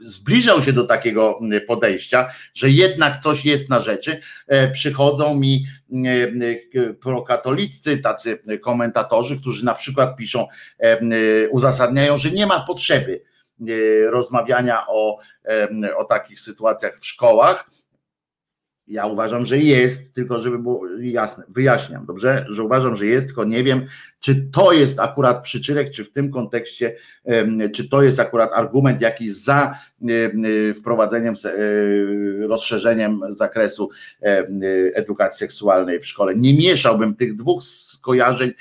zbliżał 0.00 0.62
się 0.62 0.72
do 0.72 0.84
takiego 0.84 1.40
podejścia, 1.66 2.28
że 2.54 2.70
jednak 2.70 3.22
coś 3.22 3.44
jest 3.44 3.68
na 3.68 3.80
rzeczy, 3.80 4.20
przychodzą 4.72 5.34
mi 5.34 5.66
prokatoliccy, 7.00 7.98
tacy 7.98 8.38
komentatorzy, 8.60 9.36
którzy 9.36 9.64
na 9.64 9.74
przykład 9.74 10.16
piszą, 10.16 10.46
uzasadniają, 11.50 12.16
że 12.16 12.30
nie 12.30 12.46
ma 12.46 12.60
potrzeby 12.60 13.20
rozmawiania 14.10 14.86
o, 14.88 15.18
o 15.96 16.04
takich 16.04 16.40
sytuacjach 16.40 16.98
w 16.98 17.06
szkołach, 17.06 17.70
ja 18.88 19.06
uważam, 19.06 19.46
że 19.46 19.58
jest, 19.58 20.14
tylko 20.14 20.40
żeby 20.40 20.58
było 20.58 20.82
jasne, 21.00 21.44
wyjaśniam, 21.48 22.06
dobrze, 22.06 22.46
że 22.48 22.62
uważam, 22.62 22.96
że 22.96 23.06
jest, 23.06 23.26
tylko 23.26 23.44
nie 23.44 23.64
wiem, 23.64 23.86
czy 24.20 24.48
to 24.52 24.72
jest 24.72 25.00
akurat 25.00 25.42
przyczynek, 25.42 25.90
czy 25.90 26.04
w 26.04 26.12
tym 26.12 26.30
kontekście, 26.30 26.96
czy 27.74 27.88
to 27.88 28.02
jest 28.02 28.20
akurat 28.20 28.50
argument 28.52 29.00
jakiś 29.00 29.32
za 29.32 29.78
wprowadzeniem, 30.74 31.34
e, 31.44 32.46
rozszerzeniem 32.46 33.20
zakresu 33.28 33.90
edukacji 34.94 35.38
seksualnej 35.38 36.00
w 36.00 36.06
szkole. 36.06 36.34
Nie 36.34 36.54
mieszałbym 36.54 37.14
tych 37.14 37.34
dwóch 37.34 37.64
skojarzeń 37.64 38.52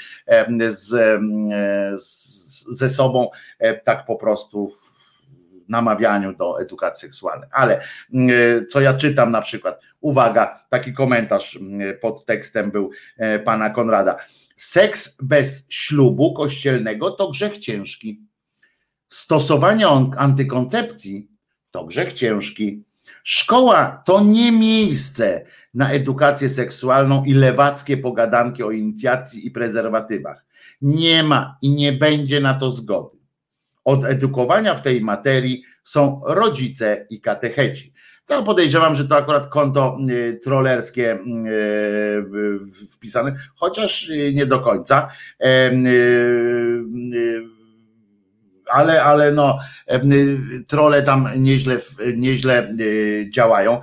z, 0.69 1.19
ze 2.69 2.89
sobą 2.89 3.29
e, 3.59 3.73
tak 3.73 4.05
po 4.05 4.15
prostu 4.15 4.71
namawianiu 5.69 6.33
do 6.33 6.61
edukacji 6.61 7.01
seksualnej. 7.01 7.49
Ale 7.51 7.81
mm, 8.13 8.31
co 8.69 8.81
ja 8.81 8.93
czytam 8.93 9.31
na 9.31 9.41
przykład, 9.41 9.81
uwaga, 10.01 10.63
taki 10.69 10.93
komentarz 10.93 11.55
mm, 11.55 11.99
pod 11.99 12.25
tekstem 12.25 12.71
był 12.71 12.89
e, 13.17 13.39
pana 13.39 13.69
Konrada. 13.69 14.15
Seks 14.55 15.17
bez 15.21 15.65
ślubu 15.69 16.33
kościelnego 16.33 17.11
to 17.11 17.29
grzech 17.29 17.57
ciężki. 17.57 18.21
Stosowanie 19.09 19.87
antykoncepcji 20.17 21.27
to 21.71 21.85
grzech 21.85 22.13
ciężki. 22.13 22.83
Szkoła 23.29 24.03
to 24.05 24.23
nie 24.23 24.51
miejsce 24.51 25.45
na 25.73 25.91
edukację 25.91 26.49
seksualną 26.49 27.23
i 27.23 27.33
lewackie 27.33 27.97
pogadanki 27.97 28.63
o 28.63 28.71
inicjacji 28.71 29.47
i 29.47 29.51
prezerwatywach. 29.51 30.45
Nie 30.81 31.23
ma 31.23 31.57
i 31.61 31.69
nie 31.69 31.91
będzie 31.93 32.39
na 32.39 32.53
to 32.53 32.71
zgody. 32.71 33.17
Od 33.85 34.03
edukowania 34.03 34.75
w 34.75 34.81
tej 34.81 35.01
materii 35.01 35.63
są 35.83 36.21
rodzice 36.25 37.05
i 37.09 37.21
katecheci. 37.21 37.93
To 38.25 38.43
podejrzewam, 38.43 38.95
że 38.95 39.07
to 39.07 39.17
akurat 39.17 39.47
konto 39.47 39.97
y, 40.09 40.39
trollerskie 40.43 41.13
y, 41.13 42.85
wpisane, 42.95 43.35
chociaż 43.55 44.11
nie 44.33 44.45
do 44.45 44.59
końca 44.59 45.09
ale, 48.69 49.03
ale 49.03 49.31
no, 49.31 49.59
trole 50.67 51.01
tam 51.03 51.29
nieźle, 51.35 51.77
nieźle 52.15 52.75
działają 53.29 53.81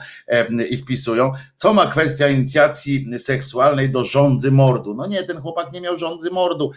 i 0.71 0.77
wpisują. 0.77 1.33
Co 1.65 1.75
ma 1.75 1.87
kwestia 1.87 2.29
inicjacji 2.29 3.19
seksualnej 3.19 3.91
do 3.91 4.05
rządzy 4.05 4.51
mordu? 4.51 4.95
No 4.95 5.07
nie, 5.07 5.23
ten 5.23 5.41
chłopak 5.41 5.73
nie 5.73 5.81
miał 5.81 5.97
rządzy 5.97 6.31
mordu, 6.31 6.73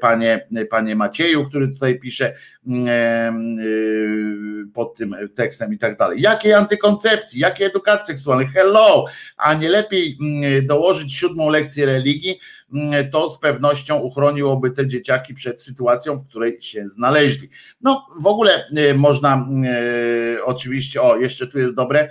panie, 0.00 0.48
panie 0.70 0.96
Macieju, 0.96 1.44
który 1.44 1.68
tutaj 1.68 1.98
pisze 1.98 2.34
pod 4.74 4.94
tym 4.94 5.16
tekstem 5.34 5.74
i 5.74 5.78
tak 5.78 5.96
dalej. 5.96 6.20
Jakiej 6.20 6.52
antykoncepcji, 6.52 7.40
jakiej 7.40 7.66
edukacji 7.66 8.14
seksualnej? 8.14 8.46
Hello! 8.46 9.04
A 9.36 9.54
nie 9.54 9.68
lepiej 9.68 10.18
dołożyć 10.62 11.14
siódmą 11.14 11.50
lekcję 11.50 11.86
religii, 11.86 12.38
Mm, 12.72 13.10
to 13.10 13.30
z 13.30 13.38
pewnością 13.38 13.98
uchroniłoby 13.98 14.70
te 14.70 14.88
dzieciaki 14.88 15.34
przed 15.34 15.62
sytuacją, 15.62 16.16
w 16.16 16.28
której 16.28 16.62
się 16.62 16.88
znaleźli. 16.88 17.50
No 17.80 18.06
w 18.20 18.26
ogóle 18.26 18.66
y, 18.90 18.94
można 18.94 19.48
y, 20.36 20.44
oczywiście, 20.44 21.02
o 21.02 21.16
jeszcze 21.16 21.46
tu 21.46 21.58
jest 21.58 21.74
dobre, 21.74 22.10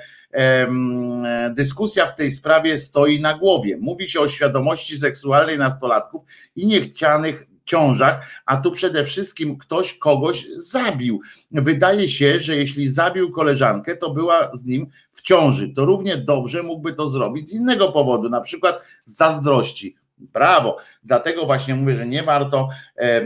dyskusja 1.52 2.06
w 2.06 2.16
tej 2.16 2.32
sprawie 2.32 2.80
stoi 2.80 3.20
na 3.20 3.34
głowie. 3.34 3.78
Mówi 3.78 4.08
się 4.08 4.20
o 4.20 4.28
świadomości 4.28 4.98
seksualnej 4.98 5.58
nastolatków 5.58 6.24
i 6.56 6.68
niechcianych 6.68 7.48
ciążach, 7.66 8.28
a 8.45 8.58
tu 8.58 8.72
przede 8.72 9.04
wszystkim 9.04 9.58
ktoś 9.58 9.94
kogoś 9.94 10.48
zabił. 10.56 11.22
Wydaje 11.52 12.08
się, 12.08 12.40
że 12.40 12.56
jeśli 12.56 12.88
zabił 12.88 13.32
koleżankę, 13.32 13.98
to 13.98 14.10
była 14.10 14.52
z 14.54 14.66
nim 14.66 14.88
w 15.14 15.22
ciąży. 15.22 15.70
To 15.70 15.86
równie 15.86 16.18
dobrze 16.18 16.64
mógłby 16.64 16.94
to 16.94 17.10
zrobić 17.10 17.49
z 17.49 17.54
innego 17.54 17.91
powodu, 17.91 18.30
na 18.30 18.41
przykład 18.41 18.82
zazdrości 19.06 19.95
Brawo. 20.19 20.77
Dlatego 21.03 21.45
właśnie 21.45 21.76
mówię, 21.76 21.95
że 21.95 22.07
nie 22.07 22.23
warto, 22.23 22.69
e, 22.95 23.22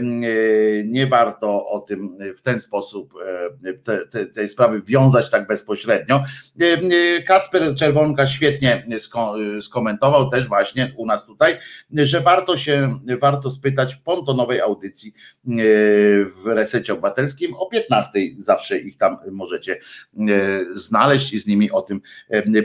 nie 0.84 1.06
warto 1.06 1.66
o 1.66 1.80
tym 1.80 2.18
w 2.36 2.42
ten 2.42 2.60
sposób 2.60 3.14
e, 3.64 3.72
te, 3.72 4.06
te, 4.06 4.26
tej 4.26 4.48
sprawy 4.48 4.82
wiązać 4.82 5.30
tak 5.30 5.46
bezpośrednio. 5.46 6.24
E, 6.60 7.22
Kacper 7.22 7.74
Czerwonka 7.74 8.26
świetnie 8.26 8.86
skomentował 9.60 10.30
też 10.30 10.48
właśnie 10.48 10.92
u 10.96 11.06
nas 11.06 11.26
tutaj, 11.26 11.58
że 11.92 12.20
warto 12.20 12.56
się, 12.56 12.98
warto 13.20 13.50
spytać 13.50 13.94
w 13.94 14.02
pontonowej 14.02 14.60
audycji 14.60 15.12
w 16.42 16.46
resecie 16.46 16.92
obywatelskim 16.92 17.54
o 17.54 17.66
15 17.66 18.20
zawsze 18.36 18.78
ich 18.78 18.96
tam 18.96 19.18
możecie 19.30 19.78
znaleźć 20.74 21.32
i 21.32 21.38
z 21.38 21.46
nimi 21.46 21.70
o 21.70 21.82
tym 21.82 22.00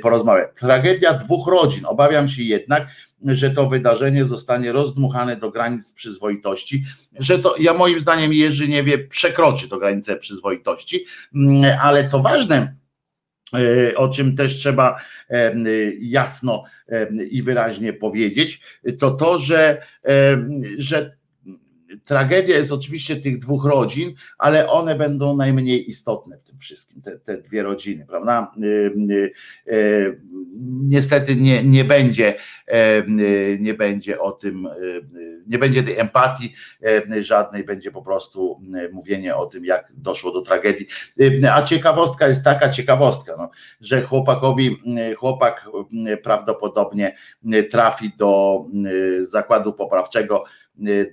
porozmawiać. 0.01 0.49
Tragedia 0.55 1.13
dwóch 1.13 1.47
rodzin. 1.47 1.85
Obawiam 1.85 2.27
się 2.27 2.43
jednak, 2.43 2.87
że 3.25 3.49
to 3.49 3.69
wydarzenie 3.69 4.25
zostanie 4.25 4.71
rozdmuchane 4.71 5.35
do 5.35 5.51
granic 5.51 5.93
przyzwoitości, 5.93 6.85
że 7.19 7.39
to, 7.39 7.55
ja 7.59 7.73
moim 7.73 7.99
zdaniem 7.99 8.33
Jerzy 8.33 8.67
nie 8.67 8.83
wie, 8.83 8.97
przekroczy 8.97 9.69
to 9.69 9.77
granicę 9.77 10.15
przyzwoitości, 10.15 11.05
mm, 11.35 11.79
ale 11.81 12.07
co 12.07 12.19
ważne, 12.19 12.75
e, 13.53 13.95
o 13.97 14.09
czym 14.09 14.35
też 14.35 14.57
trzeba 14.57 14.99
e, 15.29 15.53
jasno 15.99 16.63
e, 16.89 17.07
i 17.29 17.41
wyraźnie 17.41 17.93
powiedzieć, 17.93 18.61
to 18.99 19.11
to, 19.11 19.39
że, 19.39 19.81
że 20.77 21.16
tragedia 22.05 22.57
jest 22.57 22.71
oczywiście 22.71 23.15
tych 23.15 23.37
dwóch 23.37 23.65
rodzin, 23.65 24.13
ale 24.37 24.69
one 24.69 24.95
będą 24.95 25.35
najmniej 25.35 25.89
istotne 25.89 26.37
w 26.37 26.43
tym 26.43 26.59
wszystkim, 26.59 27.01
te, 27.01 27.19
te 27.19 27.37
dwie 27.37 27.63
rodziny, 27.63 28.05
prawda? 28.05 28.51
Y, 28.63 28.67
y, 29.11 29.31
y, 29.73 30.21
niestety 30.87 31.35
nie, 31.35 31.63
nie 31.63 31.83
będzie, 31.85 32.35
nie 33.59 33.73
będzie 33.73 34.19
o 34.19 34.31
tym, 34.31 34.67
nie 35.47 35.59
będzie 35.59 35.83
tej 35.83 35.99
empatii 35.99 36.53
żadnej, 37.19 37.63
będzie 37.63 37.91
po 37.91 38.01
prostu 38.01 38.61
mówienie 38.91 39.35
o 39.35 39.45
tym, 39.45 39.65
jak 39.65 39.93
doszło 39.97 40.31
do 40.31 40.41
tragedii. 40.41 40.87
A 41.51 41.61
ciekawostka 41.63 42.27
jest 42.27 42.43
taka 42.43 42.69
ciekawostka, 42.69 43.35
no, 43.37 43.49
że 43.81 44.01
chłopakowi, 44.01 44.77
chłopak 45.17 45.69
prawdopodobnie 46.23 47.15
trafi 47.71 48.11
do 48.17 48.65
zakładu 49.21 49.73
poprawczego 49.73 50.43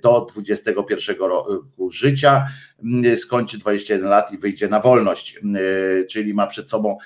do 0.03 0.27
21 0.33 1.15
roku 1.17 1.91
życia, 1.91 2.47
skończy 3.15 3.57
21 3.57 4.09
lat 4.09 4.33
i 4.33 4.37
wyjdzie 4.37 4.67
na 4.67 4.79
wolność, 4.79 5.39
czyli 6.09 6.33
ma 6.33 6.47
przed 6.47 6.69
sobą 6.69 6.97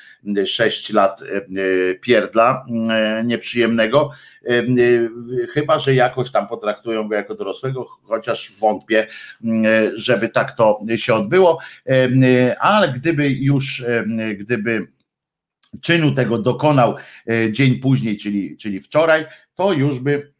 6 0.45 0.94
lat 0.94 1.23
pierdla 2.02 2.65
nieprzyjemnego, 3.26 4.11
chyba 5.53 5.80
że 5.80 5.95
jakoś 5.95 6.31
tam 6.31 6.48
potraktują 6.48 7.07
go 7.07 7.15
jako 7.15 7.36
dorosłego, 7.36 7.86
chociaż 8.03 8.52
wątpię, 8.60 9.07
żeby 9.95 10.30
tak 10.30 10.52
to 10.52 10.80
się 10.95 11.14
odbyło, 11.14 11.60
ale 12.60 12.94
gdyby 12.94 13.30
już, 13.30 13.84
gdyby 14.38 14.88
czynu 15.81 16.11
tego 16.11 16.38
dokonał 16.38 16.95
dzień 17.52 17.80
później, 17.80 18.18
czyli, 18.18 18.57
czyli 18.57 18.80
wczoraj, 18.80 19.26
to 19.56 19.73
już 19.73 19.99
by 19.99 20.34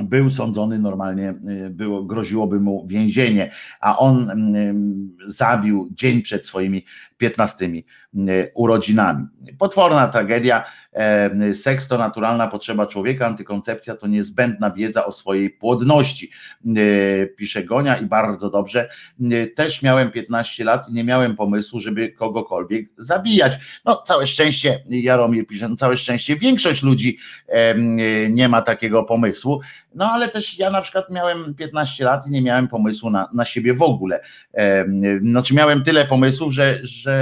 był 0.00 0.30
sądzony 0.30 0.78
normalnie, 0.78 1.34
y, 1.66 1.70
było, 1.70 2.04
groziłoby 2.04 2.60
mu 2.60 2.86
więzienie, 2.86 3.50
a 3.80 3.98
on 3.98 4.30
mm, 4.30 5.16
zabił 5.26 5.88
dzień 5.92 6.22
przed 6.22 6.46
swoimi 6.46 6.84
15 7.24 7.64
y, 7.64 8.52
urodzinami. 8.54 9.26
Potworna 9.58 10.08
tragedia. 10.08 10.64
E, 10.94 11.54
seks 11.54 11.88
to 11.88 11.98
naturalna 11.98 12.48
potrzeba 12.48 12.86
człowieka, 12.86 13.26
antykoncepcja 13.26 13.94
to 13.94 14.06
niezbędna 14.06 14.70
wiedza 14.70 15.06
o 15.06 15.12
swojej 15.12 15.50
płodności. 15.50 16.30
E, 16.66 17.26
pisze 17.26 17.64
Gonia 17.64 17.96
i 17.96 18.06
bardzo 18.06 18.50
dobrze. 18.50 18.88
E, 19.32 19.46
też 19.46 19.82
miałem 19.82 20.10
15 20.10 20.64
lat 20.64 20.88
i 20.88 20.92
nie 20.92 21.04
miałem 21.04 21.36
pomysłu, 21.36 21.80
żeby 21.80 22.08
kogokolwiek 22.08 22.86
zabijać. 22.96 23.58
No, 23.84 24.02
całe 24.06 24.26
szczęście, 24.26 24.84
Jaromir 24.88 25.46
pisze, 25.46 25.68
no, 25.68 25.76
całe 25.76 25.96
szczęście, 25.96 26.36
większość 26.36 26.82
ludzi 26.82 27.18
nie 28.30 28.48
ma 28.48 28.62
takiego 28.62 29.04
pomysłu. 29.04 29.60
No, 29.94 30.10
ale 30.10 30.28
też 30.28 30.58
ja 30.58 30.70
na 30.70 30.80
przykład 30.80 31.10
miałem 31.10 31.54
15 31.54 32.04
lat 32.04 32.26
i 32.26 32.30
nie 32.30 32.42
miałem 32.42 32.68
pomysłu 32.68 33.10
na, 33.10 33.28
na 33.34 33.44
siebie 33.44 33.74
w 33.74 33.82
ogóle. 33.82 34.20
Znaczy, 35.22 35.54
miałem 35.54 35.82
tyle 35.82 36.04
pomysłów, 36.04 36.52
że, 36.52 36.78
że 36.82 37.13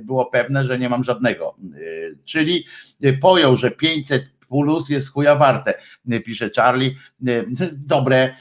było 0.00 0.26
pewne, 0.26 0.64
że 0.64 0.78
nie 0.78 0.88
mam 0.88 1.04
żadnego. 1.04 1.56
Czyli 2.24 2.64
pojął, 3.20 3.56
że 3.56 3.70
500 3.70 4.36
plus 4.48 4.88
jest 4.88 5.12
chuja 5.12 5.36
warte, 5.36 5.74
pisze 6.24 6.50
Charlie. 6.56 6.94
Dobre, 7.94 8.34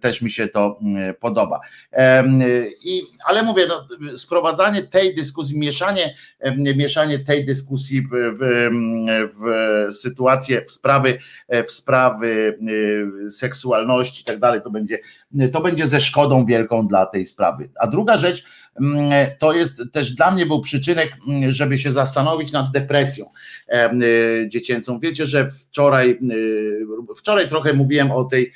też 0.00 0.22
mi 0.22 0.30
się 0.30 0.48
to 0.48 0.78
podoba. 1.20 1.60
I, 2.84 3.02
ale 3.24 3.42
mówię, 3.42 3.66
no, 3.68 3.88
sprowadzanie 4.16 4.82
tej 4.82 5.14
dyskusji, 5.14 5.58
mieszanie, 5.58 6.14
mieszanie 6.56 7.18
tej 7.18 7.46
dyskusji 7.46 8.02
w, 8.02 8.08
w, 8.10 8.40
w 9.40 9.94
sytuację, 9.94 10.64
w 10.64 10.70
sprawy, 10.70 11.18
w 11.66 11.70
sprawy 11.70 12.58
seksualności 13.30 14.22
i 14.22 14.24
tak 14.24 14.38
dalej, 14.38 14.60
to 14.62 14.70
będzie, 14.70 14.98
to 15.52 15.60
będzie 15.60 15.86
ze 15.86 16.00
szkodą 16.00 16.44
wielką 16.44 16.88
dla 16.88 17.06
tej 17.06 17.26
sprawy. 17.26 17.70
A 17.80 17.86
druga 17.86 18.18
rzecz, 18.18 18.44
to 19.38 19.52
jest 19.52 19.82
też 19.92 20.12
dla 20.12 20.30
mnie 20.30 20.46
był 20.46 20.60
przyczynek, 20.60 21.12
żeby 21.48 21.78
się 21.78 21.92
zastanowić 21.92 22.52
nad 22.52 22.70
depresją 22.72 23.30
dziecięcą. 24.48 24.98
Wiecie, 24.98 25.26
że 25.26 25.50
wczoraj, 25.50 26.18
wczoraj 27.16 27.48
trochę 27.48 27.72
mówiłem 27.72 28.10
o 28.10 28.24
tej, 28.24 28.52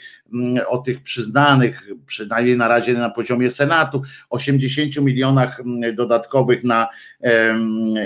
o 0.69 0.79
tych 0.79 1.03
przyznanych, 1.03 1.89
przynajmniej 2.07 2.57
na 2.57 2.69
razie 2.69 2.93
na 2.93 3.11
poziomie 3.11 3.51
Senatu, 3.51 4.03
80 4.31 4.97
milionach 4.97 5.61
dodatkowych 5.95 6.65
na, 6.65 6.89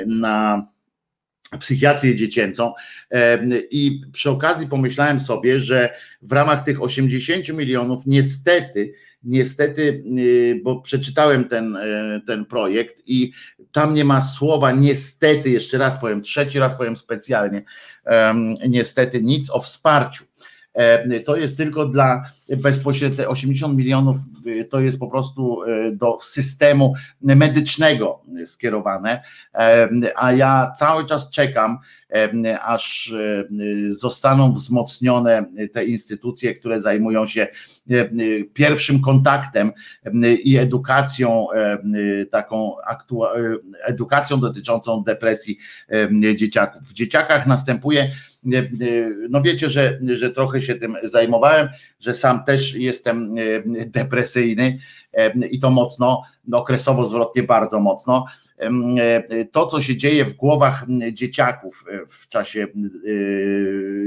na 0.06 0.66
psychiatrię 1.60 2.16
dziecięcą 2.16 2.72
i 3.70 4.02
przy 4.12 4.30
okazji 4.30 4.66
pomyślałem 4.66 5.20
sobie, 5.20 5.60
że 5.60 5.94
w 6.22 6.32
ramach 6.32 6.64
tych 6.64 6.82
80 6.82 7.48
milionów 7.48 8.02
niestety 8.06 8.92
niestety, 9.24 10.04
y, 10.18 10.60
bo 10.64 10.80
przeczytałem 10.80 11.44
ten, 11.44 11.76
y, 11.76 12.20
ten 12.26 12.44
projekt 12.44 13.02
i 13.06 13.32
tam 13.72 13.94
nie 13.94 14.04
ma 14.04 14.20
słowa 14.20 14.72
niestety, 14.72 15.50
jeszcze 15.50 15.78
raz 15.78 16.00
powiem, 16.00 16.22
trzeci 16.22 16.58
raz 16.58 16.74
powiem 16.74 16.96
specjalnie, 16.96 17.64
niestety 18.68 19.22
nic 19.22 19.50
o 19.50 19.60
wsparciu. 19.60 20.24
To 21.24 21.36
jest 21.36 21.56
tylko 21.56 21.86
dla 21.86 22.30
bezpośrednio 22.56 23.28
80 23.28 23.76
milionów 23.76 24.16
to 24.70 24.80
jest 24.80 24.98
po 24.98 25.08
prostu 25.08 25.60
do 25.92 26.16
systemu 26.20 26.94
medycznego 27.20 28.22
skierowane, 28.46 29.22
a 30.16 30.32
ja 30.32 30.72
cały 30.78 31.04
czas 31.04 31.30
czekam, 31.30 31.78
aż 32.62 33.14
zostaną 33.88 34.52
wzmocnione 34.52 35.44
te 35.72 35.84
instytucje, 35.84 36.54
które 36.54 36.80
zajmują 36.80 37.26
się 37.26 37.46
pierwszym 38.52 39.00
kontaktem 39.00 39.72
i 40.44 40.56
edukacją 40.56 41.46
taką 42.30 42.74
edukacją 43.84 44.40
dotyczącą 44.40 45.02
depresji 45.02 45.58
dzieciaków. 46.34 46.82
W 46.82 46.92
dzieciakach 46.92 47.46
następuje 47.46 48.10
no 49.30 49.42
wiecie, 49.42 49.70
że, 49.70 49.98
że 50.14 50.30
trochę 50.30 50.62
się 50.62 50.74
tym 50.74 50.96
zajmowałem, 51.02 51.68
że 52.00 52.14
sam 52.14 52.44
też 52.44 52.74
jestem 52.74 53.34
depresyjny 53.86 54.33
i 55.50 55.58
to 55.60 55.70
mocno, 55.70 56.22
okresowo 56.52 57.06
zwrotnie 57.06 57.42
bardzo 57.42 57.80
mocno. 57.80 58.26
E, 58.58 59.44
to, 59.44 59.66
co 59.66 59.82
się 59.82 59.96
dzieje 59.96 60.24
w 60.24 60.34
głowach 60.34 60.84
dzieciaków 61.12 61.84
e, 61.88 62.06
w 62.06 62.28
czasie 62.28 62.62
e, 62.62 62.68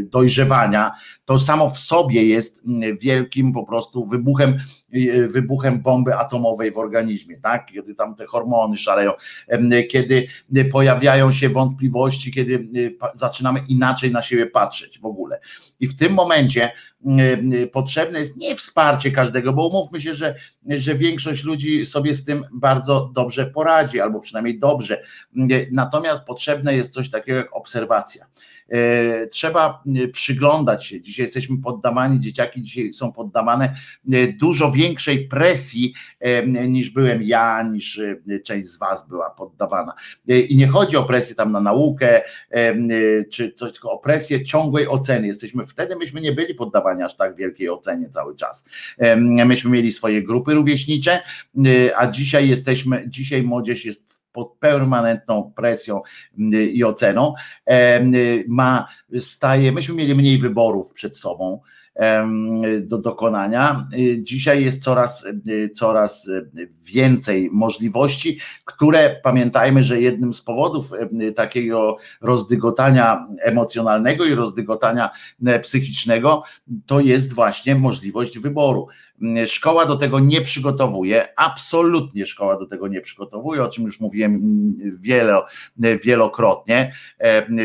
dojrzewania, 0.03 0.91
to 1.27 1.39
samo 1.39 1.69
w 1.69 1.77
sobie 1.77 2.25
jest 2.25 2.61
wielkim 3.01 3.53
po 3.53 3.65
prostu 3.65 4.05
wybuchem, 4.05 4.59
wybuchem 5.27 5.81
bomby 5.81 6.15
atomowej 6.15 6.71
w 6.71 6.77
organizmie, 6.77 7.39
tak? 7.39 7.65
Kiedy 7.73 7.95
tam 7.95 8.15
te 8.15 8.25
hormony 8.25 8.77
szaleją, 8.77 9.11
kiedy 9.89 10.27
pojawiają 10.71 11.31
się 11.31 11.49
wątpliwości, 11.49 12.33
kiedy 12.33 12.69
zaczynamy 13.13 13.59
inaczej 13.69 14.11
na 14.11 14.21
siebie 14.21 14.45
patrzeć 14.45 14.99
w 14.99 15.05
ogóle. 15.05 15.39
I 15.79 15.87
w 15.87 15.97
tym 15.97 16.13
momencie 16.13 16.71
potrzebne 17.71 18.19
jest 18.19 18.37
nie 18.37 18.55
wsparcie 18.55 19.11
każdego, 19.11 19.53
bo 19.53 19.67
umówmy 19.67 20.01
się, 20.01 20.13
że, 20.13 20.35
że 20.69 20.95
większość 20.95 21.43
ludzi 21.43 21.85
sobie 21.85 22.13
z 22.13 22.25
tym 22.25 22.43
bardzo 22.51 23.11
dobrze 23.15 23.45
poradzi, 23.45 24.01
albo 24.01 24.19
przynajmniej 24.19 24.59
dobrze. 24.59 25.03
Natomiast 25.71 26.25
potrzebne 26.25 26.75
jest 26.75 26.93
coś 26.93 27.09
takiego 27.09 27.37
jak 27.37 27.55
obserwacja. 27.55 28.25
E, 28.69 29.27
trzeba 29.27 29.83
e, 30.03 30.07
przyglądać 30.07 30.85
się. 30.85 31.01
Dzisiaj 31.01 31.25
jesteśmy 31.25 31.57
poddawani, 31.57 32.19
dzieciaki 32.19 32.63
dzisiaj 32.63 32.93
są 32.93 33.11
poddawane 33.11 33.75
e, 34.13 34.27
dużo 34.27 34.71
większej 34.71 35.27
presji 35.27 35.93
niż 36.67 36.89
byłem 36.89 37.23
ja, 37.23 37.63
niż 37.63 38.01
część 38.43 38.67
z 38.67 38.77
Was 38.77 39.07
była 39.07 39.29
poddawana. 39.29 39.93
I 40.27 40.57
nie 40.57 40.67
chodzi 40.67 40.97
o 40.97 41.03
presję 41.03 41.35
tam 41.35 41.51
na 41.51 41.61
naukę, 41.61 42.21
czy 43.29 43.53
coś, 43.53 43.71
tylko 43.71 43.91
o 43.91 43.97
presję 43.97 44.43
ciągłej 44.43 44.87
oceny. 44.87 45.27
Jesteśmy 45.27 45.65
wtedy, 45.65 45.95
myśmy 45.95 46.21
nie 46.21 46.31
byli 46.31 46.55
poddawani 46.55 47.03
aż 47.03 47.15
tak 47.17 47.35
wielkiej 47.35 47.69
ocenie 47.69 48.09
cały 48.09 48.35
czas. 48.35 48.69
Myśmy 49.45 49.71
mieli 49.71 49.91
swoje 49.91 50.23
grupy 50.23 50.53
rówieśnicze, 50.53 51.21
a 51.97 52.07
dzisiaj 52.07 52.49
jesteśmy, 52.49 53.03
dzisiaj 53.09 53.43
młodzież 53.43 53.85
jest 53.85 54.16
pod 54.37 54.57
permanentną 54.59 55.53
presją 55.55 56.01
mm, 56.39 56.69
i 56.69 56.83
oceną, 56.83 57.33
ma, 58.47 58.87
staje, 59.19 59.71
myśmy 59.71 59.95
mieli 59.95 60.15
mniej 60.15 60.37
wyborów 60.37 60.93
przed 60.93 61.17
sobą, 61.17 61.59
do 62.81 62.97
dokonania. 62.97 63.87
Dzisiaj 64.17 64.63
jest 64.63 64.83
coraz, 64.83 65.27
coraz 65.75 66.29
więcej 66.83 67.49
możliwości, 67.51 68.39
które 68.65 69.19
pamiętajmy, 69.23 69.83
że 69.83 70.01
jednym 70.01 70.33
z 70.33 70.41
powodów 70.41 70.91
takiego 71.35 71.97
rozdygotania 72.21 73.27
emocjonalnego 73.41 74.25
i 74.25 74.35
rozdygotania 74.35 75.09
psychicznego 75.61 76.43
to 76.85 76.99
jest 76.99 77.33
właśnie 77.33 77.75
możliwość 77.75 78.39
wyboru. 78.39 78.87
Szkoła 79.45 79.85
do 79.85 79.97
tego 79.97 80.19
nie 80.19 80.41
przygotowuje, 80.41 81.27
absolutnie 81.35 82.25
szkoła 82.25 82.59
do 82.59 82.65
tego 82.65 82.87
nie 82.87 83.01
przygotowuje, 83.01 83.63
o 83.63 83.67
czym 83.67 83.83
już 83.83 83.99
mówiłem 83.99 84.41
wiele, 84.99 85.41
wielokrotnie, 86.03 86.93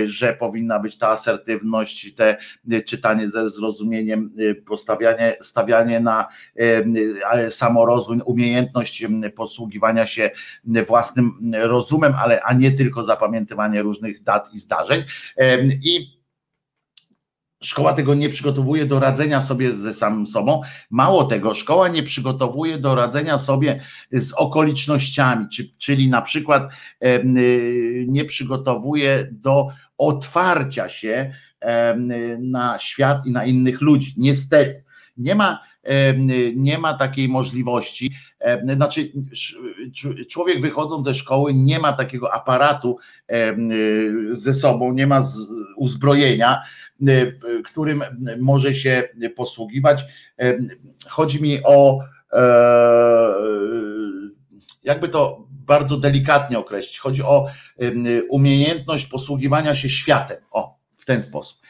że 0.04 0.34
powinna 0.34 0.78
być 0.78 0.98
ta 0.98 1.08
asertywność, 1.08 2.14
te 2.14 2.36
czytanie 2.86 3.28
ze 3.28 3.48
zrozumieniem, 3.48 4.34
postawianie, 4.66 5.36
stawianie 5.40 6.00
na 6.00 6.28
samorozwój, 7.50 8.20
umiejętność 8.24 9.06
posługiwania 9.36 10.06
się 10.06 10.30
własnym 10.86 11.52
rozumem, 11.62 12.14
ale 12.18 12.42
a 12.42 12.54
nie 12.54 12.70
tylko 12.70 13.02
zapamiętywanie 13.02 13.82
różnych 13.82 14.22
dat 14.22 14.54
i 14.54 14.58
zdarzeń. 14.58 15.02
I 15.84 16.21
Szkoła 17.62 17.92
tego 17.92 18.14
nie 18.14 18.28
przygotowuje 18.28 18.86
do 18.86 19.00
radzenia 19.00 19.42
sobie 19.42 19.72
ze 19.72 19.94
samym 19.94 20.26
sobą. 20.26 20.60
Mało 20.90 21.24
tego, 21.24 21.54
szkoła 21.54 21.88
nie 21.88 22.02
przygotowuje 22.02 22.78
do 22.78 22.94
radzenia 22.94 23.38
sobie 23.38 23.80
z 24.12 24.32
okolicznościami, 24.32 25.46
czyli 25.78 26.08
na 26.08 26.22
przykład 26.22 26.72
nie 28.06 28.24
przygotowuje 28.24 29.28
do 29.32 29.68
otwarcia 29.98 30.88
się 30.88 31.34
na 32.38 32.78
świat 32.78 33.26
i 33.26 33.30
na 33.30 33.44
innych 33.44 33.80
ludzi. 33.80 34.14
Niestety, 34.16 34.84
nie 35.16 35.34
ma 35.34 35.60
nie 36.56 36.78
ma 36.78 36.94
takiej 36.94 37.28
możliwości. 37.28 38.12
Znaczy, 38.64 39.12
człowiek 40.30 40.60
wychodząc 40.60 41.04
ze 41.06 41.14
szkoły 41.14 41.54
nie 41.54 41.78
ma 41.78 41.92
takiego 41.92 42.34
aparatu 42.34 42.96
ze 44.32 44.54
sobą, 44.54 44.92
nie 44.92 45.06
ma 45.06 45.22
uzbrojenia, 45.76 46.62
którym 47.64 48.04
może 48.40 48.74
się 48.74 49.08
posługiwać. 49.36 50.04
Chodzi 51.08 51.42
mi 51.42 51.60
o 51.64 51.98
e, 52.32 53.32
jakby 54.82 55.08
to 55.08 55.46
bardzo 55.50 55.96
delikatnie 55.96 56.58
określić. 56.58 56.98
Chodzi 56.98 57.22
o 57.22 57.46
umiejętność 58.28 59.06
posługiwania 59.06 59.74
się 59.74 59.88
światem. 59.88 60.36
O, 60.50 60.81
w 61.02 61.04
ten 61.04 61.22
sposób. 61.22 61.60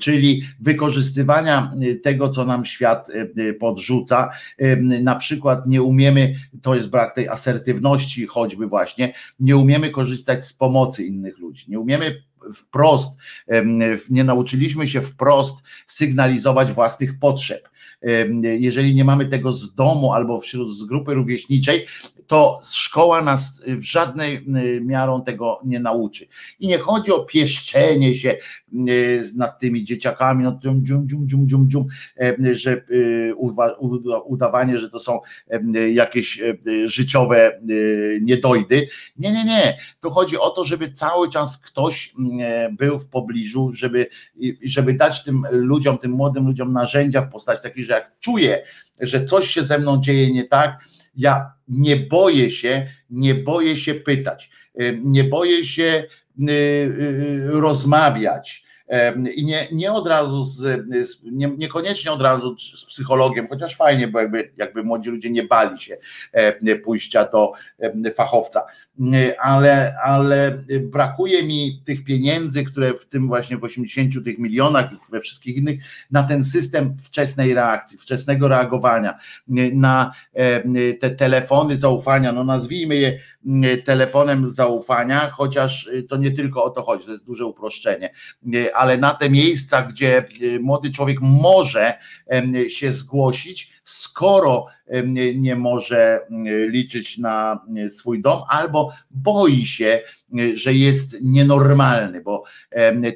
Czyli 0.00 0.42
wykorzystywania 0.60 1.72
tego, 2.02 2.28
co 2.28 2.44
nam 2.44 2.64
świat 2.64 3.08
podrzuca. 3.60 4.30
Na 5.02 5.16
przykład 5.16 5.66
nie 5.66 5.82
umiemy, 5.82 6.34
to 6.62 6.74
jest 6.74 6.90
brak 6.90 7.14
tej 7.14 7.28
asertywności, 7.28 8.26
choćby 8.26 8.66
właśnie, 8.66 9.14
nie 9.40 9.56
umiemy 9.56 9.90
korzystać 9.90 10.46
z 10.46 10.52
pomocy 10.52 11.04
innych 11.04 11.38
ludzi, 11.38 11.64
nie 11.68 11.80
umiemy 11.80 12.22
wprost, 12.54 13.18
nie 14.10 14.24
nauczyliśmy 14.24 14.88
się 14.88 15.02
wprost 15.02 15.62
sygnalizować 15.86 16.72
własnych 16.72 17.18
potrzeb. 17.18 17.68
Jeżeli 18.42 18.94
nie 18.94 19.04
mamy 19.04 19.26
tego 19.26 19.52
z 19.52 19.74
domu 19.74 20.12
albo 20.12 20.40
wśród 20.40 20.78
z 20.78 20.84
grupy 20.84 21.14
rówieśniczej, 21.14 21.86
to 22.26 22.60
szkoła 22.74 23.22
nas 23.22 23.62
w 23.66 23.82
żadnej 23.82 24.44
miarą 24.80 25.22
tego 25.22 25.60
nie 25.64 25.80
nauczy. 25.80 26.26
I 26.60 26.68
nie 26.68 26.78
chodzi 26.78 27.12
o 27.12 27.24
pieszczenie 27.24 28.14
się 28.14 28.36
nad 29.36 29.58
tymi 29.58 29.84
dzieciakami, 29.84 30.44
nad 30.44 30.62
tym 30.62 30.84
dzium, 30.86 31.08
dzium, 31.08 31.28
dzium, 31.28 31.48
dzium, 31.48 31.68
dzium, 31.70 31.86
że 32.52 32.84
udawanie, 34.24 34.78
że 34.78 34.90
to 34.90 35.00
są 35.00 35.20
jakieś 35.92 36.42
życiowe 36.84 37.60
niedojdy. 38.20 38.88
Nie, 39.16 39.32
nie, 39.32 39.44
nie. 39.44 39.76
To 40.00 40.10
chodzi 40.10 40.38
o 40.38 40.50
to, 40.50 40.64
żeby 40.64 40.92
cały 40.92 41.30
czas 41.30 41.58
ktoś 41.58 42.14
był 42.78 42.98
w 42.98 43.08
pobliżu, 43.08 43.70
żeby, 43.74 44.06
żeby 44.64 44.94
dać 44.94 45.24
tym 45.24 45.42
ludziom, 45.50 45.98
tym 45.98 46.10
młodym 46.10 46.46
ludziom 46.46 46.72
narzędzia 46.72 47.22
w 47.22 47.30
postaci 47.30 47.62
takiej, 47.62 47.84
że 47.84 47.91
jak 47.94 48.12
czuję, 48.20 48.62
że 49.00 49.24
coś 49.24 49.50
się 49.50 49.62
ze 49.62 49.78
mną 49.78 50.00
dzieje 50.00 50.32
nie 50.32 50.44
tak, 50.44 50.78
ja 51.14 51.52
nie 51.68 51.96
boję 51.96 52.50
się, 52.50 52.86
nie 53.10 53.34
boję 53.34 53.76
się 53.76 53.94
pytać, 53.94 54.50
nie 55.02 55.24
boję 55.24 55.64
się 55.64 56.04
y, 56.40 56.52
y, 56.52 57.50
rozmawiać. 57.50 58.64
I 59.34 59.44
nie, 59.44 59.68
nie 59.72 59.92
od 59.92 60.06
razu, 60.06 60.44
z, 60.44 60.84
nie, 61.32 61.48
niekoniecznie 61.58 62.12
od 62.12 62.22
razu 62.22 62.56
z 62.58 62.84
psychologiem, 62.84 63.48
chociaż 63.48 63.76
fajnie, 63.76 64.08
bo 64.08 64.20
jakby, 64.20 64.52
jakby 64.56 64.82
młodzi 64.82 65.10
ludzie 65.10 65.30
nie 65.30 65.42
bali 65.42 65.78
się 65.78 65.96
pójścia 66.84 67.28
do 67.32 67.52
fachowca 68.14 68.62
ale, 69.40 69.96
ale 70.04 70.58
brakuje 70.80 71.42
mi 71.42 71.82
tych 71.84 72.04
pieniędzy, 72.04 72.64
które 72.64 72.94
w 72.94 73.08
tym 73.08 73.28
właśnie 73.28 73.56
w 73.56 73.64
80 73.64 74.24
tych 74.24 74.38
milionach 74.38 74.92
i 74.92 74.96
we 75.12 75.20
wszystkich 75.20 75.56
innych, 75.56 75.80
na 76.10 76.22
ten 76.22 76.44
system 76.44 76.96
wczesnej 76.98 77.54
reakcji, 77.54 77.98
wczesnego 77.98 78.48
reagowania, 78.48 79.18
na 79.72 80.12
e, 80.32 80.94
te 80.94 81.10
telefony 81.10 81.76
zaufania, 81.76 82.32
no 82.32 82.44
nazwijmy 82.44 82.96
je 82.96 83.18
telefonem 83.84 84.48
zaufania, 84.48 85.30
chociaż 85.30 85.90
to 86.08 86.16
nie 86.16 86.30
tylko 86.30 86.64
o 86.64 86.70
to 86.70 86.82
chodzi, 86.82 87.04
to 87.04 87.10
jest 87.10 87.24
duże 87.24 87.46
uproszczenie, 87.46 88.12
ale 88.74 88.98
na 88.98 89.14
te 89.14 89.30
miejsca, 89.30 89.82
gdzie 89.82 90.24
młody 90.60 90.90
człowiek 90.90 91.18
może 91.20 91.94
się 92.68 92.92
zgłosić, 92.92 93.72
skoro 93.92 94.66
nie 95.34 95.56
może 95.56 96.20
liczyć 96.68 97.18
na 97.18 97.60
swój 97.88 98.22
dom, 98.22 98.42
albo 98.48 98.92
boi 99.10 99.64
się, 99.64 100.00
że 100.54 100.72
jest 100.72 101.22
nienormalny, 101.22 102.20
bo 102.20 102.44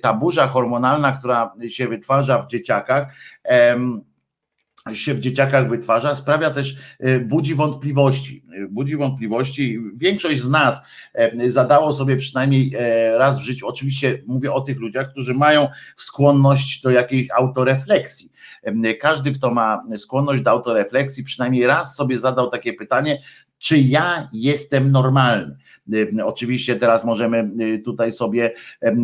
ta 0.02 0.14
burza 0.14 0.46
hormonalna, 0.46 1.12
która 1.12 1.54
się 1.68 1.88
wytwarza 1.88 2.42
w 2.42 2.50
dzieciakach, 2.50 3.14
się 4.94 5.14
w 5.14 5.20
dzieciakach 5.20 5.68
wytwarza, 5.68 6.14
sprawia 6.14 6.50
też, 6.50 6.76
e, 7.00 7.20
budzi 7.20 7.54
wątpliwości. 7.54 8.42
E, 8.52 8.68
budzi 8.68 8.96
wątpliwości. 8.96 9.78
Większość 9.94 10.40
z 10.40 10.48
nas 10.48 10.82
e, 11.14 11.50
zadało 11.50 11.92
sobie 11.92 12.16
przynajmniej 12.16 12.76
raz 13.16 13.38
w 13.38 13.42
życiu, 13.42 13.68
oczywiście 13.68 14.22
mówię 14.26 14.52
o 14.52 14.60
tych 14.60 14.78
ludziach, 14.78 15.10
którzy 15.10 15.34
mają 15.34 15.68
skłonność 15.96 16.80
do 16.80 16.90
jakiejś 16.90 17.30
autorefleksji. 17.30 18.32
Każdy, 19.00 19.32
kto 19.32 19.50
ma 19.50 19.82
skłonność 19.96 20.42
do 20.42 20.50
autorefleksji, 20.50 21.24
przynajmniej 21.24 21.66
raz 21.66 21.96
sobie 21.96 22.18
zadał 22.18 22.50
takie 22.50 22.72
pytanie, 22.72 23.22
czy 23.58 23.78
ja 23.78 24.28
jestem 24.32 24.90
normalny. 24.90 25.56
Y, 25.94 26.24
oczywiście 26.24 26.76
teraz 26.76 27.04
możemy 27.04 27.50
y, 27.60 27.78
tutaj 27.78 28.10
sobie 28.10 28.52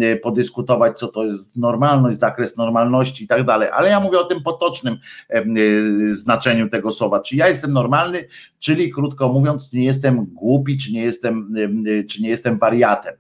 y, 0.02 0.20
podyskutować, 0.22 0.98
co 0.98 1.08
to 1.08 1.24
jest 1.24 1.56
normalność, 1.56 2.18
zakres 2.18 2.56
normalności 2.56 3.24
i 3.24 3.26
tak 3.26 3.44
dalej, 3.44 3.68
ale 3.72 3.88
ja 3.88 4.00
mówię 4.00 4.18
o 4.18 4.24
tym 4.24 4.42
potocznym 4.42 4.96
znaczeniu 6.08 6.68
tego 6.68 6.90
słowa. 6.90 7.20
Czy 7.20 7.36
ja 7.36 7.48
jestem 7.48 7.72
normalny, 7.72 8.28
czyli 8.58 8.92
krótko 8.92 9.28
mówiąc, 9.28 9.72
nie 9.72 9.84
jestem 9.84 10.24
głupi, 10.24 10.78
czy 10.78 10.92
nie 10.92 11.02
jestem, 11.02 11.54
czy 12.10 12.22
nie 12.22 12.28
jestem 12.28 12.58
wariatem, 12.58 13.14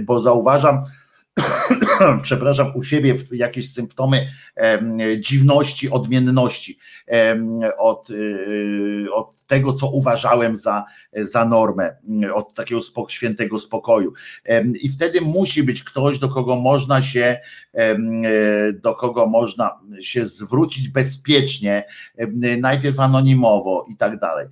bo 0.00 0.20
zauważam, 0.20 0.82
przepraszam, 2.22 2.72
u 2.76 2.82
siebie 2.82 3.14
jakieś 3.32 3.72
symptomy 3.72 4.28
dziwności, 5.20 5.90
odmienności 5.90 6.78
od, 7.78 8.08
od 9.14 9.36
tego, 9.46 9.72
co 9.72 9.88
uważałem 9.88 10.56
za, 10.56 10.84
za 11.12 11.44
normę, 11.44 11.96
od 12.34 12.54
takiego 12.54 12.80
świętego 13.08 13.58
spokoju. 13.58 14.12
I 14.80 14.88
wtedy 14.88 15.20
musi 15.20 15.62
być 15.62 15.84
ktoś, 15.84 16.18
do 16.18 16.28
kogo 16.28 16.56
można 16.56 17.02
się, 17.02 17.40
do 18.82 18.94
kogo 18.94 19.26
można 19.26 19.78
się 20.00 20.26
zwrócić 20.26 20.88
bezpiecznie, 20.88 21.84
najpierw 22.60 23.00
anonimowo 23.00 23.86
i 23.90 23.96
tak 23.96 24.18
dalej. 24.18 24.46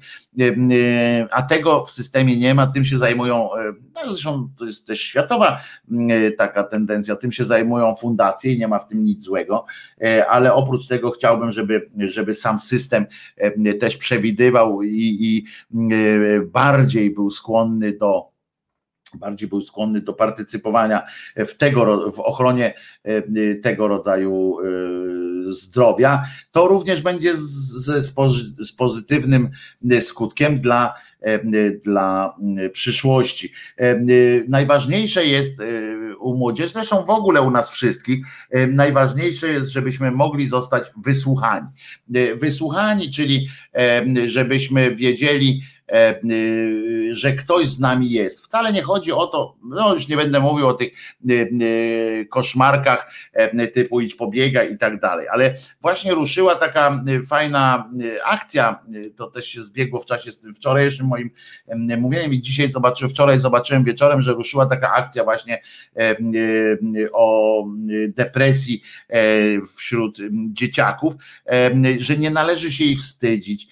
A 1.31 1.43
tego 1.43 1.85
w 1.85 1.91
systemie 1.91 2.37
nie 2.37 2.55
ma, 2.55 2.67
tym 2.67 2.85
się 2.85 2.99
zajmują, 2.99 3.49
no 3.95 4.13
zresztą 4.13 4.49
to 4.59 4.65
jest 4.65 4.87
też 4.87 5.01
światowa 5.01 5.61
taka 6.39 6.63
tendencja, 6.75 7.17
tym 7.17 7.33
się 7.33 7.45
zajmują 7.45 7.95
fundacje 7.97 8.53
i 8.53 8.59
nie 8.59 8.69
ma 8.69 8.79
w 8.79 8.89
tym 8.89 9.05
nic 9.05 9.25
złego, 9.25 9.65
e, 10.03 10.27
ale 10.27 10.55
oprócz 10.55 10.89
tego 10.89 11.11
chciałbym, 11.11 11.53
żeby, 11.53 11.91
żeby 11.99 12.35
sam 12.35 12.59
system 12.59 13.07
też 13.81 13.97
przewidywał 13.97 14.83
i, 14.83 15.19
i 15.21 15.45
e, 15.95 16.41
bardziej 16.41 17.11
był 17.11 17.31
skłonny 17.31 17.93
do 17.93 18.35
bardziej 19.19 19.49
był 19.49 19.61
skłonny 19.61 20.01
do 20.01 20.13
partycypowania 20.13 21.07
w, 21.37 21.55
tego, 21.55 22.13
w 22.13 22.21
ochronie 22.21 22.75
e, 23.03 23.55
tego 23.55 23.89
rodzaju 23.89 24.57
e, 24.61 24.65
zdrowia, 25.47 26.25
to 26.51 26.69
również 26.69 27.03
będzie 27.03 27.37
z, 27.37 27.41
z, 27.41 28.15
z 28.69 28.73
pozytywnym 28.73 29.51
skutkiem 30.01 30.61
dla 30.61 30.95
dla 31.85 32.37
przyszłości. 32.73 33.53
Najważniejsze 34.49 35.25
jest 35.25 35.63
u 36.21 36.35
młodzieży, 36.35 36.73
zresztą 36.73 37.05
w 37.05 37.11
ogóle 37.11 37.43
u 37.43 37.51
nas 37.51 37.71
wszystkich, 37.71 38.27
najważniejsze 38.69 39.49
jest, 39.49 39.71
żebyśmy 39.71 40.11
mogli 40.11 40.49
zostać 40.49 40.85
wysłuchani. 41.05 41.67
Wysłuchani, 42.37 43.11
czyli 43.11 43.49
żebyśmy 44.25 44.95
wiedzieli, 44.97 45.63
E, 45.84 45.84
że 47.11 47.33
ktoś 47.33 47.69
z 47.69 47.81
nami 47.81 48.11
jest. 48.11 48.45
Wcale 48.45 48.73
nie 48.73 48.83
chodzi 48.83 49.13
o 49.13 49.27
to, 49.27 49.57
no 49.65 49.93
już 49.93 50.09
nie 50.09 50.17
będę 50.17 50.41
mówił 50.41 50.69
o 50.69 50.75
tych 50.75 50.93
y, 51.31 52.27
koszmarkach 52.31 53.13
e, 53.33 53.67
typu 53.67 54.01
idź 54.01 54.15
pobiega 54.15 54.63
i 54.63 54.79
tak 54.79 55.01
dalej, 55.01 55.29
ale 55.29 55.55
właśnie 55.81 56.15
ruszyła 56.15 56.55
taka 56.55 57.05
fajna 57.27 57.91
akcja, 58.25 58.85
to 59.17 59.27
też 59.27 59.47
się 59.47 59.63
zbiegło 59.63 60.01
w 60.01 60.07
czasie 60.07 60.31
wczorajszym 60.57 61.07
moim 61.07 61.31
mówieniem 61.99 62.35
i 62.35 62.41
dzisiaj 62.41 62.69
zobaczyłem, 62.69 63.11
wczoraj 63.11 63.39
zobaczyłem 63.39 63.85
wieczorem, 63.85 64.23
że 64.23 64.33
ruszyła 64.33 64.67
taka 64.67 64.93
akcja 64.93 65.25
właśnie 65.25 65.63
e, 65.97 66.17
o 67.13 67.65
depresji 68.09 68.83
wśród 69.77 70.19
dzieciaków, 70.53 71.15
że 71.99 72.17
nie 72.17 72.31
należy 72.31 72.73
się 72.73 72.85
jej 72.85 72.97
wstydzić, 72.97 73.69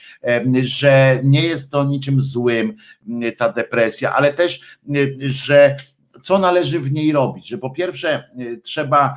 że 0.63 1.21
nie 1.25 1.43
jest 1.43 1.71
to 1.71 1.85
nic 1.85 2.02
niczym 2.03 2.21
złym 2.21 2.77
mm, 3.09 3.33
ta 3.33 3.53
depresja, 3.53 4.15
ale 4.15 4.35
też, 4.35 4.61
y, 4.97 5.17
że 5.21 5.77
co 6.23 6.39
należy 6.39 6.81
w 6.81 6.93
niej 6.93 7.13
robić, 7.13 7.49
że 7.49 7.59
po 7.59 7.71
pierwsze 7.71 8.25
y, 8.41 8.61
trzeba 8.65 9.15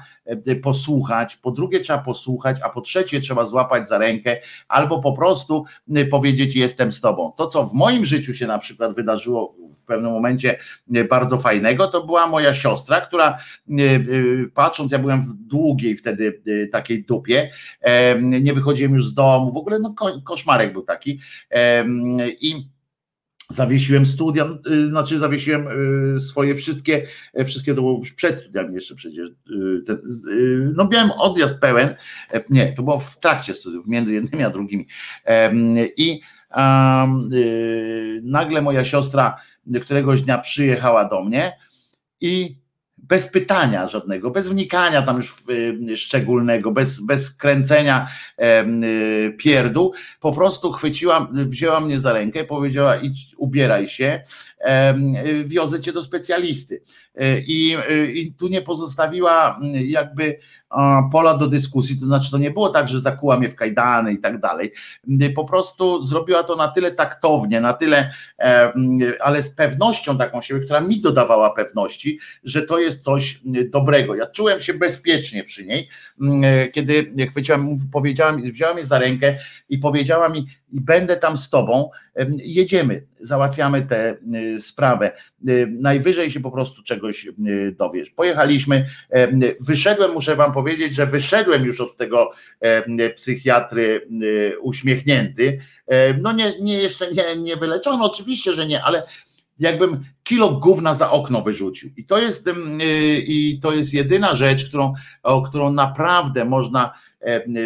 y, 0.47 0.55
posłuchać, 0.55 1.35
po 1.35 1.51
drugie 1.51 1.79
trzeba 1.79 1.99
posłuchać, 1.99 2.57
a 2.63 2.69
po 2.69 2.81
trzecie 2.81 3.21
trzeba 3.21 3.45
złapać 3.45 3.87
za 3.87 3.97
rękę 3.97 4.37
albo 4.67 5.01
po 5.01 5.13
prostu 5.13 5.65
powiedzieć 6.11 6.55
jestem 6.55 6.91
z 6.91 7.01
tobą. 7.01 7.31
To 7.37 7.47
co 7.47 7.65
w 7.65 7.73
moim 7.73 8.05
życiu 8.05 8.33
się 8.33 8.47
na 8.47 8.59
przykład 8.59 8.95
wydarzyło 8.95 9.55
w 9.77 9.83
pewnym 9.87 10.11
momencie 10.11 10.59
bardzo 11.09 11.39
fajnego, 11.39 11.87
to 11.87 12.05
była 12.05 12.27
moja 12.27 12.53
siostra, 12.53 13.01
która 13.01 13.37
patrząc, 14.53 14.91
ja 14.91 14.99
byłem 14.99 15.21
w 15.21 15.33
długiej 15.33 15.97
wtedy 15.97 16.41
takiej 16.71 17.03
dupie, 17.03 17.51
nie 18.21 18.53
wychodziłem 18.53 18.93
już 18.93 19.07
z 19.07 19.13
domu, 19.13 19.51
w 19.51 19.57
ogóle 19.57 19.79
no 19.79 19.95
koszmarek 20.23 20.73
był 20.73 20.81
taki 20.81 21.19
i 22.41 22.74
Zawiesiłem 23.49 24.05
studia, 24.05 24.47
y, 24.67 24.87
znaczy 24.87 25.19
zawiesiłem 25.19 25.67
y, 26.15 26.19
swoje 26.19 26.55
wszystkie, 26.55 27.07
e, 27.33 27.45
wszystkie 27.45 27.75
to 27.75 27.81
było 27.81 28.01
przed 28.15 28.39
studiami 28.39 28.75
jeszcze 28.75 28.95
przecież. 28.95 29.27
Y, 29.27 30.71
no 30.75 30.87
miałem 30.91 31.11
odjazd 31.11 31.59
pełen, 31.59 31.95
e, 32.33 32.43
nie, 32.49 32.73
to 32.73 32.83
było 32.83 32.99
w 32.99 33.19
trakcie 33.19 33.53
studiów, 33.53 33.87
między 33.87 34.13
jednymi 34.13 34.43
a 34.43 34.49
drugimi. 34.49 34.87
I 35.97 36.19
nagle 38.23 38.61
moja 38.61 38.85
siostra 38.85 39.37
któregoś 39.81 40.21
dnia 40.21 40.37
przyjechała 40.37 41.09
do 41.09 41.23
mnie 41.23 41.57
i 42.21 42.57
bez 43.07 43.27
pytania 43.27 43.87
żadnego, 43.87 44.31
bez 44.31 44.47
wnikania 44.47 45.01
tam 45.01 45.17
już 45.17 45.35
y, 45.91 45.97
szczególnego, 45.97 46.71
bez, 46.71 47.01
bez 47.01 47.31
kręcenia 47.31 48.07
y, 48.39 49.31
pierdół, 49.37 49.93
po 50.19 50.31
prostu 50.31 50.71
chwyciła, 50.71 51.27
wzięła 51.33 51.79
mnie 51.79 51.99
za 51.99 52.13
rękę, 52.13 52.43
powiedziała 52.43 52.95
idź, 52.95 53.35
ubieraj 53.37 53.87
się, 53.87 54.21
wiozę 55.45 55.81
cię 55.81 55.93
do 55.93 56.03
specjalisty. 56.03 56.81
E, 57.15 57.39
I, 57.39 57.77
I 58.13 58.33
tu 58.33 58.47
nie 58.47 58.61
pozostawiła 58.61 59.59
jakby 59.73 60.39
pola 61.11 61.37
do 61.37 61.47
dyskusji, 61.47 61.99
to 61.99 62.05
znaczy 62.05 62.31
to 62.31 62.37
nie 62.37 62.51
było 62.51 62.69
tak, 62.69 62.87
że 62.87 63.01
zakuła 63.01 63.39
mnie 63.39 63.49
w 63.49 63.55
kajdany 63.55 64.13
i 64.13 64.17
tak 64.17 64.39
dalej. 64.39 64.71
Po 65.35 65.45
prostu 65.45 66.01
zrobiła 66.01 66.43
to 66.43 66.55
na 66.55 66.67
tyle 66.67 66.91
taktownie, 66.91 67.61
na 67.61 67.73
tyle, 67.73 68.13
ale 69.23 69.43
z 69.43 69.49
pewnością 69.49 70.17
taką 70.17 70.41
siebie, 70.41 70.59
która 70.59 70.81
mi 70.81 71.01
dodawała 71.01 71.49
pewności, 71.49 72.19
że 72.43 72.61
to 72.61 72.79
jest 72.79 73.03
coś 73.03 73.41
dobrego. 73.69 74.15
Ja 74.15 74.25
czułem 74.25 74.59
się 74.59 74.73
bezpiecznie 74.73 75.43
przy 75.43 75.65
niej, 75.65 75.89
kiedy 76.73 77.27
chwyciłam, 77.29 77.77
powiedziałam, 77.91 78.41
wzięła 78.41 78.73
mnie 78.73 78.85
za 78.85 78.99
rękę 78.99 79.37
i 79.69 79.77
powiedziała 79.77 80.29
mi, 80.29 80.47
i 80.75 80.81
będę 80.81 81.17
tam 81.17 81.37
z 81.37 81.49
tobą, 81.49 81.89
jedziemy, 82.37 83.03
załatwiamy 83.19 83.81
tę 83.81 84.17
sprawę. 84.59 85.11
Najwyżej 85.71 86.31
się 86.31 86.39
po 86.39 86.51
prostu 86.51 86.83
czegoś 86.83 87.27
dowiesz. 87.77 88.09
Pojechaliśmy, 88.09 88.85
wyszedłem, 89.59 90.13
muszę 90.13 90.35
wam 90.35 90.53
powiedzieć, 90.53 90.95
że 90.95 91.05
wyszedłem 91.05 91.65
już 91.65 91.81
od 91.81 91.97
tego 91.97 92.31
psychiatry 93.15 94.07
uśmiechnięty. 94.61 95.59
No 96.21 96.31
nie, 96.31 96.53
nie 96.61 96.77
jeszcze 96.77 97.11
nie, 97.11 97.35
nie 97.35 97.57
wyleczono, 97.57 98.11
oczywiście, 98.11 98.53
że 98.53 98.65
nie, 98.65 98.83
ale 98.83 99.03
jakbym 99.59 100.05
kilo 100.23 100.51
gówna 100.51 100.93
za 100.93 101.11
okno 101.11 101.41
wyrzucił. 101.41 101.89
I 101.97 102.05
to 102.05 102.21
jest, 102.21 102.49
i 103.27 103.59
to 103.61 103.73
jest 103.73 103.93
jedyna 103.93 104.35
rzecz, 104.35 104.69
którą, 104.69 104.93
o 105.23 105.41
którą 105.41 105.73
naprawdę 105.73 106.45
można 106.45 106.93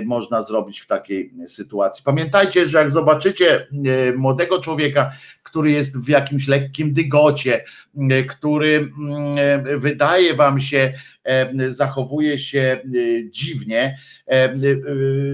można 0.06 0.42
zrobić 0.42 0.80
w 0.80 0.88
takiej 0.88 1.34
sytuacji. 1.48 2.04
Pamiętajcie, 2.04 2.68
że 2.68 2.78
jak 2.78 2.92
zobaczycie 2.92 3.56
e, 3.56 3.68
młodego 4.14 4.62
człowieka, 4.62 5.12
który 5.44 5.72
jest 5.72 6.00
w 6.00 6.08
jakimś 6.08 6.48
lekkim 6.48 6.94
dygocie, 6.94 7.64
e, 8.10 8.24
który 8.24 8.76
mm, 8.78 9.80
wydaje 9.80 10.34
wam 10.34 10.60
się, 10.60 10.94
zachowuje 11.68 12.38
się 12.38 12.82
dziwnie, 13.30 13.98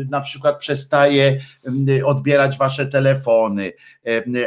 na 0.10 0.22
przykład 0.22 0.60
przestaje 0.60 1.40
odbierać 2.06 2.58
wasze 2.58 2.86
telefony 2.86 3.72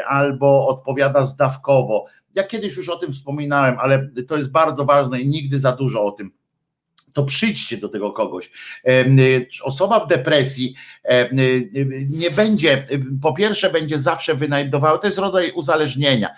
albo 0.08 0.68
odpowiada 0.68 1.22
zdawkowo. 1.22 2.06
Ja 2.34 2.42
kiedyś 2.44 2.76
już 2.76 2.88
o 2.88 2.96
tym 2.96 3.12
wspominałem, 3.12 3.78
ale 3.78 4.08
to 4.28 4.36
jest 4.36 4.50
bardzo 4.50 4.84
ważne 4.84 5.20
i 5.20 5.28
nigdy 5.28 5.58
za 5.58 5.72
dużo 5.72 6.04
o 6.04 6.10
tym 6.10 6.30
to 7.12 7.24
przyjdźcie 7.24 7.76
do 7.76 7.88
tego 7.88 8.12
kogoś. 8.12 8.50
Osoba 9.62 10.00
w 10.00 10.08
depresji 10.08 10.74
nie 12.08 12.30
będzie, 12.30 12.86
po 13.22 13.32
pierwsze, 13.32 13.70
będzie 13.70 13.98
zawsze 13.98 14.34
wynajdowała, 14.34 14.98
to 14.98 15.06
jest 15.06 15.18
rodzaj 15.18 15.52
uzależnienia. 15.52 16.28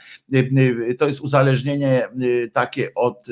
To 0.99 1.07
jest 1.07 1.21
uzależnienie 1.21 2.09
takie 2.53 2.95
od 2.95 3.27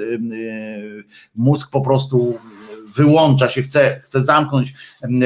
mózg 1.34 1.70
po 1.70 1.80
prostu 1.80 2.38
wyłącza 2.98 3.48
się, 3.48 3.62
chce, 3.62 4.00
chce 4.04 4.24
zamknąć 4.24 4.74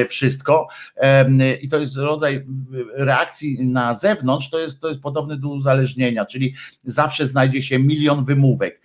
wszystko 0.08 0.68
i 1.62 1.68
to 1.68 1.78
jest 1.78 1.96
rodzaj 1.96 2.46
reakcji 2.94 3.66
na 3.66 3.94
zewnątrz, 3.94 4.50
to 4.50 4.58
jest, 4.58 4.80
to 4.80 4.88
jest 4.88 5.00
podobny 5.00 5.36
do 5.36 5.48
uzależnienia, 5.48 6.24
czyli 6.24 6.54
zawsze 6.84 7.26
znajdzie 7.26 7.62
się 7.62 7.78
milion 7.78 8.24
wymówek 8.24 8.80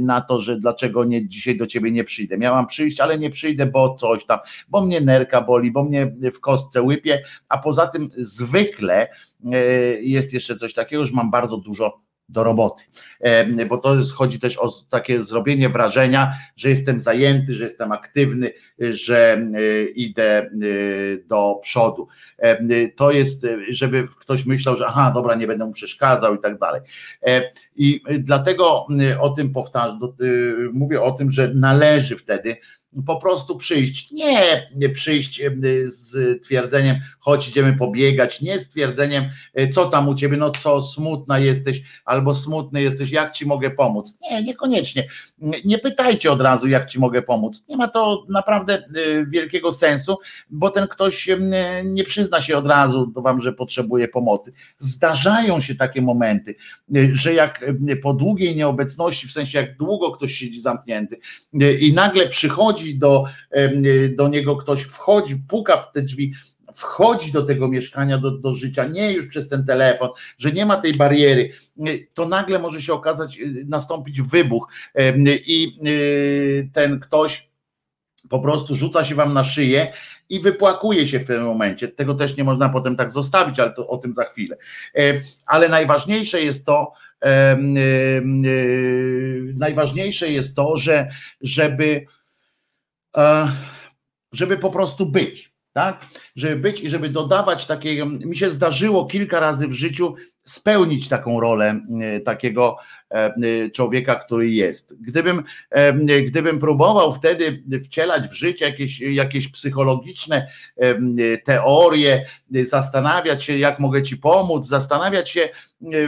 na 0.00 0.20
to, 0.20 0.40
że 0.40 0.60
dlaczego 0.60 1.04
nie, 1.04 1.28
dzisiaj 1.28 1.56
do 1.56 1.66
ciebie 1.66 1.90
nie 1.90 2.04
przyjdę. 2.04 2.38
Miałam 2.38 2.66
przyjść, 2.66 3.00
ale 3.00 3.18
nie 3.18 3.30
przyjdę, 3.30 3.66
bo 3.66 3.94
coś 3.94 4.26
tam, 4.26 4.38
bo 4.68 4.84
mnie 4.84 5.00
nerka 5.00 5.40
boli, 5.40 5.70
bo 5.70 5.84
mnie 5.84 6.12
w 6.34 6.40
kostce 6.40 6.82
łypie, 6.82 7.22
a 7.48 7.58
poza 7.58 7.86
tym 7.86 8.08
zwykle 8.16 9.08
e, 9.52 9.56
jest 10.00 10.34
jeszcze 10.34 10.56
coś 10.56 10.74
takiego, 10.74 11.06
że 11.06 11.12
mam 11.14 11.30
bardzo 11.30 11.56
dużo 11.56 12.07
do 12.28 12.44
roboty, 12.44 12.84
bo 13.68 13.78
to 13.78 13.96
jest, 13.96 14.12
chodzi 14.12 14.40
też 14.40 14.58
o 14.58 14.70
takie 14.90 15.20
zrobienie 15.20 15.68
wrażenia, 15.68 16.34
że 16.56 16.68
jestem 16.68 17.00
zajęty, 17.00 17.54
że 17.54 17.64
jestem 17.64 17.92
aktywny, 17.92 18.52
że 18.78 19.32
e, 19.32 19.84
idę 19.84 20.38
e, 20.38 20.50
do 21.28 21.60
przodu. 21.62 22.08
To 22.96 23.10
jest, 23.10 23.46
żeby 23.68 24.08
ktoś 24.20 24.46
myślał, 24.46 24.76
że 24.76 24.86
aha, 24.86 25.12
dobra, 25.14 25.34
nie 25.34 25.46
będę 25.46 25.66
mu 25.66 25.72
przeszkadzał 25.72 26.34
i 26.34 26.38
tak 26.38 26.58
dalej. 26.58 26.80
I 27.76 28.02
dlatego 28.18 28.86
o 29.20 29.30
tym 29.30 29.52
powtarzam, 29.52 30.00
mówię 30.72 31.02
o 31.02 31.12
tym, 31.12 31.30
że 31.30 31.54
należy 31.54 32.16
wtedy 32.16 32.56
po 33.06 33.16
prostu 33.16 33.56
przyjść. 33.56 34.10
Nie, 34.10 34.68
nie 34.74 34.88
przyjść 34.88 35.42
z 35.84 36.42
twierdzeniem, 36.42 36.96
chodź, 37.18 37.48
idziemy 37.48 37.72
pobiegać, 37.72 38.40
nie 38.40 38.60
z 38.60 38.68
twierdzeniem, 38.68 39.24
e, 39.54 39.68
co 39.68 39.84
tam 39.84 40.08
u 40.08 40.14
ciebie, 40.14 40.36
no 40.36 40.50
co, 40.50 40.82
smutna 40.82 41.38
jesteś, 41.38 41.82
albo 42.04 42.34
smutny 42.34 42.82
jesteś, 42.82 43.10
jak 43.10 43.32
ci 43.32 43.46
mogę 43.46 43.70
pomóc. 43.70 44.18
Nie, 44.30 44.42
niekoniecznie. 44.42 45.08
Nie 45.64 45.78
pytajcie 45.78 46.32
od 46.32 46.40
razu, 46.40 46.68
jak 46.68 46.90
ci 46.90 46.98
mogę 46.98 47.22
pomóc. 47.22 47.64
Nie 47.68 47.76
ma 47.76 47.88
to 47.88 48.26
naprawdę 48.28 48.74
e, 48.74 49.26
wielkiego 49.26 49.72
sensu, 49.72 50.16
bo 50.50 50.70
ten 50.70 50.86
ktoś 50.88 51.28
nie 51.84 52.04
przyzna 52.04 52.40
się 52.40 52.56
od 52.56 52.66
razu 52.66 53.06
do 53.06 53.22
wam, 53.22 53.40
że 53.40 53.52
potrzebuje 53.52 54.08
pomocy. 54.08 54.52
Zdarzają 54.78 55.60
się 55.60 55.74
takie 55.74 56.02
momenty, 56.02 56.54
e, 56.96 57.08
że 57.12 57.34
jak 57.34 57.64
po 58.02 58.12
długiej 58.12 58.56
nieobecności, 58.56 59.28
w 59.28 59.32
sensie 59.32 59.58
jak 59.58 59.76
długo 59.76 60.10
ktoś 60.10 60.34
siedzi 60.34 60.60
zamknięty 60.60 61.20
i 61.80 61.92
nagle 61.92 62.28
przychodzi 62.28 62.87
do, 62.94 63.24
do 64.16 64.28
niego 64.28 64.56
ktoś, 64.56 64.82
wchodzi, 64.82 65.36
puka 65.36 65.82
w 65.82 65.92
te 65.92 66.02
drzwi, 66.02 66.32
wchodzi 66.74 67.32
do 67.32 67.42
tego 67.42 67.68
mieszkania, 67.68 68.18
do, 68.18 68.30
do 68.30 68.52
życia, 68.52 68.86
nie 68.86 69.12
już 69.12 69.26
przez 69.26 69.48
ten 69.48 69.64
telefon, 69.64 70.08
że 70.38 70.52
nie 70.52 70.66
ma 70.66 70.76
tej 70.76 70.94
bariery, 70.94 71.52
to 72.14 72.28
nagle 72.28 72.58
może 72.58 72.82
się 72.82 72.92
okazać, 72.92 73.38
y, 73.38 73.64
nastąpić 73.68 74.22
wybuch 74.22 74.68
i 75.26 75.78
ten 76.72 77.00
ktoś 77.00 77.48
po 78.28 78.40
prostu 78.40 78.74
rzuca 78.74 79.04
się 79.04 79.14
wam 79.14 79.34
na 79.34 79.44
szyję 79.44 79.92
i 80.28 80.40
wypłakuje 80.40 81.08
się 81.08 81.20
w 81.20 81.26
tym 81.26 81.42
momencie. 81.42 81.88
Tego 81.88 82.14
też 82.14 82.36
nie 82.36 82.44
można 82.44 82.68
potem 82.68 82.96
tak 82.96 83.12
zostawić, 83.12 83.60
ale 83.60 83.72
to 83.72 83.86
o 83.86 83.98
tym 83.98 84.14
za 84.14 84.24
chwilę. 84.24 84.56
Ale 85.46 85.68
najważniejsze 85.68 86.40
jest 86.40 86.66
to, 86.66 86.92
najważniejsze 89.54 90.30
jest 90.30 90.56
to, 90.56 90.76
że 90.76 91.08
żeby 91.40 91.84
e, 91.94 92.17
żeby 94.32 94.58
po 94.58 94.70
prostu 94.70 95.06
być 95.06 95.58
tak? 95.78 96.06
Żeby 96.36 96.56
być 96.56 96.80
i 96.80 96.88
żeby 96.88 97.08
dodawać 97.08 97.66
takiego. 97.66 98.06
Mi 98.06 98.36
się 98.36 98.50
zdarzyło 98.50 99.06
kilka 99.06 99.40
razy 99.40 99.68
w 99.68 99.72
życiu 99.72 100.14
spełnić 100.44 101.08
taką 101.08 101.40
rolę 101.40 101.80
e, 102.00 102.20
takiego 102.20 102.76
e, 103.10 103.70
człowieka, 103.70 104.14
który 104.14 104.50
jest. 104.50 104.96
Gdybym, 105.00 105.44
e, 105.70 105.92
gdybym 106.22 106.58
próbował 106.58 107.12
wtedy 107.12 107.64
wcielać 107.84 108.28
w 108.28 108.32
życie 108.32 108.64
jakieś, 108.64 109.00
jakieś 109.00 109.48
psychologiczne 109.48 110.48
teorie, 111.44 112.26
zastanawiać 112.50 113.44
się, 113.44 113.58
jak 113.58 113.80
mogę 113.80 114.02
ci 114.02 114.16
pomóc, 114.16 114.66
zastanawiać 114.66 115.30
się, 115.30 115.48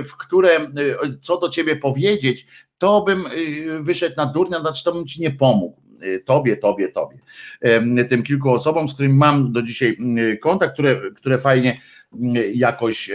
w 0.05 0.17
które, 0.17 0.51
co 1.23 1.39
do 1.39 1.49
ciebie 1.49 1.77
powiedzieć, 1.77 2.47
to 2.79 3.03
bym 3.03 3.25
wyszedł 3.81 4.15
na 4.17 4.27
durnia, 4.27 4.61
znaczy 4.61 4.85
to 4.85 4.93
bym 4.93 5.07
ci 5.07 5.21
nie 5.21 5.31
pomógł 5.31 5.80
Y, 5.80 5.80
tobie, 6.25 6.57
tobie, 6.57 6.89
tobie. 6.89 7.19
Tym 8.09 8.23
kilku 8.23 8.51
osobom, 8.51 8.89
z 8.89 8.95
którymi 8.95 9.15
mam 9.15 9.53
do 9.53 9.63
dzisiaj 9.63 9.97
y, 10.19 10.39
kontakt, 10.39 10.73
które, 10.73 11.01
które 11.17 11.39
fajnie 11.39 11.81
y, 12.37 12.53
jakoś 12.55 13.11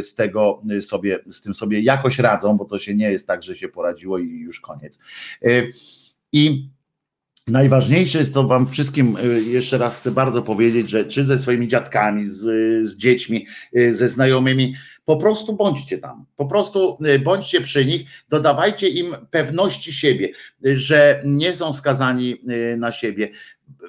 z 0.00 0.14
tego 0.14 0.62
sobie, 0.80 1.18
z 1.26 1.40
tym 1.40 1.54
sobie 1.54 1.80
jakoś 1.80 2.18
radzą, 2.18 2.56
bo 2.56 2.64
to 2.64 2.78
się 2.78 2.94
nie 2.94 3.12
jest 3.12 3.26
tak, 3.26 3.42
że 3.42 3.56
się 3.56 3.68
poradziło 3.68 4.18
i 4.18 4.28
już 4.28 4.60
koniec. 4.60 4.98
I 6.32 6.70
Najważniejsze 7.46 8.18
jest 8.18 8.34
to 8.34 8.46
Wam 8.46 8.66
wszystkim, 8.66 9.16
jeszcze 9.46 9.78
raz 9.78 9.96
chcę 9.96 10.10
bardzo 10.10 10.42
powiedzieć, 10.42 10.90
że 10.90 11.04
czy 11.04 11.24
ze 11.24 11.38
swoimi 11.38 11.68
dziadkami, 11.68 12.26
z, 12.26 12.40
z 12.86 12.96
dziećmi, 12.96 13.46
ze 13.90 14.08
znajomymi, 14.08 14.74
po 15.10 15.16
prostu 15.16 15.52
bądźcie 15.52 15.98
tam, 15.98 16.24
po 16.36 16.46
prostu 16.46 16.98
y, 17.06 17.18
bądźcie 17.18 17.60
przy 17.60 17.84
nich, 17.84 18.02
dodawajcie 18.28 18.88
im 18.88 19.16
pewności 19.30 19.92
siebie, 19.92 20.32
y, 20.66 20.78
że 20.78 21.22
nie 21.24 21.52
są 21.52 21.72
skazani 21.72 22.36
y, 22.72 22.76
na 22.76 22.92
siebie, 22.92 23.28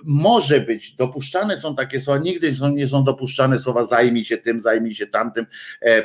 może 0.03 0.61
być, 0.61 0.95
dopuszczane 0.95 1.57
są 1.57 1.75
takie 1.75 1.99
słowa, 1.99 2.19
nigdy 2.19 2.55
są, 2.55 2.75
nie 2.75 2.87
są 2.87 3.03
dopuszczane 3.03 3.57
słowa 3.57 3.83
zajmij 3.83 4.25
się 4.25 4.37
tym, 4.37 4.61
zajmij 4.61 4.93
się 4.93 5.07
tamtym, 5.07 5.45
e, 5.81 6.03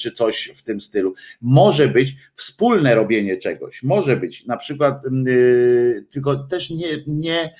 czy 0.00 0.12
coś 0.12 0.52
w 0.54 0.62
tym 0.62 0.80
stylu. 0.80 1.14
Może 1.40 1.88
być 1.88 2.16
wspólne 2.34 2.94
robienie 2.94 3.36
czegoś, 3.36 3.82
może 3.82 4.16
być 4.16 4.46
na 4.46 4.56
przykład, 4.56 5.06
e, 5.06 5.10
tylko 6.02 6.36
też 6.36 6.70
nie, 6.70 6.86
nie, 7.06 7.54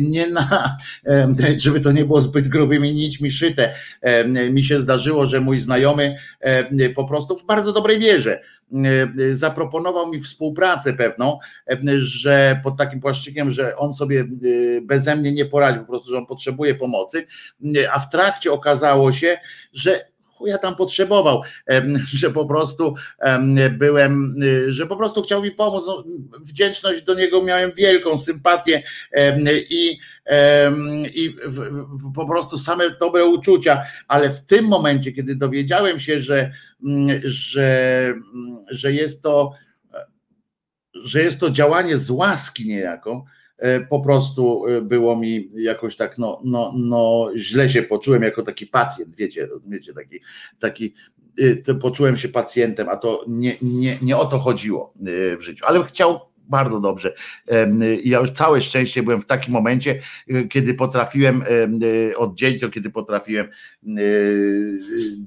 nie 0.00 0.26
na, 0.26 0.76
żeby 1.56 1.80
to 1.80 1.92
nie 1.92 2.04
było 2.04 2.20
zbyt 2.20 2.48
grubymi 2.48 2.94
nićmi 2.94 3.30
szyte. 3.30 3.74
Mi 4.50 4.64
się 4.64 4.80
zdarzyło, 4.80 5.26
że 5.26 5.40
mój 5.40 5.58
znajomy 5.58 6.16
po 6.94 7.04
prostu 7.04 7.36
w 7.36 7.46
bardzo 7.46 7.72
dobrej 7.72 7.98
wierze 7.98 8.40
zaproponował 9.30 10.12
mi 10.12 10.20
współpracę 10.20 10.92
pewną, 10.92 11.38
że 11.96 12.60
pod 12.64 12.76
takim 12.76 13.00
płaszczykiem, 13.00 13.50
że 13.50 13.76
on 13.76 13.94
sobie 13.94 14.24
beze 14.82 15.16
mnie 15.16 15.32
nie 15.32 15.44
poradzi, 15.44 15.78
po 15.78 15.84
prostu, 15.84 16.10
że 16.10 16.18
on 16.18 16.26
potrzebuje 16.26 16.74
pomocy, 16.74 17.26
a 17.92 17.98
w 17.98 18.10
trakcie 18.10 18.52
okazało 18.52 19.12
się, 19.12 19.38
że 19.72 20.10
ja 20.46 20.58
tam 20.58 20.76
potrzebował, 20.76 21.42
że 22.20 22.30
po 22.30 22.46
prostu 22.46 22.94
byłem, 23.70 24.36
że 24.68 24.86
po 24.86 24.96
prostu 24.96 25.22
chciał 25.22 25.42
mi 25.42 25.50
pomóc. 25.50 25.84
No, 25.86 26.04
wdzięczność 26.40 27.02
do 27.02 27.14
niego 27.14 27.42
miałem 27.42 27.72
wielką, 27.76 28.18
sympatię 28.18 28.82
i, 29.70 29.98
i 31.14 31.36
po 32.14 32.26
prostu 32.26 32.58
same 32.58 32.90
dobre 32.90 33.24
uczucia, 33.24 33.82
ale 34.08 34.30
w 34.30 34.40
tym 34.40 34.64
momencie, 34.64 35.12
kiedy 35.12 35.34
dowiedziałem 35.34 36.00
się, 36.00 36.22
że, 36.22 36.52
że, 37.24 38.14
że 38.70 38.92
jest 38.92 39.22
to 39.22 39.52
że 40.94 41.22
jest 41.22 41.40
to 41.40 41.50
działanie 41.50 41.98
z 41.98 42.10
łaski 42.10 42.66
niejako, 42.66 43.24
po 43.90 44.00
prostu 44.00 44.66
e, 44.66 44.82
było 44.82 45.16
mi 45.16 45.50
jakoś 45.54 45.96
tak, 45.96 46.18
no, 46.18 46.40
no, 46.44 46.72
no 46.76 47.30
źle 47.36 47.70
się 47.70 47.82
poczułem 47.82 48.22
jako 48.22 48.42
taki 48.42 48.66
pacjent, 48.66 49.16
wiecie, 49.16 49.48
wiecie 49.66 49.92
taki, 49.92 50.20
taki 50.58 50.94
e, 51.68 51.74
poczułem 51.74 52.16
się 52.16 52.28
pacjentem, 52.28 52.88
a 52.88 52.96
to 52.96 53.24
nie, 53.28 53.56
nie, 53.62 53.98
nie 54.02 54.16
o 54.16 54.26
to 54.26 54.38
chodziło 54.38 54.94
w 55.38 55.40
życiu, 55.40 55.64
ale 55.68 55.84
chciał 55.84 56.20
bardzo 56.50 56.80
dobrze. 56.80 57.14
Ja 58.04 58.18
już 58.18 58.30
całe 58.30 58.60
szczęście 58.60 59.02
byłem 59.02 59.20
w 59.20 59.26
takim 59.26 59.52
momencie, 59.52 60.00
kiedy 60.50 60.74
potrafiłem 60.74 61.44
oddzielić 62.16 62.60
to, 62.60 62.68
kiedy 62.68 62.90
potrafiłem 62.90 63.48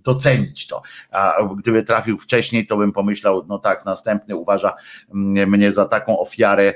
docenić 0.04 0.68
to. 0.68 0.82
A 1.12 1.34
gdyby 1.58 1.84
trafił 1.84 2.18
wcześniej, 2.18 2.66
to 2.66 2.78
bym 2.78 2.92
pomyślał, 2.92 3.46
no 3.48 3.60
tak, 3.60 3.86
następny 3.86 4.36
uważa 4.36 4.74
mnie 5.14 5.72
za 5.72 5.86
taką 5.86 6.20
ofiarę, 6.20 6.74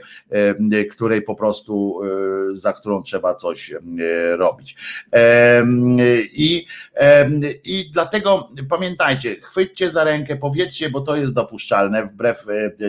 której 0.91 1.21
po 1.21 1.35
prostu, 1.35 1.99
za 2.53 2.73
którą 2.73 3.03
trzeba 3.03 3.35
coś 3.35 3.73
robić. 4.37 4.75
I, 6.33 6.65
i 7.63 7.89
dlatego 7.93 8.49
pamiętajcie, 8.69 9.35
chwyćcie 9.41 9.91
za 9.91 10.03
rękę, 10.03 10.35
powiedzcie, 10.35 10.89
bo 10.89 11.01
to 11.01 11.15
jest 11.15 11.33
dopuszczalne, 11.33 12.05
wbrew 12.05 12.45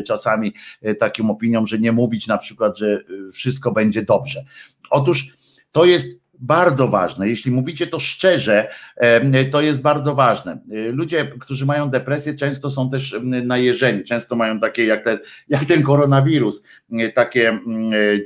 czasami 0.06 0.55
takim 0.98 1.30
opiniom, 1.30 1.48
opinią, 1.49 1.66
że 1.66 1.79
nie 1.79 1.93
mówić 1.93 2.27
na 2.27 2.39
przykład, 2.39 2.79
że 2.79 3.01
y, 3.29 3.33
wszystko 3.33 3.73
będzie 3.73 4.03
dobrze. 4.03 4.45
Otóż 4.91 5.37
to 5.73 5.85
jest 5.85 6.20
bardzo 6.40 6.89
ważne. 6.89 7.28
Jeśli 7.28 7.51
mówicie 7.51 7.86
to 7.86 7.98
szczerze, 7.98 8.69
to 9.51 9.60
jest 9.60 9.82
bardzo 9.82 10.15
ważne. 10.15 10.59
Ludzie, 10.93 11.32
którzy 11.40 11.66
mają 11.66 11.90
depresję, 11.90 12.35
często 12.35 12.70
są 12.70 12.90
też 12.90 13.16
najeżeni, 13.23 14.05
często 14.05 14.36
mają 14.36 14.60
takie 14.60 14.85
jak 14.85 15.05
ten, 15.05 15.19
jak 15.48 15.65
ten 15.65 15.82
koronawirus, 15.82 16.62
takie 17.15 17.59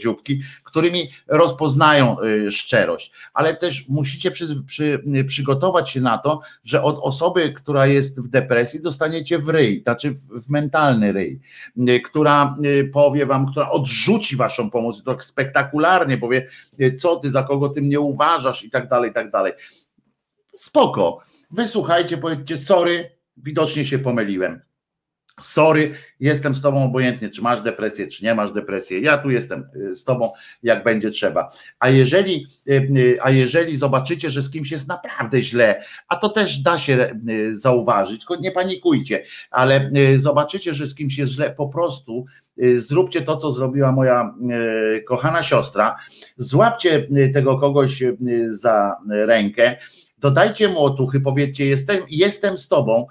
dzióbki, 0.03 0.43
którymi 0.65 1.09
rozpoznają 1.29 2.17
szczerość, 2.51 3.13
ale 3.35 3.57
też 3.57 3.89
musicie 3.89 4.31
przy, 4.31 4.63
przy, 4.67 5.03
przygotować 5.27 5.91
się 5.91 6.01
na 6.01 6.19
to, 6.19 6.41
że 6.65 6.83
od 6.83 6.99
osoby, 7.03 7.53
która 7.53 7.87
jest 7.87 8.21
w 8.21 8.29
depresji, 8.29 8.83
dostaniecie 8.83 9.39
w 9.39 9.49
ryj, 9.49 9.83
znaczy 9.83 10.15
w 10.31 10.51
mentalny 10.51 11.13
ryj, 11.13 11.41
która 12.05 12.57
powie 12.93 13.27
wam, 13.27 13.47
która 13.47 13.71
odrzuci 13.71 14.37
waszą 14.37 14.71
pomoc, 14.71 15.03
to 15.03 15.17
spektakularnie 15.21 16.19
powie, 16.19 16.49
co 16.99 17.17
ty, 17.17 17.31
za 17.31 17.43
kogo 17.43 17.69
ty 17.69 17.83
mnie 17.83 18.02
uważasz 18.03 18.65
i 18.65 18.71
tak 18.71 18.89
dalej, 18.89 19.11
i 19.11 19.15
tak 19.15 19.31
dalej. 19.31 19.53
Spoko, 20.59 21.21
wysłuchajcie, 21.51 22.19
powiedzcie 22.19 22.57
sorry, 22.57 23.17
widocznie 23.37 23.85
się 23.85 23.99
pomyliłem. 23.99 24.61
Sorry, 25.41 25.95
jestem 26.21 26.55
z 26.55 26.63
tobą 26.63 26.85
obojętnie, 26.85 27.29
czy 27.29 27.43
masz 27.43 27.61
depresję, 27.61 28.09
czy 28.09 28.25
nie 28.25 28.35
masz 28.35 28.53
depresję. 28.53 29.01
Ja 29.01 29.19
tu 29.19 29.31
jestem 29.31 29.65
y, 29.77 29.95
z 29.95 30.05
tobą, 30.05 30.33
jak 30.63 30.85
będzie 30.85 31.11
trzeba. 31.11 31.49
A 31.79 31.89
jeżeli, 31.89 32.47
y, 32.69 32.73
y, 32.97 33.19
a 33.23 33.31
jeżeli 33.31 33.77
zobaczycie, 33.77 34.31
że 34.31 34.43
z 34.43 34.51
kimś 34.51 34.71
jest 34.71 34.89
naprawdę 34.89 35.43
źle, 35.43 35.85
a 36.09 36.17
to 36.17 36.29
też 36.29 36.59
da 36.59 36.79
się 36.79 37.21
zauważyć, 37.51 38.19
tylko 38.19 38.43
nie 38.43 38.51
panikujcie, 38.51 39.25
ale 39.51 39.91
zobaczycie, 40.17 40.75
że 40.75 40.87
z 40.87 40.95
kimś 40.95 41.19
jest 41.19 41.33
źle, 41.33 41.51
po 41.51 41.69
prostu 41.69 42.25
zróbcie 42.77 43.23
to, 43.23 43.37
co 43.37 43.53
zrobiła 43.53 43.93
moja 43.93 44.35
kochana 45.07 45.43
siostra. 45.43 45.97
Złapcie 46.37 47.09
tego 47.35 47.59
kogoś 47.59 48.03
za 48.49 48.97
rękę 49.09 49.77
dodajcie 50.23 50.69
mu 50.69 50.85
otuchy, 50.85 51.21
powiedzcie, 51.21 51.67
jestem, 51.67 52.03
jestem 52.11 52.59
z 52.59 52.69
tobą. 52.69 53.07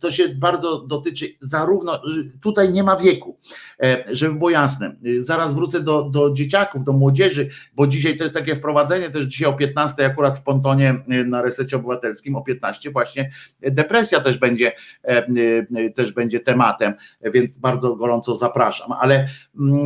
To 0.00 0.10
się 0.10 0.28
bardzo 0.28 0.80
dotyczy 0.80 1.26
zarówno, 1.40 2.02
tutaj 2.42 2.72
nie 2.72 2.82
ma 2.82 2.96
wieku, 2.96 3.38
e, 3.82 4.04
żeby 4.08 4.34
było 4.34 4.50
jasne. 4.50 4.96
Zaraz 5.18 5.54
wrócę 5.54 5.80
do, 5.80 6.02
do 6.02 6.32
dzieciaków, 6.32 6.84
do 6.84 6.92
młodzieży, 6.92 7.48
bo 7.74 7.86
dzisiaj 7.86 8.16
to 8.16 8.24
jest 8.24 8.34
takie 8.34 8.56
wprowadzenie, 8.56 9.10
też 9.10 9.24
dzisiaj 9.24 9.48
o 9.48 9.52
15 9.52 10.06
akurat 10.06 10.38
w 10.38 10.42
Pontonie 10.42 11.04
e, 11.08 11.24
na 11.24 11.42
resecie 11.42 11.76
obywatelskim 11.76 12.36
o 12.36 12.42
15 12.42 12.90
właśnie 12.90 13.30
depresja 13.60 14.20
też 14.20 14.38
będzie, 14.38 14.72
e, 15.02 15.90
też 15.90 16.12
będzie 16.12 16.40
tematem, 16.40 16.94
więc 17.20 17.58
bardzo 17.58 17.96
gorąco 17.96 18.34
zapraszam, 18.34 18.92
ale, 18.92 19.28
mm, 19.60 19.84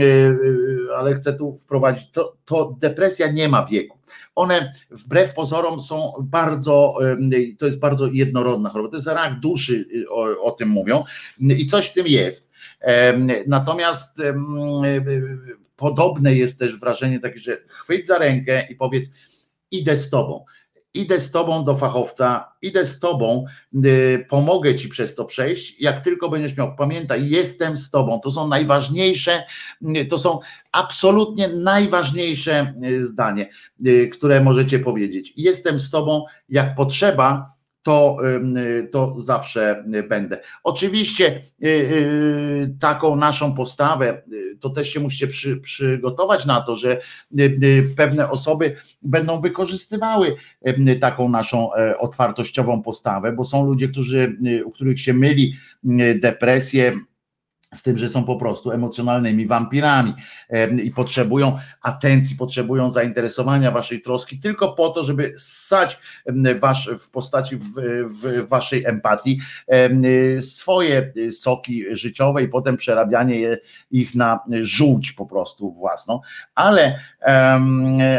ale 0.96 1.14
chcę 1.14 1.32
tu 1.32 1.54
wprowadzić, 1.54 2.10
to, 2.10 2.36
to 2.44 2.76
depresja 2.80 3.30
nie 3.30 3.48
ma 3.48 3.66
wieku 3.66 4.01
one 4.34 4.72
wbrew 4.90 5.34
pozorom 5.34 5.80
są 5.80 6.12
bardzo, 6.20 6.98
to 7.58 7.66
jest 7.66 7.80
bardzo 7.80 8.06
jednorodna 8.06 8.70
choroba, 8.70 8.90
to 8.90 8.96
jest 8.96 9.08
rak 9.08 9.40
duszy, 9.40 9.86
y, 9.94 10.10
o, 10.10 10.44
o 10.44 10.50
tym 10.50 10.68
mówią. 10.68 11.04
I 11.40 11.66
coś 11.66 11.86
w 11.86 11.92
tym 11.92 12.06
jest. 12.06 12.50
Natomiast 13.46 14.22
podobne 15.76 16.34
jest 16.34 16.58
też 16.58 16.78
wrażenie 16.78 17.20
takie, 17.20 17.38
że 17.38 17.58
chwyć 17.66 18.06
za 18.06 18.18
rękę 18.18 18.66
i 18.70 18.74
powiedz, 18.74 19.10
idę 19.70 19.96
z 19.96 20.10
tobą 20.10 20.44
idę 20.94 21.20
z 21.20 21.30
tobą 21.30 21.64
do 21.64 21.76
fachowca, 21.76 22.52
idę 22.62 22.86
z 22.86 22.98
tobą, 22.98 23.44
y, 23.84 24.26
pomogę 24.28 24.74
ci 24.74 24.88
przez 24.88 25.14
to 25.14 25.24
przejść, 25.24 25.80
jak 25.80 26.00
tylko 26.00 26.28
będziesz 26.28 26.56
miał, 26.56 26.76
pamiętaj, 26.76 27.28
jestem 27.28 27.76
z 27.76 27.90
tobą, 27.90 28.20
to 28.20 28.30
są 28.30 28.48
najważniejsze, 28.48 29.44
y, 29.96 30.04
to 30.04 30.18
są 30.18 30.38
absolutnie 30.72 31.48
najważniejsze 31.48 32.74
y, 32.84 33.06
zdanie, 33.06 33.50
które 34.12 34.40
możecie 34.40 34.78
powiedzieć. 34.78 35.32
Jestem 35.36 35.80
z 35.80 35.90
tobą, 35.90 36.24
jak 36.48 36.74
potrzeba, 36.74 37.52
to, 37.82 38.18
to 38.92 39.14
zawsze 39.20 39.84
będę. 40.08 40.40
Oczywiście 40.64 41.40
y, 41.62 41.66
y, 41.66 42.76
taką 42.80 43.16
naszą 43.16 43.54
postawę, 43.54 44.22
y, 44.32 44.56
to 44.60 44.70
też 44.70 44.88
się 44.88 45.00
musicie 45.00 45.26
przy, 45.26 45.56
przygotować 45.56 46.46
na 46.46 46.60
to, 46.60 46.74
że 46.74 47.00
pewne 47.96 48.30
osoby 48.30 48.76
będą 49.02 49.40
wykorzystywały 49.40 50.36
taką 51.00 51.28
naszą 51.28 51.74
e, 51.74 51.98
otwartościową 51.98 52.82
postawę, 52.82 53.32
bo 53.32 53.44
są 53.44 53.66
ludzie, 53.66 53.88
którzy, 53.88 54.36
u 54.64 54.70
których 54.70 55.00
się 55.00 55.12
myli 55.12 55.56
depresję, 56.14 56.92
z 57.74 57.82
tym, 57.82 57.98
że 57.98 58.08
są 58.08 58.24
po 58.24 58.36
prostu 58.36 58.70
emocjonalnymi 58.70 59.46
wampirami 59.46 60.14
i 60.82 60.90
potrzebują 60.90 61.58
atencji, 61.82 62.36
potrzebują 62.36 62.90
zainteresowania 62.90 63.70
waszej 63.70 64.00
troski 64.00 64.38
tylko 64.38 64.72
po 64.72 64.88
to, 64.88 65.04
żeby 65.04 65.34
ssać 65.36 65.98
wasz, 66.60 66.90
w 66.98 67.10
postaci 67.10 67.56
w, 67.56 67.64
w 68.06 68.48
waszej 68.48 68.84
empatii 68.84 69.40
swoje 70.40 71.12
soki 71.30 71.84
życiowe 71.96 72.42
i 72.42 72.48
potem 72.48 72.76
przerabianie 72.76 73.40
je, 73.40 73.58
ich 73.90 74.14
na 74.14 74.40
żółć 74.60 75.12
po 75.12 75.26
prostu 75.26 75.72
własną, 75.72 76.20
ale 76.54 76.98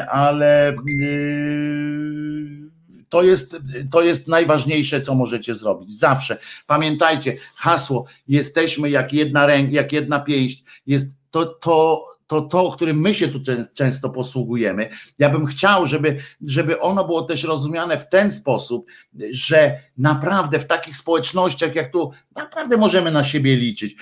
ale 0.07 0.75
yy, 0.85 2.73
to 3.14 3.23
jest, 3.23 3.57
to 3.91 4.02
jest 4.02 4.27
najważniejsze, 4.27 5.02
co 5.02 5.15
możecie 5.15 5.56
zrobić. 5.56 5.98
Zawsze. 5.99 6.38
Pamiętajcie, 6.68 7.38
hasło 7.56 8.06
jesteśmy 8.27 8.90
jak 8.90 9.14
jedna 9.14 9.45
ręka, 9.45 9.73
jak 9.73 9.91
jedna 9.91 10.19
pięść. 10.19 10.64
Jest 10.88 11.18
to, 11.31 11.45
to, 11.45 12.06
to, 12.41 12.41
to, 12.41 12.72
którym 12.72 12.99
my 12.99 13.15
się 13.15 13.27
tu 13.27 13.39
często 13.73 14.10
posługujemy. 14.10 14.89
Ja 15.19 15.30
bym 15.30 15.45
chciał, 15.45 15.85
żeby, 15.85 16.18
żeby 16.45 16.80
ono 16.80 17.05
było 17.05 17.22
też 17.22 17.43
rozumiane 17.43 17.97
w 17.97 18.10
ten 18.10 18.31
sposób, 18.31 18.85
że 19.31 19.80
naprawdę 19.97 20.60
w 20.60 20.68
takich 20.68 20.97
społecznościach, 20.97 21.76
jak 21.76 21.91
tu, 21.91 22.11
naprawdę 22.35 22.77
możemy 22.77 23.11
na 23.11 23.23
siebie 23.23 23.55
liczyć. 23.55 23.95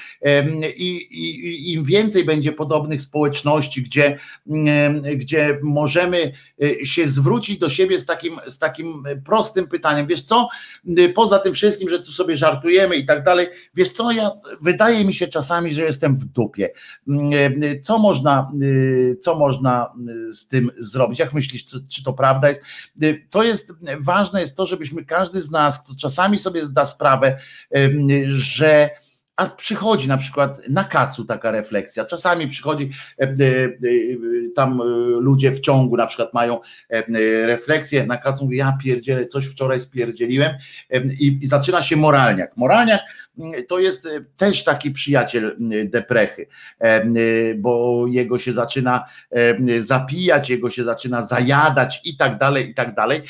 I, 0.75 0.97
i 1.11 1.73
im 1.73 1.83
więcej 1.83 2.25
będzie 2.25 2.51
podobnych 2.51 3.01
społeczności, 3.01 3.81
gdzie, 3.81 4.17
gdzie 5.15 5.59
możemy 5.63 6.31
e, 6.63 6.85
się 6.85 7.07
zwrócić 7.07 7.59
do 7.59 7.69
siebie 7.69 7.99
z 7.99 8.05
takim, 8.05 8.33
z 8.47 8.59
takim 8.59 9.03
prostym 9.25 9.67
pytaniem, 9.67 10.07
wiesz 10.07 10.21
co, 10.21 10.49
poza 11.15 11.39
tym 11.39 11.53
wszystkim, 11.53 11.89
że 11.89 11.99
tu 11.99 12.11
sobie 12.11 12.37
żartujemy 12.37 12.95
i 12.95 13.05
tak 13.05 13.23
dalej, 13.23 13.47
wiesz 13.75 13.89
co, 13.89 14.11
ja 14.11 14.31
wydaje 14.61 15.05
mi 15.05 15.13
się 15.13 15.27
czasami, 15.27 15.73
że 15.73 15.83
jestem 15.83 16.17
w 16.17 16.25
dupie. 16.25 16.69
Co 17.83 17.99
można, 17.99 18.20
co 19.21 19.35
można 19.35 19.93
z 20.31 20.47
tym 20.47 20.71
zrobić? 20.79 21.19
Jak 21.19 21.33
myślisz, 21.33 21.65
czy 21.89 22.03
to 22.03 22.13
prawda 22.13 22.49
jest? 22.49 22.61
To 23.29 23.43
jest 23.43 23.73
ważne 23.99 24.41
jest 24.41 24.57
to, 24.57 24.65
żebyśmy 24.65 25.05
każdy 25.05 25.41
z 25.41 25.51
nas, 25.51 25.83
kto 25.83 25.95
czasami 25.95 26.39
sobie 26.39 26.65
zda 26.65 26.85
sprawę, 26.85 27.37
że 28.27 28.89
a 29.35 29.45
przychodzi 29.45 30.07
na 30.07 30.17
przykład 30.17 30.69
na 30.69 30.83
kacu 30.83 31.25
taka 31.25 31.51
refleksja. 31.51 32.05
Czasami 32.05 32.47
przychodzi 32.47 32.91
tam 34.55 34.81
ludzie 35.19 35.51
w 35.51 35.59
ciągu 35.59 35.97
na 35.97 36.07
przykład 36.07 36.33
mają 36.33 36.59
refleksję 37.45 38.05
na 38.05 38.17
kacu, 38.17 38.43
mówi 38.43 38.57
ja 38.57 38.77
pierdzielę, 38.83 39.25
coś 39.27 39.45
wczoraj 39.45 39.81
spierdzieliłem 39.81 40.51
i, 41.19 41.39
i 41.41 41.47
zaczyna 41.47 41.81
się 41.81 41.95
moralniak. 41.95 42.57
Moralniak 42.57 43.01
to 43.67 43.79
jest 43.79 44.07
też 44.37 44.63
taki 44.63 44.91
przyjaciel 44.91 45.57
deprechy, 45.85 46.47
bo 47.57 48.05
jego 48.07 48.39
się 48.39 48.53
zaczyna 48.53 49.05
zapijać, 49.79 50.49
jego 50.49 50.69
się 50.69 50.83
zaczyna 50.83 51.21
zajadać 51.21 52.01
i 52.05 52.17
tak 52.17 52.37
dalej, 52.37 52.69
i 52.69 52.73
tak 52.73 52.95
dalej, 52.95 53.21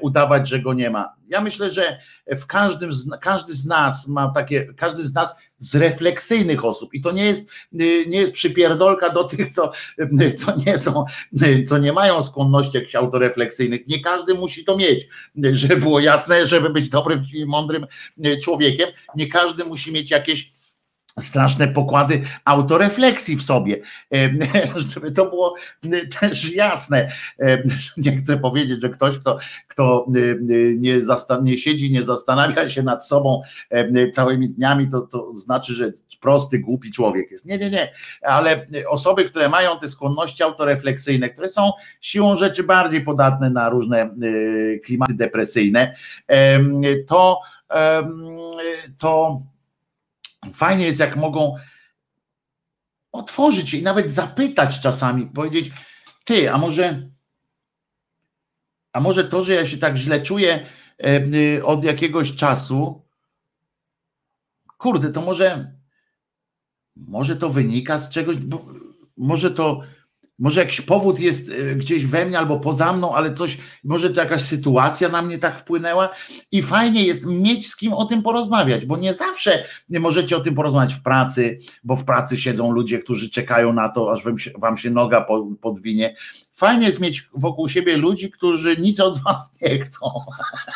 udawać, 0.00 0.48
że 0.48 0.60
go 0.60 0.74
nie 0.74 0.90
ma. 0.90 1.14
Ja 1.28 1.40
myślę, 1.40 1.70
że 1.70 1.98
w 2.26 2.46
każdym, 2.46 2.90
każdy 3.20 3.54
z 3.54 3.66
nas 3.66 4.08
ma 4.08 4.32
takie, 4.34 4.66
każdy 4.76 5.02
z 5.06 5.14
nas 5.14 5.36
z 5.58 5.74
refleksyjnych 5.74 6.64
osób 6.64 6.94
i 6.94 7.00
to 7.00 7.12
nie 7.12 7.24
jest, 7.24 7.48
nie 8.06 8.18
jest 8.18 8.32
przypierdolka 8.32 9.10
do 9.10 9.24
tych, 9.24 9.52
co, 9.52 9.72
co 10.36 10.54
nie 10.66 10.78
są, 10.78 11.04
co 11.66 11.78
nie 11.78 11.92
mają 11.92 12.22
skłonności 12.22 12.76
jakichś 12.76 12.94
autorefleksyjnych. 12.94 13.86
Nie 13.86 14.00
każdy 14.00 14.34
musi 14.34 14.64
to 14.64 14.76
mieć, 14.76 15.08
żeby 15.52 15.76
było 15.76 16.00
jasne, 16.00 16.46
żeby 16.46 16.70
być 16.70 16.88
dobrym 16.88 17.24
i 17.34 17.44
mądrym 17.46 17.86
człowiekiem. 18.42 18.88
Nie 19.16 19.28
każdy 19.28 19.64
musi 19.64 19.92
mieć 19.92 20.10
jakieś 20.10 20.55
straszne 21.20 21.68
pokłady 21.68 22.22
autorefleksji 22.44 23.36
w 23.36 23.42
sobie, 23.42 23.80
żeby 24.92 25.12
to 25.12 25.26
było 25.26 25.54
też 26.20 26.54
jasne. 26.54 27.08
Nie 27.96 28.16
chcę 28.16 28.38
powiedzieć, 28.38 28.82
że 28.82 28.88
ktoś, 28.88 29.18
kto, 29.18 29.38
kto 29.68 30.06
nie, 30.76 31.00
zastan- 31.00 31.42
nie 31.42 31.58
siedzi, 31.58 31.92
nie 31.92 32.02
zastanawia 32.02 32.70
się 32.70 32.82
nad 32.82 33.06
sobą 33.06 33.42
całymi 34.12 34.50
dniami, 34.50 34.88
to, 34.90 35.00
to 35.00 35.34
znaczy, 35.34 35.72
że 35.72 35.92
prosty, 36.20 36.58
głupi 36.58 36.92
człowiek 36.92 37.30
jest. 37.30 37.44
Nie, 37.44 37.58
nie, 37.58 37.70
nie, 37.70 37.92
ale 38.22 38.66
osoby, 38.88 39.24
które 39.24 39.48
mają 39.48 39.78
te 39.78 39.88
skłonności 39.88 40.42
autorefleksyjne, 40.42 41.28
które 41.28 41.48
są 41.48 41.70
siłą 42.00 42.36
rzeczy 42.36 42.62
bardziej 42.62 43.00
podatne 43.00 43.50
na 43.50 43.68
różne 43.68 44.10
klimaty 44.84 45.14
depresyjne, 45.14 45.96
to 47.06 47.40
to 48.98 49.42
Fajnie 50.52 50.84
jest, 50.84 51.00
jak 51.00 51.16
mogą 51.16 51.56
otworzyć 53.12 53.70
się 53.70 53.76
i 53.76 53.82
nawet 53.82 54.10
zapytać 54.10 54.80
czasami, 54.80 55.26
powiedzieć, 55.26 55.70
ty, 56.24 56.52
a 56.52 56.58
może, 56.58 57.10
a 58.92 59.00
może 59.00 59.24
to, 59.24 59.44
że 59.44 59.54
ja 59.54 59.66
się 59.66 59.78
tak 59.78 59.96
źle 59.96 60.22
czuję 60.22 60.66
od 61.64 61.84
jakiegoś 61.84 62.34
czasu, 62.34 63.06
kurde, 64.78 65.12
to 65.12 65.20
może, 65.20 65.76
może 66.96 67.36
to 67.36 67.50
wynika 67.50 67.98
z 67.98 68.10
czegoś, 68.10 68.36
może 69.16 69.50
to 69.50 69.82
może 70.38 70.60
jakiś 70.60 70.80
powód 70.80 71.20
jest 71.20 71.50
e, 71.50 71.74
gdzieś 71.76 72.06
we 72.06 72.26
mnie 72.26 72.38
albo 72.38 72.60
poza 72.60 72.92
mną, 72.92 73.14
ale 73.14 73.34
coś, 73.34 73.58
może 73.84 74.10
to 74.10 74.20
jakaś 74.20 74.42
sytuacja 74.42 75.08
na 75.08 75.22
mnie 75.22 75.38
tak 75.38 75.60
wpłynęła 75.60 76.08
i 76.52 76.62
fajnie 76.62 77.04
jest 77.04 77.26
mieć 77.26 77.68
z 77.68 77.76
kim 77.76 77.92
o 77.92 78.04
tym 78.04 78.22
porozmawiać, 78.22 78.86
bo 78.86 78.96
nie 78.96 79.14
zawsze 79.14 79.64
nie 79.88 80.00
możecie 80.00 80.36
o 80.36 80.40
tym 80.40 80.54
porozmawiać 80.54 80.94
w 80.94 81.02
pracy, 81.02 81.58
bo 81.84 81.96
w 81.96 82.04
pracy 82.04 82.38
siedzą 82.38 82.72
ludzie, 82.72 82.98
którzy 82.98 83.30
czekają 83.30 83.72
na 83.72 83.88
to, 83.88 84.12
aż 84.12 84.24
wam 84.24 84.38
się, 84.38 84.50
wam 84.58 84.76
się 84.76 84.90
noga 84.90 85.26
podwinie. 85.60 86.16
Fajnie 86.56 86.86
jest 86.86 87.00
mieć 87.00 87.28
wokół 87.34 87.68
siebie 87.68 87.96
ludzi, 87.96 88.30
którzy 88.30 88.76
nic 88.76 89.00
od 89.00 89.22
was 89.22 89.50
nie 89.62 89.80
chcą. 89.80 90.06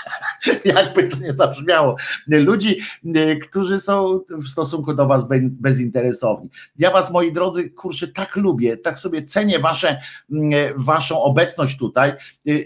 Jakby 0.65 1.09
to 1.09 1.17
nie 1.17 1.33
zabrzmiało. 1.33 1.97
Ludzi, 2.27 2.81
e, 3.15 3.37
którzy 3.37 3.79
są 3.79 4.21
w 4.29 4.49
stosunku 4.49 4.95
do 4.95 5.07
was 5.07 5.25
bezinteresowni. 5.43 6.49
Ja 6.79 6.91
was, 6.91 7.11
moi 7.11 7.33
drodzy, 7.33 7.71
kurczę, 7.71 8.09
tak 8.09 8.37
lubię, 8.37 8.77
tak 8.77 8.99
sobie 8.99 9.23
cenię 9.23 9.59
wasze, 9.59 10.01
mm, 10.31 10.53
e, 10.53 10.75
waszą 10.77 11.23
obecność 11.23 11.79
tutaj, 11.79 12.11
e, 12.11 12.17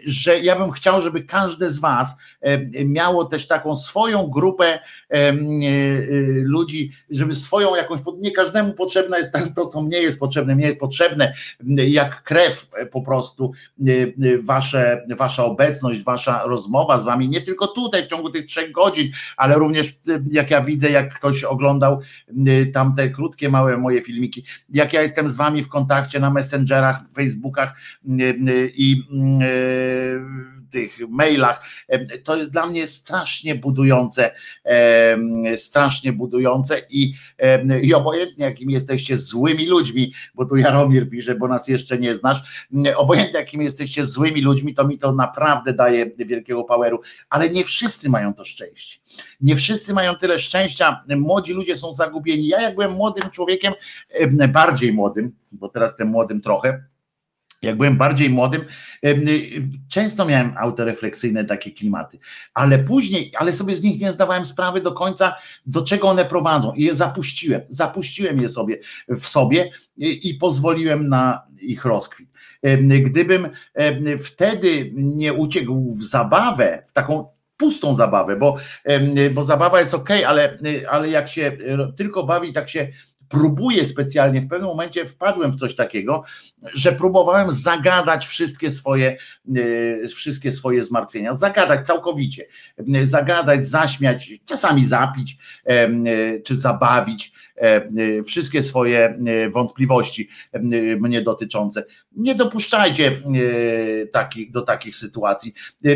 że 0.05 0.39
ja 0.39 0.59
bym 0.59 0.70
chciał, 0.70 1.03
żeby 1.03 1.24
każde 1.24 1.70
z 1.70 1.78
was 1.78 2.16
miało 2.85 3.24
też 3.24 3.47
taką 3.47 3.77
swoją 3.77 4.27
grupę 4.27 4.78
ludzi, 6.43 6.93
żeby 7.11 7.35
swoją 7.35 7.74
jakąś, 7.74 8.01
nie 8.19 8.31
każdemu 8.31 8.73
potrzebne 8.73 9.19
jest 9.19 9.32
to, 9.57 9.66
co 9.66 9.82
mnie 9.82 9.99
jest 9.99 10.19
potrzebne, 10.19 10.55
mnie 10.55 10.66
jest 10.66 10.78
potrzebne 10.78 11.35
jak 11.77 12.23
krew 12.23 12.66
po 12.91 13.03
prostu 13.05 13.52
y, 13.89 14.14
y, 14.24 14.43
wasze, 14.43 15.06
wasza 15.18 15.44
obecność, 15.44 16.02
wasza 16.02 16.43
rozmowa 16.44 16.98
z 16.98 17.05
wami, 17.05 17.28
nie 17.28 17.40
tylko 17.40 17.66
tutaj 17.66 18.02
w 18.02 18.06
ciągu 18.06 18.31
tych 18.31 18.47
trzech 18.47 18.72
godzin, 18.72 19.12
ale 19.36 19.55
również 19.55 19.89
y, 19.89 20.24
jak 20.31 20.51
ja 20.51 20.60
widzę, 20.60 20.90
jak 20.90 21.14
ktoś 21.14 21.44
oglądał 21.44 22.01
tamte 22.72 23.10
krótkie, 23.10 23.48
małe 23.48 23.76
moje 23.76 24.02
filmiki, 24.02 24.44
jak 24.68 24.93
ja 24.93 25.02
jestem 25.02 25.28
z 25.28 25.36
wami 25.36 25.62
w 25.62 25.68
kontakcie 25.68 26.20
na 26.20 26.31
Messengerach, 26.31 27.01
Facebookach 27.14 27.74
i 28.76 29.02
tych 30.73 31.09
mailach. 31.09 31.66
To 32.24 32.36
jest 32.36 32.53
dla 32.53 32.66
mnie 32.66 32.86
strasznie 32.86 33.55
budujące, 33.55 34.35
strasznie 35.57 36.12
budujące 36.12 36.82
i, 36.91 37.15
i 37.82 37.95
obojętnie 37.95 38.45
jakim 38.45 38.70
jesteście 38.70 39.16
złymi 39.16 39.66
ludźmi, 39.66 40.12
bo 40.35 40.45
tu 40.47 40.57
Jaromir 40.57 41.11
pisze, 41.11 41.35
bo 41.35 41.49
nas 41.49 41.69
jeszcze 41.69 41.99
nie 41.99 42.15
znasz, 42.15 42.66
obojętnie 42.97 43.41
jakim 43.41 43.62
jesteście 43.62 44.05
złymi 44.05 44.41
ludźmi, 44.43 44.74
to 44.74 44.86
mi 44.86 44.99
to 44.99 45.12
naprawdę 45.12 45.74
daje 45.74 46.11
wielkiego 46.19 46.65
poweru, 46.65 47.01
ale 47.31 47.51
nie 47.51 47.65
wszyscy 47.65 48.11
mają 48.11 48.35
to 48.35 48.45
szczęście. 48.45 48.99
Nie 49.41 49.57
wszyscy 49.57 49.95
mają 49.95 50.15
tyle 50.15 50.39
szczęścia, 50.39 51.05
młodzi 51.16 51.53
ludzie 51.53 51.77
są 51.77 51.95
zagubieni. 51.95 52.49
Ja 52.49 52.62
jak 52.62 52.74
byłem 52.74 52.93
młodym 52.93 53.31
człowiekiem, 53.31 53.73
bardziej 54.49 54.93
młodym, 54.93 55.32
bo 55.53 55.69
teraz 55.69 55.91
jestem 55.91 56.09
młodym 56.09 56.41
trochę, 56.41 56.85
jak 57.65 57.77
byłem 57.77 57.97
bardziej 57.97 58.31
młodym, 58.31 58.65
często 59.89 60.27
miałem 60.27 60.55
autorefleksyjne 60.59 61.45
takie 61.45 61.70
klimaty, 61.70 62.19
ale 62.55 62.78
później, 62.78 63.32
ale 63.39 63.53
sobie 63.53 63.77
z 63.77 63.82
nich 63.82 64.01
nie 64.01 64.12
zdawałem 64.12 64.45
sprawy 64.45 64.81
do 64.81 64.93
końca, 64.93 65.35
do 65.66 65.82
czego 65.82 66.09
one 66.09 66.24
prowadzą 66.24 66.73
i 66.73 66.82
je 66.82 66.95
zapuściłem. 66.95 67.61
Zapuściłem 67.69 68.41
je 68.41 68.49
sobie 68.49 68.78
w 69.09 69.27
sobie 69.27 69.70
i 69.97 70.35
pozwoliłem 70.41 71.09
na 71.09 71.43
ich 71.61 71.85
rozkwit. 71.85 72.28
Gdybym 73.05 73.49
wtedy 74.24 74.91
nie 74.95 75.32
uciekł 75.32 75.95
w 75.95 76.05
zabawę, 76.05 76.82
w 76.86 76.93
taką 76.93 77.35
pustą 77.57 77.95
zabawę, 77.95 78.36
bo, 78.36 78.57
bo 79.32 79.45
zabawa 79.45 79.81
jest 79.81 79.95
ok, 79.95 80.09
ale, 80.27 80.59
ale 80.91 81.11
jak 81.11 81.28
się 81.28 81.57
tylko 81.97 82.23
bawi, 82.23 82.53
tak 82.53 82.69
się 82.69 82.89
próbuję 83.35 83.86
specjalnie, 83.86 84.40
w 84.40 84.48
pewnym 84.48 84.69
momencie 84.69 85.09
wpadłem 85.09 85.52
w 85.52 85.56
coś 85.56 85.74
takiego, 85.74 86.24
że 86.74 86.93
próbowałem 86.93 87.52
zagadać 87.52 88.27
wszystkie 88.27 88.70
swoje, 88.70 89.16
e, 90.02 90.09
wszystkie 90.09 90.52
swoje 90.52 90.82
zmartwienia, 90.82 91.35
zagadać 91.35 91.86
całkowicie, 91.86 92.47
zagadać, 93.02 93.66
zaśmiać, 93.66 94.32
czasami 94.44 94.86
zapić, 94.86 95.39
e, 95.65 95.89
czy 96.40 96.56
zabawić 96.56 97.34
wszystkie 98.26 98.62
swoje 98.62 99.18
wątpliwości 99.52 100.28
mnie 101.01 101.22
dotyczące. 101.22 101.85
Nie 102.16 102.35
dopuszczajcie 102.35 103.22
do 104.51 104.62
takich 104.62 104.97
sytuacji. 104.97 105.55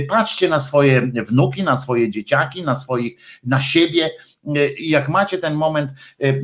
Patrzcie 0.08 0.48
na 0.48 0.60
swoje 0.60 1.02
wnuki, 1.06 1.62
na 1.62 1.76
swoje 1.76 2.10
dzieciaki, 2.10 2.62
na 2.62 2.74
swoich, 2.74 3.16
na 3.44 3.60
siebie, 3.60 4.10
jak 4.78 5.08
macie 5.08 5.38
ten 5.38 5.54
moment 5.54 5.90
e, 5.90 6.28
e, 6.28 6.34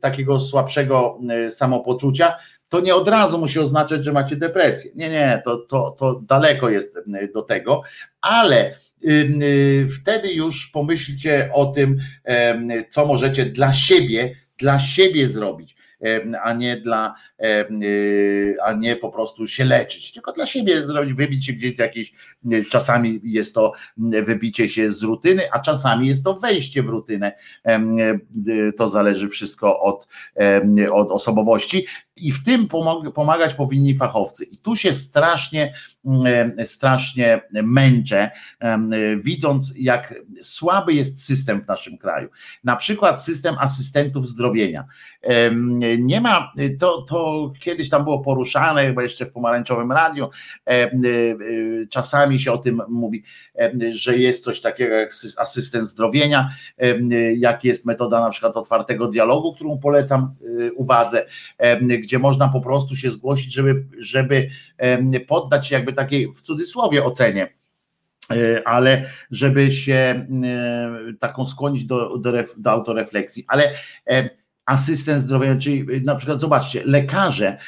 takiego 0.00 0.40
słabszego 0.40 1.20
e, 1.30 1.50
samopoczucia, 1.50 2.36
to 2.68 2.80
nie 2.80 2.94
od 2.94 3.08
razu 3.08 3.38
musi 3.38 3.58
oznaczać, 3.58 4.04
że 4.04 4.12
macie 4.12 4.36
depresję. 4.36 4.90
Nie, 4.94 5.08
nie, 5.08 5.42
to, 5.44 5.56
to, 5.56 5.90
to 5.98 6.20
daleko 6.20 6.70
jest 6.70 6.98
do 7.34 7.42
tego, 7.42 7.82
ale 8.20 8.78
wtedy 10.00 10.32
już 10.32 10.66
pomyślcie 10.66 11.50
o 11.52 11.66
tym, 11.66 11.98
co 12.90 13.06
możecie 13.06 13.46
dla 13.46 13.74
siebie, 13.74 14.36
dla 14.58 14.78
siebie 14.78 15.28
zrobić 15.28 15.76
a 16.42 16.52
nie 16.52 16.76
dla, 16.76 17.14
y, 17.82 18.56
a 18.64 18.72
nie 18.72 18.96
po 18.96 19.10
prostu 19.10 19.46
się 19.46 19.64
leczyć, 19.64 20.12
tylko 20.12 20.32
dla 20.32 20.46
siebie 20.46 20.86
zrobić, 20.86 21.14
wybić 21.14 21.46
się 21.46 21.52
gdzieś 21.52 21.78
jakieś, 21.78 22.12
czasami 22.70 23.20
jest 23.24 23.54
to 23.54 23.72
wybicie 23.96 24.68
się 24.68 24.90
z 24.90 25.02
rutyny, 25.02 25.52
a 25.52 25.60
czasami 25.60 26.08
jest 26.08 26.24
to 26.24 26.34
wejście 26.34 26.82
w 26.82 26.88
rutynę. 26.88 27.32
To 28.76 28.88
zależy 28.88 29.28
wszystko 29.28 29.80
od, 29.80 30.08
od 30.92 31.10
osobowości 31.10 31.86
i 32.16 32.32
w 32.32 32.44
tym 32.44 32.68
pomagać 33.14 33.54
powinni 33.54 33.96
fachowcy. 33.96 34.44
I 34.44 34.56
tu 34.56 34.76
się 34.76 34.92
strasznie, 34.92 35.74
strasznie 36.64 37.40
męczę, 37.50 38.30
widząc, 39.18 39.72
jak 39.76 40.14
słaby 40.42 40.92
jest 40.92 41.24
system 41.24 41.62
w 41.62 41.68
naszym 41.68 41.98
kraju. 41.98 42.28
Na 42.64 42.76
przykład 42.76 43.22
system 43.22 43.54
asystentów 43.60 44.28
zdrowienia. 44.28 44.84
Nie 45.98 46.20
ma, 46.20 46.52
to, 46.80 47.02
to 47.02 47.52
kiedyś 47.60 47.88
tam 47.88 48.04
było 48.04 48.20
poruszane, 48.20 48.86
chyba 48.86 49.02
jeszcze 49.02 49.26
w 49.26 49.32
pomarańczowym 49.32 49.92
radiu, 49.92 50.30
czasami 51.90 52.40
się 52.40 52.52
o 52.52 52.58
tym 52.58 52.82
mówi, 52.88 53.22
że 53.90 54.18
jest 54.18 54.44
coś 54.44 54.60
takiego 54.60 54.94
jak 54.94 55.10
asystent 55.38 55.88
zdrowienia, 55.88 56.50
jak 57.36 57.64
jest 57.64 57.86
metoda 57.86 58.20
na 58.20 58.30
przykład 58.30 58.56
otwartego 58.56 59.08
dialogu, 59.08 59.54
którą 59.54 59.78
polecam 59.78 60.34
uwadze, 60.76 61.26
gdzie 62.06 62.18
można 62.18 62.48
po 62.48 62.60
prostu 62.60 62.96
się 62.96 63.10
zgłosić, 63.10 63.54
żeby, 63.54 63.86
żeby 63.98 64.50
poddać 65.28 65.66
się 65.66 65.74
jakby 65.74 65.92
takiej 65.92 66.32
w 66.32 66.42
cudzysłowie 66.42 67.04
ocenie. 67.04 67.48
E, 68.30 68.68
ale 68.68 69.10
żeby 69.30 69.72
się 69.72 70.26
taką 71.18 71.46
skłonić 71.46 71.84
do, 71.84 72.18
do, 72.18 72.32
do 72.56 72.70
autorefleksji, 72.70 73.44
ale 73.48 73.70
asystent 74.66 75.22
zdrowia, 75.22 75.56
czyli 75.56 76.02
na 76.02 76.14
przykład 76.14 76.40
zobaczcie, 76.40 76.82
lekarze, 76.84 77.58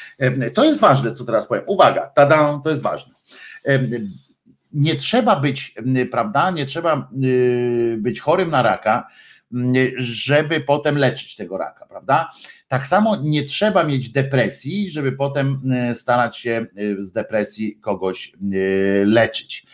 to 0.53 0.65
jest 0.65 0.79
ważne, 0.79 1.11
co 1.11 1.25
teraz 1.25 1.47
powiem, 1.47 1.63
uwaga, 1.67 2.11
tada, 2.15 2.61
to 2.63 2.69
jest 2.69 2.81
ważne. 2.81 3.13
Nie 4.73 4.95
trzeba 4.95 5.35
być, 5.35 5.75
prawda, 6.11 6.51
nie 6.51 6.65
trzeba 6.65 7.09
być 7.97 8.21
chorym 8.21 8.49
na 8.49 8.61
raka, 8.61 9.07
żeby 9.97 10.61
potem 10.61 10.97
leczyć 10.97 11.35
tego 11.35 11.57
raka, 11.57 11.85
prawda? 11.85 12.29
Tak 12.67 12.87
samo 12.87 13.15
nie 13.23 13.43
trzeba 13.43 13.83
mieć 13.83 14.09
depresji, 14.09 14.91
żeby 14.91 15.11
potem 15.11 15.61
e, 15.71 15.95
starać 15.95 16.37
się 16.37 16.51
e, 16.51 17.03
z 17.03 17.11
depresji 17.11 17.79
kogoś 17.79 18.33
e, 18.33 18.35
leczyć. 19.05 19.65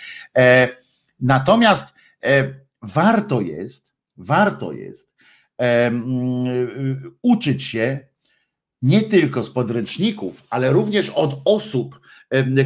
Natomiast 1.19 1.93
warto 2.81 3.41
jest, 3.41 3.93
warto 4.17 4.73
jest 4.73 5.13
uczyć 7.21 7.63
się 7.63 7.99
nie 8.81 9.01
tylko 9.01 9.43
z 9.43 9.49
podręczników, 9.49 10.43
ale 10.49 10.71
również 10.71 11.09
od 11.09 11.41
osób, 11.45 11.99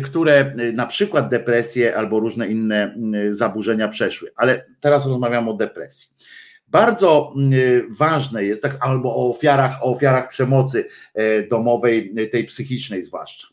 które 0.03 0.55
na 0.73 0.87
przykład 0.87 1.29
depresję 1.29 1.97
albo 1.97 2.19
różne 2.19 2.47
inne 2.47 2.95
zaburzenia 3.29 3.87
przeszły. 3.87 4.31
Ale 4.35 4.65
teraz 4.79 5.05
rozmawiam 5.05 5.49
o 5.49 5.53
depresji. 5.53 6.09
Bardzo 6.67 7.33
mm, 7.35 7.53
ważne 7.89 8.43
jest, 8.43 8.61
tak, 8.61 8.77
albo 8.79 9.15
o 9.15 9.29
ofiarach, 9.29 9.83
o 9.83 9.85
ofiarach 9.85 10.27
przemocy 10.27 10.87
e, 11.13 11.43
domowej, 11.47 12.13
e, 12.17 12.27
tej 12.27 12.43
psychicznej 12.43 13.03
zwłaszcza. 13.03 13.47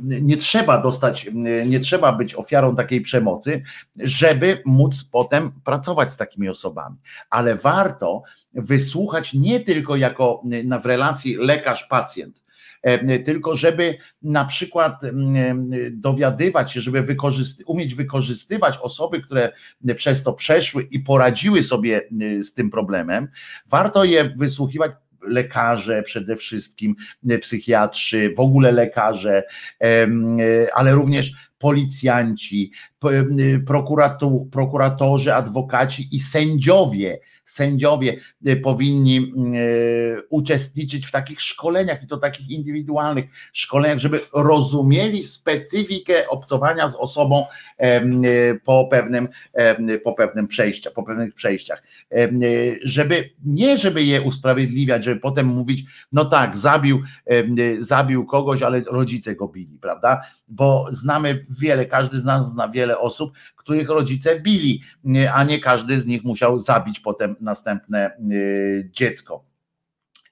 Nie 0.00 0.36
trzeba 0.36 0.82
dostać, 0.82 1.30
nie 1.66 1.80
trzeba 1.80 2.12
być 2.12 2.34
ofiarą 2.34 2.76
takiej 2.76 3.00
przemocy, 3.00 3.62
żeby 3.96 4.62
móc 4.64 5.04
potem 5.04 5.52
pracować 5.64 6.12
z 6.12 6.16
takimi 6.16 6.48
osobami. 6.48 6.96
Ale 7.30 7.56
warto 7.56 8.22
wysłuchać 8.54 9.34
nie 9.34 9.60
tylko 9.60 9.96
jako 9.96 10.42
w 10.82 10.86
relacji 10.86 11.38
lekarz-pacjent, 11.38 12.43
tylko 13.24 13.56
żeby 13.56 13.98
na 14.22 14.44
przykład 14.44 15.00
dowiadywać 15.92 16.72
się, 16.72 16.80
żeby 16.80 17.02
wykorzysty, 17.02 17.64
umieć 17.66 17.94
wykorzystywać 17.94 18.78
osoby, 18.78 19.20
które 19.20 19.52
przez 19.96 20.22
to 20.22 20.32
przeszły 20.32 20.82
i 20.82 21.00
poradziły 21.00 21.62
sobie 21.62 22.08
z 22.40 22.54
tym 22.54 22.70
problemem, 22.70 23.28
warto 23.66 24.04
je 24.04 24.34
wysłuchiwać 24.36 24.92
lekarze 25.28 26.02
przede 26.02 26.36
wszystkim, 26.36 26.94
psychiatrzy, 27.40 28.32
w 28.36 28.40
ogóle 28.40 28.72
lekarze, 28.72 29.42
ale 30.74 30.92
również 30.92 31.32
policjanci, 31.58 32.72
prokuratorzy, 34.50 35.34
adwokaci 35.34 36.08
i 36.12 36.20
sędziowie 36.20 37.18
sędziowie 37.44 38.16
y, 38.46 38.56
powinni 38.56 39.18
y, 39.18 40.22
uczestniczyć 40.28 41.06
w 41.06 41.10
takich 41.10 41.40
szkoleniach 41.40 42.02
i 42.02 42.06
to 42.06 42.16
takich 42.16 42.50
indywidualnych 42.50 43.24
szkoleniach, 43.52 43.98
żeby 43.98 44.20
rozumieli 44.32 45.22
specyfikę 45.22 46.28
obcowania 46.28 46.88
z 46.88 46.96
osobą 46.96 47.46
y, 47.82 48.60
po 48.64 48.88
pewnym, 48.90 49.28
po 50.04 50.12
pewnym 50.12 50.48
przejściu, 50.48 50.90
po 50.90 51.02
pewnych 51.02 51.34
przejściach. 51.34 51.82
Żeby 52.82 53.30
nie 53.44 53.78
żeby 53.78 54.04
je 54.04 54.22
usprawiedliwiać, 54.22 55.04
żeby 55.04 55.20
potem 55.20 55.46
mówić, 55.46 55.84
no 56.12 56.24
tak, 56.24 56.56
zabił, 56.56 57.02
zabił 57.78 58.24
kogoś, 58.24 58.62
ale 58.62 58.80
rodzice 58.80 59.36
go 59.36 59.48
bili, 59.48 59.78
prawda? 59.78 60.22
Bo 60.48 60.86
znamy 60.90 61.44
wiele, 61.60 61.86
każdy 61.86 62.20
z 62.20 62.24
nas 62.24 62.52
zna 62.52 62.68
wiele 62.68 62.98
osób, 62.98 63.32
których 63.64 63.88
rodzice 63.88 64.40
bili, 64.40 64.82
a 65.32 65.44
nie 65.44 65.58
każdy 65.60 66.00
z 66.00 66.06
nich 66.06 66.24
musiał 66.24 66.58
zabić 66.58 67.00
potem 67.00 67.36
następne 67.40 68.10
y, 68.32 68.90
dziecko. 68.92 69.53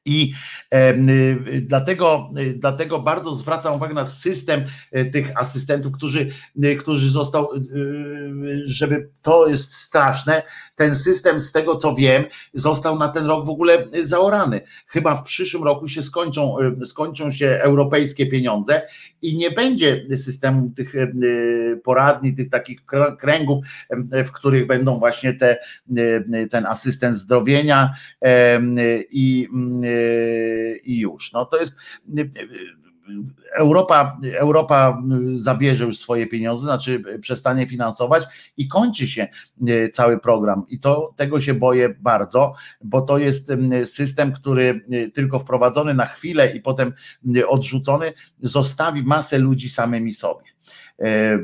I 0.05 0.33
y, 0.74 1.61
dlatego, 1.61 2.31
y, 2.39 2.55
dlatego 2.55 2.99
bardzo 2.99 3.35
zwracam 3.35 3.74
uwagę 3.74 3.95
na 3.95 4.07
system 4.07 4.65
tych 5.12 5.37
asystentów, 5.37 5.93
którzy, 5.93 6.29
którzy 6.79 7.11
został, 7.11 7.49
żeby 8.65 9.11
to 9.23 9.47
jest 9.47 9.74
straszne, 9.74 10.43
ten 10.77 10.97
system 10.97 11.41
z 11.41 11.53
tego 11.53 11.77
co 11.77 11.95
wiem 11.95 12.24
został 12.55 12.99
na 12.99 13.09
ten 13.09 13.27
rok 13.27 13.47
w 13.47 13.51
ogóle 13.51 13.87
zaorany. 14.03 14.61
Chyba 14.87 15.16
w 15.16 15.24
przyszłym 15.24 15.65
roku 15.65 15.89
się 15.89 16.03
skończą, 16.03 16.57
skończą 16.85 17.31
się 17.31 17.47
europejskie 17.47 18.27
pieniądze 18.27 18.83
i 19.23 19.37
nie 19.37 19.51
będzie 19.51 20.07
systemu 20.16 20.70
tych 20.70 20.93
poradni, 21.85 22.35
tych 22.35 22.51
takich 22.51 22.81
kręgów, 23.19 23.65
w 24.11 24.31
których 24.33 24.66
będą 24.66 24.99
właśnie 24.99 25.35
te, 25.35 25.59
ten 26.51 26.66
asystent 26.66 27.16
zdrowienia 27.16 27.91
i, 29.11 29.49
i 30.85 30.98
już. 30.98 31.32
No 31.32 31.44
to 31.44 31.56
jest 31.56 31.77
Europa, 33.55 34.19
Europa 34.35 35.02
zabierze 35.35 35.85
już 35.85 35.98
swoje 35.98 36.27
pieniądze, 36.27 36.62
znaczy 36.62 37.02
przestanie 37.20 37.66
finansować 37.66 38.24
i 38.56 38.69
kończy 38.69 39.06
się 39.06 39.28
e, 39.69 39.89
cały 39.89 40.20
program. 40.20 40.64
I 40.69 40.78
to 40.78 41.14
tego 41.16 41.40
się 41.40 41.55
boję 41.55 41.89
bardzo, 42.01 42.55
bo 42.85 43.02
to 43.02 43.19
jest 43.19 43.52
system, 43.85 44.32
który 44.32 44.81
e, 44.90 45.10
tylko 45.10 45.39
wprowadzony 45.39 45.94
na 45.94 46.06
chwilę 46.06 46.56
i 46.56 46.60
potem 46.60 46.93
odrzucony, 47.48 48.12
zostawi 48.43 49.02
masę 49.02 49.39
ludzi 49.39 49.69
samymi 49.69 50.14
sobie 50.14 50.44
e, 50.48 50.52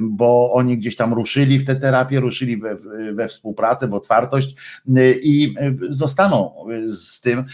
bo 0.01 0.53
oni 0.53 0.79
gdzieś 0.79 0.97
tam 0.97 1.15
ruszyli 1.15 1.59
w 1.59 1.67
tę 1.67 1.77
terapię, 1.77 2.21
ruszyli 2.21 2.57
we, 2.57 2.77
we, 3.13 3.29
współpracę, 3.29 3.89
w 3.89 3.95
otwartość 3.95 4.57
i 5.23 5.55
zostaną 5.91 6.55
z 6.87 7.21
tym, 7.21 7.45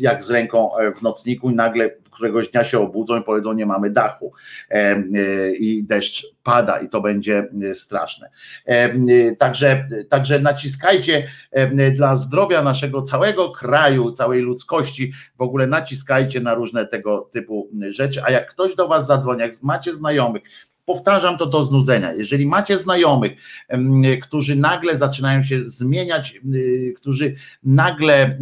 jak 0.00 0.22
z 0.22 0.30
ręką 0.30 0.70
w 0.96 1.02
nocniku 1.02 1.50
i 1.50 1.54
nagle 1.54 1.90
któregoś 2.12 2.48
dnia 2.48 2.64
się 2.64 2.80
obudzą 2.80 3.20
i 3.20 3.22
powiedzą, 3.22 3.52
nie 3.52 3.66
mamy 3.66 3.90
dachu 3.90 4.32
e, 4.70 5.00
i 5.52 5.84
deszcz 5.84 6.26
pada 6.42 6.78
i 6.78 6.88
to 6.88 7.00
będzie 7.00 7.48
e, 7.70 7.74
straszne. 7.74 8.30
E, 8.66 9.36
także, 9.36 9.88
także 10.08 10.40
naciskajcie 10.40 11.28
dla 11.94 12.16
zdrowia 12.16 12.62
naszego 12.62 13.02
całego 13.02 13.50
kraju, 13.50 14.12
całej 14.12 14.40
ludzkości, 14.40 15.12
w 15.38 15.42
ogóle 15.42 15.66
naciskajcie 15.66 16.40
na 16.40 16.54
różne 16.54 16.86
tego 16.86 17.30
typu 17.32 17.70
rzeczy, 17.88 18.20
a 18.24 18.30
jak 18.30 18.50
ktoś 18.50 18.74
do 18.74 18.88
Was 18.88 19.06
zadzwoni, 19.06 19.40
jak 19.40 19.52
macie 19.62 19.94
znajomych, 19.94 20.42
Powtarzam 20.84 21.38
to 21.38 21.46
do 21.46 21.64
znudzenia. 21.64 22.12
Jeżeli 22.12 22.46
macie 22.46 22.78
znajomych, 22.78 23.32
którzy 24.22 24.56
nagle 24.56 24.96
zaczynają 24.96 25.42
się 25.42 25.68
zmieniać, 25.68 26.40
którzy 26.96 27.34
nagle 27.62 28.38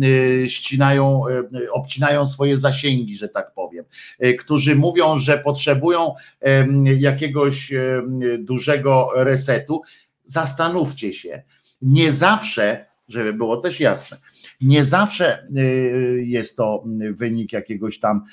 ścinają, 0.47 1.23
obcinają 1.73 2.27
swoje 2.27 2.57
zasięgi, 2.57 3.17
że 3.17 3.29
tak 3.29 3.55
powiem, 3.55 3.85
e, 4.19 4.35
którzy 4.35 4.77
mówią, 4.77 5.19
że 5.19 5.39
potrzebują 5.39 6.15
jakiegoś 6.99 7.73
dużego 8.39 9.11
resetu, 9.15 9.83
zastanówcie 10.25 11.13
się. 11.13 11.43
Nie 11.83 12.13
zawsze, 12.13 12.87
żeby 13.09 13.33
było 13.33 13.57
też 13.57 13.81
jasne, 13.81 14.17
nie 14.61 14.85
zawsze 14.85 15.43
y, 15.57 16.23
jest 16.27 16.57
to 16.57 16.85
wynik 17.13 17.53
jakiegoś 17.53 18.01
tam 18.01 18.25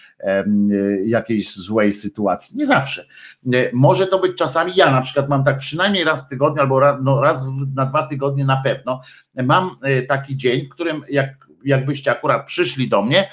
y, 0.71 1.03
jakiejś 1.05 1.55
złej 1.55 1.93
sytuacji. 1.93 2.57
Nie 2.57 2.65
zawsze. 2.65 3.05
Y, 3.53 3.71
może 3.73 4.07
to 4.07 4.19
być 4.19 4.37
czasami, 4.37 4.71
ja 4.75 4.91
na 4.91 5.01
przykład 5.01 5.29
mam 5.29 5.43
tak 5.43 5.57
przynajmniej 5.57 6.03
raz 6.03 6.25
w 6.25 6.27
tygodniu 6.27 6.61
albo 6.61 6.79
raz, 6.79 6.99
no 7.03 7.21
raz 7.21 7.43
na 7.75 7.85
dwa 7.85 8.07
tygodnie 8.07 8.45
na 8.45 8.61
pewno, 8.63 9.01
mam 9.43 9.75
taki 10.07 10.37
dzień, 10.37 10.65
w 10.65 10.69
którym 10.69 11.01
jak 11.09 11.47
jakbyście 11.65 12.11
akurat 12.11 12.45
przyszli 12.45 12.89
do 12.89 13.01
mnie, 13.01 13.29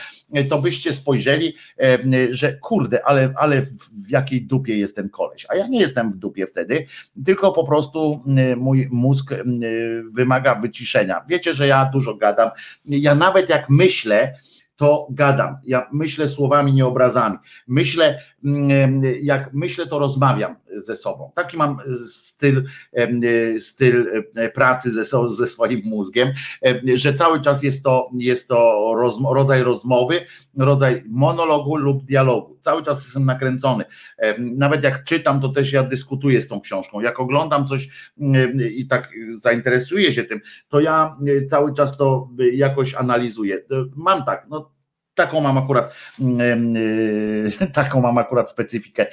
to 0.48 0.59
byście 0.59 0.93
spojrzeli, 0.93 1.55
e, 1.81 1.98
że 2.31 2.52
kurde, 2.52 3.06
ale, 3.06 3.32
ale 3.36 3.62
w 3.62 4.11
jakiej 4.11 4.43
dupie 4.43 4.78
jest 4.78 4.97
ten 4.97 5.09
koleś. 5.09 5.47
A 5.48 5.56
ja 5.56 5.66
nie 5.66 5.81
jestem 5.81 6.12
w 6.12 6.16
dupie 6.16 6.47
wtedy, 6.47 6.86
tylko 7.24 7.52
po 7.52 7.65
prostu 7.65 8.23
mój 8.56 8.89
mózg 8.90 9.35
wymaga 10.15 10.55
wyciszenia. 10.55 11.24
Wiecie, 11.28 11.55
że 11.55 11.66
ja 11.66 11.90
dużo 11.93 12.15
gadam. 12.15 12.51
Ja 12.85 13.15
nawet 13.15 13.51
jak 13.51 13.70
myślę, 13.70 14.35
to 14.77 15.06
gadam. 15.11 15.56
Ja 15.65 15.89
myślę 15.93 16.28
słowami, 16.28 16.73
nie 16.73 16.86
obrazami. 16.86 17.36
Myślę, 17.66 18.20
jak 19.23 19.52
myślę, 19.52 19.86
to 19.86 19.98
rozmawiam 19.98 20.56
ze 20.76 20.96
sobą. 20.96 21.32
Taki 21.34 21.56
mam 21.56 21.76
styl, 22.06 22.64
styl 23.59 24.24
e, 24.34 24.48
pracy 24.48 24.90
ze, 24.90 25.05
ze 25.30 25.46
swoim 25.46 25.80
mózgiem, 25.84 26.32
że 26.94 27.14
cały 27.14 27.40
czas 27.40 27.62
jest 27.62 27.84
to, 27.84 28.10
jest 28.18 28.48
to 28.48 28.90
rodzaj 29.34 29.62
rozmowy, 29.62 30.20
rodzaj 30.59 31.02
monologu 31.09 31.76
lub 31.76 32.05
dialogu. 32.05 32.59
Cały 32.60 32.82
czas 32.82 33.05
jestem 33.05 33.24
nakręcony. 33.24 33.84
Nawet 34.38 34.84
jak 34.84 35.05
czytam, 35.05 35.40
to 35.40 35.48
też 35.48 35.72
ja 35.72 35.82
dyskutuję 35.82 36.42
z 36.42 36.48
tą 36.48 36.60
książką. 36.60 37.01
Jak 37.01 37.20
oglądam 37.20 37.66
coś 37.66 37.88
i 38.74 38.86
tak 38.86 39.10
zainteresuję 39.38 40.12
się 40.12 40.24
tym, 40.24 40.40
to 40.68 40.80
ja 40.80 41.16
e, 41.26 41.46
cały 41.46 41.74
czas 41.74 41.96
to 41.96 42.28
jakoś 42.52 42.94
analizuję. 42.94 43.59
Mam 43.96 44.24
tak, 44.24 44.46
no 44.51 44.70
taką 45.14 45.40
mam 45.40 45.59
akurat 45.59 45.94
e, 47.60 47.66
taką 47.80 48.01
mam 48.01 48.18
akurat 48.18 48.51
specyfikę 48.51 49.06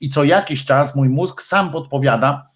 i 0.00 0.10
co 0.10 0.24
jakiś 0.24 0.64
czas 0.64 0.96
mój 0.96 1.08
mózg 1.08 1.42
sam 1.42 1.72
podpowiada, 1.72 2.48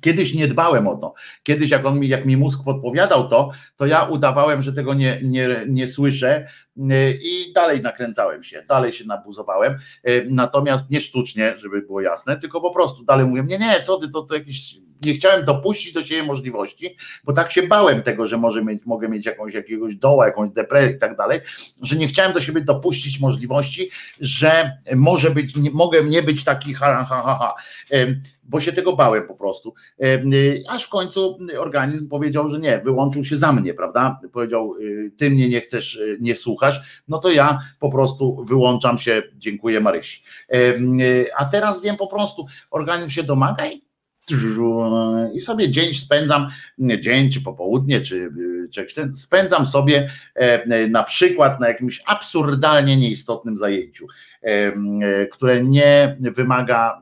Kiedyś 0.00 0.34
nie 0.34 0.48
dbałem 0.48 0.88
o 0.88 0.96
to. 0.96 1.14
Kiedyś, 1.42 1.70
jak 1.70 1.86
on 1.86 1.98
mi, 1.98 2.08
jak 2.08 2.26
mi 2.26 2.36
mózg 2.36 2.64
podpowiadał 2.64 3.28
to, 3.28 3.50
to 3.76 3.86
ja 3.86 4.04
udawałem, 4.04 4.62
że 4.62 4.72
tego 4.72 4.94
nie, 4.94 5.20
nie, 5.22 5.48
nie 5.68 5.88
słyszę 5.88 6.46
y, 6.76 7.18
i 7.22 7.52
dalej 7.52 7.82
nakręcałem 7.82 8.42
się, 8.42 8.64
dalej 8.68 8.92
się 8.92 9.04
nabuzowałem. 9.04 9.78
Y, 10.08 10.26
natomiast 10.30 10.90
nie 10.90 11.00
sztucznie, 11.00 11.54
żeby 11.58 11.82
było 11.82 12.00
jasne, 12.00 12.36
tylko 12.36 12.60
po 12.60 12.70
prostu 12.70 13.04
dalej 13.04 13.26
mówię, 13.26 13.42
nie, 13.42 13.58
nie, 13.58 13.82
co 13.82 13.96
ty, 13.96 14.10
to, 14.10 14.22
to 14.22 14.34
jakiś 14.34 14.78
nie 15.04 15.14
chciałem 15.14 15.44
dopuścić 15.44 15.92
do 15.92 16.02
siebie 16.02 16.22
możliwości, 16.22 16.96
bo 17.24 17.32
tak 17.32 17.52
się 17.52 17.62
bałem 17.62 18.02
tego, 18.02 18.26
że 18.26 18.38
może 18.38 18.64
mieć, 18.64 18.86
mogę 18.86 19.08
mieć 19.08 19.26
jakąś, 19.26 19.54
jakiegoś 19.54 19.96
doła, 19.96 20.26
jakąś 20.26 20.50
depresję 20.50 20.96
i 20.96 20.98
tak 20.98 21.16
dalej, 21.16 21.40
że 21.82 21.96
nie 21.96 22.06
chciałem 22.06 22.32
do 22.32 22.40
siebie 22.40 22.60
dopuścić 22.60 23.20
możliwości, 23.20 23.90
że 24.20 24.72
może 24.96 25.30
być, 25.30 25.56
nie, 25.56 25.70
mogę 25.70 26.04
nie 26.04 26.22
być 26.22 26.44
taki 26.44 26.74
ha, 26.74 27.06
ha, 27.08 27.22
ha, 27.24 27.38
ha 27.40 27.54
bo 28.50 28.60
się 28.60 28.72
tego 28.72 28.96
bałem 28.96 29.26
po 29.26 29.34
prostu. 29.34 29.74
Aż 30.68 30.84
w 30.84 30.88
końcu 30.88 31.38
organizm 31.58 32.08
powiedział, 32.08 32.48
że 32.48 32.58
nie, 32.58 32.78
wyłączył 32.78 33.24
się 33.24 33.36
za 33.36 33.52
mnie, 33.52 33.74
prawda? 33.74 34.20
Powiedział, 34.32 34.74
y, 34.80 35.12
ty 35.16 35.30
mnie 35.30 35.48
nie 35.48 35.60
chcesz, 35.60 35.96
y, 35.96 36.18
nie 36.20 36.36
słuchasz, 36.36 37.02
no 37.08 37.18
to 37.18 37.30
ja 37.30 37.58
po 37.78 37.90
prostu 37.90 38.44
wyłączam 38.44 38.98
się, 38.98 39.22
dziękuję 39.36 39.80
Marysi. 39.80 40.22
A 41.36 41.44
teraz 41.44 41.82
wiem 41.82 41.96
po 41.96 42.06
prostu, 42.06 42.46
organizm 42.70 43.10
się 43.10 43.22
domaga 43.22 43.66
i 43.66 43.89
i 45.34 45.40
sobie 45.40 45.70
dzień 45.70 45.94
spędzam, 45.94 46.48
dzień 46.78 47.30
czy 47.30 47.40
popołudnie, 47.42 48.00
czy, 48.00 48.30
czy 48.70 48.86
spędzam 49.14 49.66
sobie 49.66 50.10
e, 50.34 50.88
na 50.88 51.02
przykład 51.02 51.60
na 51.60 51.68
jakimś 51.68 52.00
absurdalnie 52.06 52.96
nieistotnym 52.96 53.56
zajęciu, 53.56 54.06
które 55.30 55.64
nie 55.64 56.16
wymaga 56.20 57.00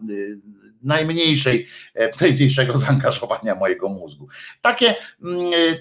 najmniejszej, 0.82 1.66
najmniejszego 2.20 2.76
zaangażowania 2.76 3.54
mojego 3.54 3.88
mózgu. 3.88 4.28
Takie, 4.60 4.94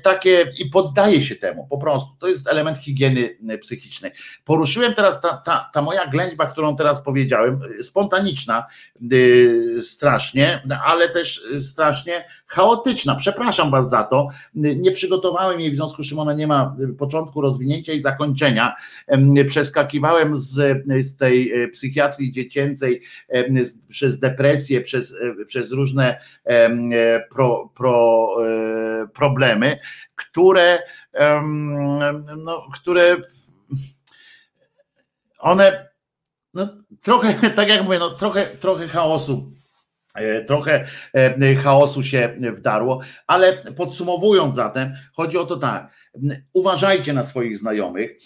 takie 0.04 0.52
i 0.58 0.70
poddaję 0.70 1.22
się 1.22 1.36
temu 1.36 1.68
po 1.70 1.78
prostu. 1.78 2.10
To 2.20 2.28
jest 2.28 2.48
element 2.48 2.78
higieny 2.78 3.38
psychicznej. 3.62 4.12
Poruszyłem 4.46 4.94
teraz 4.94 5.22
ta, 5.22 5.38
ta, 5.38 5.70
ta 5.74 5.82
moja 5.82 6.08
ględźba, 6.08 6.46
którą 6.46 6.76
teraz 6.76 7.04
powiedziałem, 7.04 7.60
spontaniczna 7.82 8.66
strasznie, 9.78 10.62
ale 10.86 11.10
też 11.10 11.46
strasznie 11.60 12.26
chaotyczna. 12.48 13.16
Przepraszam 13.16 13.72
Was 13.72 13.90
za 13.90 14.04
to. 14.04 14.28
Nie 14.56 14.92
przygotowałem 14.92 15.60
jej, 15.60 15.72
w 15.72 15.76
związku 15.76 16.04
z 16.04 16.10
czym 16.10 16.20
ona 16.20 16.34
nie 16.34 16.48
ma 16.48 16.76
początku, 16.98 17.42
rozwinięcia 17.42 17.94
i 17.94 18.02
zakończenia. 18.02 18.76
Przeskakiwałem 19.48 20.38
z, 20.38 20.84
z 21.00 21.18
tej 21.18 21.64
e, 21.64 21.68
psychiatrii 21.68 22.32
dziecięcej 22.32 23.02
przez 23.90 24.20
depresję, 24.20 24.82
przez, 24.82 25.14
e, 25.42 25.46
przez 25.46 25.72
różne 25.72 26.20
e, 26.46 27.20
pro, 27.30 27.70
pro, 27.76 28.28
problemy, 29.14 29.80
które, 30.16 30.80
no, 32.38 32.68
które 32.74 33.18
one 35.40 35.88
no, 36.54 36.68
trochę, 37.02 37.34
tak 37.56 37.70
jak 37.70 37.84
mówię, 37.84 38.00
no, 38.00 38.10
trochę, 38.10 38.46
trochę 38.46 38.88
chaosu 38.88 39.57
E, 39.57 39.57
trochę 40.48 40.86
e, 41.14 41.56
chaosu 41.56 42.04
się 42.04 42.30
wdarło, 42.40 43.02
ale 43.28 43.54
podsumowując 43.54 44.56
zatem, 44.56 44.94
chodzi 45.14 45.38
o 45.38 45.46
to 45.46 45.58
tak, 45.58 45.92
uważajcie 46.54 47.14
na 47.14 47.24
swoich 47.24 47.58
znajomych 47.58 48.18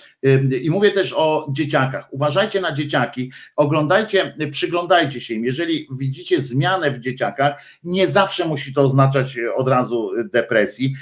i 0.62 0.70
mówię 0.70 0.92
też 0.92 1.14
o 1.18 1.48
dzieciakach. 1.52 2.08
Uważajcie 2.12 2.62
na 2.62 2.72
dzieciaki, 2.72 3.32
oglądajcie, 3.56 4.36
przyglądajcie 4.52 5.22
się 5.22 5.34
im. 5.34 5.46
Jeżeli 5.46 5.88
widzicie 5.92 6.42
zmianę 6.42 6.92
w 6.92 7.00
dzieciakach, 7.00 7.64
nie 7.84 8.08
zawsze 8.08 8.46
musi 8.46 8.74
to 8.74 8.82
oznaczać 8.82 9.38
od 9.56 9.68
razu 9.68 10.12
depresji 10.34 10.94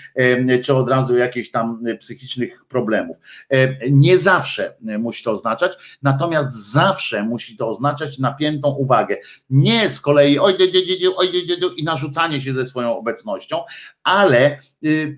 czy 0.64 0.74
od 0.74 0.90
razu 0.90 1.18
jakichś 1.18 1.52
tam 1.52 1.84
psychicznych 2.00 2.66
problemów. 2.66 3.18
Nie 3.92 4.18
zawsze 4.18 4.76
musi 5.00 5.24
to 5.24 5.32
oznaczać, 5.32 5.98
natomiast 6.02 6.72
zawsze 6.72 7.24
musi 7.24 7.58
to 7.58 7.70
oznaczać 7.70 8.20
napiętą 8.20 8.70
uwagę. 8.70 9.18
Nie 9.50 9.90
z 9.90 10.02
kolei 10.02 10.40
oj, 10.40 10.54
oj, 10.60 10.72
oj, 10.76 11.08
oj, 11.18 11.30
i 11.78 11.84
narzucanie 11.84 12.42
się 12.42 12.54
ze 12.54 12.66
swoją 12.66 12.98
obecnością, 12.98 13.62
ale 14.04 14.60
y, 14.86 15.16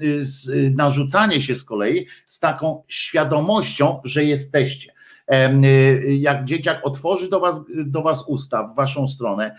y, 0.50 0.74
narzucanie 0.76 1.42
się 1.42 1.56
z 1.62 1.66
kolei 1.66 2.08
z 2.26 2.40
taką 2.40 2.84
świadomością, 2.88 4.02
że 4.04 4.24
jesteście. 4.24 4.94
Y, 5.34 6.16
jak 6.16 6.46
dzieciak 6.46 6.80
otworzy 6.84 7.30
do 7.30 7.40
was, 7.40 7.66
do 7.86 8.02
was 8.02 8.26
usta 8.28 8.64
w 8.64 8.76
waszą 8.76 9.08
stronę, 9.08 9.56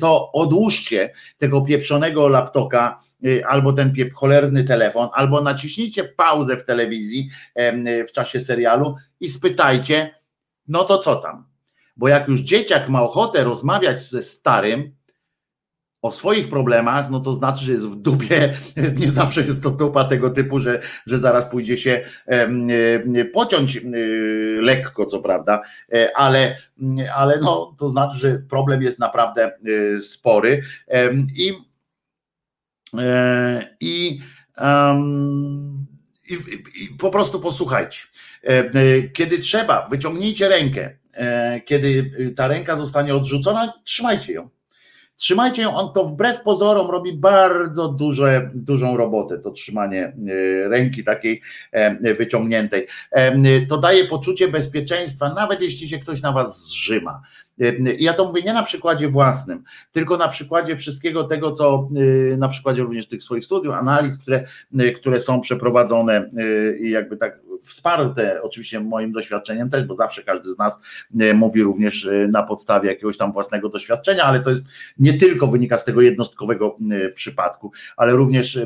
to 0.00 0.32
odłóżcie 0.32 1.12
tego 1.38 1.60
pieprzonego 1.60 2.28
laptopa 2.28 3.00
albo 3.48 3.72
ten 3.72 3.92
piep, 3.92 4.12
cholerny 4.14 4.64
telefon, 4.64 5.08
albo 5.12 5.40
naciśnijcie 5.40 6.04
pauzę 6.04 6.56
w 6.56 6.64
telewizji 6.64 7.30
w 8.08 8.12
czasie 8.12 8.40
serialu 8.40 8.96
i 9.20 9.28
spytajcie, 9.28 10.14
no 10.68 10.84
to 10.84 10.98
co 10.98 11.16
tam? 11.16 11.44
Bo 11.96 12.08
jak 12.08 12.28
już 12.28 12.40
dzieciak 12.40 12.88
ma 12.88 13.02
ochotę 13.02 13.44
rozmawiać 13.44 14.02
ze 14.02 14.22
starym, 14.22 14.94
o 16.02 16.10
swoich 16.10 16.48
problemach, 16.48 17.10
no 17.10 17.20
to 17.20 17.32
znaczy, 17.32 17.64
że 17.64 17.72
jest 17.72 17.88
w 17.88 17.96
dupie, 17.96 18.54
nie 19.00 19.10
zawsze 19.10 19.40
jest 19.40 19.62
to 19.62 19.70
dupa 19.70 20.04
tego 20.04 20.30
typu, 20.30 20.58
że, 20.58 20.80
że 21.06 21.18
zaraz 21.18 21.46
pójdzie 21.46 21.76
się 21.76 22.04
pociąć 23.32 23.80
lekko, 24.60 25.06
co 25.06 25.20
prawda, 25.20 25.62
e, 25.92 26.16
ale, 26.16 26.56
ale 27.14 27.38
no, 27.38 27.74
to 27.78 27.88
znaczy, 27.88 28.18
że 28.18 28.38
problem 28.38 28.82
jest 28.82 28.98
naprawdę 28.98 29.44
e, 29.44 30.00
spory. 30.00 30.62
I 31.36 31.52
e, 32.98 33.76
i, 33.80 34.20
i, 36.30 36.34
i 36.84 36.88
po 36.98 37.10
prostu 37.10 37.40
posłuchajcie. 37.40 38.00
Kiedy 39.12 39.38
trzeba, 39.38 39.88
wyciągnijcie 39.88 40.48
rękę, 40.48 40.96
kiedy 41.64 42.10
ta 42.36 42.48
ręka 42.48 42.76
zostanie 42.76 43.14
odrzucona, 43.14 43.72
trzymajcie 43.84 44.32
ją 44.32 44.50
Trzymajcie 45.16 45.62
ją, 45.62 45.74
on 45.74 45.92
to 45.92 46.04
wbrew 46.04 46.42
pozorom 46.42 46.90
robi 46.90 47.12
bardzo 47.12 47.88
duże, 47.88 48.50
dużą 48.54 48.96
robotę, 48.96 49.38
to 49.38 49.50
trzymanie 49.50 50.04
e, 50.04 50.68
ręki 50.68 51.04
takiej 51.04 51.42
e, 51.72 52.14
wyciągniętej. 52.14 52.86
E, 53.10 53.66
to 53.66 53.78
daje 53.78 54.04
poczucie 54.04 54.48
bezpieczeństwa, 54.48 55.34
nawet 55.34 55.62
jeśli 55.62 55.88
się 55.88 55.98
ktoś 55.98 56.22
na 56.22 56.32
was 56.32 56.66
zrzyma. 56.66 57.22
Ja 57.98 58.12
to 58.12 58.24
mówię 58.24 58.42
nie 58.42 58.52
na 58.52 58.62
przykładzie 58.62 59.08
własnym, 59.08 59.64
tylko 59.92 60.16
na 60.16 60.28
przykładzie 60.28 60.76
wszystkiego 60.76 61.24
tego, 61.24 61.52
co 61.52 61.88
na 62.38 62.48
przykładzie 62.48 62.82
również 62.82 63.08
tych 63.08 63.22
swoich 63.22 63.44
studiów, 63.44 63.74
analiz, 63.74 64.22
które, 64.22 64.44
które 64.96 65.20
są 65.20 65.40
przeprowadzone 65.40 66.30
i 66.80 66.90
jakby 66.90 67.16
tak 67.16 67.40
wsparte 67.62 68.42
oczywiście 68.42 68.80
moim 68.80 69.12
doświadczeniem 69.12 69.70
też, 69.70 69.84
bo 69.84 69.94
zawsze 69.94 70.22
każdy 70.22 70.52
z 70.52 70.58
nas 70.58 70.82
e, 71.20 71.34
mówi 71.34 71.62
również 71.62 72.06
e, 72.06 72.28
na 72.28 72.42
podstawie 72.42 72.88
jakiegoś 72.88 73.16
tam 73.16 73.32
własnego 73.32 73.68
doświadczenia, 73.68 74.24
ale 74.24 74.40
to 74.40 74.50
jest 74.50 74.64
nie 74.98 75.14
tylko 75.14 75.46
wynika 75.46 75.76
z 75.76 75.84
tego 75.84 76.00
jednostkowego 76.00 76.76
e, 76.90 77.08
przypadku, 77.08 77.72
ale 77.96 78.12
również 78.12 78.58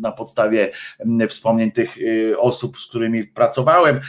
na 0.00 0.12
podstawie 0.12 0.70
wspomnień 1.28 1.72
tych 1.72 1.96
osób, 2.36 2.78
z 2.78 2.86
którymi 2.86 3.24
pracowałem, 3.24 4.00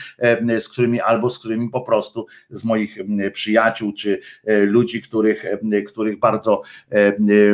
z 0.59 0.69
którymi 0.69 1.01
albo 1.01 1.29
z 1.29 1.39
którymi 1.39 1.69
po 1.69 1.81
prostu 1.81 2.25
z 2.49 2.63
moich 2.63 2.97
przyjaciół, 3.33 3.93
czy 3.93 4.21
ludzi, 4.45 5.01
których, 5.01 5.45
których 5.87 6.19
bardzo 6.19 6.61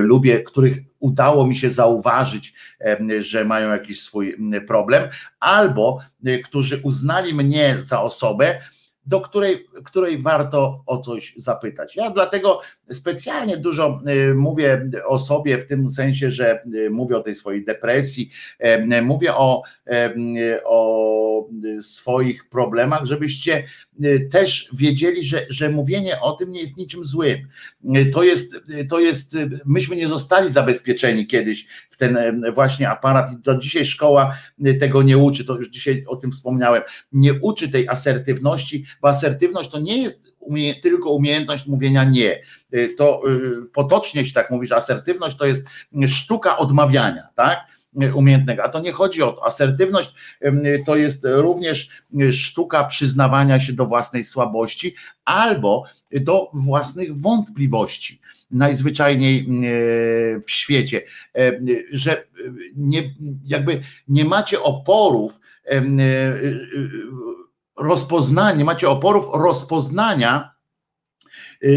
lubię, 0.02 0.44
których 0.44 0.78
udało 1.06 1.48
mi 1.48 1.56
się 1.56 1.70
zauważyć, 1.70 2.54
że 3.18 3.46
mają 3.46 3.72
jakiś 3.72 4.02
swój 4.02 4.38
problem, 4.68 5.10
albo 5.40 6.00
e, 6.26 6.40
którzy 6.40 6.82
uznali 6.84 7.34
mnie 7.34 7.78
za 7.86 8.02
osobę, 8.02 8.62
do 9.06 9.22
której, 9.22 9.66
której 9.84 10.22
warto 10.22 10.84
o 10.86 10.98
coś 10.98 11.34
zapytać. 11.38 11.96
Ja 11.96 12.10
dlatego 12.10 12.62
specjalnie 12.92 13.58
dużo 13.58 14.02
e, 14.06 14.34
mówię 14.34 14.90
o 15.06 15.20
sobie 15.20 15.58
w 15.58 15.66
tym 15.66 15.90
sensie, 15.90 16.32
że 16.32 16.64
e, 16.64 16.90
mówię 16.90 17.18
o 17.18 17.24
tej 17.24 17.36
swojej 17.36 17.66
depresji, 17.66 18.30
mówię 19.02 19.36
o, 19.36 19.64
o 20.66 21.50
swoich 21.80 22.50
problemach, 22.50 23.06
żebyście 23.06 23.64
też 24.32 24.70
wiedzieli, 24.74 25.24
że, 25.24 25.46
że 25.50 25.70
mówienie 25.70 26.22
o 26.22 26.32
tym 26.32 26.52
nie 26.52 26.62
jest 26.62 26.78
niczym 26.78 27.06
złym. 27.06 27.48
To 28.14 28.24
jest, 28.24 28.56
to 28.90 29.00
jest, 29.00 29.38
myśmy 29.66 29.96
nie 29.96 30.08
zostali 30.08 30.52
zabezpieczeni 30.52 31.28
kiedyś 31.28 31.68
w 31.90 31.98
ten 31.98 32.44
właśnie 32.54 32.90
aparat 32.90 33.34
i 33.34 33.42
do 33.42 33.58
dzisiaj 33.58 33.86
szkoła 33.86 34.38
tego 34.80 35.04
nie 35.04 35.18
uczy, 35.18 35.46
to 35.46 35.56
już 35.56 35.70
dzisiaj 35.70 36.04
o 36.08 36.16
tym 36.16 36.32
wspomniałem, 36.32 36.82
nie 37.12 37.34
uczy 37.34 37.70
tej 37.70 37.90
asertywności, 37.90 38.86
bo 39.02 39.08
asertywność 39.08 39.70
to 39.70 39.80
nie 39.80 40.02
jest 40.02 40.36
umie, 40.46 40.76
tylko 40.76 41.10
umiejętność 41.10 41.68
mówienia 41.68 42.04
nie. 42.04 42.42
To 42.98 43.22
potocznie 43.74 44.26
się 44.26 44.34
tak 44.34 44.52
mówi, 44.52 44.68
że 44.68 44.76
asertywność 44.76 45.38
to 45.38 45.46
jest 45.46 45.66
sztuka 46.08 46.58
odmawiania, 46.58 47.28
tak? 47.36 47.76
umiejętnego. 48.16 48.64
A 48.64 48.70
to 48.70 48.80
nie 48.80 48.92
chodzi 48.92 49.22
o 49.22 49.32
to. 49.32 49.46
Asertywność 49.46 50.14
to 50.86 50.96
jest 50.96 51.22
również 51.24 51.90
sztuka 52.32 52.84
przyznawania 52.84 53.60
się 53.60 53.74
do 53.74 53.86
własnej 53.86 54.24
słabości 54.24 54.96
albo 55.26 55.84
do 56.12 56.50
własnych 56.54 57.22
wątpliwości. 57.22 58.22
Najzwyczajniej 58.52 59.48
w 60.46 60.52
świecie, 60.52 61.02
że 61.92 62.24
nie, 62.76 63.16
jakby 63.46 63.82
nie 64.08 64.26
macie 64.26 64.62
oporów 64.64 65.40
rozpoznania, 67.78 68.66
macie 68.66 68.90
oporów 68.90 69.26
rozpoznania 69.34 70.52
Y, 70.52 70.55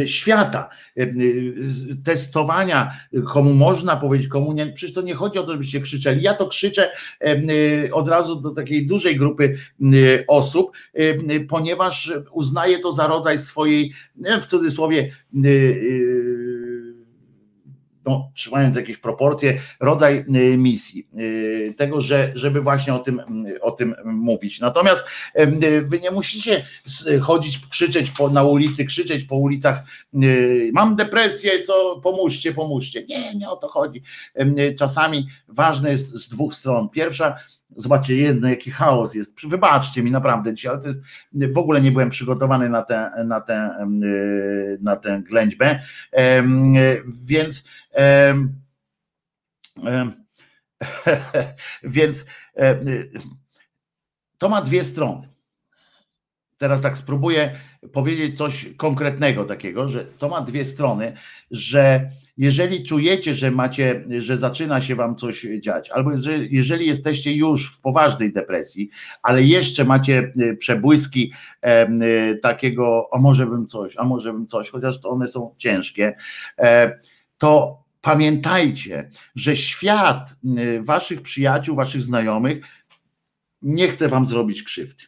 świata, 0.07 0.69
y, 0.99 1.03
y, 1.03 1.97
testowania, 2.05 2.93
komu 3.27 3.55
można 3.55 3.97
powiedzieć, 3.97 4.29
komu 4.29 4.53
nie. 4.53 4.67
Przecież 4.67 4.95
to 4.95 5.03
nie 5.03 5.15
chodzi 5.15 5.39
o 5.39 5.43
to, 5.43 5.53
żebyście 5.53 5.81
krzyczeli. 5.81 6.23
Ja 6.23 6.35
to 6.35 6.47
krzyczę 6.47 6.91
od 7.93 8.09
razu 8.09 8.37
do 8.37 8.51
takiej 8.51 8.87
dużej 8.87 9.17
grupy 9.17 9.59
osób, 10.27 10.73
ponieważ 11.49 12.13
uznaję 12.33 12.79
to 12.79 12.93
za 12.93 13.07
rodzaj 13.07 13.39
swojej, 13.39 13.93
w 14.41 14.47
cudzysłowie, 14.47 15.11
no, 18.09 18.31
trzymając 18.35 18.77
jakieś 18.77 18.99
proporcje, 18.99 19.61
rodzaj 19.81 20.25
y, 20.37 20.57
misji, 20.57 21.09
y, 21.19 21.75
tego, 21.77 22.01
że, 22.01 22.33
żeby 22.35 22.61
właśnie 22.61 22.95
o 22.95 22.99
tym, 22.99 23.47
y, 23.47 23.61
o 23.61 23.71
tym 23.71 23.95
mówić. 24.05 24.61
Natomiast 24.61 25.03
wy 25.83 26.01
nie 26.01 26.11
musicie 26.11 26.65
chodzić, 27.23 27.61
krzyczeć 27.71 28.11
po, 28.11 28.31
na 28.31 28.43
ulicy, 28.43 28.85
krzyczeć 28.85 29.25
po 29.25 29.37
ulicach, 29.37 29.83
mam 30.73 30.97
depresję, 30.97 31.63
co 31.63 32.01
pomóżcie, 32.03 32.53
pomóżcie. 32.53 33.05
Nie, 33.09 33.35
nie 33.35 33.51
o 33.51 33.57
to 33.57 33.69
chodzi. 33.69 34.03
Czasami 34.79 35.27
ważne 35.49 35.91
jest 35.91 36.15
z 36.15 36.29
dwóch 36.29 36.55
stron. 36.55 36.89
Pierwsza, 36.89 37.37
Zobaczcie, 37.77 38.17
jedno, 38.17 38.49
jaki 38.49 38.71
chaos 38.71 39.15
jest. 39.15 39.47
Wybaczcie 39.47 40.03
mi 40.03 40.11
naprawdę 40.11 40.55
dzisiaj, 40.55 40.73
ale 40.73 40.81
to 40.81 40.89
jest, 40.89 41.01
w 41.33 41.59
ogóle 41.59 41.81
nie 41.81 41.93
byłem 41.93 42.11
przygotowany 42.11 42.69
na 42.69 42.83
tę, 42.83 43.11
na 43.25 43.41
tę, 43.41 43.87
na 44.81 44.97
tę 44.97 45.23
ględźbę, 45.23 45.81
więc 47.27 47.65
więc 51.83 52.27
to 54.39 54.49
ma 54.49 54.63
dwie 54.63 54.85
strony. 54.85 55.29
Teraz 56.59 56.83
tak 56.83 56.99
spróbuję 56.99 57.61
powiedzieć 57.93 58.39
coś 58.39 58.67
konkretnego 58.77 59.45
takiego, 59.45 59.89
że 59.89 60.05
to 60.05 60.29
ma 60.29 60.41
dwie 60.41 60.65
strony, 60.65 61.13
że 61.51 62.11
jeżeli 62.37 62.85
czujecie, 62.85 63.35
że 63.35 63.51
macie, 63.51 64.05
że 64.19 64.37
zaczyna 64.37 64.81
się 64.81 64.95
wam 64.95 65.17
coś 65.17 65.47
dziać, 65.61 65.91
albo 65.91 66.11
jeżeli 66.51 66.87
jesteście 66.87 67.33
już 67.33 67.77
w 67.77 67.81
poważnej 67.81 68.33
depresji, 68.33 68.91
ale 69.23 69.43
jeszcze 69.43 69.85
macie 69.85 70.33
e, 70.39 70.57
przebłyski 70.57 71.33
e, 71.61 72.35
takiego, 72.35 73.09
a 73.13 73.19
może 73.19 73.47
bym 73.47 73.67
coś, 73.67 73.95
a 73.97 74.05
może 74.05 74.33
bym 74.33 74.47
coś, 74.47 74.71
chociaż 74.71 75.01
to 75.01 75.11
one 75.11 75.29
są 75.29 75.55
ciężkie, 75.59 76.17
e, 76.59 77.01
to 77.39 77.83
pamiętajcie, 78.01 79.11
że 79.35 79.57
świat 79.57 80.37
waszych 80.81 81.23
przyjaciół, 81.23 81.77
waszych 81.77 82.03
znajomych 82.03 82.59
nie 83.63 83.89
chce 83.89 84.09
wam 84.09 84.27
zrobić 84.27 84.63
krzywdy 84.63 85.05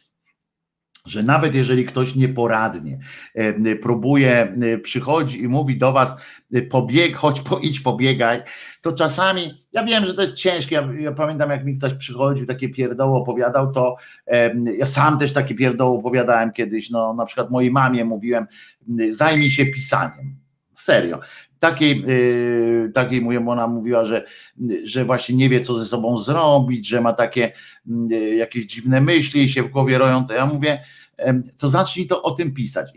że 1.05 1.23
nawet 1.23 1.55
jeżeli 1.55 1.85
ktoś 1.85 2.15
nieporadnie 2.15 2.99
e, 3.35 3.75
próbuje, 3.75 4.55
e, 4.61 4.77
przychodzi 4.77 5.41
i 5.41 5.47
mówi 5.47 5.77
do 5.77 5.93
was 5.93 6.17
e, 6.53 6.61
pobieg, 6.61 7.15
chodź 7.15 7.41
po, 7.41 7.59
idź 7.59 7.79
pobiegaj, 7.79 8.41
to 8.81 8.93
czasami, 8.93 9.53
ja 9.73 9.83
wiem, 9.83 10.05
że 10.05 10.13
to 10.13 10.21
jest 10.21 10.33
ciężkie, 10.33 10.75
ja, 10.75 10.89
ja 10.99 11.11
pamiętam 11.11 11.49
jak 11.49 11.65
mi 11.65 11.77
ktoś 11.77 11.93
przychodził, 11.93 12.45
takie 12.45 12.69
pierdoły 12.69 13.17
opowiadał, 13.17 13.71
to 13.71 13.95
ja 14.77 14.85
sam 14.85 15.19
też 15.19 15.33
takie 15.33 15.55
pierdoły 15.55 15.99
opowiadałem 15.99 16.51
kiedyś, 16.51 16.89
no 16.89 17.13
na 17.13 17.25
przykład 17.25 17.51
mojej 17.51 17.71
mamie 17.71 18.05
mówiłem, 18.05 18.45
zajmij 19.09 19.51
się 19.51 19.65
pisaniem, 19.65 20.35
serio, 20.73 21.19
takiej, 21.61 22.05
takiej 22.93 23.21
mówię, 23.21 23.45
ona 23.47 23.67
mówiła, 23.67 24.05
że, 24.05 24.25
że 24.83 25.05
właśnie 25.05 25.35
nie 25.35 25.49
wie, 25.49 25.59
co 25.59 25.75
ze 25.79 25.85
sobą 25.85 26.17
zrobić, 26.17 26.87
że 26.87 27.01
ma 27.01 27.13
takie 27.13 27.51
jakieś 28.37 28.65
dziwne 28.65 29.01
myśli 29.01 29.49
się 29.49 29.63
w 29.63 29.67
głowie 29.67 29.97
roją, 29.97 30.25
to 30.25 30.33
ja 30.33 30.45
mówię, 30.45 30.83
to 31.57 31.69
zacznij 31.69 32.07
to 32.07 32.23
o 32.23 32.31
tym 32.31 32.53
pisać. 32.53 32.91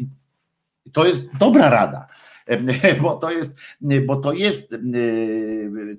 I 0.87 0.91
to 0.93 1.07
jest 1.07 1.29
dobra 1.39 1.71
rada 1.71 2.07
bo 3.03 3.17
to 3.17 3.31
jest, 3.31 3.57
bo 4.07 4.17
to 4.17 4.33
jest 4.33 4.77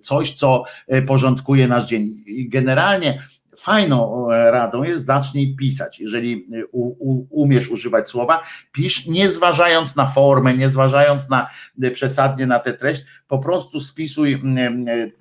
coś, 0.01 0.33
co 0.33 0.63
porządkuje 1.07 1.67
nasz 1.67 1.85
dzień. 1.85 2.23
I 2.25 2.49
generalnie 2.49 3.23
fajną 3.57 4.31
e, 4.31 4.51
radą 4.51 4.83
jest 4.83 5.05
zacznij 5.05 5.55
pisać. 5.55 5.99
Jeżeli 5.99 6.47
e, 6.53 6.65
u, 6.65 6.87
u, 6.87 7.27
umiesz 7.43 7.69
używać 7.69 8.09
słowa, 8.09 8.43
pisz 8.71 9.05
nie 9.05 9.29
zważając 9.29 9.95
na 9.95 10.05
formę, 10.05 10.57
nie 10.57 10.69
zważając 10.69 11.29
na 11.29 11.49
e, 11.81 11.91
przesadnie 11.91 12.47
na 12.47 12.59
tę 12.59 12.73
treść, 12.73 13.05
po 13.27 13.39
prostu 13.39 13.79
spisuj 13.79 14.41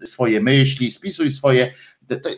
swoje 0.05 0.41
myśli, 0.41 0.91
spisuj 0.91 1.31
swoje 1.31 1.75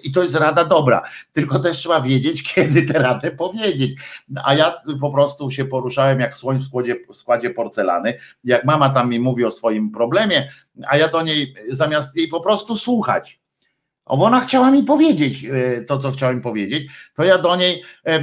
i 0.05 0.13
to 0.13 0.23
jest 0.23 0.35
rada 0.35 0.65
dobra, 0.65 1.03
tylko 1.33 1.59
też 1.59 1.79
trzeba 1.79 2.01
wiedzieć, 2.01 2.43
kiedy 2.55 2.83
tę 2.83 2.99
radę 2.99 3.31
powiedzieć. 3.31 4.01
A 4.45 4.55
ja 4.55 4.83
po 5.01 5.11
prostu 5.11 5.51
się 5.51 5.65
poruszałem 5.65 6.21
jak 6.21 6.35
słoń 6.35 6.59
w 6.59 6.65
składzie, 6.65 6.97
w 7.11 7.17
składzie 7.17 7.51
porcelany. 7.51 8.15
Jak 8.45 8.65
mama 8.65 8.91
tam 8.91 9.11
mi 9.11 9.21
mówi 9.21 9.45
o 9.45 9.51
swoim 9.51 9.91
problemie, 9.91 10.53
a 10.89 10.97
ja 10.97 11.09
do 11.09 11.23
niej 11.23 11.55
zamiast 11.69 12.17
jej 12.17 12.29
po 12.29 12.41
prostu 12.41 12.75
słuchać, 12.75 13.41
bo 14.07 14.25
ona 14.25 14.41
chciała 14.41 14.71
mi 14.71 14.83
powiedzieć 14.83 15.45
e, 15.45 15.83
to, 15.83 15.99
co 15.99 16.11
chciała 16.11 16.33
mi 16.33 16.41
powiedzieć, 16.41 16.87
to 17.15 17.25
ja 17.25 17.39
do 17.39 17.57
niej 17.57 17.83
e, 18.05 18.11
e, 18.11 18.23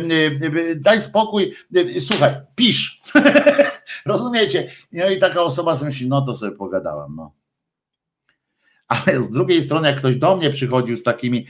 daj 0.75 1.01
spokój, 1.01 1.53
słuchaj, 1.99 2.31
pisz. 2.55 3.01
Rozumiecie? 4.05 4.71
No 4.91 5.09
i 5.09 5.17
taka 5.17 5.41
osoba 5.41 5.75
sobie 5.75 5.89
myśli, 5.89 6.07
no 6.07 6.21
to 6.21 6.35
sobie 6.35 6.57
pogadałam, 6.57 7.15
no. 7.15 7.33
Ale 8.87 9.21
z 9.21 9.29
drugiej 9.29 9.63
strony, 9.63 9.87
jak 9.87 9.97
ktoś 9.97 10.15
do 10.15 10.35
mnie 10.35 10.49
przychodził 10.49 10.97
z 10.97 11.03
takimi 11.03 11.47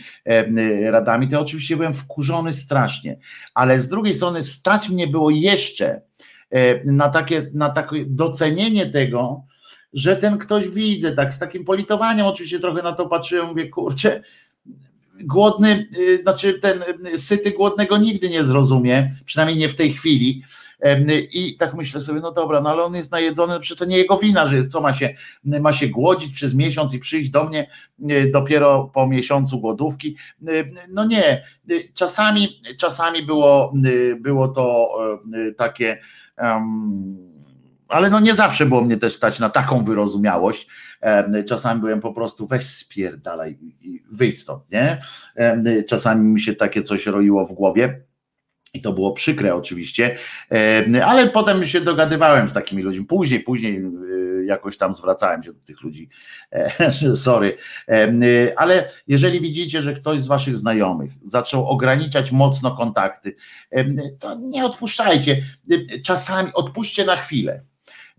radami, 0.92 1.28
to 1.28 1.42
oczywiście 1.42 1.78
byłem 1.78 1.94
wkurzony 1.94 2.54
strasznie. 2.54 3.20
Ale 3.54 3.80
z 3.80 3.88
drugiej 3.88 4.14
strony 4.14 4.44
stać 4.44 4.90
mnie 4.90 5.08
było 5.08 5.30
jeszcze 5.30 6.02
na 6.86 7.10
takie, 7.10 7.52
na 7.54 7.70
takie 7.70 8.06
docenienie 8.06 8.86
tego, 8.86 9.46
że 9.94 10.16
ten 10.16 10.38
ktoś 10.38 10.68
widzę, 10.68 11.12
tak 11.12 11.34
z 11.34 11.40
takim 11.40 11.66
politowaniem 11.66 12.26
oczywiście 12.26 12.60
trochę 12.60 12.84
na 12.84 12.92
to 12.92 13.06
patrzyłem, 13.06 13.48
mówię, 13.48 13.70
kurczę, 13.70 14.22
głodny, 15.22 15.88
y, 15.98 16.22
znaczy 16.22 16.54
ten 16.54 16.84
y, 17.08 17.18
syty 17.18 17.52
głodnego 17.52 17.98
nigdy 17.98 18.30
nie 18.30 18.44
zrozumie, 18.44 19.10
przynajmniej 19.26 19.60
nie 19.60 19.70
w 19.70 19.76
tej 19.76 19.94
chwili. 19.94 20.44
I 21.34 21.58
tak 21.58 21.74
myślę 21.74 22.02
sobie, 22.02 22.20
no 22.20 22.32
dobra, 22.32 22.62
no 22.62 22.70
ale 22.70 22.84
on 22.84 22.96
jest 22.96 23.12
najedzony, 23.12 23.60
przecież 23.60 23.78
to 23.78 23.86
nie 23.86 23.98
jego 23.98 24.18
wina, 24.18 24.48
że 24.48 24.68
co 24.68 24.82
ma 24.82 24.94
się, 24.94 25.16
ma 25.44 25.74
się 25.74 25.88
głodzić 25.88 26.34
przez 26.34 26.56
miesiąc 26.56 26.94
i 26.94 27.00
przyjść 27.00 27.30
do 27.30 27.44
mnie 27.44 27.70
y, 28.10 28.32
dopiero 28.34 28.92
po 28.94 29.08
miesiącu 29.08 29.60
głodówki. 29.60 30.16
No 30.90 31.06
nie, 31.06 31.44
czasami, 31.94 32.62
czasami 32.78 33.24
było, 33.24 33.74
było 34.20 34.48
to 34.48 34.90
takie. 35.58 35.98
Um, 36.38 37.33
ale 37.94 38.10
no 38.10 38.20
nie 38.20 38.36
zawsze 38.36 38.66
było 38.66 38.82
mnie 38.82 38.98
też 38.98 39.14
stać 39.14 39.40
na 39.40 39.50
taką 39.50 39.84
wyrozumiałość. 39.84 40.68
Czasami 41.48 41.82
byłem 41.82 42.02
po 42.02 42.14
prostu 42.14 42.48
weź 42.48 42.66
spierdalaj 42.66 43.58
i 43.82 44.04
wyjdź 44.12 44.42
stąd, 44.42 44.64
nie? 44.72 45.02
Czasami 45.88 46.30
mi 46.30 46.42
się 46.42 46.56
takie 46.56 46.84
coś 46.84 47.06
roiło 47.06 47.46
w 47.46 47.54
głowie. 47.54 48.02
I 48.74 48.82
to 48.82 48.94
było 48.94 49.12
przykre 49.12 49.56
oczywiście, 49.56 50.18
ale 51.06 51.30
potem 51.30 51.66
się 51.66 51.82
dogadywałem 51.82 52.50
z 52.50 52.54
takimi 52.54 52.84
ludźmi. 52.84 53.06
Później, 53.06 53.40
później 53.40 53.78
y, 53.78 54.46
jakoś 54.46 54.78
tam 54.78 54.96
zwracałem 54.96 55.44
się 55.44 55.54
do 55.54 55.60
tych 55.60 55.82
ludzi. 55.82 56.10
Sorry. 57.16 57.58
Ale 58.56 58.90
jeżeli 59.08 59.42
widzicie, 59.42 59.82
że 59.82 59.94
ktoś 59.94 60.22
z 60.22 60.28
waszych 60.28 60.58
znajomych 60.58 61.12
zaczął 61.24 61.68
ograniczać 61.68 62.32
mocno 62.32 62.76
kontakty, 62.76 63.36
to 64.20 64.36
nie 64.36 64.66
odpuszczajcie. 64.66 65.44
Czasami 66.06 66.54
odpuśćcie 66.54 67.06
na 67.06 67.16
chwilę 67.16 67.64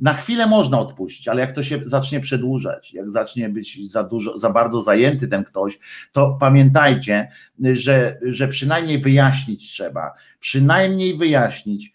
na 0.00 0.14
chwilę 0.14 0.46
można 0.46 0.80
odpuścić, 0.80 1.28
ale 1.28 1.40
jak 1.40 1.52
to 1.52 1.62
się 1.62 1.80
zacznie 1.84 2.20
przedłużać, 2.20 2.94
jak 2.94 3.10
zacznie 3.10 3.48
być 3.48 3.90
za 3.90 4.04
dużo, 4.04 4.38
za 4.38 4.50
bardzo 4.50 4.80
zajęty 4.80 5.28
ten 5.28 5.44
ktoś, 5.44 5.78
to 6.12 6.36
pamiętajcie, 6.40 7.28
że, 7.60 8.18
że 8.22 8.48
przynajmniej 8.48 8.98
wyjaśnić 8.98 9.72
trzeba, 9.72 10.12
przynajmniej 10.40 11.16
wyjaśnić, 11.16 11.92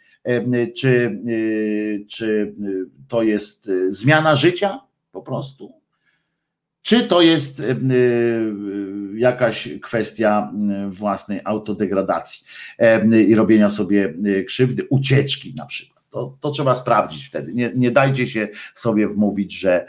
czy, 0.75 1.21
e, 1.27 2.05
czy 2.05 2.55
to 3.07 3.23
jest 3.23 3.71
zmiana 3.87 4.35
życia 4.35 4.79
po 5.11 5.21
prostu, 5.21 5.73
czy 6.81 7.03
to 7.03 7.21
jest 7.21 7.61
jakaś 9.15 9.69
kwestia 9.81 10.51
własnej 10.87 11.39
autodegradacji 11.43 12.45
i 13.27 13.35
robienia 13.35 13.69
sobie 13.69 14.13
krzywdy, 14.47 14.87
ucieczki 14.89 15.53
na 15.55 15.65
przykład. 15.65 15.98
To, 16.09 16.37
to 16.39 16.51
trzeba 16.51 16.75
sprawdzić 16.75 17.25
wtedy. 17.25 17.53
Nie, 17.53 17.71
nie 17.75 17.91
dajcie 17.91 18.27
się 18.27 18.47
sobie 18.73 19.07
wmówić, 19.07 19.59
że, 19.59 19.85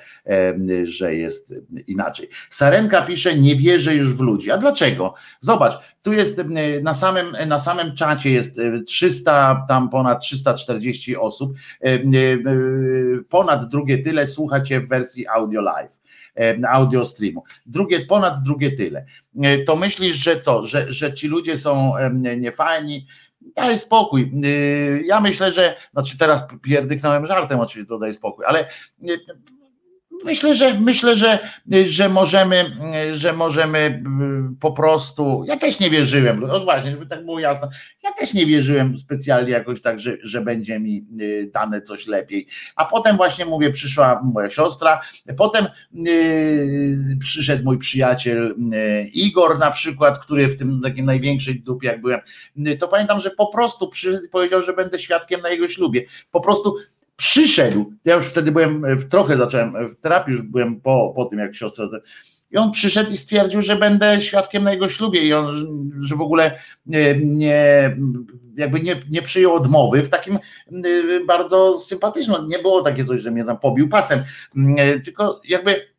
że 0.82 1.14
jest 1.14 1.54
inaczej. 1.86 2.28
Sarenka 2.50 3.02
pisze, 3.02 3.36
nie 3.36 3.56
wierzę 3.56 3.94
już 3.94 4.14
w 4.14 4.20
ludzi. 4.20 4.50
A 4.50 4.58
dlaczego? 4.58 5.14
Zobacz, 5.40 5.78
tu 6.02 6.12
jest 6.12 6.40
na 6.82 6.94
samym, 6.94 7.26
na 7.46 7.58
samym 7.58 7.96
czacie 7.96 8.30
jest 8.30 8.60
300, 8.86 9.64
tam 9.68 9.90
ponad 9.90 10.20
340 10.20 11.16
osób. 11.16 11.52
Ponad 13.28 13.68
drugie 13.68 13.98
tyle 13.98 14.26
słuchacie 14.26 14.80
w 14.80 14.88
wersji 14.88 15.26
audio 15.28 15.60
live 15.60 16.00
audio 16.68 17.04
streamu. 17.04 17.42
Drugie, 17.66 18.00
ponad 18.00 18.42
drugie 18.42 18.72
tyle. 18.72 19.04
To 19.66 19.76
myślisz, 19.76 20.16
że 20.16 20.40
co, 20.40 20.66
że, 20.66 20.92
że 20.92 21.14
ci 21.14 21.28
ludzie 21.28 21.58
są 21.58 21.92
niefajni, 22.36 23.06
daj 23.40 23.78
spokój. 23.78 24.32
Y, 24.44 25.02
ja 25.06 25.20
myślę, 25.20 25.52
że, 25.52 25.76
znaczy 25.92 26.18
teraz 26.18 26.42
pierdyknąłem 26.62 27.26
żartem, 27.26 27.60
oczywiście 27.60 27.88
to 27.88 27.98
daj 27.98 28.12
spokój, 28.12 28.44
ale 28.44 28.68
y, 29.08 29.20
Myślę, 30.24 30.54
że 30.54 30.74
myślę, 30.74 31.16
że, 31.16 31.38
że 31.86 32.08
możemy, 32.08 32.64
że 33.12 33.32
możemy 33.32 33.78
y, 33.78 34.56
po 34.60 34.72
prostu. 34.72 35.44
Ja 35.46 35.56
też 35.56 35.80
nie 35.80 35.90
wierzyłem, 35.90 36.40
no 36.40 36.60
właśnie, 36.60 36.90
żeby 36.90 37.06
tak 37.06 37.24
było 37.24 37.40
jasne. 37.40 37.68
Ja 38.02 38.12
też 38.12 38.34
nie 38.34 38.46
wierzyłem 38.46 38.98
specjalnie 38.98 39.50
jakoś 39.50 39.82
tak, 39.82 39.98
że, 39.98 40.16
że 40.22 40.40
będzie 40.40 40.80
mi 40.80 41.06
y, 41.20 41.50
dane 41.54 41.82
coś 41.82 42.06
lepiej. 42.06 42.46
A 42.76 42.84
potem 42.84 43.16
właśnie 43.16 43.44
mówię, 43.44 43.70
przyszła 43.70 44.20
moja 44.22 44.50
siostra, 44.50 45.00
potem 45.36 45.66
yy, 45.92 47.16
przyszedł 47.20 47.64
mój 47.64 47.78
przyjaciel 47.78 48.54
yy, 48.70 49.04
Igor 49.04 49.58
na 49.58 49.70
przykład, 49.70 50.18
który 50.18 50.48
w 50.48 50.56
tym 50.56 50.80
takiej 50.82 51.04
największej 51.04 51.60
dupie 51.60 51.86
jak 51.88 52.00
byłem, 52.00 52.20
yy, 52.56 52.76
to 52.76 52.88
pamiętam, 52.88 53.20
że 53.20 53.30
po 53.30 53.46
prostu 53.46 53.90
i 54.26 54.28
powiedział, 54.28 54.62
że 54.62 54.72
będę 54.72 54.98
świadkiem 54.98 55.40
na 55.40 55.48
jego 55.48 55.68
ślubie. 55.68 56.04
Po 56.30 56.40
prostu 56.40 56.76
przyszedł, 57.20 57.92
ja 58.04 58.14
już 58.14 58.26
wtedy 58.26 58.52
byłem, 58.52 58.84
trochę 59.10 59.36
zacząłem 59.36 59.88
w 59.88 59.96
terapii, 59.96 60.32
już 60.32 60.42
byłem 60.42 60.80
po, 60.80 61.12
po 61.16 61.24
tym, 61.24 61.38
jak 61.38 61.54
siostra 61.56 61.88
i 62.50 62.56
on 62.56 62.70
przyszedł 62.70 63.12
i 63.12 63.16
stwierdził, 63.16 63.60
że 63.60 63.76
będę 63.76 64.20
świadkiem 64.20 64.64
na 64.64 64.72
jego 64.72 64.88
ślubie 64.88 65.20
i 65.20 65.32
on, 65.32 65.54
że 66.00 66.16
w 66.16 66.20
ogóle 66.20 66.58
nie, 66.86 67.96
jakby 68.56 68.80
nie, 68.80 68.96
nie 69.10 69.22
przyjął 69.22 69.54
odmowy 69.54 70.02
w 70.02 70.08
takim 70.08 70.38
bardzo 71.26 71.78
sympatycznym, 71.78 72.48
nie 72.48 72.58
było 72.58 72.82
takie 72.82 73.04
coś, 73.04 73.20
że 73.20 73.30
mnie 73.30 73.44
tam 73.44 73.58
pobił 73.58 73.88
pasem, 73.88 74.22
tylko 75.04 75.40
jakby 75.48 75.89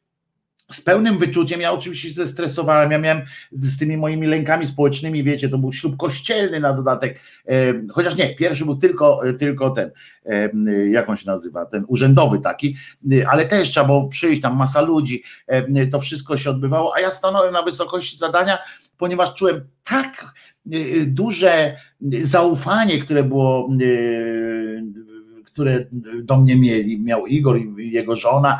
z 0.72 0.81
pełnym 0.81 1.18
wyczuciem, 1.18 1.61
ja 1.61 1.72
oczywiście 1.72 2.07
się 2.07 2.14
zestresowałem, 2.14 2.91
ja 2.91 2.98
miałem 2.98 3.22
z 3.52 3.77
tymi 3.77 3.98
moimi 3.98 4.27
lękami 4.27 4.65
społecznymi, 4.65 5.23
wiecie, 5.23 5.49
to 5.49 5.57
był 5.57 5.73
ślub 5.73 5.98
kościelny 5.98 6.60
na 6.60 6.73
dodatek, 6.73 7.19
chociaż 7.91 8.15
nie, 8.15 8.35
pierwszy 8.35 8.65
był 8.65 8.76
tylko, 8.76 9.19
tylko 9.39 9.69
ten, 9.69 9.91
jak 10.89 11.10
on 11.10 11.18
się 11.18 11.27
nazywa, 11.27 11.65
ten 11.65 11.85
urzędowy 11.88 12.39
taki, 12.39 12.76
ale 13.27 13.45
też 13.45 13.69
trzeba 13.69 13.85
było 13.85 14.07
przyjść, 14.07 14.41
tam 14.41 14.56
masa 14.56 14.81
ludzi, 14.81 15.23
to 15.91 15.99
wszystko 15.99 16.38
się 16.38 16.49
odbywało, 16.49 16.95
a 16.95 16.99
ja 16.99 17.11
stanąłem 17.11 17.53
na 17.53 17.61
wysokości 17.61 18.18
zadania, 18.18 18.57
ponieważ 18.98 19.34
czułem 19.34 19.61
tak 19.84 20.26
y, 20.73 21.06
duże 21.06 21.77
zaufanie, 22.22 22.99
które 22.99 23.23
było 23.23 23.69
które 25.53 25.86
do 26.23 26.38
mnie 26.38 26.56
mieli, 26.56 26.99
miał 26.99 27.28
Igor 27.28 27.60
i 27.60 27.91
jego 27.91 28.15
żona, 28.15 28.60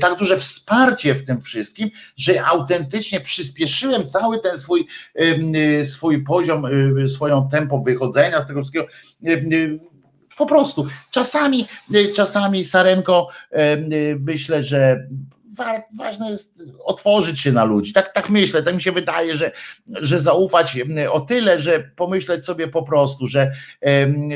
tak 0.00 0.18
duże 0.18 0.38
wsparcie 0.38 1.14
w 1.14 1.24
tym 1.24 1.42
wszystkim, 1.42 1.90
że 2.16 2.44
autentycznie 2.44 3.20
przyspieszyłem 3.20 4.08
cały 4.08 4.40
ten 4.40 4.58
swój, 4.58 4.86
swój 5.84 6.24
poziom, 6.24 6.64
swoją 7.06 7.48
tempo 7.48 7.78
wychodzenia 7.78 8.40
z 8.40 8.46
tego 8.46 8.60
wszystkiego 8.60 8.86
po 10.36 10.46
prostu. 10.46 10.86
Czasami, 11.10 11.66
czasami 12.16 12.64
Sarenko 12.64 13.28
myślę, 14.20 14.62
że 14.62 15.08
ważne 15.96 16.30
jest 16.30 16.62
otworzyć 16.84 17.40
się 17.40 17.52
na 17.52 17.64
ludzi. 17.64 17.92
Tak, 17.92 18.12
tak 18.12 18.30
myślę, 18.30 18.62
tak 18.62 18.74
mi 18.74 18.82
się 18.82 18.92
wydaje, 18.92 19.36
że, 19.36 19.52
że 20.00 20.18
zaufać 20.18 20.78
o 21.10 21.20
tyle, 21.20 21.60
że 21.60 21.90
pomyśleć 21.96 22.44
sobie 22.44 22.68
po 22.68 22.82
prostu, 22.82 23.26
że, 23.26 23.52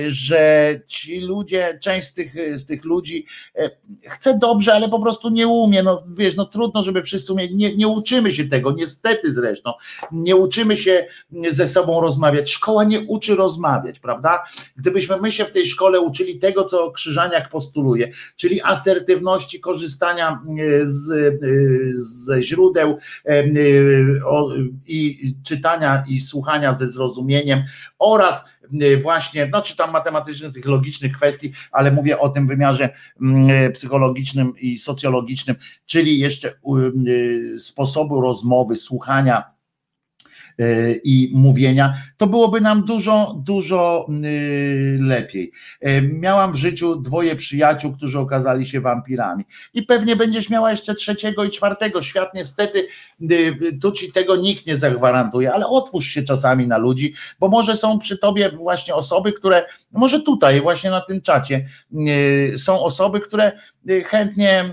że 0.09 0.75
ci 0.87 1.21
ludzie, 1.21 1.79
część 1.83 2.09
z 2.09 2.15
tych, 2.15 2.59
z 2.59 2.67
tych 2.67 2.85
ludzi 2.85 3.27
e, 3.57 3.71
chce 4.09 4.39
dobrze, 4.39 4.75
ale 4.75 4.89
po 4.89 5.01
prostu 5.01 5.29
nie 5.31 5.49
umie. 5.49 5.83
No 5.83 6.03
wiesz, 6.17 6.37
no 6.37 6.45
trudno, 6.45 6.83
żeby 6.83 7.03
wszyscy 7.03 7.33
umieli. 7.33 7.57
Nie, 7.57 7.77
nie 7.77 7.89
uczymy 7.89 8.33
się 8.33 8.45
tego, 8.45 8.73
niestety 8.73 9.35
zresztą. 9.35 9.73
Nie 10.13 10.37
uczymy 10.37 10.77
się 10.77 11.07
ze 11.51 11.69
sobą 11.69 12.01
rozmawiać. 12.01 12.51
Szkoła 12.51 12.85
nie 12.85 13.01
uczy 13.01 13.37
rozmawiać, 13.37 13.99
prawda? 13.99 14.45
Gdybyśmy 14.77 15.17
my 15.17 15.33
się 15.33 15.45
w 15.45 15.51
tej 15.51 15.67
szkole 15.67 16.01
uczyli 16.01 16.39
tego, 16.39 16.65
co 16.65 16.91
Krzyżaniak 16.91 17.49
postuluje, 17.49 18.13
czyli 18.37 18.63
asertywności, 18.63 19.61
korzystania 19.61 20.43
z 20.83 21.08
ze 21.95 22.43
źródeł 22.43 22.99
i 24.87 25.33
czytania 25.45 26.05
i 26.09 26.21
słuchania 26.21 26.73
ze 26.73 26.89
zrozumieniem 26.89 27.63
oraz 27.99 28.45
właśnie, 29.03 29.49
no 29.53 29.63
czy 29.63 29.77
tam 29.77 29.91
matematycznych, 29.91 30.55
tych 30.55 30.67
logicznych 30.67 31.13
kwestii, 31.13 31.53
ale 31.73 31.93
mówię 31.93 32.19
o 32.19 32.29
tym 32.29 32.47
wymiarze 32.47 32.89
psychologicznym 33.75 34.53
i 34.59 34.79
socjologicznym, 34.79 35.57
czyli 35.87 36.19
jeszcze 36.19 36.55
sposobu 37.59 38.21
rozmowy, 38.21 38.77
słuchania 38.77 39.45
E, 39.45 39.58
i 41.05 41.33
mówienia, 41.35 41.95
to 42.17 42.27
byłoby 42.27 42.61
nam 42.61 42.85
dużo, 42.85 43.35
dużo 43.45 44.07
y, 44.25 44.99
lepiej. 45.01 45.53
E, 45.81 46.03
miałam 46.03 46.53
w 46.53 46.57
życiu 46.57 46.97
dwoje 46.97 47.37
przyjaciół, 47.37 47.93
którzy 47.93 48.19
okazali 48.19 48.67
się 48.67 48.81
wampirami. 48.81 49.45
I 49.75 49.83
pewnie 49.83 50.17
będziesz 50.17 50.51
miała 50.51 50.71
jeszcze 50.71 50.95
trzeciego 50.95 51.45
i 51.45 51.51
czwartego. 51.51 52.03
Świat 52.03 52.35
niestety, 52.35 52.87
y, 53.31 53.79
tu 53.83 53.93
ci 53.93 54.13
tego 54.13 54.37
nikt 54.37 54.67
nie 54.67 54.77
zagwarantuje, 54.77 55.53
ale 55.53 55.67
otwórz 55.67 56.07
się 56.07 56.23
czasami 56.23 56.67
na 56.67 56.79
ludzi, 56.79 57.15
bo 57.41 57.49
może 57.49 57.77
są 57.77 57.99
przy 57.99 58.19
tobie 58.19 58.51
właśnie 58.51 58.95
osoby, 58.95 59.33
które, 59.33 59.65
może 59.93 60.21
tutaj, 60.21 60.61
właśnie 60.61 60.91
na 60.91 61.01
tym 61.01 61.23
czacie, 61.23 61.67
y, 62.53 62.59
są 62.59 62.81
osoby, 62.81 63.21
które 63.21 63.53
chętnie, 64.07 64.65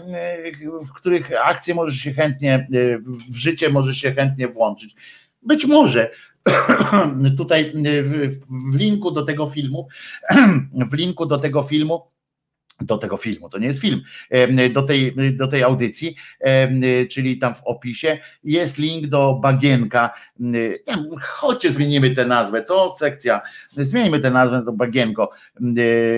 w 0.87 0.93
których 0.93 1.31
akcje 1.43 1.75
możesz 1.75 1.95
się 1.95 2.13
chętnie, 2.13 2.67
w 3.29 3.35
życie 3.35 3.69
możesz 3.69 3.97
się 3.97 4.13
chętnie 4.13 4.47
włączyć. 4.47 4.95
Być 5.45 5.65
może 5.65 6.11
tutaj 7.37 7.73
w, 8.03 8.39
w 8.71 8.75
linku 8.75 9.11
do 9.11 9.23
tego 9.25 9.49
filmu, 9.49 9.87
w 10.91 10.93
linku 10.93 11.25
do 11.25 11.37
tego 11.37 11.63
filmu 11.63 12.15
do 12.81 12.97
tego 12.97 13.17
filmu, 13.17 13.49
to 13.49 13.57
nie 13.57 13.67
jest 13.67 13.81
film, 13.81 14.01
do 14.73 14.83
tej, 14.83 15.15
do 15.37 15.47
tej 15.47 15.63
audycji, 15.63 16.15
czyli 17.11 17.37
tam 17.37 17.55
w 17.55 17.61
opisie 17.63 18.17
jest 18.43 18.77
link 18.77 19.07
do 19.07 19.33
Bagienka. 19.33 20.13
Chodźcie, 21.21 21.71
zmienimy 21.71 22.11
tę 22.11 22.25
nazwę, 22.25 22.63
co? 22.63 22.89
Sekcja, 22.89 23.41
zmienimy 23.71 24.19
tę 24.19 24.31
nazwę 24.31 24.63
do 24.63 24.71
Bagienko. 24.71 25.31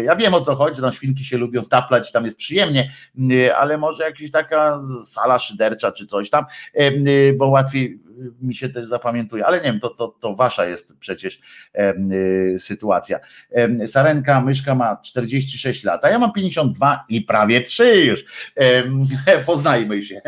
Ja 0.04 0.16
wiem 0.16 0.34
o 0.34 0.42
co 0.42 0.56
chodzi, 0.56 0.82
tam 0.82 0.94
świnki 0.94 1.26
się 1.26 1.38
lubią 1.38 1.64
taplać, 1.64 2.12
tam 2.12 2.26
jest 2.26 2.38
przyjemnie, 2.38 2.92
ale 3.58 3.78
może 3.78 4.04
jakaś 4.04 4.32
taka 4.32 4.82
sala 5.06 5.40
szydercza 5.40 5.92
czy 5.92 6.06
coś 6.06 6.30
tam, 6.30 6.46
bo 7.38 7.48
łatwiej 7.48 8.00
mi 8.42 8.56
się 8.56 8.70
też 8.70 8.88
zapamiętuje, 8.88 9.46
ale 9.46 9.58
nie 9.58 9.64
wiem, 9.64 9.80
to, 9.80 9.90
to, 9.90 10.08
to 10.08 10.36
wasza 10.36 10.66
jest 10.66 10.98
przecież 11.00 11.40
y, 11.80 12.60
sytuacja. 12.60 13.20
Sarenka 13.86 14.42
Myszka 14.42 14.76
ma 14.76 14.98
46 14.98 15.84
lat, 15.84 16.06
a 16.06 16.10
ja 16.10 16.20
mam 16.20 16.34
52 16.34 17.06
i 17.10 17.22
prawie 17.22 17.62
3 17.62 18.06
już. 18.06 18.26
Poznajmy 19.46 20.04
się. 20.04 20.22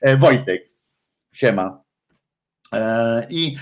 E, 0.00 0.16
Wojtek, 0.16 0.70
siema. 1.32 1.82
E, 2.74 3.26
I 3.30 3.56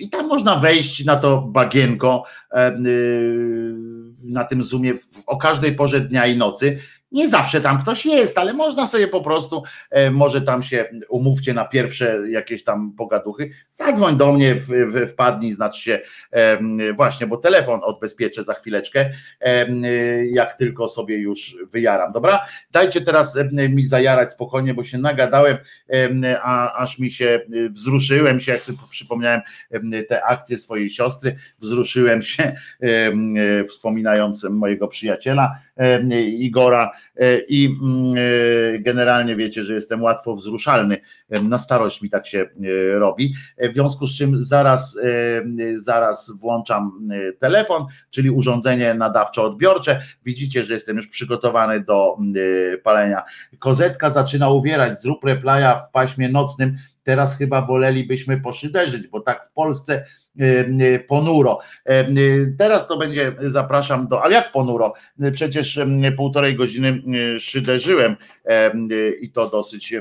i 0.00 0.08
tam 0.08 0.28
można 0.28 0.56
wejść 0.56 1.04
na 1.04 1.16
to 1.16 1.42
bagienko 1.42 2.24
y, 2.52 2.56
na 4.22 4.44
tym 4.44 4.62
zoomie 4.62 4.94
o 5.26 5.36
każdej 5.36 5.74
porze 5.74 6.00
dnia 6.00 6.26
i 6.26 6.36
nocy 6.36 6.78
nie 7.12 7.28
zawsze 7.28 7.60
tam 7.60 7.82
ktoś 7.82 8.06
jest, 8.06 8.38
ale 8.38 8.52
można 8.52 8.86
sobie 8.86 9.08
po 9.08 9.20
prostu, 9.20 9.62
e, 9.90 10.10
może 10.10 10.42
tam 10.42 10.62
się 10.62 10.84
umówcie 11.08 11.54
na 11.54 11.64
pierwsze 11.64 12.18
jakieś 12.30 12.64
tam 12.64 12.92
pogaduchy, 12.92 13.50
zadzwoń 13.70 14.16
do 14.16 14.32
mnie, 14.32 14.56
wpadnij, 15.08 15.52
znaczy 15.52 15.80
się 15.82 16.00
właśnie, 16.96 17.26
bo 17.26 17.36
telefon 17.36 17.80
odbezpieczę 17.82 18.44
za 18.44 18.54
chwileczkę, 18.54 19.10
jak 20.30 20.54
tylko 20.54 20.88
sobie 20.88 21.18
już 21.18 21.56
wyjaram, 21.70 22.12
dobra? 22.12 22.46
Dajcie 22.70 23.00
teraz 23.00 23.38
mi 23.52 23.86
zajarać 23.86 24.32
spokojnie, 24.32 24.74
bo 24.74 24.82
się 24.82 24.98
nagadałem, 24.98 25.56
a 26.42 26.72
aż 26.72 26.98
mi 26.98 27.10
się 27.10 27.40
wzruszyłem 27.70 28.40
się, 28.40 28.52
jak 28.52 28.62
sobie 28.62 28.78
przypomniałem 28.90 29.40
te 30.08 30.24
akcje 30.24 30.58
swojej 30.58 30.90
siostry, 30.90 31.36
wzruszyłem 31.58 32.22
się, 32.22 32.54
wspominając 33.68 34.44
mojego 34.44 34.88
przyjaciela, 34.88 35.58
Igora 36.38 36.90
e, 37.16 37.38
i 37.38 37.76
mm, 37.82 38.14
e, 38.16 38.78
generalnie 38.78 39.36
wiecie, 39.36 39.64
że 39.64 39.74
jestem 39.74 40.02
łatwo 40.02 40.36
wzruszalny. 40.36 40.96
Na 41.42 41.58
starość 41.58 42.02
mi 42.02 42.10
tak 42.10 42.26
się 42.26 42.38
e, 42.38 42.98
robi. 42.98 43.34
W 43.58 43.74
związku 43.74 44.06
z 44.06 44.16
czym 44.16 44.42
zaraz, 44.42 44.98
zaraz 45.74 46.32
włączam 46.40 47.08
telefon, 47.38 47.86
czyli 48.10 48.30
urządzenie 48.30 48.94
nadawczo-odbiorcze. 48.94 50.00
Widzicie, 50.24 50.64
że 50.64 50.74
jestem 50.74 50.96
już 50.96 51.08
przygotowany 51.08 51.80
do 51.80 52.16
palenia. 52.82 53.22
Kozetka 53.58 54.10
zaczyna 54.10 54.48
uwierać, 54.48 55.02
zrób 55.02 55.24
replaya 55.24 55.80
w 55.88 55.92
paśmie 55.92 56.28
nocnym. 56.28 56.76
Teraz 57.02 57.38
chyba 57.38 57.62
wolelibyśmy 57.62 58.40
poszyderzyć, 58.40 59.08
bo 59.08 59.20
tak 59.20 59.46
w 59.46 59.52
Polsce 59.52 60.04
ponuro. 61.08 61.58
Y, 61.90 62.54
teraz 62.58 62.86
to 62.86 62.96
będzie, 62.96 63.32
zapraszam 63.40 64.08
do, 64.08 64.22
ale 64.22 64.34
jak 64.34 64.52
ponuro? 64.52 64.92
Przecież 65.32 65.80
półtorej 66.16 66.56
godziny 66.56 67.02
szyderzyłem 67.38 68.16
i 69.20 69.30
to 69.30 69.50
dosyć 69.50 69.94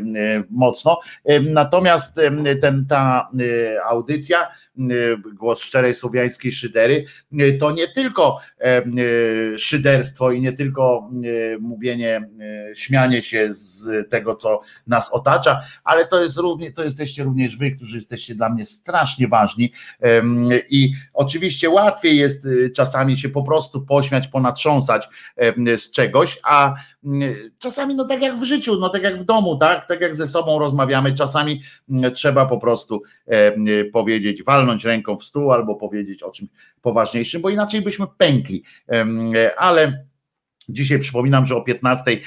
mocno. 0.50 1.00
Natomiast 1.42 2.20
ten, 2.62 2.86
ta 2.90 3.30
audycja 3.86 4.48
Y, 4.69 4.69
głos 5.34 5.60
szczerej 5.60 5.94
słowiańskiej 5.94 6.52
szydery, 6.52 7.06
y, 7.42 7.58
to 7.60 7.72
nie 7.72 7.88
tylko 7.88 8.38
y, 9.54 9.60
szyderstwo 9.60 10.32
i 10.32 10.42
nie 10.42 10.54
tylko 10.54 11.10
mówienie, 11.60 12.30
śmianie 12.76 13.24
się 13.24 13.50
z 13.54 14.10
tego, 14.10 14.36
co 14.36 14.62
nas 14.88 15.14
otacza, 15.14 15.62
ale 15.84 16.08
to 16.08 16.24
jest 16.24 16.38
również, 16.38 16.74
to 16.74 16.84
jesteście 16.84 17.24
również 17.24 17.58
wy, 17.58 17.72
którzy 17.72 17.98
jesteście 17.98 18.36
dla 18.36 18.50
mnie 18.50 18.66
strasznie 18.66 19.28
ważni. 19.28 19.74
I 20.70 20.92
oczywiście 21.14 21.70
łatwiej 21.70 22.18
jest 22.18 22.48
czasami 22.76 23.18
się 23.18 23.30
po 23.30 23.44
prostu 23.44 23.82
pośmiać, 23.82 24.28
ponatrząsać 24.28 25.10
z 25.78 25.92
czegoś, 25.92 26.40
a 26.44 26.74
czasami 27.60 27.96
no 27.96 28.06
tak 28.06 28.22
jak 28.22 28.40
w 28.40 28.44
życiu, 28.44 28.76
no 28.80 28.90
tak 28.90 29.04
jak 29.04 29.18
w 29.18 29.24
domu, 29.24 29.58
tak, 29.58 29.88
tak 29.88 30.02
jak 30.02 30.16
ze 30.16 30.28
sobą 30.28 30.60
rozmawiamy, 30.60 31.14
czasami 31.14 31.62
trzeba 32.14 32.46
po 32.46 32.58
prostu 32.58 33.02
powiedzieć, 33.94 34.44
walnąć 34.44 34.69
walnąć 34.70 34.86
ręką 34.86 35.18
w 35.18 35.24
stół 35.24 35.52
albo 35.52 35.76
powiedzieć 35.76 36.24
o 36.24 36.32
czymś 36.32 36.50
poważniejszym, 36.82 37.42
bo 37.42 37.50
inaczej 37.50 37.82
byśmy 37.82 38.06
pękli. 38.18 38.64
Ale 39.58 40.06
Dzisiaj 40.70 41.00
przypominam, 41.00 41.46
że 41.46 41.56
o 41.56 41.62
15 41.62 42.12
e, 42.12 42.18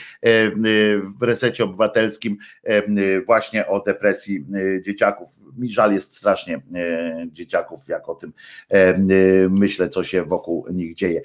w 1.19 1.23
resecie 1.23 1.65
obywatelskim 1.65 2.37
właśnie 3.27 3.67
o 3.67 3.81
depresji 3.81 4.45
dzieciaków. 4.85 5.29
Mi 5.59 5.71
żal 5.71 5.93
jest 5.93 6.17
strasznie 6.17 6.63
dzieciaków, 7.27 7.89
jak 7.89 8.09
o 8.09 8.15
tym 8.15 8.33
myślę, 9.51 9.89
co 9.89 10.05
się 10.05 10.25
wokół 10.25 10.67
nich 10.73 10.95
dzieje. 10.95 11.21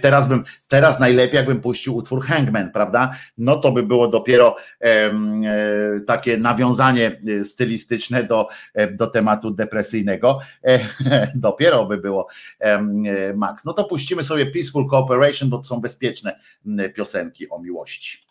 Teraz 0.00 0.28
bym, 0.28 0.44
teraz 0.68 1.00
najlepiej 1.00 1.36
jakbym 1.36 1.60
puścił 1.60 1.96
utwór 1.96 2.24
Hangman, 2.24 2.72
prawda? 2.72 3.16
No 3.38 3.56
to 3.56 3.72
by 3.72 3.82
było 3.82 4.08
dopiero 4.08 4.56
takie 6.06 6.36
nawiązanie 6.36 7.20
stylistyczne 7.42 8.24
do, 8.24 8.48
do 8.92 9.06
tematu 9.06 9.50
depresyjnego. 9.50 10.38
Dopiero 11.34 11.86
by 11.86 11.98
było 11.98 12.28
Max. 13.34 13.64
No 13.64 13.72
to 13.72 13.84
puścimy 13.84 14.22
sobie 14.22 14.46
Peaceful 14.46 14.88
Cooperation, 14.88 15.50
bo 15.50 15.58
to 15.58 15.64
są 15.64 15.80
bezpieczne 15.80 16.31
piosenki 16.94 17.48
o 17.48 17.58
miłości. 17.58 18.24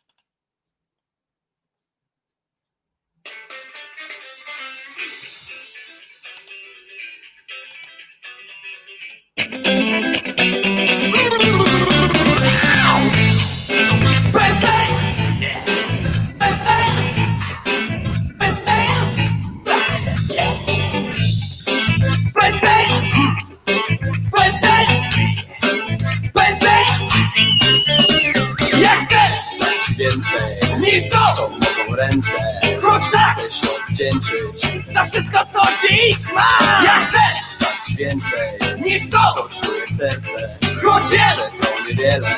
Więcej 30.01 30.79
niż 30.79 31.09
to, 31.09 31.35
co 31.35 31.49
mogą 31.49 31.95
ręce. 31.95 32.37
Choć 32.81 33.03
tak 33.13 33.37
chcę 33.37 33.51
się 33.51 33.67
odwdzięczyć 33.75 34.61
za 34.93 35.03
wszystko, 35.03 35.39
co 35.53 35.61
dziś 35.81 36.17
mam. 36.35 36.83
Ja 36.85 37.05
chcę 37.05 37.17
dać 37.59 37.97
więcej 37.97 38.49
niż 38.85 39.09
to, 39.09 39.17
co 39.35 39.61
czuje 39.61 39.97
serce. 39.97 40.57
Choć 40.83 41.09
wiem, 41.09 41.29
że 41.29 41.47
to 41.61 41.87
niewiele, 41.87 42.35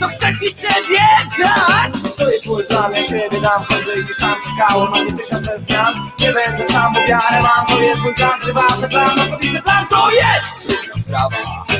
to 0.00 0.08
chcę 0.08 0.32
ci 0.38 0.56
siebie 0.60 1.04
dać. 1.38 2.16
To 2.16 2.30
jest 2.30 2.46
mój 2.46 2.64
plan, 2.64 2.94
ja 2.94 3.02
siebie 3.02 3.40
dam, 3.42 3.64
choćby 3.64 4.04
gdzieś 4.04 4.16
tam 4.16 4.36
czekało 4.44 4.88
na 4.88 5.02
mnie 5.02 5.12
tysiące 5.12 5.60
zmian. 5.60 6.10
Nie 6.20 6.32
będę 6.32 6.66
sam, 6.68 6.94
bo 6.94 7.00
wiarę 7.00 7.42
mam, 7.42 7.66
to 7.66 7.82
jest 7.82 8.02
mój 8.02 8.14
plan, 8.14 8.40
prywatny 8.40 8.88
plan, 8.88 9.20
osobisty 9.20 9.62
plan, 9.62 9.86
to 9.86 10.10
jest 10.10 10.66
trudna 10.66 11.02
sprawa. 11.02 11.36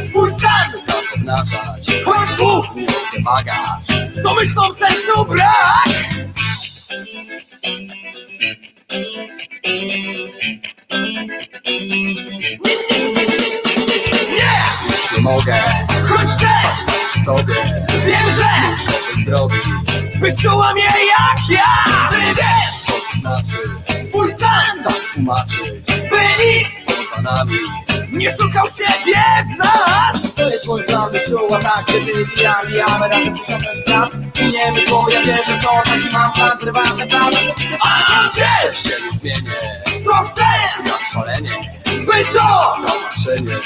Swój 0.08 0.30
stan 0.30 0.72
tam 0.86 1.04
obnażać, 1.14 1.86
choć 2.04 2.28
słów 2.36 2.66
nie 2.76 2.86
chcę 2.86 3.20
bagaż 3.20 3.89
to 4.22 4.34
myślą 4.34 4.72
sensu 4.72 5.24
brak 5.24 5.88
Nie, 14.34 14.52
już 14.90 15.12
nie 15.16 15.22
mogę 15.22 15.60
Choć 16.08 16.20
też 16.20 16.94
przy 17.10 17.24
tobie 17.24 17.54
Wiem, 18.06 18.30
że 18.36 18.44
muszę 18.70 18.92
coś 18.92 19.24
zrobić. 19.24 19.62
Wyczułam 20.20 20.76
je 20.76 20.84
jak 20.84 21.50
ja! 21.50 22.08
Ty 22.10 22.16
wiesz, 22.16 22.82
co 22.86 22.92
to 22.92 23.20
znaczy? 23.20 23.58
Swój 24.08 24.32
stan! 24.32 24.84
Tak 24.84 24.94
tłumaczyć. 25.14 25.60
By 26.10 26.44
nikt 26.44 26.86
poza 26.86 27.22
nami. 27.22 27.58
nie 28.12 28.30
szukał 28.36 28.66
siebie 28.70 29.22
w 29.54 29.58
nas 29.58 30.09
Mój 30.70 30.84
plan, 30.84 31.10
wyszuła 31.12 31.60
tak, 31.60 31.84
kiedy 31.86 32.12
ja 32.42 32.62
mijamy 32.68 33.08
razem 33.08 33.38
tysiące 33.38 33.76
spraw 33.82 34.08
I 34.14 34.52
nie 34.52 34.72
myślą, 34.72 35.08
ja 35.08 35.22
wierzę 35.22 35.58
w 35.58 35.64
to, 35.64 35.82
taki 35.84 36.10
mam 36.12 36.32
plan, 36.32 36.58
prywatny 36.58 37.06
plan 37.06 37.32
A 37.80 38.28
wiesz, 38.36 38.82
się 38.82 39.02
nie 39.04 39.18
zmienię 39.18 39.80
chcę, 40.32 40.42
jak 40.86 41.04
szalenie. 41.12 41.80
By 42.06 42.24
to! 42.24 42.76
Zobaczenie 42.86 43.60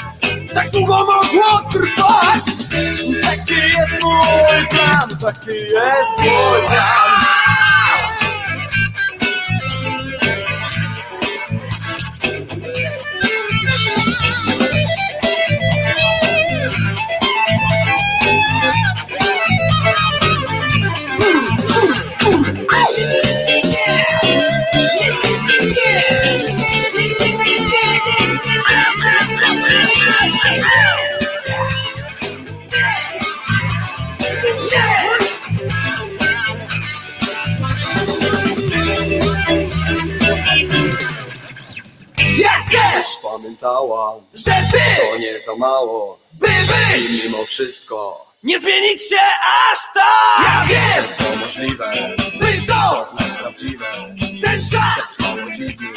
Tak 0.53 0.69
długo 0.69 0.97
mogło 0.97 1.69
trwać. 1.71 2.43
Taki 3.23 3.53
jest 3.53 4.01
mój 4.01 4.67
plan, 4.69 5.09
taki 5.21 5.57
jest 5.57 6.17
mój 6.19 6.61
plan 6.67 7.34
pamiętała, 43.65 44.15
że 44.33 44.51
ty 44.51 44.77
to 44.77 45.17
nie 45.17 45.39
za 45.39 45.55
mało, 45.55 46.19
by 46.33 46.47
być 46.47 47.23
I 47.23 47.27
mimo 47.27 47.45
wszystko 47.45 48.25
nie 48.43 48.59
zmienić 48.59 49.01
się 49.09 49.21
aż 49.71 49.79
tak. 49.93 50.43
Ja 50.43 50.65
wiem, 50.67 51.05
to 51.17 51.35
możliwe, 51.35 52.15
by 52.39 52.67
to 52.67 53.07
nas 53.19 53.37
prawdziwe. 53.39 53.85
Ten 54.43 54.61
czas 54.71 55.19
mało 55.19 55.51
dziwny, 55.51 55.89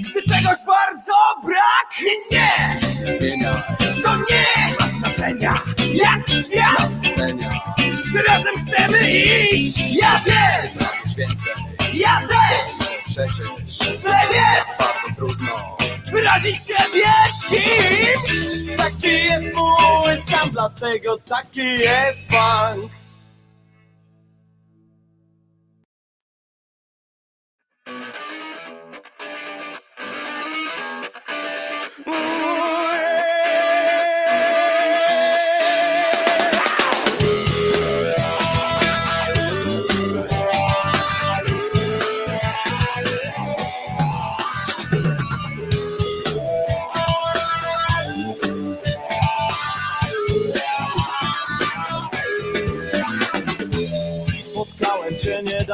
gdy 0.00 0.22
czegoś 0.22 0.58
bardzo 0.66 1.14
brak. 1.44 2.00
Nie, 2.02 2.38
nie, 2.38 3.18
zmienia. 3.18 3.62
To 4.04 4.16
nie 4.16 4.76
ma 4.80 4.86
znaczenia, 4.86 5.62
jak 5.94 6.28
świat 6.28 6.78
nas 6.78 7.12
ocenia. 7.12 7.75
Razem 8.22 8.54
chcemy 8.58 9.10
iść, 9.10 9.78
ja 10.00 10.20
wiem, 10.26 10.88
więcej. 11.16 11.54
Ja 11.94 12.20
też, 12.28 12.88
przecież, 13.06 14.00
że 14.02 14.18
wiesz, 14.32 14.78
bardzo 14.78 15.16
trudno. 15.16 15.76
Wyrazić 16.12 16.56
siebie 16.66 17.12
kim 17.48 18.76
Taki 18.76 19.12
jest 19.12 19.54
mój 19.54 20.18
stan, 20.18 20.50
dlatego 20.50 21.18
taki 21.18 21.60
jest 21.60 22.18
funk 22.30 22.90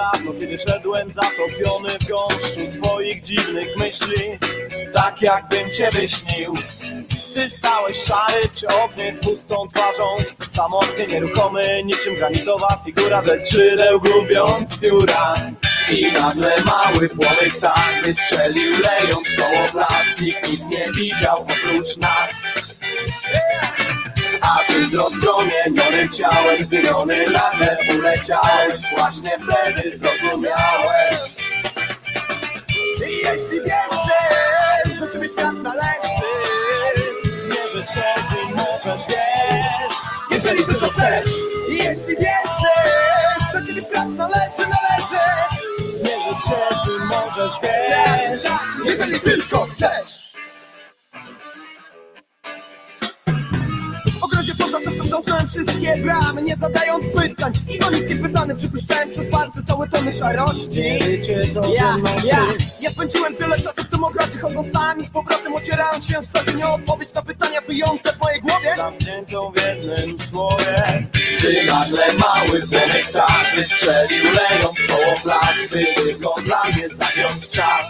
niedawno, 0.02 0.40
kiedy 0.40 0.58
szedłem 0.58 1.10
zatopiony 1.10 1.88
w 1.88 2.08
gąszczu 2.08 2.72
swoich 2.72 3.22
dziwnych 3.22 3.76
myśli, 3.76 4.38
tak 4.92 5.22
jakbym 5.22 5.72
cię 5.72 5.90
wyśnił. 5.92 6.54
Ty 7.34 7.50
stałeś 7.50 7.96
szary 7.96 8.48
przy 8.54 8.66
oknie 8.66 9.12
z 9.12 9.20
pustą 9.20 9.68
twarzą, 9.74 10.04
samotny, 10.48 11.06
nieruchomy, 11.06 11.82
niczym 11.84 12.14
granitowa 12.14 12.82
figura 12.84 13.22
ze 13.22 13.38
skrzydeł 13.38 14.00
gubiąc 14.00 14.78
pióra. 14.78 15.34
I 15.90 16.12
nagle 16.12 16.56
mały 16.64 17.08
płomyk 17.08 17.58
tak 17.60 18.02
wystrzelił, 18.04 18.72
lejąc 18.72 19.28
koło 19.38 19.68
plastik, 19.72 20.48
nic 20.50 20.68
nie 20.68 20.86
widział 20.96 21.38
oprócz 21.38 21.96
nas. 21.96 22.30
A 24.42 24.58
ty 24.66 24.86
z 24.86 24.94
rozpromienionym 24.94 26.08
ciałem 26.08 26.64
Zmieniony 26.64 27.26
nagle 27.26 27.76
uleciałeś 27.98 28.74
Właśnie 28.96 29.30
wtedy 29.30 29.98
zrozumiałeś. 29.98 31.16
Jeśli 33.00 33.60
wierzysz, 33.60 35.00
do 35.00 35.12
ciebie 35.12 35.28
świat 35.28 35.54
należy. 35.62 36.32
Zmierzyć 37.24 37.90
się 37.90 38.04
ty 38.28 38.54
możesz, 38.54 39.02
wiesz. 39.08 39.96
Jeżeli 40.30 40.64
tylko 40.64 40.86
chcesz. 40.86 41.26
Jeśli 41.68 42.16
wierzysz, 42.16 43.52
do 43.52 43.66
ciebie 43.66 43.82
świat 43.82 44.08
należy, 44.08 44.58
należy. 44.58 45.24
Zmierzyć 45.78 46.44
się 46.44 46.84
ty 46.84 46.98
możesz, 47.04 47.54
wiesz. 47.62 48.42
Jeżeli 48.86 49.20
tylko 49.20 49.58
chcesz 49.58 50.21
wszystkie 55.46 55.96
bramy, 56.02 56.42
nie 56.42 56.56
zadając 56.56 57.06
pytań. 57.08 57.52
I 57.76 57.84
o 57.84 57.90
nic 57.90 58.10
nie 58.10 58.16
pytany, 58.16 58.54
przypuszczałem 58.54 59.08
przez 59.08 59.26
palce 59.26 59.62
całe 59.62 59.88
tony 59.88 60.12
szarości 60.12 60.98
ja, 61.74 61.92
to 61.92 61.98
nosi? 61.98 62.26
ja, 62.26 62.46
ja 62.80 62.90
spędziłem 62.90 63.36
tyle 63.36 63.56
czasu 63.56 63.84
w 63.84 63.88
tym 63.88 64.04
ogrodzie 64.04 64.38
Chodząc 64.42 64.72
nami 64.72 65.04
z 65.04 65.10
powrotem, 65.10 65.54
ocierając 65.54 66.08
się 66.08 66.14
co 66.28 66.44
dzień 66.44 66.62
o 66.62 66.74
odpowiedź 66.74 67.14
na 67.14 67.22
pytania 67.22 67.60
wyjące 67.60 68.12
w 68.12 68.20
mojej 68.20 68.40
głowie. 68.40 68.76
Zamkniętą 68.76 69.52
w 69.52 69.56
jednym 69.56 70.20
słowie. 70.20 71.06
Gdy 71.38 71.66
nagle 71.66 72.04
mały 72.18 72.60
płonek 72.60 73.06
tak 73.12 73.56
wystrzelił 73.56 74.24
Lejąc 74.24 74.78
koło 74.88 75.14
plasty, 75.22 75.86
tylko 75.96 76.34
dla 76.44 76.64
mnie 76.64 76.88
zagiąć 76.88 77.48
czas 77.48 77.86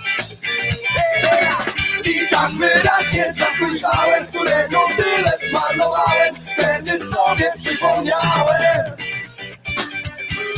I 2.05 2.29
tak 2.31 2.51
wyraźnie 2.51 3.35
zasłyszałem, 3.35 4.27
którego 4.27 4.79
tyle 4.97 5.33
zmarnowałem. 5.51 6.35
Wtedy 6.53 6.99
w 6.99 7.15
sobie 7.15 7.53
przypomniałem. 7.59 8.85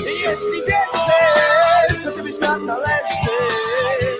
Jeśli 0.07 0.61
wierzysz, 0.69 2.05
to 2.05 2.13
ciebie 2.17 2.33
świat 2.33 2.61
należy. 2.61 3.35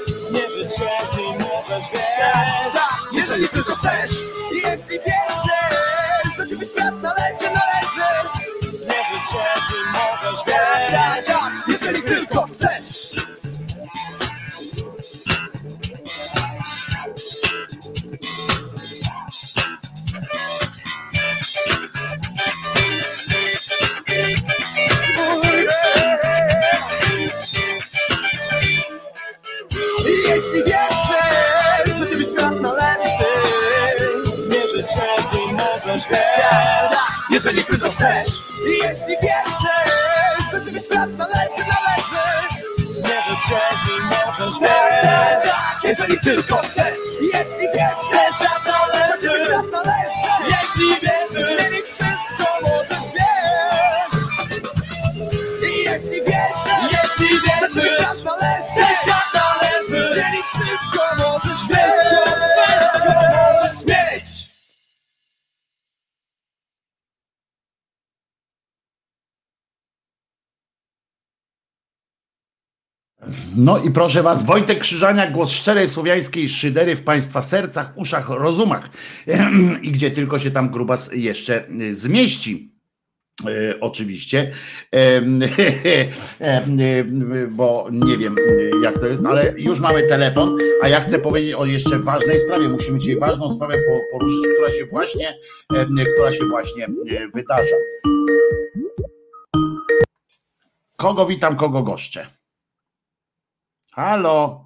Zmierzyć 0.07 0.77
się 0.77 0.91
z 1.13 1.17
nim 1.17 1.33
możesz 1.39 1.85
Tak, 1.93 1.93
wiesz. 1.93 2.75
Tak, 2.75 3.01
jeżeli 3.13 3.49
tylko 3.49 3.73
chcesz. 3.75 4.11
Jeśli 4.53 4.99
wierzysz, 4.99 5.34
Jeśli 30.29 30.65
wierzysz, 30.65 31.99
to 31.99 32.07
ciebie 32.07 32.27
świat 32.27 32.61
należy. 32.61 33.25
Zmierzyć 34.37 34.91
się 34.91 35.37
nim 35.37 35.57
możesz 35.57 36.03
wiesz 36.11 36.99
jeżeli 37.31 37.65
tylko 37.65 37.89
chcesz. 37.91 38.29
Jeśli 38.69 39.17
wierzysz, 39.23 40.51
to 40.51 40.65
ciebie 40.65 40.81
świat 40.81 41.11
należy, 41.19 41.65
należy. 41.75 42.25
Zmierzyć 42.89 43.45
się 43.49 43.61
z 43.85 43.89
nim 43.89 44.03
możesz 44.05 44.55
wiesz 44.61 45.55
jeżeli 45.85 46.21
tylko 46.21 46.57
chcesz. 46.57 46.99
Jeśli 47.21 47.69
wierzysz, 47.75 48.39
to 48.65 49.23
ciebie 49.23 49.45
świat 49.45 49.67
należy. 49.73 50.29
Jeśli 50.45 50.89
wierzysz 50.89 51.59
Zmienić 51.59 51.87
wszystko 51.87 52.45
możesz, 52.63 53.13
wiesz 53.15 53.34
Jeśli 56.05 56.21
wierzysz, 56.21 56.93
Jeśli 56.93 57.41
to 57.41 57.45
wierzysz 57.47 57.95
świat 57.95 58.25
należy 58.25 58.75
Ten 58.77 58.97
świat 59.03 59.35
należy 59.35 60.15
Zmienić 60.15 60.47
wszystko 60.47 61.05
możesz, 61.19 61.59
Wszystko, 61.59 62.31
wszystko 62.31 63.09
możesz 63.09 63.73
zmienić 63.77 64.55
No 73.57 73.79
i 73.79 73.91
proszę 73.91 74.23
was, 74.23 74.45
Wojtek 74.45 74.79
Krzyżania, 74.79 75.31
głos 75.31 75.51
szczerej 75.51 75.89
słowiańskiej 75.89 76.49
szydery 76.49 76.97
w 76.97 77.03
państwa 77.03 77.43
sercach, 77.43 77.93
uszach, 77.97 78.29
rozumach. 78.29 78.91
I 79.83 79.93
gdzie 79.93 80.11
tylko 80.11 80.39
się 80.39 80.51
tam 80.51 80.71
grubas 80.71 81.11
jeszcze 81.13 81.69
y, 81.81 81.95
zmieści. 81.95 82.74
E, 83.43 83.81
oczywiście, 83.81 84.53
em, 84.93 85.43
y, 85.43 87.49
bo 87.51 87.89
nie 87.91 88.19
wiem 88.19 88.37
jak 88.83 88.99
to 88.99 89.07
jest, 89.07 89.27
ale 89.27 89.55
już 89.57 89.81
mamy 89.81 90.09
telefon, 90.09 90.57
a 90.83 90.89
ja 90.89 91.01
chcę 91.01 91.19
powiedzieć 91.19 91.55
o 91.55 91.67
jeszcze 91.67 91.99
ważnej 91.99 92.39
sprawie. 92.39 92.69
Musimy 92.69 92.99
dzisiaj 92.99 93.19
ważną 93.19 93.51
sprawę 93.51 93.75
po- 93.75 94.19
poruszyć, 94.19 94.41
która 94.55 94.71
się 94.71 94.87
właśnie, 94.87 95.39
która 96.15 96.33
się 96.33 96.45
właśnie 96.51 96.85
e, 96.85 97.29
wydarza. 97.29 97.77
Kogo 100.97 101.27
witam, 101.27 101.57
kogo 101.57 101.83
goszczę? 101.83 102.27
Halo. 103.93 104.64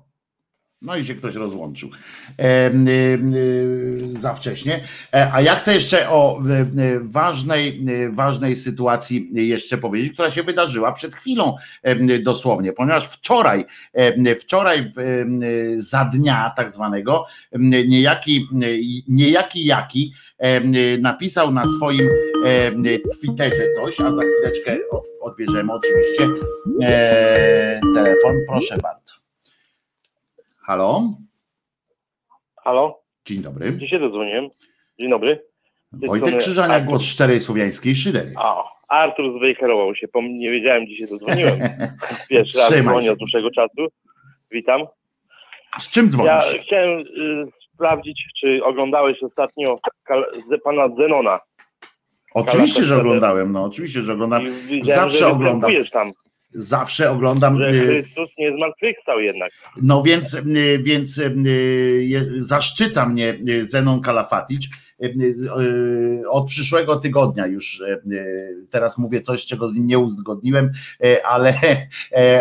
No 0.82 0.96
i 0.96 1.04
się 1.04 1.14
ktoś 1.14 1.34
rozłączył 1.34 1.90
e, 2.38 2.70
y, 2.70 2.90
y, 3.34 4.18
za 4.18 4.34
wcześnie. 4.34 4.80
E, 5.14 5.32
a 5.32 5.40
ja 5.40 5.54
chcę 5.54 5.74
jeszcze 5.74 6.10
o 6.10 6.42
ważnej, 7.00 7.86
ważnej 8.10 8.56
sytuacji 8.56 9.30
jeszcze 9.32 9.78
powiedzieć, 9.78 10.12
która 10.12 10.30
się 10.30 10.42
wydarzyła 10.42 10.92
przed 10.92 11.14
chwilą 11.14 11.56
e, 11.82 12.18
dosłownie, 12.18 12.72
ponieważ 12.72 13.08
wczoraj, 13.08 13.64
e, 13.92 14.34
wczoraj 14.34 14.92
za 15.76 16.04
dnia 16.04 16.52
tak 16.56 16.70
zwanego, 16.70 17.26
niejaki, 17.88 18.48
niejaki 19.08 19.64
jaki 19.64 20.12
e, 20.38 20.60
napisał 20.98 21.50
na 21.50 21.64
swoim 21.64 22.08
e, 22.46 22.72
Twitterze 23.20 23.72
coś, 23.76 24.00
a 24.00 24.10
za 24.10 24.22
chwileczkę 24.22 24.78
od, 24.90 25.04
odbierzemy 25.20 25.72
oczywiście 25.72 26.28
e, 26.82 27.80
telefon. 27.94 28.36
Proszę 28.48 28.76
bardzo. 28.82 28.97
Halo? 30.68 31.14
Halo, 32.64 33.00
Dzień 33.26 33.42
dobry. 33.42 33.72
gdzie 33.72 33.88
się 33.88 33.98
dodzwoniłem? 33.98 34.48
Dzień 35.00 35.10
dobry. 35.10 35.42
Wojtek 35.92 36.38
Krzyżania, 36.38 36.74
Artur. 36.74 36.88
głos 36.88 37.02
szczerej 37.02 37.40
słowiańskiej 37.40 37.94
szydery. 37.94 38.32
A, 38.36 38.64
Artur 38.88 39.38
zwejherował 39.38 39.94
się, 39.94 40.08
pom- 40.08 40.28
nie 40.38 40.50
wiedziałem, 40.50 40.84
gdzie 40.84 40.96
się 40.96 41.06
dodzwoniłem. 41.06 41.58
Pierwszy 42.28 42.58
raz 42.58 42.72
dzwonię 42.82 43.12
od 43.12 43.18
dłuższego 43.18 43.50
czasu. 43.50 43.86
Witam. 44.50 44.80
Z 45.78 45.90
czym 45.90 46.04
Ja 46.04 46.10
dzwonisz? 46.10 46.62
chciałem 46.66 46.98
y, 47.00 47.04
sprawdzić, 47.74 48.24
czy 48.40 48.60
oglądałeś 48.64 49.22
ostatnio 49.22 49.78
pana 50.64 50.88
Zenona. 50.96 51.40
Oczywiście, 52.34 52.84
że 52.84 52.96
oglądałem, 52.96 53.52
no 53.52 53.64
oczywiście, 53.64 54.02
że 54.02 54.16
widziałem, 54.66 55.02
Zawsze 55.02 55.18
że 55.18 55.28
oglądam. 55.28 55.70
tam, 55.92 56.12
Zawsze 56.54 57.10
oglądam. 57.10 57.58
że 57.58 57.68
y, 57.70 57.80
Chrystus 57.80 58.30
nie 58.38 58.56
zmartwychwstał 58.56 59.20
jednak. 59.20 59.52
No 59.82 60.02
więc, 60.02 60.34
y, 60.34 60.78
więc 60.82 61.18
y, 61.18 62.04
jest, 62.04 62.30
zaszczyca 62.30 63.06
mnie 63.06 63.38
Zenon 63.60 64.00
Kalafatic. 64.00 64.62
Y, 65.02 66.30
Od 66.30 66.46
przyszłego 66.46 66.96
tygodnia 66.96 67.46
już 67.46 67.80
y, 67.80 68.66
teraz 68.70 68.98
mówię 68.98 69.22
coś, 69.22 69.46
czego 69.46 69.68
z 69.68 69.74
nim 69.74 69.86
nie 69.86 69.98
uzgodniłem, 69.98 70.70
y, 71.04 71.24
ale, 71.24 71.54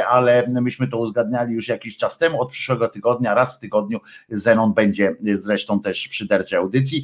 ale 0.09 0.47
myśmy 0.61 0.87
to 0.87 0.97
uzgadniali 0.97 1.53
już 1.53 1.67
jakiś 1.67 1.97
czas 1.97 2.17
temu. 2.17 2.41
Od 2.41 2.49
przyszłego 2.49 2.87
tygodnia, 2.87 3.33
raz 3.33 3.57
w 3.57 3.59
tygodniu 3.59 3.99
Zenon 4.29 4.73
będzie 4.73 5.15
zresztą 5.21 5.79
też 5.79 6.07
w 6.07 6.15
szyderczej 6.15 6.59
audycji 6.59 7.03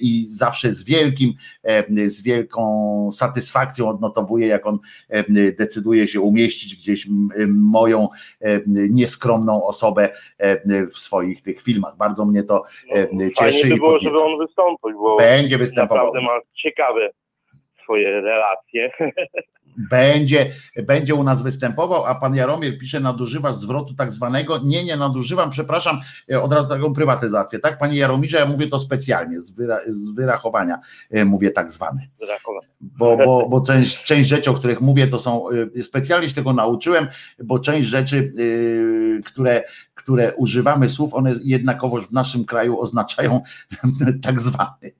i 0.00 0.26
zawsze 0.26 0.72
z 0.72 0.84
wielkim, 0.84 1.32
z 2.06 2.22
wielką 2.22 3.08
satysfakcją 3.12 3.88
odnotowuję, 3.88 4.46
jak 4.46 4.66
on 4.66 4.78
decyduje 5.58 6.08
się 6.08 6.20
umieścić 6.20 6.76
gdzieś 6.76 7.08
moją 7.48 8.08
e, 8.40 8.60
nieskromną 8.66 9.64
osobę 9.64 10.08
e, 10.38 10.86
w 10.86 10.98
swoich 10.98 11.42
tych 11.42 11.62
filmach. 11.62 11.96
Bardzo 11.96 12.24
mnie 12.24 12.42
to 12.42 12.64
e, 12.90 13.08
No, 13.12 13.30
cieszy 13.30 13.60
Fajnie 13.60 13.74
by 13.74 13.80
było, 13.80 13.98
żeby 13.98 14.22
on 14.22 14.38
wystąpił, 14.38 14.67
bo 14.82 15.16
Będzie 15.16 15.58
występował. 15.58 16.06
naprawdę 16.06 16.26
ma 16.26 16.40
ciekawe 16.62 17.10
swoje 17.82 18.20
relacje. 18.20 18.90
Będzie, 19.78 20.52
będzie 20.86 21.14
u 21.14 21.24
nas 21.24 21.42
występował, 21.42 22.04
a 22.04 22.14
pan 22.14 22.34
Jaromir 22.34 22.78
pisze, 22.78 23.00
nadużywasz 23.00 23.54
zwrotu 23.54 23.94
tak 23.94 24.12
zwanego. 24.12 24.58
Nie, 24.64 24.84
nie 24.84 24.96
nadużywam, 24.96 25.50
przepraszam, 25.50 26.00
e, 26.30 26.42
od 26.42 26.52
razu 26.52 26.68
taką 26.68 26.92
prywatę 26.92 27.28
załatwię. 27.28 27.58
Tak, 27.58 27.78
panie 27.78 27.96
Jaromirze, 27.96 28.38
ja 28.38 28.46
mówię 28.46 28.66
to 28.66 28.80
specjalnie, 28.80 29.40
z, 29.40 29.50
wyra, 29.50 29.78
z 29.86 30.10
wyrachowania 30.10 30.78
e, 31.10 31.24
mówię 31.24 31.50
tak 31.50 31.72
zwany. 31.72 32.08
Bo, 32.80 33.16
bo, 33.16 33.48
bo 33.48 33.60
część, 33.60 34.02
część 34.02 34.28
rzeczy, 34.28 34.50
o 34.50 34.54
których 34.54 34.80
mówię, 34.80 35.06
to 35.06 35.18
są 35.18 35.50
y, 35.76 35.82
specjalnie 35.82 36.28
się 36.28 36.34
tego 36.34 36.52
nauczyłem, 36.52 37.06
bo 37.44 37.58
część 37.58 37.88
rzeczy, 37.88 38.32
które, 39.24 39.62
które 39.94 40.34
używamy 40.34 40.88
słów, 40.88 41.14
one 41.14 41.32
jednakowoż 41.44 42.06
w 42.06 42.12
naszym 42.12 42.44
kraju 42.44 42.80
oznaczają 42.80 43.40
tak 44.22 44.40
zwany. 44.40 44.92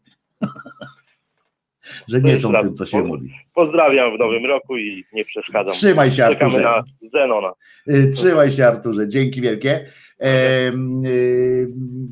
Że 2.09 2.21
nie 2.21 2.39
są 2.39 2.53
tym, 2.63 2.75
co 2.75 2.87
się 2.87 3.03
mówi. 3.03 3.31
pozdrawiam 3.55 4.17
w 4.17 4.19
nowym 4.19 4.47
roku 4.47 4.77
i 4.77 5.05
nie 5.13 5.25
przeszkadzam. 5.25 5.75
Trzymaj 5.75 6.11
się, 6.11 6.17
Czekamy 6.17 6.67
Arturze. 6.67 6.85
na 7.03 7.11
Zenona. 7.21 7.53
Y, 7.91 8.11
Trzymaj 8.15 8.51
się, 8.51 8.67
Arturze. 8.67 9.09
Dzięki 9.09 9.41
wielkie. 9.41 9.87
Y, 10.23 11.69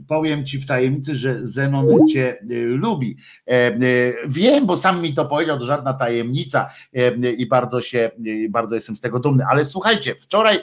powiem 0.09 0.47
ci 0.47 0.59
w 0.59 0.67
tajemnicy, 0.67 1.17
że 1.17 1.47
Zenon 1.47 2.09
cię 2.09 2.39
y, 2.51 2.67
lubi. 2.67 3.17
Y, 3.51 4.17
wiem, 4.29 4.67
bo 4.67 4.77
sam 4.77 5.03
mi 5.03 5.15
to 5.15 5.27
powiedział, 5.27 5.59
to 5.59 5.65
żadna 5.65 5.95
tajemnica 5.95 6.71
em, 6.93 7.37
i 7.37 7.47
bardzo 7.47 7.81
się, 7.81 8.11
bardzo 8.51 8.75
jestem 8.75 8.97
z 8.97 9.01
tego 9.01 9.21
dumny. 9.21 9.45
Ale 9.51 9.65
słuchajcie, 9.65 10.15
wczoraj 10.15 10.59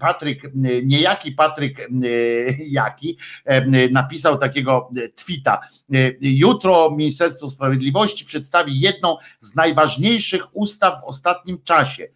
Patryk, 0.00 0.42
niejaki 0.84 1.32
Patryk 1.32 1.88
Jaki 2.68 3.18
napisał 3.90 4.38
takiego 4.38 4.90
tweeta. 5.14 5.60
Jutro 6.20 6.90
Ministerstwo 6.90 7.50
Sprawiedliwości 7.50 8.24
przedstawi 8.24 8.80
jedną 8.80 9.16
z 9.40 9.54
najważniejszych 9.54 10.56
ustaw 10.56 11.00
w 11.00 11.04
ostatnim 11.04 11.62
czasie. 11.62 12.08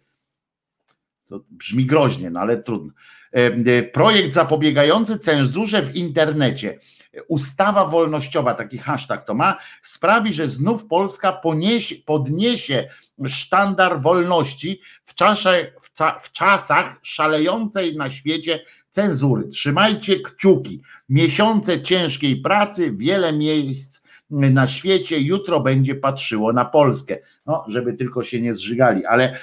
To 1.27 1.39
brzmi 1.49 1.85
groźnie, 1.85 2.29
no 2.29 2.39
ale 2.39 2.57
trudno. 2.57 2.91
E, 3.35 3.83
Projekt 3.83 4.33
zapobiegający 4.33 5.19
cenzurze 5.19 5.81
w 5.81 5.95
internecie. 5.95 6.79
Ustawa 7.27 7.85
wolnościowa, 7.85 8.53
taki 8.53 8.77
hashtag 8.77 9.25
to 9.25 9.33
ma, 9.33 9.57
sprawi, 9.81 10.33
że 10.33 10.47
znów 10.47 10.85
Polska 10.85 11.33
poniesie, 11.33 11.95
podniesie 11.95 12.89
sztandar 13.27 14.01
wolności 14.01 14.81
w, 15.03 15.13
czasie, 15.15 15.71
w, 15.81 15.93
ca, 15.93 16.19
w 16.19 16.31
czasach 16.31 16.99
szalejącej 17.01 17.95
na 17.95 18.11
świecie 18.11 18.59
cenzury. 18.91 19.47
Trzymajcie 19.47 20.19
kciuki. 20.19 20.81
Miesiące 21.09 21.81
ciężkiej 21.81 22.41
pracy, 22.41 22.91
wiele 22.97 23.33
miejsc 23.33 24.05
na 24.29 24.67
świecie 24.67 25.19
jutro 25.19 25.59
będzie 25.59 25.95
patrzyło 25.95 26.53
na 26.53 26.65
Polskę. 26.65 27.17
No, 27.45 27.65
żeby 27.67 27.93
tylko 27.93 28.23
się 28.23 28.41
nie 28.41 28.53
zżygali, 28.53 29.05
ale. 29.05 29.39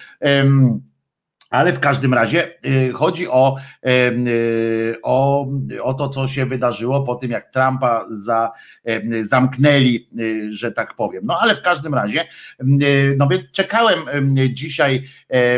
Ale 1.53 1.73
w 1.73 1.81
każdym 1.81 2.15
razie 2.15 2.49
y, 2.67 2.93
chodzi 2.93 3.29
o, 3.29 3.57
em, 3.83 4.27
y, 4.29 4.97
o, 5.03 5.47
o 5.83 5.95
to, 5.95 6.09
co 6.09 6.29
się 6.29 6.47
wydarzyło 6.47 7.03
po 7.03 7.15
tym, 7.15 7.31
jak 7.31 7.53
Trumpa 7.53 8.05
za, 8.11 8.53
zamknęli, 9.23 10.09
y, 10.21 10.53
że 10.53 10.73
tak 10.73 10.95
powiem. 10.95 11.23
No 11.27 11.39
ale 11.41 11.55
w 11.55 11.63
każdym 11.63 11.95
razie, 11.95 12.25
y, 12.83 13.15
no 13.19 13.29
więc 13.29 13.51
czekałem 13.51 14.09
em, 14.09 14.37
dzisiaj 14.51 15.09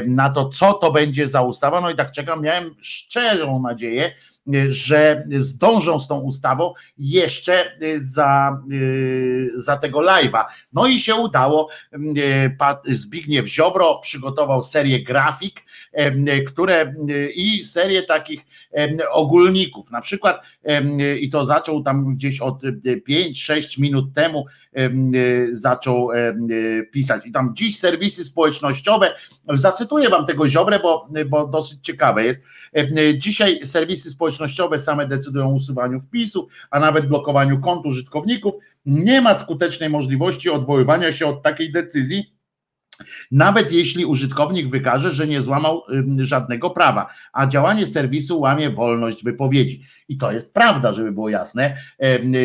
na 0.06 0.30
to, 0.30 0.48
co 0.48 0.72
to 0.72 0.92
będzie 0.92 1.26
za 1.26 1.42
ustawa. 1.42 1.80
No 1.80 1.90
i 1.90 1.94
tak 1.94 2.10
czekam, 2.12 2.42
miałem 2.42 2.74
szczerą 2.80 3.62
nadzieję, 3.62 4.06
y, 4.06 4.33
że 4.68 5.26
zdążą 5.36 5.98
z 5.98 6.08
tą 6.08 6.20
ustawą 6.20 6.74
jeszcze 6.98 7.82
y, 7.82 8.00
za, 8.04 8.58
y, 8.72 9.50
za 9.56 9.76
tego 9.76 9.98
live'a. 9.98 10.44
No 10.72 10.86
i 10.86 10.98
się 10.98 11.14
udało. 11.14 11.68
Y, 11.94 12.56
Pat- 12.58 12.82
Zbigniew 12.88 13.46
Ziobro 13.46 13.98
przygotował 13.98 14.64
serię 14.64 15.02
grafik, 15.02 15.62
które 16.46 16.94
i 17.34 17.64
serię 17.64 18.02
takich 18.02 18.40
ogólników. 19.12 19.90
Na 19.90 20.00
przykład, 20.00 20.42
i 21.20 21.30
to 21.30 21.46
zaczął 21.46 21.82
tam 21.82 22.14
gdzieś 22.16 22.40
od 22.40 22.62
5-6 23.08 23.80
minut 23.80 24.12
temu 24.14 24.38
em, 24.38 24.63
zaczął 25.50 26.12
em, 26.12 26.48
pisać. 26.92 27.26
I 27.26 27.32
tam 27.32 27.54
dziś 27.56 27.78
serwisy 27.78 28.24
społecznościowe, 28.24 29.14
zacytuję 29.54 30.08
wam 30.08 30.26
tego 30.26 30.48
Ziobrę, 30.48 30.80
bo, 30.80 31.08
bo 31.26 31.46
dosyć 31.46 31.78
ciekawe 31.82 32.24
jest. 32.24 32.42
Em, 32.72 32.88
Dzisiaj 33.18 33.60
serwisy 33.64 34.10
społecznościowe 34.10 34.78
same 34.78 35.06
decydują 35.06 35.46
o 35.46 35.54
usuwaniu 35.54 36.00
wpisów, 36.00 36.50
a 36.70 36.80
nawet 36.80 37.08
blokowaniu 37.08 37.60
kont 37.60 37.86
użytkowników. 37.86 38.54
Nie 38.86 39.20
ma 39.20 39.34
skutecznej 39.34 39.90
możliwości 39.90 40.50
odwoływania 40.50 41.12
się 41.12 41.26
od 41.26 41.42
takiej 41.42 41.72
decyzji, 41.72 42.33
nawet 43.30 43.72
jeśli 43.72 44.04
użytkownik 44.04 44.68
wykaże, 44.68 45.12
że 45.12 45.26
nie 45.26 45.40
złamał 45.40 45.82
żadnego 46.18 46.70
prawa, 46.70 47.06
a 47.32 47.46
działanie 47.46 47.86
serwisu 47.86 48.40
łamie 48.40 48.70
wolność 48.70 49.24
wypowiedzi. 49.24 49.84
I 50.08 50.16
to 50.16 50.32
jest 50.32 50.54
prawda, 50.54 50.92
żeby 50.92 51.12
było 51.12 51.28
jasne. 51.28 51.76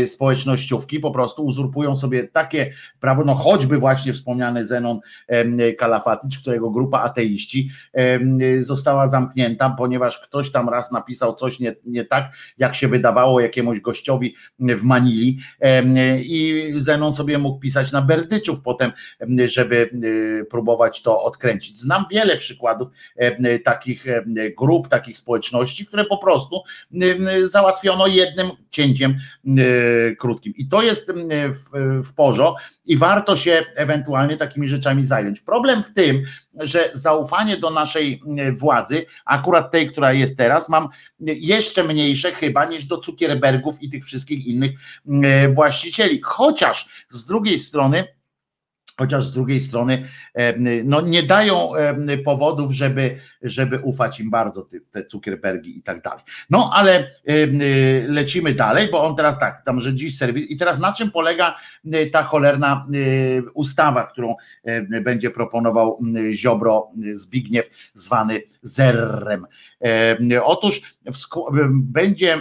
Y, 0.02 0.08
Społecznościówki 0.08 1.00
po 1.00 1.12
prostu 1.12 1.46
uzurpują 1.46 1.96
sobie 1.96 2.28
takie 2.28 2.74
prawo, 3.00 3.24
no 3.26 3.34
choćby 3.34 3.78
właśnie 3.78 4.14
wspomniany 4.14 4.66
Zenon 4.66 5.00
em, 5.28 5.58
Kalafatycz, 5.78 6.40
którego 6.40 6.70
grupa 6.70 7.00
ateiści 7.00 7.70
y, 8.42 8.64
została 8.64 9.08
zamknięta, 9.08 9.76
ponieważ 9.78 10.20
ktoś 10.20 10.52
tam 10.52 10.70
raz 10.70 10.92
napisał 10.92 11.36
coś 11.36 11.60
nie, 11.60 11.76
nie 11.86 12.06
tak, 12.06 12.32
jak 12.58 12.76
się 12.76 12.88
wydawało 12.88 13.40
jakiemuś 13.40 13.80
gościowi 13.80 14.36
w 14.60 14.84
Manili 14.84 15.38
y, 15.64 15.68
i 16.24 16.72
Zenon 16.76 17.14
sobie 17.14 17.38
mógł 17.38 17.60
pisać 17.60 17.92
na 17.92 18.02
berdyczów 18.02 18.62
potem, 18.62 18.92
em, 19.20 19.48
żeby 19.48 19.90
y, 20.04 20.46
próbować 20.50 21.02
to 21.02 21.24
odkręcić. 21.24 21.80
Znam 21.80 22.06
wiele 22.12 22.38
przykładów 22.38 22.88
em, 23.16 23.44
takich 23.66 24.08
em, 24.08 24.36
grup, 24.58 24.88
takich 24.88 25.18
społeczności, 25.18 25.86
które 25.86 26.06
po 26.06 26.18
prostu 26.18 26.62
załatwiono 27.44 28.08
jednym 28.08 28.48
cięciem 28.70 29.12
e, 29.12 29.56
krótkim. 30.16 30.54
I 30.56 30.68
to 30.68 30.82
jest 30.82 31.12
w, 31.14 31.70
w 32.08 32.14
porzo 32.14 32.56
i 32.86 32.98
warto 32.98 33.36
się 33.36 33.66
ewentualnie 33.76 34.38
takimi 34.38 34.68
rzeczami 34.68 35.04
zająć. 35.04 35.40
Problem 35.40 35.84
w 35.84 35.94
tym, 35.94 36.24
że 36.60 36.92
zaufanie 36.94 37.58
do 37.58 37.70
naszej 37.70 38.22
władzy, 38.54 39.06
akurat 39.26 39.72
tej, 39.72 39.88
która 39.88 40.14
jest 40.14 40.38
teraz, 40.38 40.70
mam 40.70 40.88
jeszcze 41.20 41.84
mniejsze 41.84 42.32
chyba 42.32 42.66
niż 42.66 42.86
do 42.86 42.98
cukierbergów 42.98 43.82
i 43.82 43.90
tych 43.90 44.06
wszystkich 44.06 44.46
innych 44.48 44.72
właścicieli. 45.50 46.22
Chociaż 46.24 47.06
z 47.10 47.26
drugiej 47.26 47.60
strony, 47.60 48.19
chociaż 49.00 49.26
z 49.26 49.34
drugiej 49.34 49.62
strony 49.62 50.08
e, 50.34 50.54
no 50.84 51.02
nie 51.02 51.24
dają 51.24 51.76
e, 51.76 52.18
powodów, 52.18 52.72
żeby, 52.72 53.20
żeby 53.42 53.80
ufać 53.80 54.20
im 54.20 54.30
bardzo, 54.30 54.62
te, 54.62 54.80
te 54.80 55.06
cukierbergi 55.06 55.78
i 55.78 55.84
tak 55.84 56.02
dalej. 56.02 56.24
No 56.50 56.72
ale 56.74 56.92
e, 56.98 57.08
lecimy 58.08 58.54
dalej, 58.54 58.88
bo 58.92 59.04
on 59.04 59.16
teraz 59.16 59.40
tak, 59.40 59.62
tam, 59.62 59.82
że 59.82 59.94
dziś 59.94 60.18
serwis 60.18 60.50
i 60.52 60.58
teraz 60.58 60.80
na 60.80 60.94
czym 60.94 61.12
polega 61.12 61.56
ta 62.12 62.24
cholerna 62.24 62.88
ustawa, 63.54 64.04
którą 64.04 64.36
będzie 65.04 65.30
proponował 65.30 66.00
Ziobro 66.32 66.92
Zbigniew, 67.12 67.92
zwany 67.94 68.42
Zerrem. 68.62 69.46
Otóż 70.44 70.82
będzie 71.72 72.38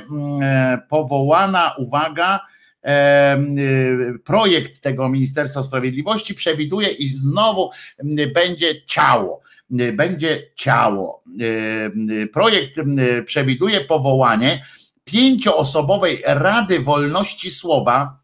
powołana, 0.88 1.74
uwaga, 1.78 2.40
projekt 4.24 4.80
tego 4.80 5.08
Ministerstwa 5.08 5.62
Sprawiedliwości 5.62 6.34
przewiduje 6.34 6.88
i 6.88 7.08
znowu 7.08 7.70
m, 7.98 8.16
będzie 8.34 8.82
ciało. 8.86 9.42
Y, 9.80 9.92
Będzie 9.92 10.50
ciało. 10.54 11.22
Y, 11.40 11.44
y, 12.12 12.26
Projekt 12.26 12.80
przewiduje 13.24 13.80
powołanie 13.80 14.64
pięcioosobowej 15.04 16.22
Rady 16.26 16.80
Wolności 16.80 17.50
Słowa. 17.50 18.18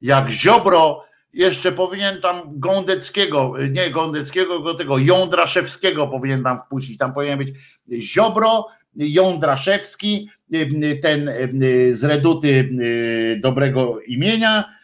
Jak 0.00 0.30
Ziobro 0.30 1.04
jeszcze 1.32 1.72
powinien 1.72 2.20
tam 2.20 2.42
Gądeckiego, 2.46 3.54
nie 3.70 3.90
Gądeckiego, 3.90 4.56
tylko 4.56 4.74
tego 4.74 4.98
Jądraszewskiego 4.98 6.08
powinien 6.08 6.42
tam 6.42 6.60
wpuścić. 6.60 6.98
Tam 6.98 7.14
powinien 7.14 7.38
być 7.38 7.48
Ziobro, 8.00 8.66
Jądraszewski, 8.96 10.30
ten 11.02 11.30
z 11.90 12.04
reduty 12.04 12.70
dobrego 13.40 14.00
imienia, 14.00 14.74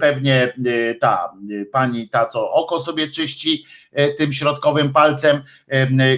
pewnie 0.00 0.54
ta 1.00 1.32
pani, 1.72 2.08
ta 2.08 2.26
co 2.26 2.50
oko 2.50 2.80
sobie 2.80 3.08
czyści 3.08 3.64
tym 4.18 4.32
środkowym 4.32 4.92
palcem 4.92 5.42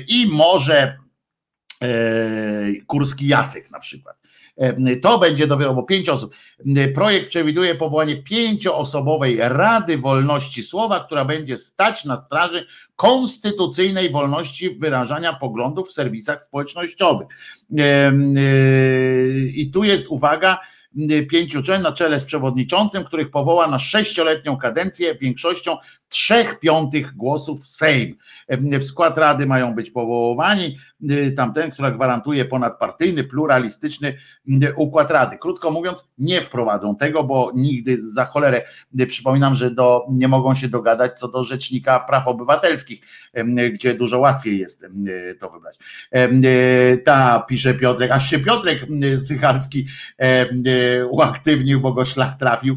i 0.09 0.27
może 0.33 0.99
Kurski 2.87 3.29
Jacek 3.29 3.71
na 3.71 3.81
przykład. 3.81 4.24
To 5.03 5.19
będzie 5.19 5.47
dopiero, 5.47 5.75
bo 5.75 5.83
pięć 5.83 6.09
osób. 6.09 6.35
Projekt 6.95 7.29
przewiduje 7.29 7.75
powołanie 7.75 8.23
pięcioosobowej 8.23 9.37
Rady 9.41 9.99
Wolności 9.99 10.63
Słowa, 10.63 11.05
która 11.05 11.25
będzie 11.25 11.57
stać 11.57 12.05
na 12.05 12.17
straży 12.17 12.67
konstytucyjnej 12.97 14.11
wolności 14.11 14.71
wyrażania 14.71 15.33
poglądów 15.33 15.89
w 15.89 15.93
serwisach 15.93 16.41
społecznościowych. 16.41 17.29
I 19.55 19.71
tu 19.73 19.85
jest 19.85 20.09
uwaga, 20.09 20.61
pięciu 21.31 21.63
członków 21.63 21.85
na 21.85 21.93
czele 21.93 22.21
z 22.21 22.25
przewodniczącym, 22.25 23.05
których 23.05 23.31
powoła 23.31 23.67
na 23.67 23.79
sześcioletnią 23.79 24.57
kadencję 24.57 25.15
większością 25.15 25.77
trzech 26.09 26.61
piątych 26.61 27.17
głosów 27.17 27.69
Sejm. 27.69 28.17
W 28.49 28.85
skład 28.85 29.19
Rady 29.19 29.47
mają 29.47 29.75
być 29.75 29.91
powoływani 29.91 30.79
tamten, 31.37 31.71
która 31.71 31.91
gwarantuje 31.91 32.45
ponadpartyjny, 32.45 33.25
pluralistyczny 33.25 34.19
układ 34.77 35.11
Rady. 35.11 35.39
Krótko 35.39 35.71
mówiąc, 35.71 36.09
nie 36.19 36.41
wprowadzą 36.41 36.97
tego, 36.97 37.25
bo 37.25 37.53
nigdy 37.55 37.99
za 38.03 38.25
cholerę 38.25 38.63
przypominam, 39.09 39.57
że 39.57 39.71
do, 39.71 40.07
nie 40.11 40.29
mogą 40.29 40.55
się 40.55 40.69
dogadać 40.69 41.19
co 41.19 41.29
do 41.29 41.43
Rzecznika 41.43 42.01
Praw 42.01 42.29
Obywatelskich, 42.29 43.01
gdzie 43.73 43.95
dużo 43.95 44.19
łatwiej 44.19 44.59
jest 44.59 44.87
to 45.41 45.51
wybrać. 45.51 45.79
Ta, 47.05 47.45
pisze 47.49 47.75
Piotrek, 47.75 48.11
aż 48.11 48.31
się 48.31 48.39
Piotrek 48.39 48.79
Strychalski 49.25 49.87
uaktywnił, 51.11 51.81
bo 51.81 51.93
go 51.93 52.05
szlak 52.05 52.39
trafił. 52.39 52.77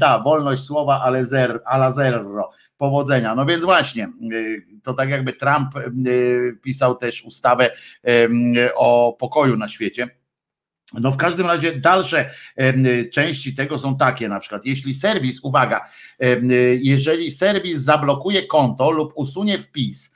Ta, 0.00 0.18
wolność 0.18 0.62
słowa, 0.62 1.00
ale 1.00 1.24
zer, 1.24 1.60
ala 1.64 1.90
zerro. 1.90 2.47
Powodzenia. 2.78 3.34
No 3.34 3.46
więc 3.46 3.64
właśnie, 3.64 4.08
to 4.82 4.94
tak 4.94 5.10
jakby 5.10 5.32
Trump 5.32 5.68
pisał 6.62 6.96
też 6.96 7.24
ustawę 7.24 7.70
o 8.74 9.16
pokoju 9.20 9.56
na 9.56 9.68
świecie. 9.68 10.08
No 10.94 11.12
w 11.12 11.16
każdym 11.16 11.46
razie 11.46 11.76
dalsze 11.76 12.30
części 13.12 13.54
tego 13.54 13.78
są 13.78 13.96
takie, 13.96 14.28
na 14.28 14.40
przykład 14.40 14.64
jeśli 14.64 14.94
serwis, 14.94 15.40
uwaga, 15.42 15.88
jeżeli 16.80 17.30
serwis 17.30 17.80
zablokuje 17.80 18.46
konto 18.46 18.90
lub 18.90 19.12
usunie 19.16 19.58
wpis, 19.58 20.14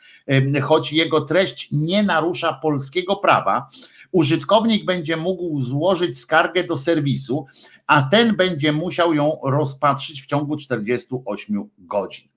choć 0.63 0.93
jego 0.93 1.21
treść 1.21 1.69
nie 1.73 2.03
narusza 2.03 2.53
polskiego 2.53 3.17
prawa, 3.17 3.69
użytkownik 4.13 4.85
będzie 4.85 5.17
mógł 5.17 5.61
złożyć 5.61 6.19
skargę 6.19 6.65
do 6.65 6.77
serwisu, 6.77 7.47
a 7.87 8.03
ten 8.03 8.37
będzie 8.37 8.73
musiał 8.73 9.15
ją 9.15 9.37
rozpatrzyć 9.45 10.23
w 10.23 10.27
ciągu 10.27 10.57
48 10.57 11.69
godzin. 11.79 12.29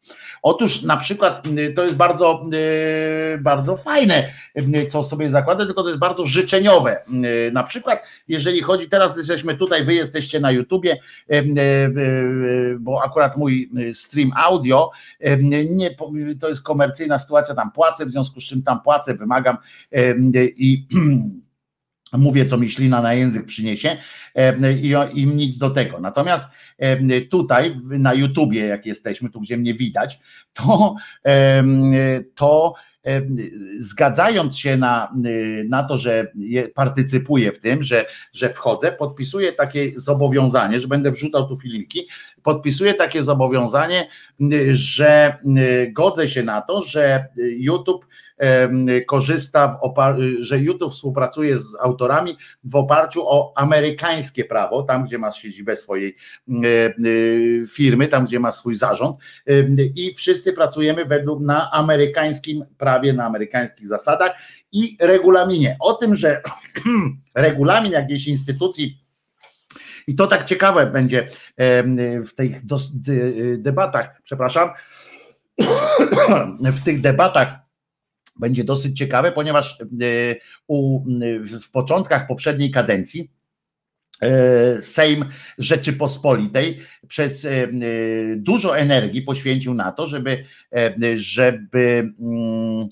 Otóż 0.41 0.81
na 0.81 0.97
przykład 0.97 1.47
y, 1.47 1.73
to 1.73 1.83
jest 1.83 1.95
bardzo, 1.95 2.45
y, 3.33 3.37
bardzo 3.37 3.77
fajne, 3.77 4.29
y, 4.57 4.87
co 4.91 5.03
sobie 5.03 5.29
zakładam, 5.29 5.67
tylko 5.67 5.83
to 5.83 5.89
jest 5.89 5.99
bardzo 5.99 6.25
życzeniowe. 6.25 6.97
Na 7.51 7.63
przykład, 7.63 8.03
jeżeli 8.27 8.61
chodzi, 8.61 8.89
teraz 8.89 9.17
jesteśmy 9.17 9.55
tutaj, 9.55 9.85
wy 9.85 9.93
jesteście 9.93 10.39
na 10.39 10.51
YouTubie, 10.51 10.97
bo 12.79 13.03
akurat 13.03 13.37
mój 13.37 13.69
stream 13.93 14.31
audio, 14.35 14.91
nie, 15.69 15.95
to 16.39 16.49
jest 16.49 16.63
komercyjna 16.63 17.19
sytuacja, 17.19 17.55
tam 17.55 17.71
płacę, 17.71 18.05
w 18.05 18.11
związku 18.11 18.39
z 18.39 18.43
czym 18.43 18.63
tam 18.63 18.81
płacę, 18.81 19.13
wymagam 19.13 19.57
i 20.57 20.83
mówię, 22.17 22.45
co 22.45 22.57
mi 22.57 22.69
ślina 22.69 23.01
na 23.01 23.13
język 23.13 23.45
przyniesie 23.45 23.97
i 24.81 24.95
im 25.21 25.37
nic 25.37 25.57
do 25.57 25.69
tego. 25.69 25.99
Natomiast 25.99 26.45
tutaj 27.29 27.75
na 27.89 28.13
YouTubie, 28.13 28.65
jak 28.65 28.85
jesteśmy, 28.85 29.29
tu 29.29 29.41
gdzie 29.41 29.57
mnie 29.57 29.73
widać, 29.73 30.19
to, 30.53 30.95
to 32.35 32.73
zgadzając 33.77 34.57
się 34.57 34.77
na, 34.77 35.13
na 35.69 35.83
to, 35.83 35.97
że 35.97 36.31
partycypuję 36.73 37.51
w 37.51 37.59
tym, 37.59 37.83
że, 37.83 38.05
że 38.33 38.49
wchodzę, 38.49 38.91
podpisuję 38.91 39.53
takie 39.53 39.91
zobowiązanie, 39.95 40.79
że 40.79 40.87
będę 40.87 41.11
wrzucał 41.11 41.47
tu 41.47 41.57
filmiki, 41.57 42.07
podpisuję 42.43 42.93
takie 42.93 43.23
zobowiązanie, 43.23 44.07
że 44.71 45.37
godzę 45.93 46.29
się 46.29 46.43
na 46.43 46.61
to, 46.61 46.81
że 46.81 47.25
YouTube 47.57 48.05
korzysta, 49.07 49.79
że 50.39 50.59
YouTube 50.59 50.93
współpracuje 50.93 51.57
z 51.57 51.75
autorami 51.81 52.37
w 52.63 52.75
oparciu 52.75 53.27
o 53.27 53.53
amerykańskie 53.55 54.45
prawo, 54.45 54.83
tam 54.83 55.05
gdzie 55.05 55.17
ma 55.17 55.31
siedzibę 55.31 55.75
swojej 55.75 56.15
firmy, 57.73 58.07
tam 58.07 58.25
gdzie 58.25 58.39
ma 58.39 58.51
swój 58.51 58.75
zarząd 58.75 59.17
i 59.95 60.13
wszyscy 60.13 60.53
pracujemy 60.53 61.05
według 61.05 61.41
na 61.41 61.71
amerykańskim 61.71 62.65
prawie, 62.77 63.13
na 63.13 63.25
amerykańskich 63.25 63.87
zasadach 63.87 64.31
i 64.71 64.97
regulaminie. 64.99 65.77
O 65.79 65.93
tym, 65.93 66.15
że 66.15 66.41
regulamin 67.35 67.91
jakiejś 67.91 68.27
instytucji 68.27 69.05
i 70.07 70.15
to 70.15 70.27
tak 70.27 70.45
ciekawe 70.45 70.85
będzie 70.85 71.27
w 72.27 72.33
tych 72.35 72.65
debatach, 73.57 74.21
przepraszam, 74.23 74.69
w 76.59 76.83
tych 76.83 77.01
debatach 77.01 77.64
będzie 78.39 78.63
dosyć 78.63 78.97
ciekawe, 78.97 79.31
ponieważ 79.31 79.81
e, 79.81 79.85
w 81.61 81.69
początkach 81.71 82.27
poprzedniej 82.27 82.71
kadencji 82.71 83.31
e, 84.21 84.81
Sejm 84.81 85.25
Rzeczypospolitej 85.57 86.79
przez 87.07 87.45
e, 87.45 87.67
dużo 88.35 88.77
energii 88.77 89.21
poświęcił 89.21 89.73
na 89.73 89.91
to, 89.91 90.07
żeby, 90.07 90.45
żeby 91.15 92.13
mm, 92.19 92.87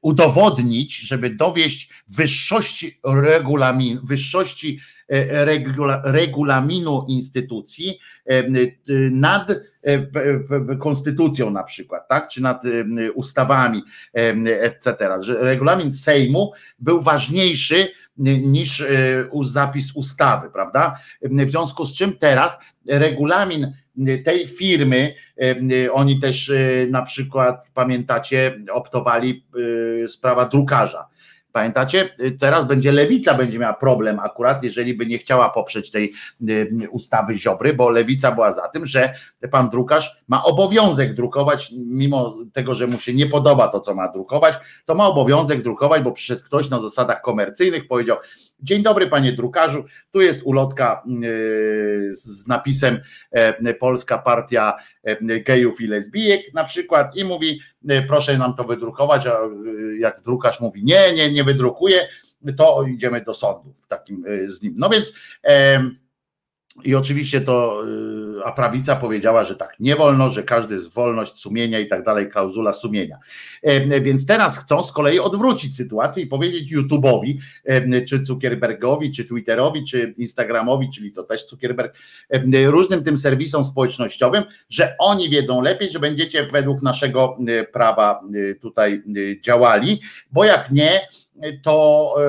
udowodnić, 0.00 0.98
żeby 0.98 1.30
dowieść 1.30 1.90
wyższości 2.08 2.98
regulaminu, 3.04 4.00
wyższości 4.04 4.80
regulaminu 6.04 7.06
instytucji 7.08 7.98
nad 9.10 9.52
konstytucją 10.78 11.50
na 11.50 11.62
przykład, 11.62 12.08
tak, 12.08 12.28
czy 12.28 12.42
nad 12.42 12.62
ustawami, 13.14 13.82
etc. 14.60 14.96
Że 15.20 15.34
regulamin 15.40 15.92
Sejmu 15.92 16.52
był 16.78 17.00
ważniejszy 17.00 17.88
niż 18.16 18.84
zapis 19.42 19.92
ustawy, 19.94 20.50
prawda? 20.50 20.98
W 21.22 21.50
związku 21.50 21.84
z 21.84 21.94
czym 21.94 22.18
teraz 22.18 22.60
regulamin 22.86 23.72
tej 24.24 24.46
firmy, 24.46 25.14
oni 25.92 26.20
też 26.20 26.52
na 26.90 27.02
przykład, 27.02 27.70
pamiętacie, 27.74 28.58
optowali 28.72 29.46
sprawa 30.06 30.48
drukarza 30.48 31.11
Pamiętacie? 31.52 32.14
Teraz 32.40 32.64
będzie 32.64 32.92
lewica 32.92 33.34
będzie 33.34 33.58
miała 33.58 33.74
problem 33.74 34.20
akurat, 34.20 34.62
jeżeli 34.62 34.94
by 34.94 35.06
nie 35.06 35.18
chciała 35.18 35.48
poprzeć 35.50 35.90
tej 35.90 36.12
y, 36.48 36.88
ustawy 36.90 37.36
Ziobry, 37.36 37.74
bo 37.74 37.90
lewica 37.90 38.32
była 38.32 38.52
za 38.52 38.68
tym, 38.68 38.86
że 38.86 39.14
pan 39.50 39.70
drukarz 39.70 40.22
ma 40.28 40.44
obowiązek 40.44 41.14
drukować, 41.14 41.72
mimo 41.76 42.34
tego, 42.52 42.74
że 42.74 42.86
mu 42.86 42.98
się 42.98 43.14
nie 43.14 43.26
podoba 43.26 43.68
to, 43.68 43.80
co 43.80 43.94
ma 43.94 44.08
drukować, 44.08 44.54
to 44.84 44.94
ma 44.94 45.06
obowiązek 45.06 45.62
drukować, 45.62 46.02
bo 46.02 46.12
przyszedł 46.12 46.42
ktoś 46.44 46.70
na 46.70 46.80
zasadach 46.80 47.22
komercyjnych, 47.22 47.88
powiedział: 47.88 48.16
Dzień 48.62 48.82
dobry, 48.82 49.06
panie 49.06 49.32
drukarzu, 49.32 49.84
tu 50.10 50.20
jest 50.20 50.42
ulotka 50.42 51.02
y, 51.24 52.10
z 52.14 52.46
napisem 52.46 53.00
e, 53.30 53.74
Polska 53.74 54.18
Partia 54.18 54.74
e, 55.02 55.40
Gejów 55.40 55.80
i 55.80 55.86
Lesbijek 55.86 56.54
na 56.54 56.64
przykład 56.64 57.16
i 57.16 57.24
mówi, 57.24 57.60
e, 57.88 58.02
proszę 58.02 58.38
nam 58.38 58.54
to 58.54 58.64
wydrukować, 58.64 59.26
a 59.26 59.38
jak 59.98 60.20
drukarz 60.22 60.60
mówi 60.60 60.84
nie, 60.84 61.12
nie, 61.12 61.30
nie 61.30 61.44
wydrukuje, 61.44 62.08
to 62.56 62.84
idziemy 62.88 63.20
do 63.20 63.34
sądu 63.34 63.74
w 63.80 63.86
takim 63.86 64.24
z 64.46 64.62
nim. 64.62 64.74
No 64.76 64.88
więc 64.88 65.12
i 66.84 66.94
oczywiście 66.94 67.40
to, 67.40 67.82
y, 68.38 68.44
a 68.44 68.52
prawica 68.52 68.96
powiedziała, 68.96 69.44
że 69.44 69.56
tak, 69.56 69.76
nie 69.80 69.96
wolno, 69.96 70.30
że 70.30 70.42
każdy 70.42 70.74
jest 70.74 70.94
wolność 70.94 71.38
sumienia 71.38 71.80
i 71.80 71.86
tak 71.86 72.02
dalej, 72.02 72.30
klauzula 72.30 72.72
sumienia. 72.72 73.18
Więc 74.00 74.26
teraz 74.26 74.58
chcą 74.58 74.82
z 74.82 74.92
kolei 74.92 75.18
odwrócić 75.18 75.76
sytuację 75.76 76.22
i 76.22 76.26
powiedzieć 76.26 76.72
YouTube'owi, 76.72 77.38
czy 78.08 78.24
Zuckerbergowi, 78.24 79.12
czy 79.12 79.24
Twitterowi, 79.24 79.84
czy 79.84 80.14
Instagramowi, 80.18 80.90
czyli 80.94 81.12
to 81.12 81.22
też 81.22 81.48
Zuckerberg, 81.48 81.94
różnym 82.66 83.02
tym 83.04 83.18
serwisom 83.18 83.64
społecznościowym, 83.64 84.42
że 84.70 84.94
oni 84.98 85.30
wiedzą 85.30 85.60
lepiej, 85.60 85.90
że 85.90 85.98
będziecie 85.98 86.46
według 86.46 86.82
naszego 86.82 87.38
y, 87.48 87.66
prawa 87.72 88.20
y, 88.34 88.58
tutaj 88.60 89.02
działali, 89.40 90.00
bo 90.32 90.44
jak 90.44 90.70
nie, 90.70 91.00
to 91.62 92.14
e, 92.18 92.22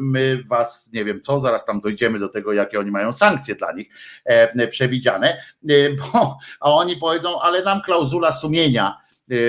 my 0.00 0.42
was, 0.46 0.90
nie 0.92 1.04
wiem 1.04 1.20
co, 1.20 1.40
zaraz 1.40 1.64
tam 1.64 1.80
dojdziemy 1.80 2.18
do 2.18 2.28
tego, 2.28 2.52
jakie 2.52 2.80
oni 2.80 2.90
mają 2.90 3.12
sankcje 3.12 3.54
dla 3.54 3.72
nich 3.72 3.88
e, 4.24 4.68
przewidziane, 4.68 5.42
e, 5.68 5.74
bo, 5.94 6.38
a 6.60 6.72
oni 6.72 6.96
powiedzą, 6.96 7.40
ale 7.40 7.62
nam 7.62 7.80
klauzula 7.82 8.32
sumienia, 8.32 8.96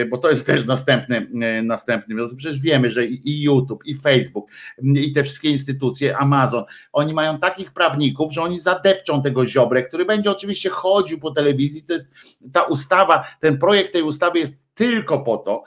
bo 0.10 0.18
to 0.18 0.30
jest 0.30 0.46
też 0.46 0.66
następny, 0.66 1.28
następny 1.64 2.16
przecież 2.38 2.60
wiemy, 2.60 2.90
że 2.90 3.06
i 3.06 3.42
YouTube, 3.42 3.86
i 3.86 3.96
Facebook, 3.96 4.50
i 4.84 5.12
te 5.12 5.24
wszystkie 5.24 5.50
instytucje, 5.50 6.18
Amazon, 6.18 6.64
oni 6.94 7.14
mają 7.14 7.40
takich 7.40 7.74
prawników, 7.74 8.34
że 8.34 8.42
oni 8.42 8.60
zadepczą 8.60 9.22
tego 9.22 9.46
ziobrę, 9.46 9.84
który 9.84 10.06
będzie 10.06 10.32
oczywiście 10.32 10.70
chodził 10.70 11.20
po 11.20 11.32
telewizji, 11.32 11.84
to 11.84 11.94
jest 11.94 12.10
ta 12.54 12.62
ustawa, 12.62 13.28
ten 13.40 13.58
projekt 13.58 13.94
tej 13.94 14.04
ustawy 14.04 14.40
jest 14.40 14.54
tylko 14.74 15.20
po 15.20 15.38
to, 15.38 15.64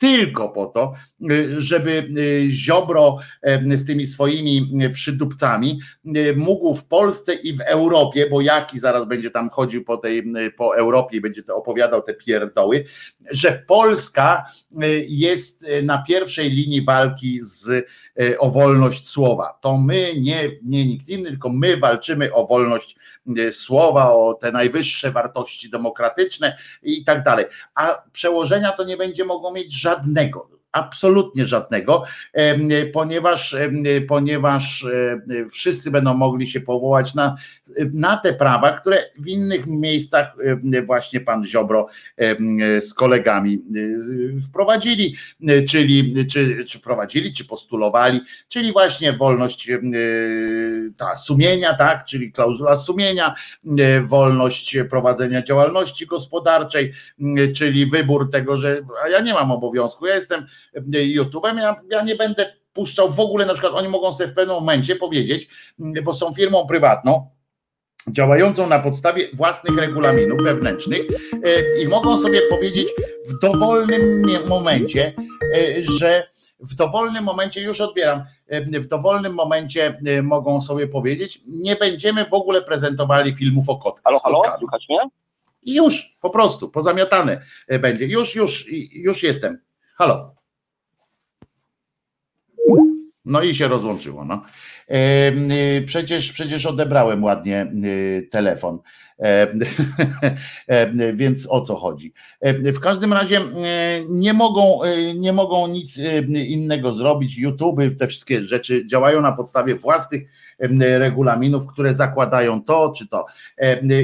tylko 0.00 0.48
po 0.48 0.66
to, 0.66 0.94
y, 1.30 1.60
żeby 1.60 2.08
y, 2.18 2.50
Ziobro 2.50 3.18
z 3.74 3.86
tymi 3.86 4.06
swoimi 4.06 4.70
y, 4.82 4.90
przydupcami 4.90 5.80
mógł 6.36 6.74
w 6.74 6.86
Polsce 6.86 7.34
i 7.34 7.52
w 7.52 7.60
Europie, 7.60 8.26
bo 8.30 8.40
jaki 8.40 8.78
zaraz 8.78 9.04
będzie 9.04 9.30
tam 9.30 9.50
chodził 9.50 9.84
po 9.84 9.96
tej 9.96 10.32
po 10.56 10.76
Europie 10.76 11.16
i 11.16 11.20
będzie 11.20 11.42
to 11.42 11.56
opowiadał 11.56 12.02
te 12.02 12.14
pierdoły, 12.14 12.84
że 13.30 13.62
Polska 13.66 14.50
jest 15.08 15.66
na 15.82 16.02
pierwszej 16.02 16.50
linii 16.50 16.84
walki 16.84 17.38
z 17.42 17.86
o 18.38 18.50
wolność 18.50 19.08
słowa. 19.08 19.58
To 19.60 19.76
my, 19.76 20.14
nie, 20.16 20.50
nie 20.62 20.86
nikt 20.86 21.08
inny, 21.08 21.30
tylko 21.30 21.48
my 21.48 21.76
walczymy 21.76 22.34
o 22.34 22.46
wolność 22.46 22.96
słowa, 23.52 24.12
o 24.12 24.34
te 24.34 24.52
najwyższe 24.52 25.10
wartości 25.10 25.70
demokratyczne 25.70 26.56
i 26.82 27.04
tak 27.04 27.22
dalej. 27.22 27.46
A 27.74 28.02
przełożenia 28.12 28.72
to 28.72 28.84
nie 28.84 28.96
będzie 28.96 29.24
mogło 29.24 29.52
mieć 29.52 29.72
żadnego 29.72 30.59
absolutnie 30.72 31.46
żadnego, 31.46 32.02
ponieważ, 32.92 33.56
ponieważ 34.08 34.86
wszyscy 35.52 35.90
będą 35.90 36.14
mogli 36.14 36.46
się 36.46 36.60
powołać 36.60 37.14
na, 37.14 37.36
na 37.92 38.16
te 38.16 38.34
prawa, 38.34 38.72
które 38.72 38.98
w 39.18 39.28
innych 39.28 39.66
miejscach 39.66 40.36
właśnie 40.84 41.20
pan 41.20 41.44
Ziobro 41.44 41.86
z 42.80 42.94
kolegami 42.94 43.62
wprowadzili, 44.48 45.16
czyli 45.68 46.26
czy, 46.26 46.64
czy 46.64 46.78
wprowadzili, 46.78 47.34
czy 47.34 47.44
postulowali, 47.44 48.20
czyli 48.48 48.72
właśnie 48.72 49.12
wolność 49.12 49.70
ta 50.96 51.14
sumienia, 51.14 51.74
tak, 51.74 52.04
czyli 52.04 52.32
klauzula 52.32 52.76
sumienia, 52.76 53.34
wolność 54.04 54.76
prowadzenia 54.90 55.42
działalności 55.42 56.06
gospodarczej, 56.06 56.92
czyli 57.56 57.86
wybór 57.86 58.30
tego, 58.30 58.56
że 58.56 58.82
ja 59.10 59.20
nie 59.20 59.34
mam 59.34 59.52
obowiązku, 59.52 60.06
ja 60.06 60.14
jestem 60.14 60.46
YouTube'em, 61.16 61.58
ja, 61.58 61.76
ja 61.90 62.02
nie 62.02 62.16
będę 62.16 62.52
puszczał 62.72 63.12
w 63.12 63.20
ogóle, 63.20 63.46
na 63.46 63.52
przykład 63.52 63.74
oni 63.74 63.88
mogą 63.88 64.12
sobie 64.12 64.30
w 64.30 64.34
pewnym 64.34 64.56
momencie 64.56 64.96
powiedzieć, 64.96 65.48
bo 65.78 66.14
są 66.14 66.34
firmą 66.34 66.66
prywatną, 66.66 67.30
działającą 68.08 68.66
na 68.66 68.78
podstawie 68.78 69.28
własnych 69.34 69.78
regulaminów 69.78 70.42
wewnętrznych 70.42 71.00
e, 71.44 71.82
i 71.82 71.88
mogą 71.88 72.18
sobie 72.18 72.40
powiedzieć 72.50 72.88
w 73.28 73.38
dowolnym 73.38 74.24
momencie, 74.48 75.12
e, 75.54 75.82
że 75.82 76.28
w 76.60 76.74
dowolnym 76.74 77.24
momencie, 77.24 77.62
już 77.62 77.80
odbieram, 77.80 78.24
e, 78.48 78.80
w 78.80 78.86
dowolnym 78.86 79.34
momencie 79.34 80.00
mogą 80.22 80.60
sobie 80.60 80.88
powiedzieć, 80.88 81.40
nie 81.46 81.76
będziemy 81.76 82.24
w 82.24 82.34
ogóle 82.34 82.62
prezentowali 82.62 83.36
filmów 83.36 83.68
o 83.68 83.76
kotkach. 83.76 84.04
Halo, 84.04 84.42
halo, 84.42 84.58
słuchać 84.58 84.86
mnie? 84.88 84.98
I 85.62 85.74
już, 85.74 86.16
po 86.20 86.30
prostu, 86.30 86.68
pozamiatane 86.68 87.42
będzie. 87.80 88.06
Już, 88.06 88.34
już, 88.34 88.66
już 88.92 89.22
jestem. 89.22 89.58
Halo. 89.94 90.39
No 93.24 93.42
i 93.42 93.54
się 93.54 93.68
rozłączyło. 93.68 94.24
No. 94.24 94.42
Y, 94.90 95.82
przecież, 95.86 96.32
przecież 96.32 96.66
odebrałem 96.66 97.24
ładnie 97.24 97.72
y, 97.84 98.28
telefon. 98.30 98.78
Więc 101.14 101.46
o 101.50 101.60
co 101.60 101.76
chodzi? 101.76 102.12
W 102.62 102.80
każdym 102.80 103.12
razie 103.12 103.40
nie 104.08 104.32
mogą, 104.32 104.80
nie 105.14 105.32
mogą 105.32 105.66
nic 105.66 105.98
innego 106.28 106.92
zrobić. 106.92 107.38
YouTube, 107.38 107.80
te 107.98 108.06
wszystkie 108.06 108.42
rzeczy 108.42 108.86
działają 108.86 109.20
na 109.22 109.32
podstawie 109.32 109.74
własnych 109.74 110.22
regulaminów, 110.98 111.66
które 111.66 111.94
zakładają 111.94 112.64
to 112.64 112.92
czy 112.96 113.08
to. 113.08 113.26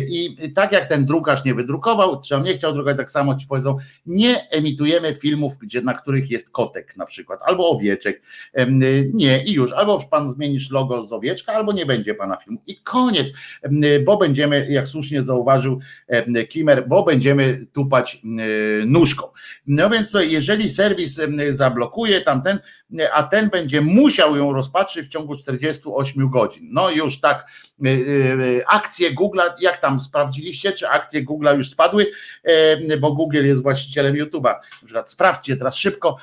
I 0.09 0.37
tak 0.55 0.73
jak 0.73 0.87
ten 0.89 1.05
drukarz 1.05 1.45
nie 1.45 1.55
wydrukował, 1.55 2.21
czy 2.21 2.37
on 2.37 2.43
nie 2.43 2.55
chciał 2.55 2.73
drukować, 2.73 2.97
tak 2.97 3.11
samo 3.11 3.35
ci 3.35 3.47
powiedzą, 3.47 3.77
nie 4.07 4.51
emitujemy 4.51 5.15
filmów, 5.15 5.59
gdzie, 5.59 5.83
na 5.83 5.95
których 5.95 6.31
jest 6.31 6.51
kotek 6.51 6.97
na 6.97 7.07
przykład, 7.07 7.41
albo 7.45 7.71
owieczek. 7.71 8.23
Nie, 9.13 9.45
i 9.45 9.53
już, 9.53 9.73
albo 9.73 10.01
pan 10.11 10.31
zmienisz 10.31 10.71
logo 10.71 11.07
z 11.07 11.13
owieczka, 11.13 11.53
albo 11.53 11.73
nie 11.73 11.87
będzie 11.87 12.15
pana 12.15 12.37
filmu. 12.37 12.59
I 12.67 12.77
koniec, 12.83 13.33
bo 14.05 14.17
będziemy, 14.17 14.67
jak 14.71 14.89
słusznie 14.89 15.23
zauważył 15.23 15.81
Kimer, 16.49 16.89
bo 16.89 17.03
będziemy 17.03 17.67
tupać 17.73 18.23
nóżką. 18.87 19.27
No 19.67 19.91
więc 19.91 20.11
to 20.11 20.23
jeżeli 20.23 20.69
serwis 20.69 21.21
zablokuje 21.51 22.21
tamten, 22.21 22.59
a 23.13 23.23
ten 23.23 23.51
będzie 23.51 23.81
musiał 23.81 24.37
ją 24.37 24.53
rozpatrzyć 24.53 25.07
w 25.07 25.11
ciągu 25.11 25.37
48 25.37 26.31
godzin. 26.31 26.46
No 26.63 26.91
już 26.91 27.21
tak, 27.21 27.47
y, 27.87 27.89
y, 27.89 28.67
akcje 28.67 29.15
Google, 29.15 29.41
jak 29.61 29.79
tam 29.79 30.01
sprawdziliście, 30.01 30.73
czy 30.73 30.89
akcje 30.89 31.23
Google 31.23 31.49
już 31.57 31.71
spadły, 31.71 32.11
bo 33.01 33.13
Google 33.13 33.45
jest 33.45 33.63
właścicielem 33.63 34.15
YouTube'a. 34.15 34.55
Na 34.83 34.87
przykład 34.87 35.11
sprawdźcie 35.11 35.57
teraz 35.57 35.77
szybko, 35.77 36.17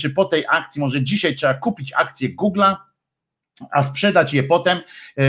czy 0.00 0.10
po 0.10 0.24
tej 0.24 0.44
akcji, 0.48 0.80
może 0.80 1.02
dzisiaj 1.02 1.34
trzeba 1.34 1.54
kupić 1.54 1.92
akcje 1.92 2.28
Google'a, 2.36 2.76
a 3.70 3.82
sprzedać 3.82 4.34
je 4.34 4.42
potem, 4.42 4.78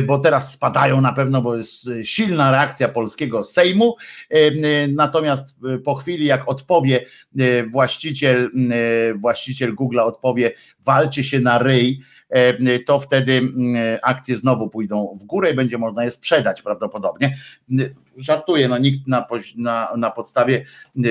bo 0.04 0.20
teraz 0.20 0.52
spadają 0.52 1.02
na 1.02 1.14
pewno, 1.14 1.42
bo 1.42 1.56
jest 1.56 1.90
silna 2.04 2.52
reakcja 2.52 2.88
polskiego 2.88 3.44
Sejmu. 3.44 3.96
Natomiast 4.90 5.56
po 5.84 5.96
chwili, 5.96 6.26
jak 6.26 6.50
odpowie 6.50 7.06
właściciel, 7.72 8.52
właściciel 9.16 9.76
Google 9.76 10.00
odpowie, 10.00 10.52
walcie 10.80 11.24
się 11.24 11.40
na 11.40 11.58
ryj, 11.58 12.02
to 12.86 13.00
wtedy 13.00 13.34
mm, 13.34 13.98
akcje 14.04 14.38
znowu 14.38 14.70
pójdą 14.70 15.18
w 15.22 15.24
górę 15.24 15.52
i 15.52 15.56
będzie 15.56 15.78
można 15.78 16.04
je 16.04 16.12
sprzedać 16.12 16.62
prawdopodobnie. 16.62 17.38
Żartuję, 18.18 18.68
no 18.68 18.78
nikt 18.78 19.08
na, 19.08 19.28
na, 19.56 19.90
na 19.98 20.12
podstawie 20.12 20.66
e, 20.98 21.02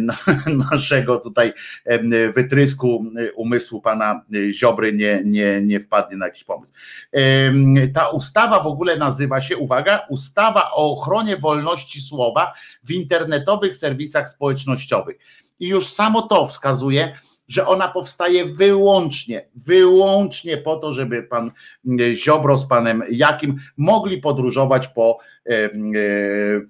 na, 0.00 0.14
naszego 0.70 1.18
tutaj 1.18 1.52
e, 1.84 2.32
wytrysku 2.32 3.04
umysłu 3.36 3.80
pana 3.80 4.22
Ziobry 4.50 4.92
nie, 4.92 5.22
nie, 5.24 5.60
nie 5.62 5.80
wpadnie 5.80 6.16
na 6.16 6.26
jakiś 6.26 6.44
pomysł. 6.44 6.72
Ta 7.94 8.08
ustawa 8.08 8.62
w 8.62 8.66
ogóle 8.66 8.96
nazywa 8.96 9.40
się, 9.40 9.56
uwaga, 9.56 10.06
ustawa 10.08 10.70
o 10.72 10.92
ochronie 10.92 11.36
wolności 11.36 12.00
słowa 12.00 12.52
w 12.82 12.90
internetowych 12.90 13.76
serwisach 13.76 14.28
społecznościowych. 14.28 15.16
I 15.60 15.68
już 15.68 15.86
samo 15.86 16.22
to 16.22 16.46
wskazuje, 16.46 17.12
że 17.48 17.66
ona 17.66 17.88
powstaje 17.88 18.44
wyłącznie, 18.44 19.48
wyłącznie 19.54 20.56
po 20.56 20.76
to, 20.76 20.92
żeby 20.92 21.22
pan 21.22 21.50
e, 22.00 22.14
Ziobro 22.14 22.56
z 22.56 22.68
panem 22.68 23.02
Jakim 23.10 23.56
mogli 23.76 24.18
podróżować 24.18 24.88
po, 24.88 25.18
e, 25.46 25.50
e, 25.50 25.70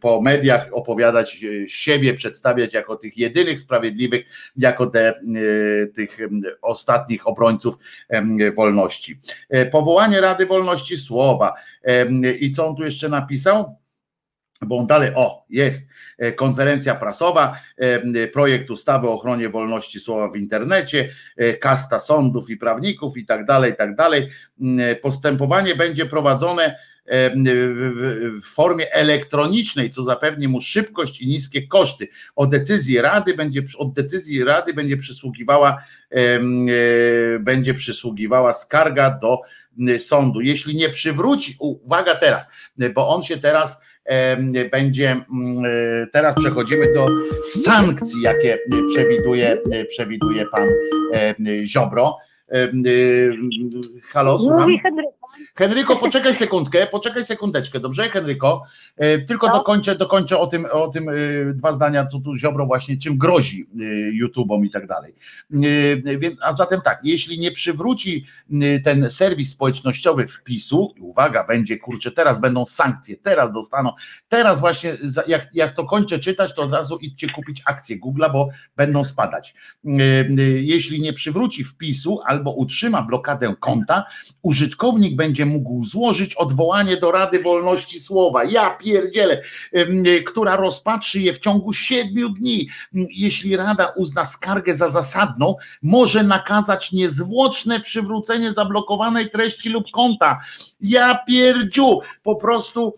po 0.00 0.20
mediach, 0.22 0.68
opowiadać 0.72 1.44
siebie, 1.66 2.14
przedstawiać 2.14 2.74
jako 2.74 2.96
tych 2.96 3.18
jedynych 3.18 3.60
sprawiedliwych, 3.60 4.26
jako 4.56 4.86
te, 4.86 5.20
tych 5.94 6.18
ostatnich 6.62 7.28
obrońców 7.28 7.74
wolności. 8.56 9.20
Powołanie 9.72 10.20
Rady 10.20 10.46
Wolności 10.46 10.96
Słowa. 10.96 11.54
I 12.40 12.52
co 12.52 12.66
on 12.66 12.76
tu 12.76 12.84
jeszcze 12.84 13.08
napisał? 13.08 13.76
Bo 14.62 14.76
on 14.76 14.86
dalej, 14.86 15.10
o, 15.14 15.44
jest 15.50 15.88
e, 16.18 16.32
konferencja 16.32 16.94
prasowa, 16.94 17.60
e, 17.76 18.28
projekt 18.28 18.70
ustawy 18.70 19.08
o 19.08 19.12
ochronie 19.12 19.48
wolności 19.48 20.00
słowa 20.00 20.28
w 20.28 20.36
internecie, 20.36 21.08
e, 21.36 21.54
kasta 21.54 21.98
sądów 21.98 22.50
i 22.50 22.56
prawników 22.56 23.16
i 23.16 23.26
tak 23.26 23.44
dalej, 23.44 23.72
i 23.72 23.76
tak 23.76 23.96
dalej. 23.96 24.28
Postępowanie 25.02 25.74
będzie 25.74 26.06
prowadzone 26.06 26.76
w 28.42 28.46
formie 28.46 28.92
elektronicznej, 28.92 29.90
co 29.90 30.02
zapewni 30.02 30.48
mu 30.48 30.60
szybkość 30.60 31.20
i 31.20 31.26
niskie 31.26 31.66
koszty. 31.66 32.08
O 32.36 32.46
decyzji 32.46 33.00
Rady 33.00 33.34
będzie, 33.34 33.62
od 33.78 33.92
decyzji 33.92 34.44
Rady 34.44 34.74
będzie 34.74 34.96
przysługiwała, 34.96 35.84
będzie 37.40 37.74
przysługiwała 37.74 38.52
skarga 38.52 39.10
do 39.10 39.40
sądu. 39.98 40.40
Jeśli 40.40 40.76
nie 40.76 40.88
przywróci, 40.88 41.56
uwaga 41.58 42.14
teraz, 42.14 42.46
bo 42.94 43.08
on 43.08 43.22
się 43.22 43.38
teraz 43.38 43.80
będzie, 44.70 45.10
mm, 45.10 45.64
e, 45.64 46.06
teraz 46.12 46.34
przechodzimy 46.34 46.94
do 46.94 47.08
sankcji, 47.48 48.22
jakie 48.22 48.58
przewiduje, 48.88 49.58
przewiduje 49.88 50.46
pan 50.46 50.68
Ziobro. 51.64 52.16
Halo, 54.12 54.38
słucham. 54.38 54.70
Henryko, 55.54 55.96
poczekaj 55.96 56.34
sekundkę, 56.34 56.86
poczekaj 56.86 57.24
sekundeczkę, 57.24 57.80
dobrze, 57.80 58.08
Henryko? 58.08 58.62
E, 58.96 59.18
tylko 59.18 59.46
no. 59.46 59.52
dokończę, 59.52 59.96
dokończę 59.96 60.38
o 60.38 60.46
tym, 60.46 60.66
o 60.72 60.88
tym 60.88 61.08
e, 61.08 61.12
dwa 61.54 61.72
zdania, 61.72 62.06
co 62.06 62.20
tu 62.20 62.36
Ziobro 62.36 62.66
właśnie, 62.66 62.96
czym 62.96 63.18
grozi 63.18 63.66
e, 63.74 63.84
YouTube'om 64.24 64.64
i 64.64 64.70
tak 64.70 64.86
dalej. 64.86 65.14
A 66.42 66.52
zatem 66.52 66.80
tak, 66.80 67.00
jeśli 67.04 67.38
nie 67.38 67.52
przywróci 67.52 68.26
ten 68.84 69.10
serwis 69.10 69.50
społecznościowy 69.50 70.26
wpisu, 70.26 70.94
uwaga, 71.00 71.46
będzie, 71.46 71.78
kurczę, 71.78 72.10
teraz 72.10 72.40
będą 72.40 72.66
sankcje, 72.66 73.16
teraz 73.16 73.52
dostaną, 73.52 73.92
teraz 74.28 74.60
właśnie, 74.60 74.96
jak, 75.26 75.48
jak 75.54 75.72
to 75.72 75.84
kończę 75.84 76.18
czytać, 76.18 76.54
to 76.54 76.62
od 76.62 76.72
razu 76.72 76.98
idźcie 77.00 77.28
kupić 77.28 77.62
akcje 77.64 78.00
Google'a, 78.00 78.32
bo 78.32 78.48
będą 78.76 79.04
spadać. 79.04 79.54
Jeśli 80.60 81.00
nie 81.00 81.12
przywróci 81.12 81.64
wpisu 81.64 82.20
albo 82.24 82.50
utrzyma 82.50 83.02
blokadę 83.02 83.54
konta, 83.60 84.04
użytkownik 84.42 85.16
będzie 85.16 85.25
mógł 85.46 85.84
złożyć 85.84 86.34
odwołanie 86.34 86.96
do 86.96 87.12
Rady 87.12 87.42
Wolności 87.42 88.00
Słowa. 88.00 88.44
Ja 88.44 88.70
pierdzielę, 88.70 89.42
która 90.26 90.56
rozpatrzy 90.56 91.20
je 91.20 91.32
w 91.32 91.38
ciągu 91.38 91.72
siedmiu 91.72 92.28
dni. 92.28 92.68
Jeśli 92.92 93.56
Rada 93.56 93.92
uzna 93.96 94.24
skargę 94.24 94.74
za 94.74 94.88
zasadną, 94.88 95.54
może 95.82 96.22
nakazać 96.22 96.92
niezwłoczne 96.92 97.80
przywrócenie 97.80 98.52
zablokowanej 98.52 99.30
treści 99.30 99.68
lub 99.68 99.84
konta. 99.92 100.40
Ja 100.80 101.18
pierdziu, 101.28 102.00
po 102.22 102.36
prostu 102.36 102.96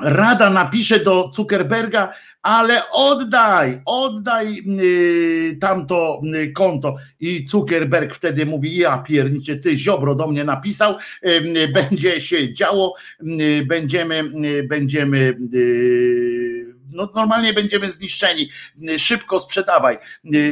Rada 0.00 0.50
napisze 0.50 1.00
do 1.00 1.30
Zuckerberga, 1.34 2.12
ale 2.42 2.82
oddaj, 2.92 3.82
oddaj 3.84 4.62
yy, 4.64 5.56
tamto 5.60 6.20
yy, 6.22 6.52
konto. 6.52 6.96
I 7.20 7.46
Zuckerberg 7.48 8.14
wtedy 8.14 8.46
mówi: 8.46 8.76
Ja 8.76 8.98
piernicie, 8.98 9.56
ty 9.56 9.76
ziobro 9.76 10.14
do 10.14 10.26
mnie 10.26 10.44
napisał, 10.44 10.96
yy, 11.22 11.68
będzie 11.68 12.20
się 12.20 12.54
działo, 12.54 12.94
y, 13.22 13.64
będziemy, 13.66 14.24
y, 14.44 14.62
będziemy 14.62 15.34
y, 15.54 16.67
no, 16.92 17.08
normalnie 17.14 17.52
będziemy 17.52 17.92
zniszczeni. 17.92 18.50
Szybko 18.98 19.40
sprzedawaj. 19.40 19.98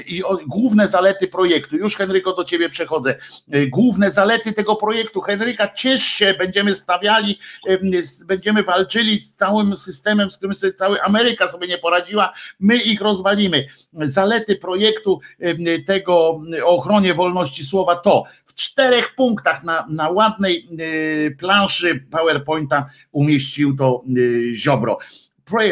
I 0.06 0.22
główne 0.46 0.88
zalety 0.88 1.28
projektu, 1.28 1.76
już 1.76 1.96
Henryko 1.96 2.32
do 2.32 2.44
ciebie 2.44 2.68
przechodzę. 2.68 3.14
Główne 3.68 4.10
zalety 4.10 4.52
tego 4.52 4.76
projektu. 4.76 5.20
Henryka, 5.20 5.72
ciesz 5.74 6.02
się, 6.02 6.34
będziemy 6.38 6.74
stawiali, 6.74 7.38
będziemy 8.26 8.62
walczyli 8.62 9.18
z 9.18 9.34
całym 9.34 9.76
systemem, 9.76 10.30
z 10.30 10.36
którym 10.36 10.54
sobie 10.54 10.72
cały 10.72 11.02
Ameryka 11.02 11.48
sobie 11.48 11.66
nie 11.66 11.78
poradziła. 11.78 12.32
My 12.60 12.76
ich 12.76 13.00
rozwalimy. 13.00 13.66
Zalety 13.92 14.56
projektu 14.56 15.20
tego 15.86 16.40
o 16.64 16.76
ochronie 16.76 17.14
wolności 17.14 17.64
słowa 17.64 17.96
to 17.96 18.24
w 18.46 18.54
czterech 18.54 19.14
punktach 19.14 19.64
na, 19.64 19.86
na 19.90 20.10
ładnej 20.10 20.68
planszy 21.38 22.06
PowerPointa 22.10 22.86
umieścił 23.12 23.76
to 23.76 24.02
Ziobro. 24.52 24.98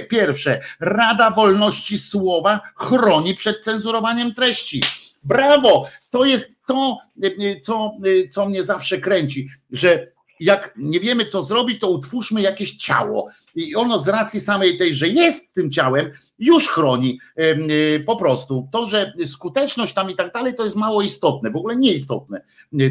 Pierwsze, 0.08 0.60
Rada 0.80 1.30
Wolności 1.30 1.98
Słowa 1.98 2.60
chroni 2.76 3.34
przed 3.34 3.64
cenzurowaniem 3.64 4.34
treści. 4.34 4.80
Brawo! 5.22 5.88
To 6.10 6.24
jest 6.24 6.58
to, 6.66 6.98
co, 7.62 7.92
co 8.30 8.46
mnie 8.46 8.64
zawsze 8.64 8.98
kręci, 8.98 9.48
że 9.70 10.14
jak 10.40 10.74
nie 10.76 11.00
wiemy, 11.00 11.26
co 11.26 11.42
zrobić, 11.42 11.80
to 11.80 11.90
utwórzmy 11.90 12.42
jakieś 12.42 12.76
ciało. 12.76 13.28
I 13.54 13.76
ono 13.76 13.98
z 13.98 14.08
racji 14.08 14.40
samej 14.40 14.78
tej, 14.78 14.94
że 14.94 15.08
jest 15.08 15.54
tym 15.54 15.70
ciałem, 15.70 16.12
już 16.38 16.68
chroni 16.68 17.20
po 18.06 18.16
prostu. 18.16 18.68
To, 18.72 18.86
że 18.86 19.12
skuteczność 19.26 19.94
tam 19.94 20.10
i 20.10 20.16
tak 20.16 20.32
dalej, 20.32 20.54
to 20.54 20.64
jest 20.64 20.76
mało 20.76 21.02
istotne, 21.02 21.50
w 21.50 21.56
ogóle 21.56 21.76
nieistotne 21.76 22.40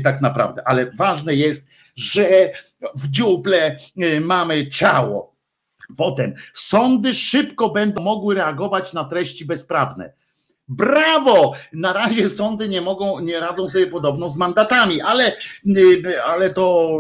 tak 0.03 0.21
naprawdę, 0.21 0.67
ale 0.67 0.91
ważne 0.91 1.35
jest, 1.35 1.67
że 1.95 2.51
w 2.95 3.09
dziuple 3.09 3.77
mamy 4.21 4.69
ciało. 4.69 5.32
Potem 5.97 6.33
sądy 6.53 7.13
szybko 7.13 7.69
będą 7.69 8.01
mogły 8.01 8.35
reagować 8.35 8.93
na 8.93 9.03
treści 9.03 9.45
bezprawne. 9.45 10.13
Brawo! 10.67 11.53
Na 11.73 11.93
razie 11.93 12.29
sądy 12.29 12.69
nie 12.69 12.81
mogą, 12.81 13.19
nie 13.19 13.39
radzą 13.39 13.69
sobie 13.69 13.87
podobno 13.87 14.29
z 14.29 14.37
mandatami, 14.37 15.01
ale, 15.01 15.35
ale 16.25 16.49
to 16.49 16.97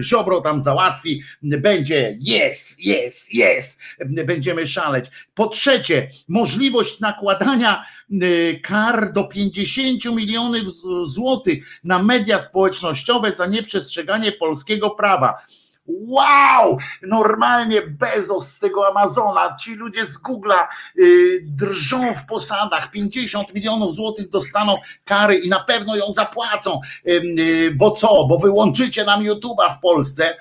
Ziobro 0.00 0.40
tam 0.40 0.60
załatwi, 0.60 1.22
będzie 1.42 2.16
jest, 2.20 2.80
jest, 2.80 3.34
jest, 3.34 3.78
będziemy 4.26 4.66
szaleć. 4.66 5.06
Po 5.34 5.46
trzecie, 5.46 6.08
możliwość 6.28 7.00
nakładania 7.00 7.84
y, 8.22 8.60
kar 8.62 9.12
do 9.12 9.24
50 9.24 10.04
milionów 10.04 10.74
złotych 11.04 11.64
na 11.84 12.02
media 12.02 12.38
społecznościowe 12.38 13.32
za 13.32 13.46
nieprzestrzeganie 13.46 14.32
polskiego 14.32 14.90
prawa. 14.90 15.38
Wow! 15.86 16.78
Normalnie 17.02 17.82
Bezos 17.82 18.48
z 18.48 18.60
tego 18.60 18.88
Amazona, 18.88 19.56
ci 19.56 19.74
ludzie 19.74 20.06
z 20.06 20.18
Google'a 20.18 20.66
yy, 20.96 21.40
drżą 21.42 22.14
w 22.14 22.26
posadach, 22.26 22.90
50 22.90 23.54
milionów 23.54 23.94
złotych 23.94 24.28
dostaną 24.28 24.76
kary 25.04 25.34
i 25.34 25.48
na 25.48 25.60
pewno 25.60 25.96
ją 25.96 26.12
zapłacą. 26.12 26.80
Yy, 27.04 27.70
bo 27.76 27.90
co? 27.90 28.24
Bo 28.24 28.38
wyłączycie 28.38 29.04
nam 29.04 29.24
YouTube'a 29.24 29.76
w 29.76 29.80
Polsce. 29.80 30.36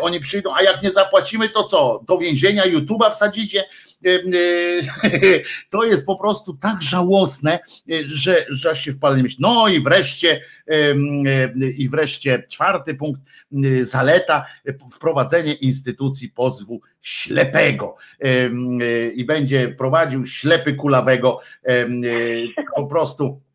Oni 0.00 0.20
przyjdą, 0.20 0.54
a 0.54 0.62
jak 0.62 0.82
nie 0.82 0.90
zapłacimy, 0.90 1.48
to 1.48 1.64
co? 1.64 2.00
Do 2.06 2.18
więzienia 2.18 2.64
YouTube'a 2.64 3.10
wsadzicie? 3.10 3.64
To 5.70 5.84
jest 5.84 6.06
po 6.06 6.16
prostu 6.16 6.54
tak 6.54 6.82
żałosne, 6.82 7.58
że, 8.04 8.46
że 8.48 8.76
się 8.76 8.92
wpalnie 8.92 9.22
myśli. 9.22 9.38
No 9.40 9.68
i 9.68 9.80
wreszcie, 9.80 10.40
i 11.76 11.88
wreszcie 11.88 12.42
czwarty 12.48 12.94
punkt, 12.94 13.20
zaleta, 13.82 14.44
wprowadzenie 14.92 15.54
instytucji 15.54 16.28
pozwu 16.28 16.80
ślepego 17.02 17.96
i 19.14 19.24
będzie 19.24 19.68
prowadził 19.68 20.26
ślepy 20.26 20.74
kulawego 20.74 21.40
po 22.76 22.86
prostu 22.86 23.45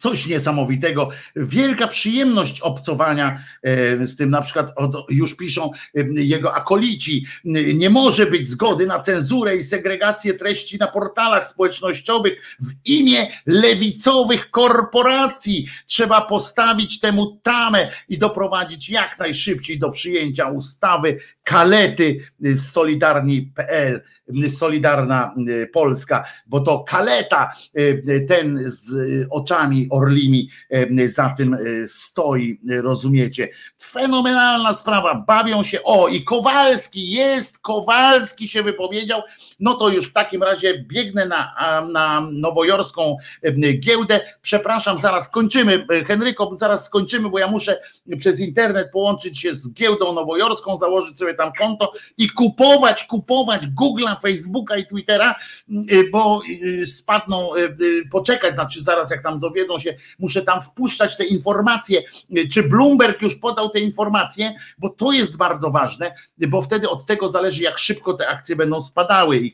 coś 0.00 0.26
niesamowitego. 0.26 1.08
Wielka 1.36 1.88
przyjemność 1.88 2.60
obcowania 2.60 3.44
e, 3.62 4.06
z 4.06 4.16
tym, 4.16 4.30
na 4.30 4.42
przykład 4.42 4.72
już 5.08 5.36
piszą 5.36 5.70
e, 5.94 6.02
jego 6.14 6.54
akolici. 6.54 7.26
Nie 7.74 7.90
może 7.90 8.26
być 8.26 8.48
zgody 8.48 8.86
na 8.86 9.00
cenzurę 9.00 9.56
i 9.56 9.62
segregację 9.62 10.34
treści 10.34 10.78
na 10.78 10.86
portalach 10.86 11.46
społecznościowych 11.46 12.56
w 12.60 12.88
imię 12.88 13.28
lewicowych 13.46 14.50
korporacji. 14.50 15.66
Trzeba 15.86 16.20
postawić 16.20 17.00
temu 17.00 17.40
tamę 17.42 17.90
i 18.08 18.18
doprowadzić 18.18 18.90
jak 18.90 19.18
najszybciej 19.18 19.78
do 19.78 19.90
przyjęcia 19.90 20.50
ustawy 20.50 21.18
kalety 21.50 22.20
z 22.40 22.72
solidarni.pl 22.72 24.00
Solidarna 24.48 25.34
y, 25.48 25.70
Polska, 25.72 26.24
bo 26.46 26.60
to 26.60 26.84
kaleta, 26.84 27.52
y, 27.78 28.26
ten 28.28 28.58
z 28.64 28.92
oczami 29.30 29.88
orlimi 29.90 30.48
y, 30.72 31.08
za 31.08 31.34
tym 31.36 31.58
stoi, 31.86 32.60
rozumiecie? 32.82 33.48
Fenomenalna 33.82 34.74
sprawa, 34.74 35.14
bawią 35.14 35.62
się, 35.62 35.82
o 35.82 36.08
i 36.08 36.24
Kowalski 36.24 37.10
jest, 37.10 37.58
Kowalski 37.58 38.48
się 38.48 38.62
wypowiedział, 38.62 39.22
no 39.60 39.74
to 39.74 39.88
już 39.88 40.06
w 40.06 40.12
takim 40.12 40.42
razie 40.42 40.84
biegnę 40.88 41.26
na, 41.26 41.54
na 41.92 42.28
nowojorską 42.32 43.16
giełdę, 43.80 44.20
przepraszam, 44.42 44.98
zaraz 44.98 45.28
kończymy, 45.28 45.86
Henryko, 46.06 46.50
zaraz 46.52 46.84
skończymy, 46.84 47.30
bo 47.30 47.38
ja 47.38 47.46
muszę 47.46 47.80
przez 48.18 48.40
internet 48.40 48.90
połączyć 48.92 49.40
się 49.40 49.54
z 49.54 49.72
giełdą 49.72 50.12
nowojorską, 50.12 50.76
założyć 50.76 51.18
sobie 51.18 51.34
tam 51.40 51.52
konto 51.58 51.92
i 52.18 52.30
kupować, 52.30 53.04
kupować 53.04 53.62
Google'a 53.66 54.20
Facebooka 54.20 54.76
i 54.76 54.86
Twittera, 54.86 55.34
y, 55.92 56.10
bo 56.12 56.40
y, 56.62 56.86
spadną, 56.86 57.56
y, 57.56 58.08
poczekać, 58.10 58.54
znaczy 58.54 58.82
zaraz 58.82 59.10
jak 59.10 59.22
tam 59.22 59.40
dowiedzą 59.40 59.78
się, 59.78 59.96
muszę 60.18 60.42
tam 60.42 60.62
wpuszczać 60.62 61.16
te 61.16 61.24
informacje, 61.24 62.02
czy 62.52 62.62
Bloomberg 62.62 63.22
już 63.22 63.36
podał 63.36 63.70
te 63.70 63.80
informacje, 63.80 64.54
bo 64.78 64.88
to 64.88 65.12
jest 65.12 65.36
bardzo 65.36 65.70
ważne, 65.70 66.14
bo 66.38 66.62
wtedy 66.62 66.88
od 66.88 67.06
tego 67.06 67.30
zależy, 67.30 67.62
jak 67.62 67.78
szybko 67.78 68.14
te 68.14 68.28
akcje 68.28 68.56
będą 68.56 68.82
spadały. 68.82 69.50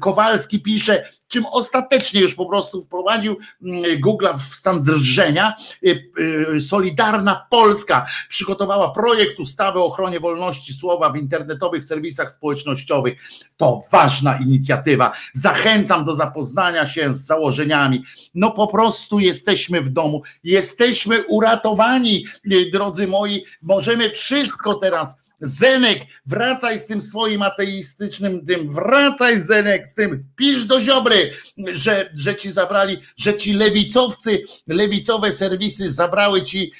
Kowalski 0.00 0.62
pisze, 0.62 1.04
czym 1.34 1.46
ostatecznie 1.46 2.20
już 2.20 2.34
po 2.34 2.46
prostu 2.46 2.82
wprowadził 2.82 3.36
mm, 3.62 4.00
Google 4.00 4.26
w 4.38 4.54
stan 4.54 4.82
drżenia. 4.82 5.54
Y, 5.86 6.10
y, 6.56 6.60
Solidarna 6.60 7.46
Polska 7.50 8.06
przygotowała 8.28 8.90
projekt 8.90 9.40
ustawy 9.40 9.78
o 9.78 9.84
ochronie 9.84 10.20
wolności 10.20 10.72
słowa 10.72 11.10
w 11.10 11.16
internetowych 11.16 11.84
serwisach 11.84 12.30
społecznościowych. 12.30 13.18
To 13.56 13.80
ważna 13.92 14.38
inicjatywa. 14.38 15.12
Zachęcam 15.32 16.04
do 16.04 16.14
zapoznania 16.14 16.86
się 16.86 17.14
z 17.14 17.26
założeniami. 17.26 18.04
No 18.34 18.50
po 18.50 18.66
prostu 18.66 19.20
jesteśmy 19.20 19.80
w 19.80 19.88
domu, 19.88 20.22
jesteśmy 20.44 21.24
uratowani, 21.28 22.26
y, 22.52 22.70
drodzy 22.72 23.06
moi. 23.06 23.44
Możemy 23.62 24.10
wszystko 24.10 24.74
teraz 24.74 25.23
Zenek, 25.44 25.98
wracaj 26.26 26.78
z 26.78 26.86
tym 26.86 27.00
swoim 27.00 27.42
ateistycznym 27.42 28.46
tym, 28.46 28.72
wracaj 28.72 29.40
Zenek 29.40 29.94
tym, 29.96 30.24
pisz 30.36 30.64
do 30.64 30.80
Ziobry, 30.80 31.30
że, 31.72 32.10
że 32.14 32.36
ci 32.36 32.52
zabrali, 32.52 32.96
że 33.16 33.36
ci 33.36 33.52
lewicowcy, 33.52 34.42
lewicowe 34.66 35.32
serwisy 35.32 35.92
zabrały 35.92 36.42
ci 36.42 36.72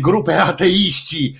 grupę 0.00 0.42
ateiści, 0.42 1.36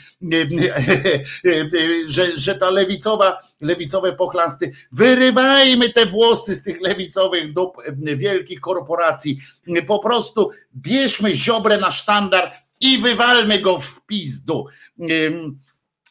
że, 2.09 2.39
że 2.39 2.55
ta 2.55 2.71
lewicowa, 2.71 3.39
lewicowe 3.61 4.13
pochlasty, 4.13 4.73
wyrywajmy 4.93 5.89
te 5.89 6.07
włosy 6.07 6.55
z 6.55 6.63
tych 6.63 6.81
lewicowych 6.81 7.53
dup 7.53 7.77
wielkich 8.17 8.61
korporacji, 8.61 9.39
po 9.87 9.99
prostu 9.99 10.51
bierzmy 10.77 11.35
Ziobrę 11.35 11.79
na 11.79 11.91
sztandar 11.91 12.53
i 12.81 12.99
wywalmy 12.99 13.59
go 13.59 13.79
w 13.79 14.01
pizdu 14.07 14.67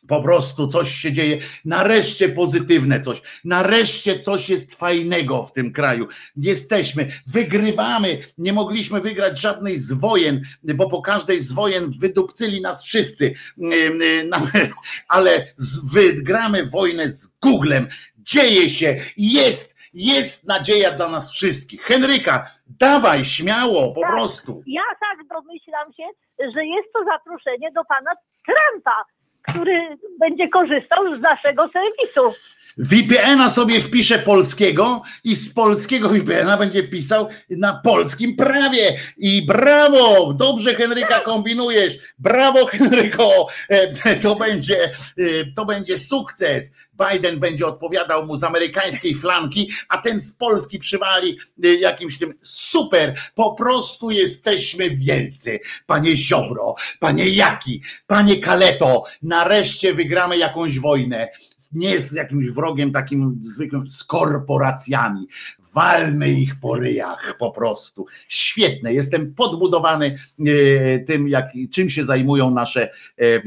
po 0.10 0.24
prostu 0.24 0.68
coś 0.68 0.92
się 0.92 1.14
dzieje, 1.14 1.38
nareszcie 1.66 2.30
pozytywne 2.30 3.02
coś, 3.02 3.22
nareszcie 3.44 4.20
coś 4.20 4.50
jest 4.50 4.76
fajnego 4.76 5.44
w 5.44 5.54
tym 5.54 5.74
kraju. 5.74 6.08
Jesteśmy, 6.36 7.12
wygrywamy, 7.28 8.24
nie 8.38 8.54
mogliśmy 8.54 9.02
wygrać 9.02 9.40
żadnej 9.40 9.78
z 9.78 9.92
wojen, 9.92 10.42
bo 10.64 10.90
po 10.90 11.02
każdej 11.02 11.40
z 11.40 11.52
wojen 11.52 11.92
wydupcyli 12.00 12.62
nas 12.62 12.84
wszyscy, 12.84 13.34
ale 15.08 15.54
wygramy 15.94 16.66
wojnę 16.66 17.08
z 17.08 17.28
Googlem. 17.28 17.88
Dzieje 18.18 18.70
się, 18.70 18.98
jest, 19.18 19.76
jest 19.94 20.48
nadzieja 20.48 20.92
dla 20.92 21.10
nas 21.10 21.32
wszystkich. 21.32 21.82
Henryka, 21.82 22.48
dawaj 22.68 23.26
śmiało, 23.26 23.94
po 23.94 24.02
tak, 24.02 24.12
prostu. 24.12 24.64
Ja 24.68 24.82
tak 25.00 25.28
domyślam 25.28 25.94
się, 25.94 26.04
że 26.40 26.66
jest 26.66 26.94
to 26.94 27.00
zaproszenie 27.04 27.72
do 27.72 27.86
pana 27.86 28.12
Trumpa 28.46 29.04
który 29.50 29.98
będzie 30.20 30.50
korzystał 30.50 31.16
z 31.16 31.20
naszego 31.20 31.70
serwisu. 31.70 32.34
VPN-a 32.80 33.50
sobie 33.50 33.82
wpisze 33.82 34.20
polskiego 34.20 35.02
i 35.24 35.36
z 35.36 35.54
polskiego 35.54 36.10
VPN-a 36.10 36.58
będzie 36.58 36.84
pisał 36.84 37.28
na 37.50 37.74
polskim 37.74 38.36
prawie. 38.36 39.00
I 39.18 39.46
brawo! 39.46 40.34
Dobrze 40.34 40.76
Henryka 40.76 41.20
kombinujesz. 41.20 41.98
Brawo 42.20 42.66
Henryko! 42.66 43.48
E, 43.70 44.16
To 44.16 44.36
będzie, 44.36 44.84
e, 44.84 44.92
to 45.56 45.66
będzie 45.66 45.98
sukces. 45.98 46.72
Biden 47.12 47.40
będzie 47.40 47.66
odpowiadał 47.66 48.26
mu 48.26 48.36
z 48.36 48.44
amerykańskiej 48.44 49.16
flanki, 49.16 49.72
a 49.90 49.98
ten 49.98 50.22
z 50.22 50.34
Polski 50.34 50.80
przywali 50.80 51.38
e, 51.64 51.68
jakimś 51.68 52.20
tym 52.20 52.34
super. 52.42 53.16
Po 53.36 53.54
prostu 53.54 54.12
jesteśmy 54.12 54.90
wielcy. 54.90 55.60
Panie 55.86 56.16
Ziobro, 56.16 56.76
panie 57.00 57.30
Jaki, 57.30 57.82
panie 58.08 58.40
Kaleto, 58.40 59.04
nareszcie 59.22 59.94
wygramy 59.94 60.38
jakąś 60.38 60.80
wojnę 60.80 61.28
nie 61.72 62.00
z 62.00 62.12
jakimś 62.12 62.50
wrogiem 62.50 62.92
takim 62.92 63.40
zwykłym, 63.42 63.88
z 63.88 64.04
korporacjami. 64.04 65.28
Walmy 65.74 66.30
ich 66.30 66.60
po 66.60 66.76
ryjach 66.76 67.36
po 67.40 67.52
prostu. 67.52 68.06
Świetne. 68.28 68.94
Jestem 68.94 69.34
podbudowany 69.34 70.20
e, 70.40 71.00
tym, 71.00 71.28
jak, 71.28 71.50
czym 71.72 71.90
się 71.90 72.04
zajmują 72.04 72.52
nasze, 72.52 72.82
e, 72.82 72.92
e, 73.26 73.42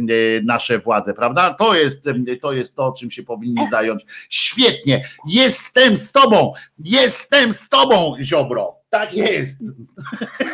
nasze 0.44 0.78
władze, 0.78 1.14
prawda? 1.14 1.54
To 1.54 1.74
jest, 1.74 2.08
to 2.40 2.52
jest 2.52 2.76
to, 2.76 2.94
czym 2.98 3.10
się 3.10 3.22
powinni 3.22 3.68
zająć. 3.70 4.06
Świetnie. 4.28 5.08
Jestem 5.26 5.96
z 5.96 6.12
tobą. 6.12 6.52
Jestem 6.78 7.52
z 7.52 7.68
tobą, 7.68 8.14
Ziobro. 8.20 8.76
Tak 8.90 9.14
jest. 9.14 9.62
Je, 9.62 10.48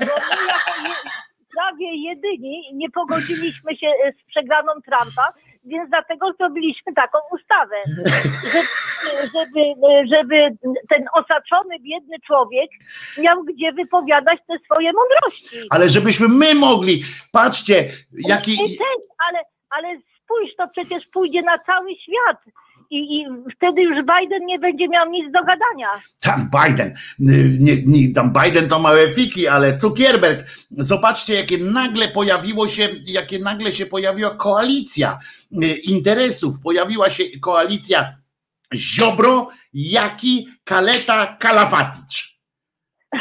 prawie 1.58 1.96
jedyni 1.96 2.62
nie 2.74 2.90
pogodziliśmy 2.90 3.76
się 3.76 3.86
z 4.18 4.30
przegraną 4.30 4.72
Trumpa, 4.72 5.32
więc 5.68 5.90
dlatego 5.90 6.32
zrobiliśmy 6.32 6.94
taką 6.94 7.18
ustawę, 7.32 7.76
żeby, 8.54 8.66
żeby, 9.34 9.62
żeby 10.16 10.56
ten 10.88 11.04
osaczony, 11.12 11.78
biedny 11.80 12.16
człowiek 12.26 12.70
miał 13.18 13.44
gdzie 13.44 13.72
wypowiadać 13.72 14.38
te 14.48 14.58
swoje 14.58 14.92
mądrości. 14.92 15.56
Ale 15.70 15.88
żebyśmy 15.88 16.28
my 16.28 16.54
mogli, 16.54 17.02
patrzcie, 17.32 17.88
jaki. 18.12 18.56
Ten, 18.56 18.98
ale, 19.28 19.38
ale 19.70 20.00
spójrz, 20.24 20.56
to 20.56 20.68
przecież 20.68 21.06
pójdzie 21.12 21.42
na 21.42 21.58
cały 21.58 21.90
świat. 21.94 22.38
I, 22.90 22.96
I 22.96 23.26
wtedy 23.56 23.82
już 23.82 23.96
Biden 23.96 24.46
nie 24.46 24.58
będzie 24.58 24.88
miał 24.88 25.10
nic 25.10 25.32
do 25.32 25.44
gadania. 25.44 25.88
Tam 26.20 26.50
Biden, 26.50 26.94
nie, 27.18 27.82
nie, 27.86 28.14
tam 28.14 28.32
Biden 28.32 28.68
to 28.68 28.78
małe 28.78 29.10
fiki, 29.10 29.48
ale 29.48 29.80
Zuckerberg. 29.80 30.46
Zobaczcie, 30.70 31.34
jakie 31.34 31.58
nagle 31.58 32.08
pojawiło 32.08 32.68
się, 32.68 32.88
jakie 33.06 33.38
nagle 33.38 33.72
się 33.72 33.86
pojawiła 33.86 34.36
koalicja 34.36 35.18
y, 35.62 35.66
interesów. 35.76 36.60
Pojawiła 36.62 37.10
się 37.10 37.24
koalicja 37.40 38.16
Ziobro, 38.74 39.50
Jaki, 39.72 40.48
Kaleta, 40.64 41.36
Kalafaticz. 41.40 42.38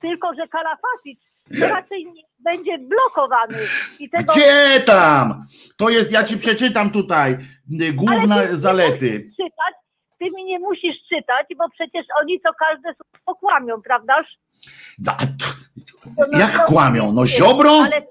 Tylko, 0.00 0.34
że 0.34 0.48
Kalafatic 0.48 1.35
to 1.35 1.35
raczej 1.60 2.06
nie, 2.14 2.22
będzie 2.38 2.78
blokowany. 2.78 3.58
I 4.00 4.10
tego 4.10 4.32
Gdzie 4.32 4.80
tam? 4.86 5.42
To 5.78 5.88
jest, 5.88 6.12
ja 6.12 6.24
ci 6.24 6.36
przeczytam 6.36 6.90
tutaj 6.90 7.38
y, 7.82 7.92
główne 7.92 8.46
ty- 8.46 8.56
zalety. 8.56 9.30
czytać, 9.36 9.74
ty 10.18 10.24
mi 10.36 10.44
nie 10.44 10.58
musisz 10.58 10.96
czytać, 11.08 11.46
bo 11.58 11.64
przecież 11.70 12.06
oni 12.22 12.40
to 12.40 12.50
każde 12.58 12.88
słowo 12.94 13.38
kłamią, 13.38 13.82
prawdaż? 13.82 14.26
A, 15.08 15.12
t- 15.12 15.26
No, 16.32 16.38
Jak 16.38 16.64
kłamią? 16.64 17.12
No 17.12 17.26
Ziobro? 17.26 17.70
Ale 17.84 18.02
to, 18.02 18.08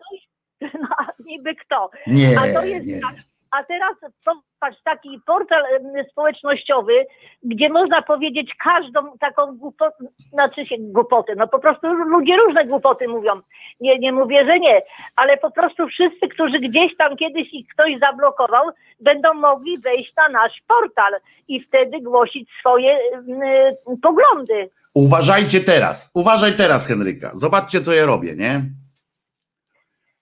no, 0.82 0.96
niby 1.26 1.56
kto? 1.56 1.90
Nie, 2.08 2.40
A 2.40 2.54
to 2.54 2.66
jest 2.66 2.88
nie. 2.88 3.00
tak. 3.02 3.16
A 3.52 3.64
teraz 3.64 3.96
popatrz, 4.26 4.84
taki 4.84 5.20
portal 5.26 5.64
społecznościowy, 6.12 7.06
gdzie 7.44 7.70
można 7.70 8.02
powiedzieć 8.02 8.52
każdą 8.64 9.18
taką 9.20 9.58
głupotę, 9.58 9.98
znaczy 10.34 10.66
się 10.66 10.76
głupotę, 10.80 11.34
no 11.38 11.48
po 11.48 11.60
prostu 11.60 11.94
ludzie 11.94 12.36
różne 12.36 12.66
głupoty 12.66 13.08
mówią. 13.08 13.32
Nie, 13.80 14.00
nie 14.00 14.12
mówię, 14.12 14.46
że 14.46 14.60
nie, 14.60 14.82
ale 15.16 15.38
po 15.38 15.52
prostu 15.52 15.88
wszyscy, 15.88 16.28
którzy 16.28 16.60
gdzieś 16.60 16.98
tam 16.98 17.18
kiedyś 17.18 17.54
ich 17.54 17.68
ktoś 17.68 18.00
zablokował, 18.00 18.70
będą 19.00 19.34
mogli 19.34 19.78
wejść 19.78 20.16
na 20.16 20.30
nasz 20.30 20.62
portal 20.68 21.14
i 21.48 21.62
wtedy 21.62 22.02
głosić 22.02 22.50
swoje 22.60 22.98
y, 22.98 24.02
poglądy. 24.02 24.70
Uważajcie 24.94 25.60
teraz, 25.60 26.12
uważaj 26.14 26.54
teraz, 26.54 26.88
Henryka. 26.88 27.32
Zobaczcie, 27.34 27.82
co 27.82 27.94
ja 27.94 28.06
robię, 28.06 28.36
nie? 28.36 28.62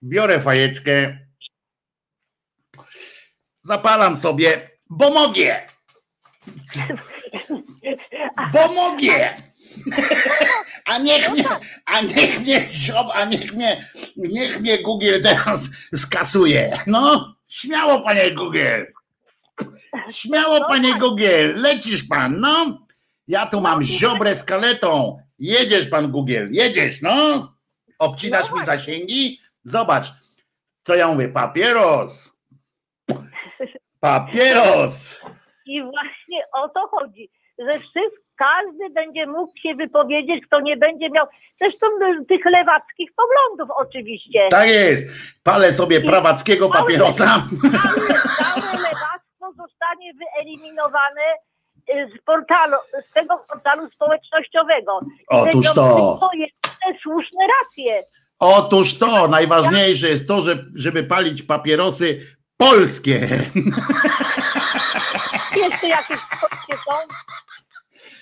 Biorę 0.02 0.40
fajeczkę, 0.40 1.18
zapalam 3.64 4.16
sobie, 4.16 4.70
bo 4.90 5.10
mogę. 5.10 5.66
Bo 8.52 8.72
mogę. 8.72 9.34
A 10.84 10.98
niech 10.98 11.30
mnie, 11.30 11.44
a 11.86 12.00
niech 12.00 12.40
mnie, 12.40 12.68
a 13.14 13.24
niech 13.24 13.52
mnie, 13.52 13.90
niech 14.16 14.60
mnie 14.60 14.82
Google 14.82 15.20
teraz 15.22 15.70
skasuje. 15.94 16.78
No, 16.86 17.34
śmiało, 17.48 18.00
panie 18.00 18.30
Google. 18.30 18.84
Śmiało, 20.10 20.60
panie 20.68 20.94
Google, 20.94 21.54
lecisz 21.54 22.02
pan, 22.02 22.40
no. 22.40 22.86
Ja 23.28 23.46
tu 23.46 23.60
mam 23.60 23.82
ziobrę 23.82 24.36
z 24.36 24.44
kaletą. 24.44 25.18
Jedziesz 25.38 25.86
pan 25.86 26.10
Google, 26.10 26.48
jedziesz, 26.50 27.02
no. 27.02 27.48
Obcinasz 27.98 28.52
mi 28.52 28.64
zasięgi? 28.64 29.40
Zobacz, 29.64 30.06
co 30.84 30.94
ja 30.94 31.08
mówię, 31.08 31.28
papieros. 31.28 32.33
Papieros. 34.00 35.24
I 35.66 35.82
właśnie 35.82 36.42
o 36.52 36.68
to 36.68 36.88
chodzi, 36.90 37.30
że 37.58 37.72
wszyscy, 37.72 38.24
każdy 38.36 38.90
będzie 38.90 39.26
mógł 39.26 39.52
się 39.62 39.74
wypowiedzieć, 39.74 40.46
kto 40.46 40.60
nie 40.60 40.76
będzie 40.76 41.10
miał, 41.10 41.26
zresztą 41.56 41.86
y, 41.86 42.24
tych 42.24 42.44
lewackich 42.44 43.10
poglądów 43.16 43.76
oczywiście. 43.76 44.48
Tak 44.50 44.68
jest. 44.68 45.04
Palę 45.42 45.72
sobie 45.72 46.00
prawackiego 46.00 46.70
papierosa. 46.70 47.24
Całe, 47.24 48.72
lewactwo 48.72 49.52
zostanie 49.56 50.12
wyeliminowane 50.14 51.22
y, 51.90 52.18
z 52.18 52.22
portalu, 52.24 52.76
z 53.08 53.12
tego 53.12 53.44
portalu 53.52 53.88
społecznościowego. 53.90 55.00
I 55.04 55.24
Otóż 55.28 55.66
to. 55.66 55.72
tylko 55.74 56.28
jedyne 56.32 57.00
słuszne 57.02 57.40
racje. 57.60 58.02
Otóż 58.38 58.98
to, 58.98 59.28
najważniejsze 59.28 60.08
jest 60.08 60.28
to, 60.28 60.42
że, 60.42 60.64
żeby 60.74 61.04
palić 61.04 61.42
papierosy 61.42 62.20
polskie. 62.56 63.20
Jeszcze 65.56 65.88
jakieś 65.88 66.20
kwestie 66.20 66.74
są. 66.76 66.92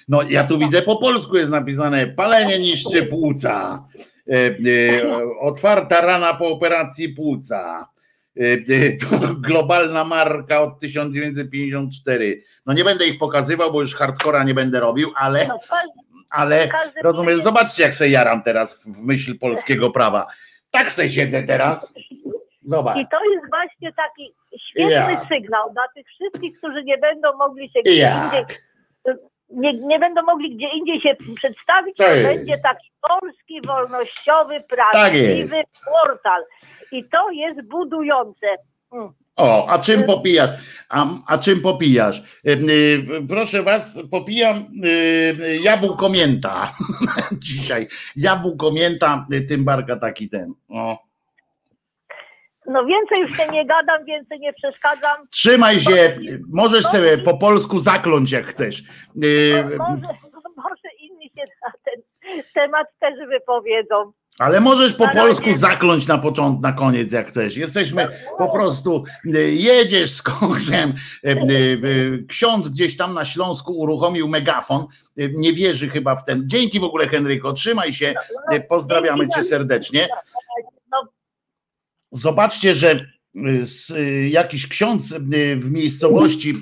No 0.09 0.23
ja 0.23 0.45
tu 0.45 0.59
widzę 0.59 0.83
po 0.83 0.97
polsku 0.97 1.37
jest 1.37 1.51
napisane 1.51 2.07
palenie 2.07 2.59
niszczy 2.59 3.07
płuca. 3.07 3.85
E, 4.31 4.35
e, 4.35 5.03
otwarta 5.41 6.01
rana 6.01 6.35
po 6.35 6.49
operacji 6.49 7.09
płuca. 7.09 7.89
E, 8.37 8.43
e, 8.43 8.97
to 8.97 9.35
globalna 9.35 10.05
marka 10.05 10.63
od 10.63 10.81
1954. 10.81 12.43
No 12.67 12.73
nie 12.73 12.85
będę 12.85 13.07
ich 13.07 13.19
pokazywał, 13.19 13.73
bo 13.73 13.81
już 13.81 13.95
hardcora 13.95 14.45
nie 14.45 14.55
będę 14.55 14.81
robił, 14.81 15.13
ale, 15.17 15.49
No, 15.49 15.61
ale 16.31 16.69
rozumiesz, 17.03 17.41
zobaczcie 17.41 17.83
jak 17.83 17.95
se 17.95 18.09
jaram 18.09 18.43
teraz 18.43 18.85
w 18.85 19.05
myśl 19.05 19.39
polskiego 19.39 19.91
prawa. 19.91 20.27
Tak 20.71 20.93
se 20.93 21.11
siedzę 21.11 21.43
teraz. 21.43 21.95
Zobacz. 22.65 22.97
I 22.97 23.07
to 23.11 23.25
jest 23.25 23.45
właśnie 23.51 23.93
taki 23.93 24.35
świetny 24.69 24.93
Jak? 24.93 25.29
sygnał 25.29 25.73
dla 25.73 25.83
tych 25.95 26.07
wszystkich, 26.07 26.59
którzy 26.59 26.85
nie 26.85 26.99
będą 26.99 27.37
mogli 27.37 27.71
się 27.71 27.81
gdzie 27.83 27.97
Jak? 27.97 28.25
indziej, 28.25 28.57
nie, 29.51 29.73
nie 29.75 29.99
będą 29.99 30.23
mogli 30.23 30.57
gdzie 30.57 30.69
indziej 30.69 31.01
się 31.01 31.17
przedstawić, 31.37 31.97
To 31.97 32.05
będzie 32.05 32.59
taki 32.59 32.91
polski, 33.09 33.61
wolnościowy, 33.67 34.55
Tak 34.57 34.67
prawdziwy 34.69 35.63
portal. 35.85 36.43
I 36.93 37.05
to 37.09 37.31
jest 37.31 37.63
budujące. 37.69 38.47
Mm. 38.93 39.13
O, 39.37 39.67
a 39.69 39.79
czym 39.79 40.05
popijasz? 40.05 40.51
A, 40.89 41.07
a 41.27 41.39
czym 41.39 41.61
popijasz? 41.61 42.23
Y, 42.49 43.27
Proszę 43.29 43.63
was, 43.63 44.01
popijam 44.11 44.57
y, 44.85 44.89
y, 45.41 45.61
jabłko 45.63 46.09
mięta. 46.09 46.75
Dzisiaj. 47.33 47.89
Jabłko 48.17 48.73
mięta, 48.73 49.27
y, 49.33 49.41
tym 49.41 49.65
barka 49.65 49.97
taki 49.97 50.29
ten. 50.29 50.55
O. 50.69 50.99
No 52.67 52.85
więcej 52.85 53.19
już 53.21 53.37
się 53.37 53.47
nie 53.49 53.67
gadam, 53.67 54.05
więcej 54.05 54.41
nie 54.41 54.53
przeszkadzam. 54.53 55.17
Trzymaj 55.31 55.81
się, 55.81 56.19
możesz 56.49 56.85
sobie 56.85 57.19
po 57.19 57.39
polsku 57.39 57.79
zakląć 57.79 58.33
jak 58.33 58.47
chcesz. 58.47 58.83
Y, 59.25 59.65
Może, 59.79 60.09
może 60.57 60.89
inni 61.01 61.25
się 61.37 61.43
na 61.67 61.73
ten 61.85 62.03
temat 62.55 62.87
też 63.01 63.15
wypowiedzą. 63.29 64.13
Ale 64.39 64.61
możesz 64.61 64.93
po 64.93 65.09
polsku 65.09 65.53
zakląć 65.53 66.07
na 66.07 66.19
początek, 66.19 66.63
na 66.63 66.73
koniec 66.73 67.13
jak 67.13 67.29
chcesz. 67.29 67.57
Jesteśmy 67.57 68.09
po 68.39 68.53
prostu, 68.53 69.05
y, 69.35 69.51
jedziesz 69.55 70.13
z 70.15 70.23
koksem, 70.23 70.95
y, 71.25 72.25
ksiądz 72.29 72.69
gdzieś 72.69 72.97
tam 72.97 73.15
na 73.15 73.25
Śląsku 73.25 73.73
uruchomił 73.79 74.29
megafon, 74.29 74.87
nie 75.17 75.53
wierzy 75.53 75.89
chyba 75.89 76.17
w 76.17 76.25
ten. 76.25 76.43
Dzięki 76.47 76.81
w 76.81 76.85
ogóle 76.85 77.09
Henryko, 77.09 77.53
trzymaj 77.53 77.93
się, 77.93 78.15
pozdrawiamy 78.69 79.29
cię 79.29 79.43
serdecznie. 79.43 80.09
Zobaczcie, 82.13 82.75
że 82.75 83.07
z, 83.63 83.93
jakiś 84.33 84.67
ksiądz 84.67 85.15
w 85.57 85.71
miejscowości 85.71 86.55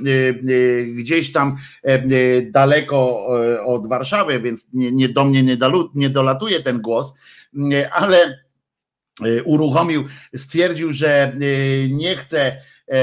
gdzieś 0.96 1.32
tam 1.32 1.56
daleko 2.50 3.26
od 3.66 3.88
Warszawy, 3.88 4.40
więc 4.40 4.68
nie, 4.72 4.92
nie 4.92 5.08
do 5.08 5.24
mnie 5.24 5.42
nie, 5.42 5.56
dalu, 5.56 5.90
nie 5.94 6.10
dolatuje 6.10 6.62
ten 6.62 6.80
głos, 6.80 7.14
ale 7.92 8.38
uruchomił, 9.44 10.04
stwierdził, 10.36 10.92
że 10.92 11.36
nie 11.88 12.16
chce 12.16 12.56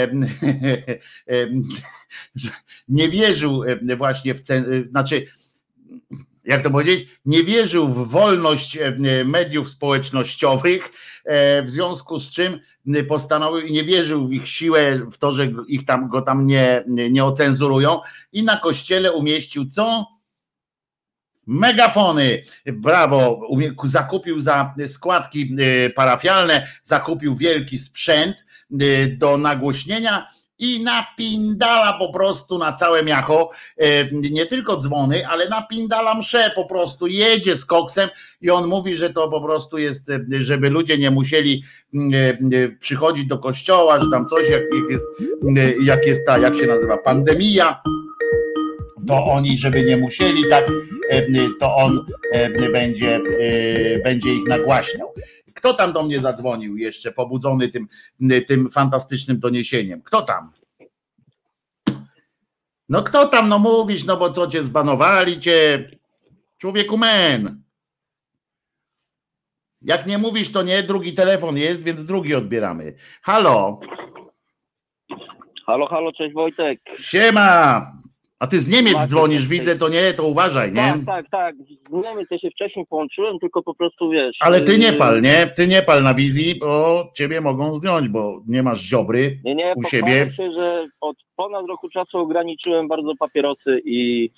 nie 2.87 3.09
wierzył 3.09 3.63
właśnie 3.97 4.33
w 4.33 4.41
cen, 4.41 4.87
znaczy 4.89 5.27
jak 6.47 6.61
to 6.61 6.69
powiedzieć, 6.69 7.07
nie 7.25 7.43
wierzył 7.43 7.89
w 7.89 8.11
wolność 8.11 8.77
e, 8.77 8.95
mediów 9.25 9.69
społecznościowych, 9.69 10.89
e, 11.25 11.63
w 11.63 11.69
związku 11.69 12.19
z 12.19 12.31
czym 12.31 12.59
postanowił 13.07 13.67
nie 13.67 13.83
wierzył 13.83 14.27
w 14.27 14.33
ich 14.33 14.47
siłę, 14.47 14.99
w 15.11 15.17
to, 15.17 15.31
że 15.31 15.51
ich 15.67 15.85
tam 15.85 16.09
go 16.09 16.21
tam 16.21 16.45
nie, 16.45 16.83
nie 16.87 17.25
ocenzurują 17.25 17.99
i 18.31 18.43
na 18.43 18.57
kościele 18.57 19.11
umieścił 19.11 19.69
co? 19.69 20.05
Megafony, 21.47 22.43
brawo, 22.65 23.41
zakupił 23.83 24.39
za 24.39 24.75
składki 24.87 25.55
e, 25.59 25.89
parafialne, 25.89 26.67
zakupił 26.83 27.35
wielki 27.35 27.79
sprzęt 27.79 28.45
do 29.17 29.37
nagłośnienia 29.37 30.27
i 30.59 30.83
napindala 30.83 31.93
po 31.93 32.13
prostu 32.13 32.57
na 32.57 32.73
całe 32.73 33.03
miacho, 33.03 33.49
e, 33.77 34.11
nie 34.11 34.45
tylko 34.45 34.77
dzwony, 34.77 35.27
ale 35.27 35.49
napindala 35.49 36.15
msze 36.15 36.51
po 36.55 36.65
prostu, 36.65 37.07
jedzie 37.07 37.57
z 37.57 37.65
koksem 37.65 38.09
i 38.41 38.49
on 38.49 38.67
mówi, 38.67 38.95
że 38.95 39.09
to 39.09 39.29
po 39.29 39.41
prostu 39.41 39.77
jest, 39.77 40.09
e, 40.09 40.19
żeby 40.29 40.69
ludzie 40.69 40.97
nie 40.97 41.11
musieli 41.11 41.63
e, 42.13 42.69
przychodzić 42.79 43.25
do 43.25 43.37
kościoła, 43.37 43.99
że 43.99 44.05
tam 44.11 44.25
coś, 44.25 44.49
jak 44.49 44.61
jest, 44.89 45.05
jak 45.83 46.07
jest 46.07 46.25
ta, 46.25 46.37
jak 46.37 46.55
się 46.55 46.67
nazywa, 46.67 46.97
pandemia, 46.97 47.81
to 49.07 49.25
oni, 49.25 49.57
żeby 49.57 49.83
nie 49.83 49.97
musieli, 49.97 50.41
tak, 50.49 50.65
to 51.59 51.75
on 51.75 52.05
będzie, 52.71 53.19
będzie 54.03 54.33
ich 54.33 54.47
nagłaśniał. 54.47 55.13
Kto 55.57 55.73
tam 55.73 55.93
do 55.93 56.03
mnie 56.03 56.19
zadzwonił 56.19 56.77
jeszcze, 56.77 57.11
pobudzony 57.11 57.69
tym, 57.69 57.87
tym 58.47 58.69
fantastycznym 58.69 59.39
doniesieniem? 59.39 60.01
Kto 60.01 60.21
tam? 60.21 60.51
No 62.89 63.03
kto 63.03 63.27
tam, 63.27 63.49
no 63.49 63.59
mówisz, 63.59 64.05
no 64.05 64.17
bo 64.17 64.31
co 64.31 64.47
cię 64.47 64.63
zbanowali 64.63 65.39
cię? 65.39 65.89
Człowieku 66.57 66.97
men. 66.97 67.63
Jak 69.81 70.07
nie 70.07 70.17
mówisz, 70.17 70.51
to 70.51 70.61
nie, 70.63 70.83
drugi 70.83 71.13
telefon 71.13 71.57
jest, 71.57 71.83
więc 71.83 72.03
drugi 72.03 72.35
odbieramy. 72.35 72.95
Halo. 73.21 73.79
Halo, 75.65 75.87
halo, 75.87 76.11
cześć 76.11 76.33
Wojtek. 76.33 76.79
Siema. 76.97 77.91
A 78.39 78.47
ty 78.47 78.59
z 78.59 78.67
Niemiec 78.67 78.93
Macie 78.93 79.07
dzwonisz, 79.07 79.47
widzę, 79.47 79.75
to 79.75 79.89
nie, 79.89 80.13
to 80.13 80.27
uważaj, 80.27 80.73
nie? 80.73 80.75
Tak, 80.75 81.05
tak, 81.05 81.25
tak. 81.29 81.55
Z 81.89 82.03
Niemiec 82.03 82.27
ja 82.31 82.39
się 82.39 82.49
wcześniej 82.49 82.85
połączyłem, 82.89 83.39
tylko 83.39 83.63
po 83.63 83.73
prostu 83.73 84.09
wiesz. 84.09 84.37
Ale 84.39 84.61
ty 84.61 84.77
nie 84.77 84.89
y, 84.89 84.93
pal, 84.93 85.21
nie? 85.21 85.47
Ty 85.55 85.67
nie 85.67 85.81
pal 85.81 86.03
na 86.03 86.13
wizji, 86.13 86.55
bo 86.59 87.03
ciebie 87.13 87.41
mogą 87.41 87.73
zdjąć, 87.73 88.09
bo 88.09 88.41
nie 88.47 88.63
masz 88.63 88.81
ziobry 88.81 89.39
nie, 89.43 89.55
nie, 89.55 89.73
u 89.75 89.83
siebie. 89.83 90.31
się, 90.31 90.51
że 90.51 90.87
od 91.01 91.17
ponad 91.35 91.65
roku 91.67 91.89
czasu 91.89 92.17
ograniczyłem 92.17 92.87
bardzo 92.87 93.15
papierosy 93.19 93.81
i. 93.85 94.29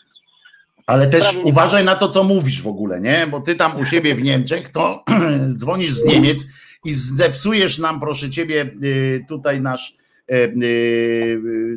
Ale 0.87 1.07
też 1.07 1.37
uważaj 1.43 1.83
na 1.83 1.95
to, 1.95 2.09
co 2.09 2.23
mówisz 2.23 2.61
w 2.61 2.67
ogóle, 2.67 3.01
nie? 3.01 3.27
Bo 3.31 3.41
ty 3.41 3.55
tam 3.55 3.79
u 3.79 3.85
siebie 3.85 4.15
w 4.15 4.21
Niemczech, 4.21 4.69
to 4.69 5.03
dzwonisz 5.59 5.91
z 5.91 6.05
Niemiec 6.05 6.45
i 6.85 6.93
zepsujesz 6.93 7.77
nam, 7.77 7.99
proszę 7.99 8.29
ciebie, 8.29 8.71
y, 8.83 9.25
tutaj 9.27 9.61
nasz 9.61 9.99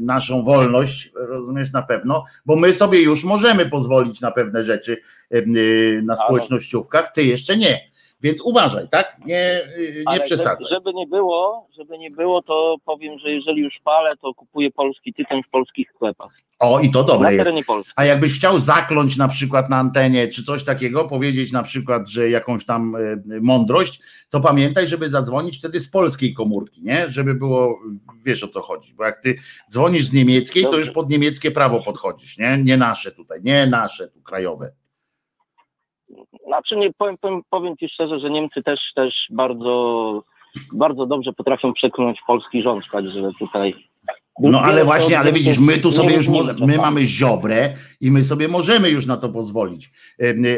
naszą 0.00 0.44
wolność, 0.44 1.12
rozumiesz 1.14 1.72
na 1.72 1.82
pewno, 1.82 2.24
bo 2.46 2.56
my 2.56 2.72
sobie 2.72 3.02
już 3.02 3.24
możemy 3.24 3.66
pozwolić 3.66 4.20
na 4.20 4.30
pewne 4.30 4.62
rzeczy 4.62 4.96
e, 5.30 5.42
na 6.02 6.16
społecznościówkach, 6.16 7.12
ty 7.12 7.24
jeszcze 7.24 7.56
nie. 7.56 7.91
Więc 8.22 8.40
uważaj, 8.40 8.88
tak? 8.88 9.16
Nie, 9.26 9.60
nie 10.12 10.20
przesadzaj. 10.20 10.66
Żeby 10.70 10.94
nie 10.94 11.06
było, 11.06 11.68
żeby 11.76 11.98
nie 11.98 12.10
było, 12.10 12.42
to 12.42 12.76
powiem, 12.84 13.18
że 13.18 13.30
jeżeli 13.30 13.62
już 13.62 13.74
palę, 13.84 14.16
to 14.22 14.34
kupuję 14.34 14.70
polski 14.70 15.14
tytoń 15.14 15.42
w 15.42 15.50
polskich 15.50 15.92
sklepach. 15.96 16.36
O, 16.58 16.80
i 16.80 16.90
to 16.90 17.04
dobre 17.04 17.34
jest. 17.34 17.50
A 17.96 18.04
jakbyś 18.04 18.38
chciał 18.38 18.60
zakląć 18.60 19.16
na 19.16 19.28
przykład 19.28 19.70
na 19.70 19.76
antenie, 19.76 20.28
czy 20.28 20.44
coś 20.44 20.64
takiego, 20.64 21.04
powiedzieć 21.04 21.52
na 21.52 21.62
przykład, 21.62 22.08
że 22.08 22.30
jakąś 22.30 22.64
tam 22.64 22.96
mądrość, 23.40 24.00
to 24.30 24.40
pamiętaj, 24.40 24.88
żeby 24.88 25.10
zadzwonić 25.10 25.58
wtedy 25.58 25.80
z 25.80 25.90
polskiej 25.90 26.34
komórki, 26.34 26.82
nie? 26.82 27.04
Żeby 27.08 27.34
było, 27.34 27.78
wiesz 28.24 28.44
o 28.44 28.48
co 28.48 28.62
chodzi, 28.62 28.94
bo 28.94 29.04
jak 29.04 29.22
ty 29.22 29.38
dzwonisz 29.70 30.04
z 30.04 30.12
niemieckiej, 30.12 30.64
to 30.64 30.78
już 30.78 30.90
pod 30.90 31.10
niemieckie 31.10 31.50
prawo 31.50 31.82
podchodzisz, 31.82 32.38
nie? 32.38 32.58
Nie 32.64 32.76
nasze 32.76 33.12
tutaj, 33.12 33.40
nie 33.42 33.66
nasze 33.66 34.08
tu 34.08 34.22
krajowe. 34.22 34.72
Znaczy 36.46 36.76
nie 36.76 36.92
powiem, 36.92 37.18
powiem, 37.18 37.42
powiem 37.50 37.76
ci 37.76 37.88
szczerze, 37.88 38.20
że 38.20 38.30
Niemcy 38.30 38.62
też 38.62 38.80
też 38.94 39.14
bardzo, 39.30 40.22
bardzo 40.72 41.06
dobrze 41.06 41.32
potrafią 41.32 41.72
przekonać 41.72 42.18
polski 42.26 42.62
rząd, 42.62 42.84
także 42.92 43.30
tutaj 43.38 43.74
no 44.40 44.60
ale 44.60 44.84
właśnie, 44.84 45.18
ale 45.18 45.32
widzisz, 45.32 45.58
my 45.58 45.78
tu 45.78 45.92
sobie 45.92 46.14
już 46.14 46.28
my 46.66 46.76
mamy 46.76 47.06
ziobrę 47.06 47.74
i 48.00 48.10
my 48.10 48.24
sobie 48.24 48.48
możemy 48.48 48.90
już 48.90 49.06
na 49.06 49.16
to 49.16 49.28
pozwolić. 49.28 49.90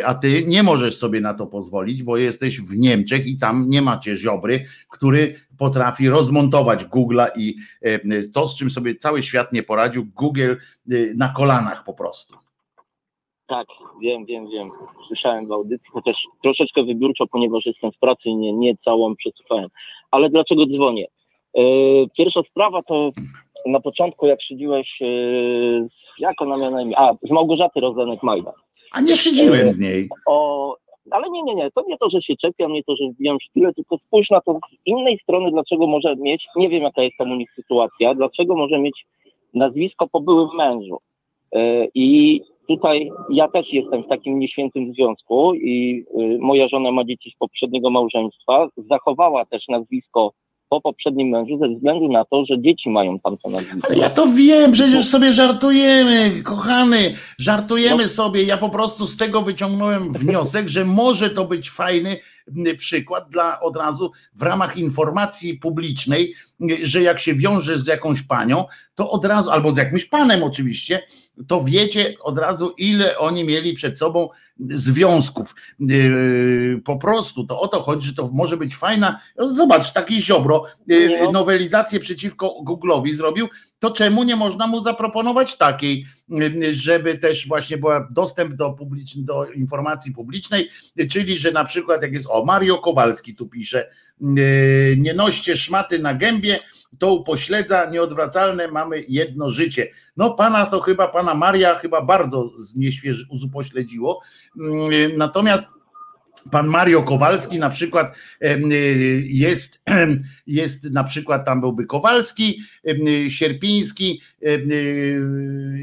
A 0.04 0.14
ty 0.14 0.44
nie 0.46 0.62
możesz 0.62 0.98
sobie 0.98 1.20
na 1.20 1.34
to 1.34 1.46
pozwolić, 1.46 2.02
bo 2.02 2.16
jesteś 2.16 2.60
w 2.60 2.76
Niemczech 2.76 3.26
i 3.26 3.38
tam 3.38 3.68
nie 3.68 3.82
macie 3.82 4.16
ziobry, 4.16 4.64
który 4.90 5.34
potrafi 5.58 6.08
rozmontować 6.08 6.84
Google'a 6.84 7.26
i 7.36 7.56
to, 8.34 8.46
z 8.46 8.56
czym 8.56 8.70
sobie 8.70 8.94
cały 8.94 9.22
świat 9.22 9.52
nie 9.52 9.62
poradził, 9.62 10.06
Google 10.14 10.54
y, 10.92 11.14
na 11.16 11.28
kolanach 11.28 11.84
po 11.84 11.94
prostu. 11.94 12.43
Tak, 13.54 13.66
wiem, 14.00 14.24
wiem, 14.24 14.48
wiem. 14.48 14.68
Słyszałem 15.06 15.46
w 15.46 15.52
audycji, 15.52 15.88
chociaż 15.92 16.16
troszeczkę 16.42 16.82
wybiórczo, 16.82 17.26
ponieważ 17.26 17.66
jestem 17.66 17.92
w 17.92 17.98
pracy 17.98 18.22
i 18.24 18.36
nie, 18.36 18.52
nie 18.52 18.76
całą 18.76 19.16
przesłuchałem. 19.16 19.66
Ale 20.10 20.30
dlaczego 20.30 20.66
dzwonię? 20.66 21.06
E, 21.54 21.62
pierwsza 22.16 22.40
sprawa 22.50 22.82
to 22.82 23.10
na 23.66 23.80
początku, 23.80 24.26
jak 24.26 24.42
szydziłeś, 24.42 25.02
e, 25.02 25.06
jak 26.18 26.42
ona 26.42 26.56
miała 26.56 26.70
na 26.70 26.82
imię? 26.82 26.98
A, 26.98 27.14
z 27.22 27.30
Małgorzaty 27.30 27.80
Rozenek-Majda. 27.80 28.52
A 28.92 29.00
nie 29.00 29.16
szydziłem 29.16 29.68
z 29.68 29.80
niej. 29.80 30.08
O, 30.26 30.76
ale 31.10 31.30
nie, 31.30 31.42
nie, 31.42 31.54
nie, 31.54 31.70
to 31.70 31.82
nie 31.88 31.98
to, 31.98 32.10
że 32.10 32.22
się 32.22 32.36
czepiam, 32.36 32.72
nie 32.72 32.84
to, 32.84 32.96
że 32.96 33.08
wbijam 33.08 33.40
szpilę, 33.40 33.74
tylko 33.74 33.98
spójrz 33.98 34.30
na 34.30 34.40
to 34.40 34.52
z 34.52 34.86
innej 34.86 35.18
strony, 35.18 35.50
dlaczego 35.50 35.86
może 35.86 36.16
mieć, 36.16 36.46
nie 36.56 36.68
wiem 36.68 36.82
jaka 36.82 37.02
jest 37.02 37.16
tam 37.18 37.32
u 37.32 37.34
nich 37.34 37.52
sytuacja, 37.56 38.14
dlaczego 38.14 38.56
może 38.56 38.78
mieć 38.78 39.06
nazwisko 39.54 40.08
po 40.08 40.20
byłym 40.20 40.48
mężu. 40.56 40.98
E, 41.52 41.86
I 41.94 42.40
tutaj 42.68 43.10
ja 43.30 43.48
też 43.48 43.72
jestem 43.72 44.02
w 44.02 44.08
takim 44.08 44.38
nieświętym 44.38 44.92
związku 44.92 45.54
i 45.54 46.04
y, 46.20 46.38
moja 46.40 46.68
żona 46.68 46.92
ma 46.92 47.04
dzieci 47.04 47.30
z 47.30 47.38
poprzedniego 47.38 47.90
małżeństwa. 47.90 48.68
Zachowała 48.76 49.44
też 49.44 49.68
nazwisko 49.68 50.32
po 50.74 50.80
poprzednim 50.80 51.28
mężu 51.28 51.58
ze 51.58 51.68
względu 51.68 52.12
na 52.12 52.24
to, 52.24 52.44
że 52.44 52.62
dzieci 52.62 52.90
mają 52.90 53.18
tam 53.20 53.36
to 53.38 53.50
nazwisko. 53.50 53.92
Ja 53.92 54.10
to 54.10 54.26
wiem, 54.26 54.72
przecież 54.72 55.08
sobie 55.08 55.32
żartujemy, 55.32 56.42
kochany, 56.42 57.14
żartujemy 57.38 58.02
no. 58.02 58.08
sobie. 58.08 58.42
Ja 58.42 58.56
po 58.56 58.68
prostu 58.68 59.06
z 59.06 59.16
tego 59.16 59.42
wyciągnąłem 59.42 60.12
wniosek, 60.12 60.68
że 60.68 60.84
może 60.84 61.30
to 61.30 61.44
być 61.44 61.70
fajny 61.70 62.16
przykład 62.76 63.30
dla 63.30 63.60
od 63.60 63.76
razu 63.76 64.12
w 64.34 64.42
ramach 64.42 64.76
informacji 64.76 65.58
publicznej, 65.58 66.34
że 66.82 67.02
jak 67.02 67.20
się 67.20 67.34
wiąże 67.34 67.78
z 67.78 67.86
jakąś 67.86 68.22
panią, 68.22 68.64
to 68.94 69.10
od 69.10 69.24
razu, 69.24 69.50
albo 69.50 69.74
z 69.74 69.76
jakimś 69.76 70.04
panem 70.04 70.42
oczywiście, 70.42 71.02
to 71.48 71.64
wiecie 71.64 72.14
od 72.22 72.38
razu, 72.38 72.74
ile 72.78 73.18
oni 73.18 73.44
mieli 73.44 73.72
przed 73.72 73.98
sobą 73.98 74.28
związków. 74.60 75.54
Yy, 75.80 76.80
po 76.84 76.96
prostu 76.96 77.44
to 77.44 77.60
o 77.60 77.68
to 77.68 77.82
chodzi, 77.82 78.08
że 78.08 78.14
to 78.14 78.30
może 78.32 78.56
być 78.56 78.76
fajna. 78.76 79.20
Zobacz, 79.38 79.92
taki 79.92 80.22
ziobro 80.22 80.64
yy, 80.86 81.18
no. 81.24 81.30
nowelizację 81.30 82.00
przeciwko 82.00 82.54
Google'owi 82.66 83.14
zrobił, 83.14 83.48
to 83.84 83.90
czemu 83.90 84.24
nie 84.24 84.36
można 84.36 84.66
mu 84.66 84.80
zaproponować 84.80 85.56
takiej, 85.56 86.06
żeby 86.72 87.18
też 87.18 87.48
właśnie 87.48 87.78
była 87.78 88.08
dostęp 88.10 88.54
do, 88.54 88.76
do 89.16 89.46
informacji 89.46 90.12
publicznej, 90.12 90.70
czyli 91.10 91.38
że 91.38 91.52
na 91.52 91.64
przykład 91.64 92.02
jak 92.02 92.12
jest, 92.12 92.26
o 92.30 92.44
Mario 92.44 92.78
Kowalski 92.78 93.34
tu 93.34 93.48
pisze, 93.48 93.90
nie 94.96 95.14
noście 95.16 95.56
szmaty 95.56 95.98
na 95.98 96.14
gębie, 96.14 96.58
to 96.98 97.14
upośledza 97.14 97.90
nieodwracalne, 97.90 98.68
mamy 98.68 99.04
jedno 99.08 99.50
życie. 99.50 99.90
No 100.16 100.30
pana 100.30 100.66
to 100.66 100.80
chyba, 100.80 101.08
pana 101.08 101.34
Maria 101.34 101.74
chyba 101.74 102.02
bardzo 102.02 102.50
znieświeży, 102.58 103.26
upośledziło. 103.46 104.20
Mm, 104.60 105.16
natomiast 105.16 105.66
Pan 106.50 106.66
Mario 106.66 107.02
Kowalski 107.02 107.58
na 107.58 107.70
przykład 107.70 108.14
jest, 109.24 109.82
jest 110.46 110.84
na 110.84 111.04
przykład 111.04 111.46
tam 111.46 111.60
byłby 111.60 111.86
Kowalski, 111.86 112.60
Sierpiński 113.28 114.20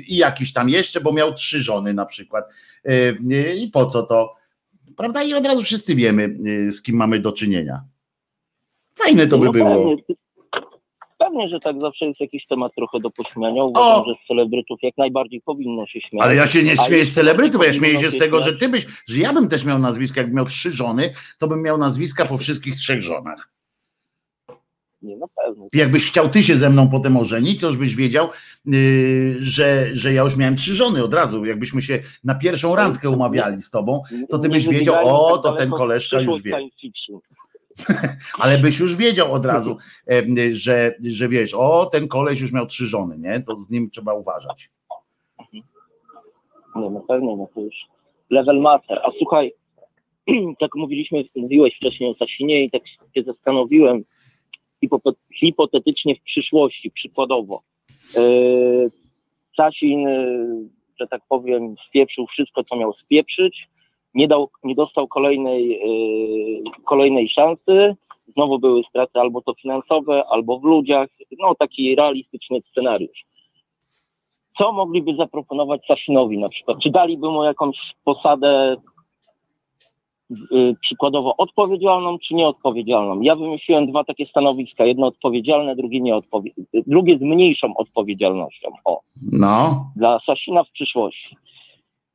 i 0.08 0.18
jakiś 0.18 0.54
tam 0.54 0.70
jeszcze, 0.70 1.02
bo 1.02 1.14
miał 1.14 1.34
trzy 1.34 1.62
żony 1.62 1.94
na 1.94 2.06
przykład. 2.06 2.46
I 3.56 3.68
po 3.68 3.86
co 3.86 4.04
to? 4.04 4.36
Prawda? 4.98 5.24
I 5.24 5.34
od 5.34 5.46
razu 5.46 5.64
wszyscy 5.64 5.96
wiemy, 5.96 6.38
z 6.72 6.82
kim 6.82 6.96
mamy 6.96 7.20
do 7.20 7.32
czynienia. 7.32 7.82
Fajne 8.94 9.28
to 9.28 9.38
by 9.38 9.46
no 9.46 9.52
było. 9.52 9.96
Pewnie, 11.32 11.50
że 11.50 11.60
tak 11.60 11.80
zawsze 11.80 12.06
jest 12.06 12.20
jakiś 12.20 12.46
temat 12.46 12.76
trochę 12.76 13.00
do 13.00 13.10
pośmiania. 13.10 13.64
Uważam, 13.64 14.02
O! 14.02 14.06
że 14.08 14.14
z 14.24 14.28
celebrytów 14.28 14.80
jak 14.84 14.98
najbardziej 14.98 15.42
powinno 15.42 15.88
się 15.88 16.02
śmiać. 16.02 16.24
Ale 16.24 16.36
ja 16.36 16.48
się 16.48 16.64
nie 16.64 16.76
śmieję 16.78 17.06
z 17.06 17.14
celebrytów, 17.14 17.66
ja 17.66 17.74
śmieję 17.74 18.00
się 18.00 18.10
z 18.10 18.18
tego, 18.18 18.44
że 18.44 18.54
ty 18.54 18.70
byś, 18.70 18.86
że 19.08 19.18
ja 19.18 19.34
bym 19.34 19.50
też 19.50 19.66
miał 19.66 19.80
nazwiska, 19.80 20.22
jakbym 20.22 20.36
miał 20.36 20.46
trzy 20.46 20.72
żony, 20.72 21.14
to 21.40 21.48
bym 21.48 21.62
miał 21.62 21.78
nazwiska 21.78 22.26
po 22.26 22.38
wszystkich 22.38 22.76
trzech 22.76 23.02
żonach. 23.02 23.52
Nie, 25.02 25.18
na 25.18 25.28
pewno. 25.28 25.68
Jakbyś 25.74 26.08
chciał 26.08 26.30
ty 26.30 26.44
się 26.44 26.56
ze 26.56 26.70
mną 26.70 26.90
potem 26.90 27.18
ożenić, 27.18 27.62
to 27.62 27.68
już 27.68 27.78
byś 27.78 27.96
wiedział, 27.96 28.30
yy, 28.66 29.36
że, 29.40 29.88
że 29.94 30.14
ja 30.14 30.22
już 30.22 30.38
miałem 30.38 30.56
trzy 30.56 30.76
żony 30.76 31.04
od 31.04 31.14
razu. 31.14 31.46
Jakbyśmy 31.46 31.82
się 31.82 32.00
na 32.24 32.36
pierwszą 32.36 32.76
randkę 32.76 33.10
umawiali 33.10 33.62
z 33.62 33.70
tobą, 33.70 34.04
to 34.30 34.40
ty 34.40 34.50
byś 34.50 34.68
wiedział, 34.68 34.96
o, 35.08 35.38
tak 35.38 35.44
to 35.44 35.58
ten 35.58 35.72
koleżka 35.72 36.22
już 36.22 36.42
wie. 36.42 36.58
ale 38.42 38.58
byś 38.58 38.80
już 38.80 38.96
wiedział 38.96 39.34
od 39.34 39.46
razu, 39.46 39.78
że, 40.52 40.96
że 41.00 41.28
wiesz, 41.28 41.54
o, 41.54 41.86
ten 41.86 42.08
koleś 42.08 42.42
już 42.42 42.54
miał 42.54 42.66
trzy 42.66 42.88
żony, 42.88 43.18
nie? 43.18 43.40
To 43.40 43.58
z 43.58 43.70
nim 43.70 43.90
trzeba 43.90 44.14
uważać. 44.14 44.70
Nie, 46.76 46.90
na 46.90 47.00
pewno, 47.00 47.36
no 47.36 47.48
to 47.56 47.62
już 47.62 47.76
level 48.30 48.60
master. 48.62 49.00
A 49.04 49.12
słuchaj, 49.18 49.52
tak 50.60 50.76
mówiliśmy, 50.76 51.24
mówiłeś 51.36 51.76
wcześniej 51.76 52.10
o 52.10 52.14
Sasinie 52.14 52.64
i 52.64 52.72
tak 52.72 52.82
się 52.88 53.24
zastanowiłem 53.24 54.04
hipotetycznie 55.40 56.16
w 56.16 56.22
przyszłości, 56.22 56.92
przykładowo. 56.92 57.62
Yy, 58.16 58.92
Sasin, 59.58 60.00
yy, 60.02 60.70
że 61.00 61.08
tak 61.08 61.22
powiem, 61.30 61.76
spieprzył 61.90 62.28
wszystko, 62.28 62.64
co 62.64 62.76
miał 62.76 62.94
spieprzyć, 62.94 63.68
nie, 64.14 64.28
dał, 64.28 64.50
nie 64.64 64.76
dostał 64.76 65.08
kolejnej, 65.08 65.70
yy, 65.70 66.72
kolejnej 66.86 67.30
szansy, 67.30 67.96
znowu 68.34 68.60
były 68.60 68.84
straty 68.90 69.20
albo 69.20 69.42
to 69.42 69.54
finansowe, 69.54 70.24
albo 70.30 70.60
w 70.60 70.64
ludziach, 70.64 71.10
no 71.40 71.56
taki 71.56 71.96
realistyczny 71.96 72.60
scenariusz 72.72 73.26
co 74.62 74.72
mogliby 74.72 75.16
zaproponować 75.16 75.82
Sasinowi 75.88 76.38
na 76.38 76.50
przykład? 76.50 76.78
Czy 76.84 76.90
daliby 76.90 77.30
mu 77.30 77.44
jakąś 77.44 77.78
posadę 78.04 78.76
y, 80.32 80.76
przykładowo 80.82 81.38
odpowiedzialną, 81.38 82.20
czy 82.20 82.34
nieodpowiedzialną? 82.34 83.22
Ja 83.22 83.36
wymyśliłem 83.36 83.88
dwa 83.88 84.04
takie 84.04 84.26
stanowiska, 84.26 84.86
jedno 84.86 85.08
odpowiedzialne, 85.08 85.76
drugie 85.76 86.02
nieodpowiedzialne, 86.02 86.84
drugie 86.88 87.18
z 87.18 87.22
mniejszą 87.22 87.76
odpowiedzialnością. 87.76 88.70
O, 88.86 89.02
No, 89.32 89.86
dla 89.96 90.20
Sasina 90.26 90.64
w 90.64 90.72
przyszłości. 90.72 91.36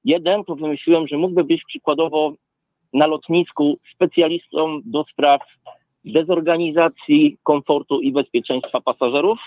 Jeden 0.07 0.45
to 0.45 0.57
wymyśliłem, 0.57 1.09
że 1.09 1.17
mógłby 1.17 1.45
być 1.45 1.65
przykładowo 1.69 2.33
na 2.93 3.07
lotnisku 3.07 3.79
specjalistą 3.95 4.81
do 4.85 5.05
spraw 5.05 5.41
dezorganizacji, 6.05 7.37
komfortu 7.43 8.01
i 8.01 8.13
bezpieczeństwa 8.13 8.81
pasażerów, 8.81 9.39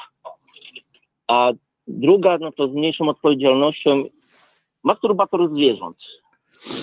a 1.28 1.52
druga, 1.88 2.38
no 2.38 2.52
to 2.52 2.68
z 2.68 2.74
mniejszą 2.74 3.10
odpowiedzialnością, 3.10 4.04
masturbator 4.84 5.56
zwierząt. 5.56 5.98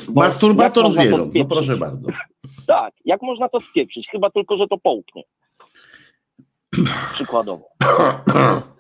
Bo 0.09 0.21
masturbator 0.21 0.91
zwierząt, 0.91 1.35
no 1.35 1.45
proszę 1.45 1.77
bardzo. 1.77 2.09
Tak, 2.67 2.95
jak 3.05 3.23
można 3.23 3.49
to 3.49 3.61
spieprzyć? 3.61 4.09
Chyba 4.11 4.31
tylko, 4.31 4.57
że 4.57 4.67
to 4.67 4.79
połknie. 4.79 5.23
Przykładowo. 7.15 7.69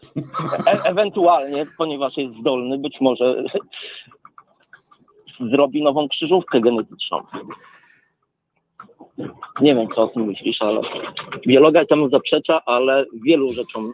E- 0.67 0.85
ewentualnie, 0.85 1.67
ponieważ 1.79 2.17
jest 2.17 2.35
zdolny, 2.41 2.79
być 2.79 2.97
może 3.01 3.45
zrobi 5.41 5.83
nową 5.83 6.09
krzyżówkę 6.09 6.61
genetyczną. 6.61 7.23
Nie 9.61 9.75
wiem, 9.75 9.89
co 9.95 10.03
o 10.03 10.09
tym 10.09 10.25
myślisz, 10.25 10.63
ale 10.63 10.81
biologia 11.47 11.87
temu 11.87 12.09
zaprzecza, 12.09 12.61
ale 12.65 13.05
wielu 13.25 13.53
rzeczom 13.53 13.93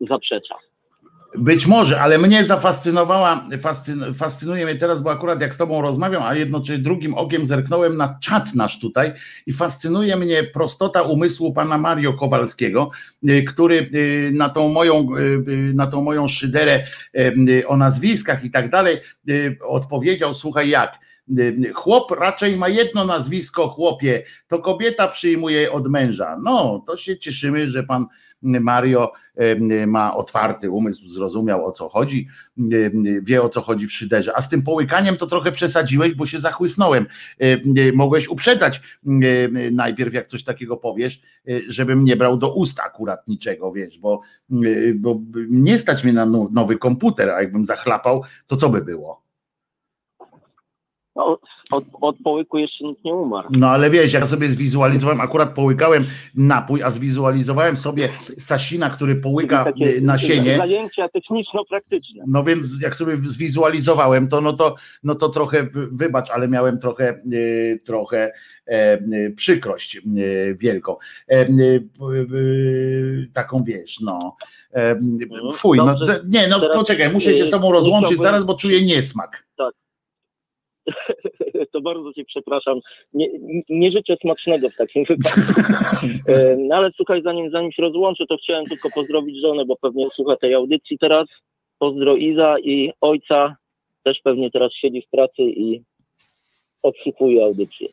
zaprzecza. 0.00 0.54
Być 1.38 1.66
może, 1.66 2.00
ale 2.00 2.18
mnie 2.18 2.44
zafascynowała, 2.44 3.46
fascyn, 3.60 4.14
fascynuje 4.14 4.64
mnie 4.64 4.74
teraz, 4.74 5.02
bo 5.02 5.10
akurat 5.10 5.40
jak 5.40 5.54
z 5.54 5.56
tobą 5.56 5.82
rozmawiam, 5.82 6.22
a 6.22 6.34
jednocześnie 6.34 6.82
drugim 6.82 7.14
okiem 7.14 7.46
zerknąłem 7.46 7.96
na 7.96 8.18
czat 8.20 8.54
nasz 8.54 8.80
tutaj 8.80 9.12
i 9.46 9.52
fascynuje 9.52 10.16
mnie 10.16 10.44
prostota 10.44 11.02
umysłu 11.02 11.52
pana 11.52 11.78
Mario 11.78 12.12
Kowalskiego, 12.12 12.90
y, 13.28 13.44
który 13.48 13.90
y, 13.94 14.30
na 14.34 14.48
tą 14.48 14.68
moją, 14.68 15.06
y, 15.18 15.74
na 15.74 15.86
tą 15.86 16.02
moją 16.02 16.28
szyderę 16.28 16.86
o 17.66 17.76
nazwiskach 17.76 18.44
i 18.44 18.50
tak 18.50 18.70
dalej 18.70 18.96
odpowiedział, 19.68 20.34
słuchaj 20.34 20.68
jak, 20.68 20.98
chłop 21.74 22.10
raczej 22.10 22.56
ma 22.56 22.68
jedno 22.68 23.04
nazwisko, 23.04 23.68
chłopie, 23.68 24.24
to 24.48 24.58
kobieta 24.58 25.08
przyjmuje 25.08 25.72
od 25.72 25.88
męża. 25.88 26.38
No, 26.42 26.84
to 26.86 26.96
się 26.96 27.18
cieszymy, 27.18 27.70
że 27.70 27.82
pan 27.82 28.06
Mario 28.42 29.12
em, 29.36 29.90
ma 29.90 30.16
otwarty 30.16 30.70
umysł, 30.70 31.08
zrozumiał 31.08 31.66
o 31.66 31.72
co 31.72 31.88
chodzi, 31.88 32.28
em, 32.58 32.70
wie 33.24 33.42
o 33.42 33.48
co 33.48 33.60
chodzi 33.60 33.86
w 33.86 33.92
szyderze. 33.92 34.32
A 34.36 34.40
z 34.40 34.48
tym 34.48 34.62
połykaniem 34.62 35.16
to 35.16 35.26
trochę 35.26 35.52
przesadziłeś, 35.52 36.14
bo 36.14 36.26
się 36.26 36.40
zachłysnąłem. 36.40 37.06
Em, 37.38 37.60
Mogłeś 37.94 38.28
uprzedzać 38.28 38.80
najpierw, 39.72 40.14
jak 40.14 40.26
coś 40.26 40.44
takiego 40.44 40.76
powiesz, 40.76 41.22
żebym 41.68 42.04
nie 42.04 42.16
brał 42.16 42.36
do 42.36 42.54
ust 42.54 42.80
akurat 42.80 43.28
niczego, 43.28 43.72
wiesz, 43.72 43.98
bo, 43.98 44.20
bo 44.94 45.20
nie 45.48 45.78
stać 45.78 46.04
mnie 46.04 46.12
na 46.12 46.26
now- 46.26 46.52
nowy 46.52 46.78
komputer, 46.78 47.30
a 47.30 47.42
jakbym 47.42 47.66
zachlapał, 47.66 48.22
to 48.46 48.56
co 48.56 48.68
by 48.68 48.80
było? 48.84 49.21
No, 51.16 51.38
od, 51.70 51.84
od 52.00 52.16
połyku 52.24 52.58
jeszcze 52.58 52.84
nikt 52.84 53.04
nie 53.04 53.14
umarł. 53.14 53.48
No 53.50 53.68
ale 53.68 53.90
wiesz, 53.90 54.12
ja 54.12 54.26
sobie 54.26 54.48
zwizualizowałem, 54.48 55.20
akurat 55.20 55.54
połykałem 55.54 56.06
napój, 56.34 56.82
a 56.82 56.90
zwizualizowałem 56.90 57.76
sobie 57.76 58.08
Sasina, 58.38 58.90
który 58.90 59.16
połyka 59.16 59.64
Takie 59.64 59.96
e, 59.96 60.00
nasienie. 60.00 60.56
Zajęcia 60.56 61.08
techniczno-praktyczne. 61.08 62.24
No 62.26 62.44
więc 62.44 62.82
jak 62.82 62.96
sobie 62.96 63.16
zwizualizowałem 63.16 64.28
to, 64.28 64.40
no 64.40 64.52
to, 64.52 64.74
no 65.02 65.14
to 65.14 65.28
trochę 65.28 65.62
wy- 65.62 65.88
wybacz, 65.92 66.30
ale 66.30 66.48
miałem 66.48 66.78
trochę, 66.78 67.08
e, 67.08 67.78
trochę 67.78 68.32
e, 68.66 68.72
e, 68.72 69.00
przykrość 69.36 70.00
wielką. 70.56 70.96
E, 71.28 71.46
taką 73.32 73.64
wiesz, 73.64 74.00
no. 74.00 74.36
E, 74.74 75.00
fuj, 75.54 75.78
no 75.78 75.94
nie, 76.28 76.46
no 76.48 76.60
poczekaj, 76.72 77.12
muszę 77.12 77.34
się 77.34 77.44
z 77.44 77.50
tobą 77.50 77.72
rozłączyć 77.72 78.22
zaraz, 78.22 78.44
bo 78.44 78.54
czuję 78.54 78.82
niesmak. 78.84 79.46
to 81.72 81.80
bardzo 81.80 82.12
cię 82.12 82.24
przepraszam. 82.24 82.80
Nie, 83.12 83.28
nie 83.68 83.92
życzę 83.92 84.16
smacznego 84.16 84.70
w 84.70 84.76
takim 84.76 85.04
wypadku. 85.04 85.40
E, 86.28 86.56
No 86.56 86.76
ale 86.76 86.90
słuchaj, 86.96 87.22
zanim, 87.22 87.50
zanim 87.50 87.72
się 87.72 87.82
rozłączę, 87.82 88.24
to 88.28 88.36
chciałem 88.36 88.64
tylko 88.64 88.90
pozdrowić 88.94 89.40
żonę, 89.40 89.64
bo 89.64 89.76
pewnie 89.76 90.08
słucha 90.14 90.36
tej 90.36 90.54
audycji 90.54 90.98
teraz. 90.98 91.26
Pozdro 91.78 92.16
Iza 92.16 92.56
i 92.58 92.92
ojca. 93.00 93.56
Też 94.04 94.20
pewnie 94.24 94.50
teraz 94.50 94.72
siedzi 94.72 95.02
w 95.02 95.10
pracy 95.10 95.42
i 95.42 95.82
odsłuchuje 96.82 97.44
audycję. 97.44 97.88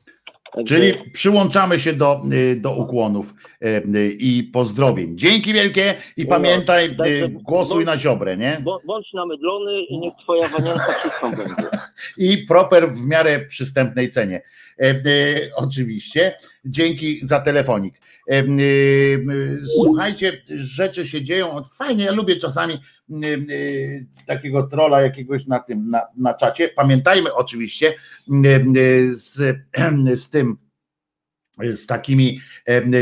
Także 0.53 0.75
Czyli 0.75 1.11
przyłączamy 1.11 1.79
się 1.79 1.93
do, 1.93 2.21
y, 2.33 2.55
do 2.55 2.75
ukłonów 2.75 3.33
y, 3.63 3.67
y, 3.95 4.11
i 4.19 4.43
pozdrowień. 4.43 5.17
Dzięki 5.17 5.53
wielkie 5.53 5.95
i 6.17 6.23
No, 6.23 6.29
pamiętaj, 6.29 6.85
y, 6.85 6.95
także- 6.95 7.29
głosuj 7.29 7.85
na 7.85 7.97
Ziobrę, 7.97 8.37
nie? 8.37 8.61
bą- 8.63 8.85
Bądź 8.85 9.13
namydlony 9.13 9.81
i 9.83 9.99
niech 9.99 10.13
twoja 10.23 10.47
wanienka 10.47 10.95
czystą 11.03 11.31
będzie. 11.37 11.69
i 12.17 12.37
proper 12.37 12.89
w 12.91 13.05
miarę 13.07 13.39
przystępnej 13.39 14.11
cenie. 14.11 14.41
E, 14.79 14.89
e, 14.89 15.55
oczywiście. 15.55 16.37
Dzięki 16.65 17.19
za 17.27 17.39
telefonik. 17.39 17.93
E, 18.29 18.43
słuchajcie, 19.81 20.41
rzeczy 20.49 21.07
się 21.07 21.21
dzieją. 21.21 21.63
Fajnie, 21.63 22.05
ja 22.05 22.11
lubię 22.11 22.35
czasami 22.35 22.79
takiego 24.27 24.63
trola 24.63 25.01
jakiegoś 25.01 25.45
na 25.47 25.59
tym, 25.59 25.89
na, 25.89 26.01
na 26.17 26.33
czacie. 26.33 26.69
Pamiętajmy 26.69 27.33
oczywiście 27.33 27.93
z, 29.11 29.57
z 30.23 30.29
tym 30.29 30.57
z 31.71 31.85
takimi 31.85 32.41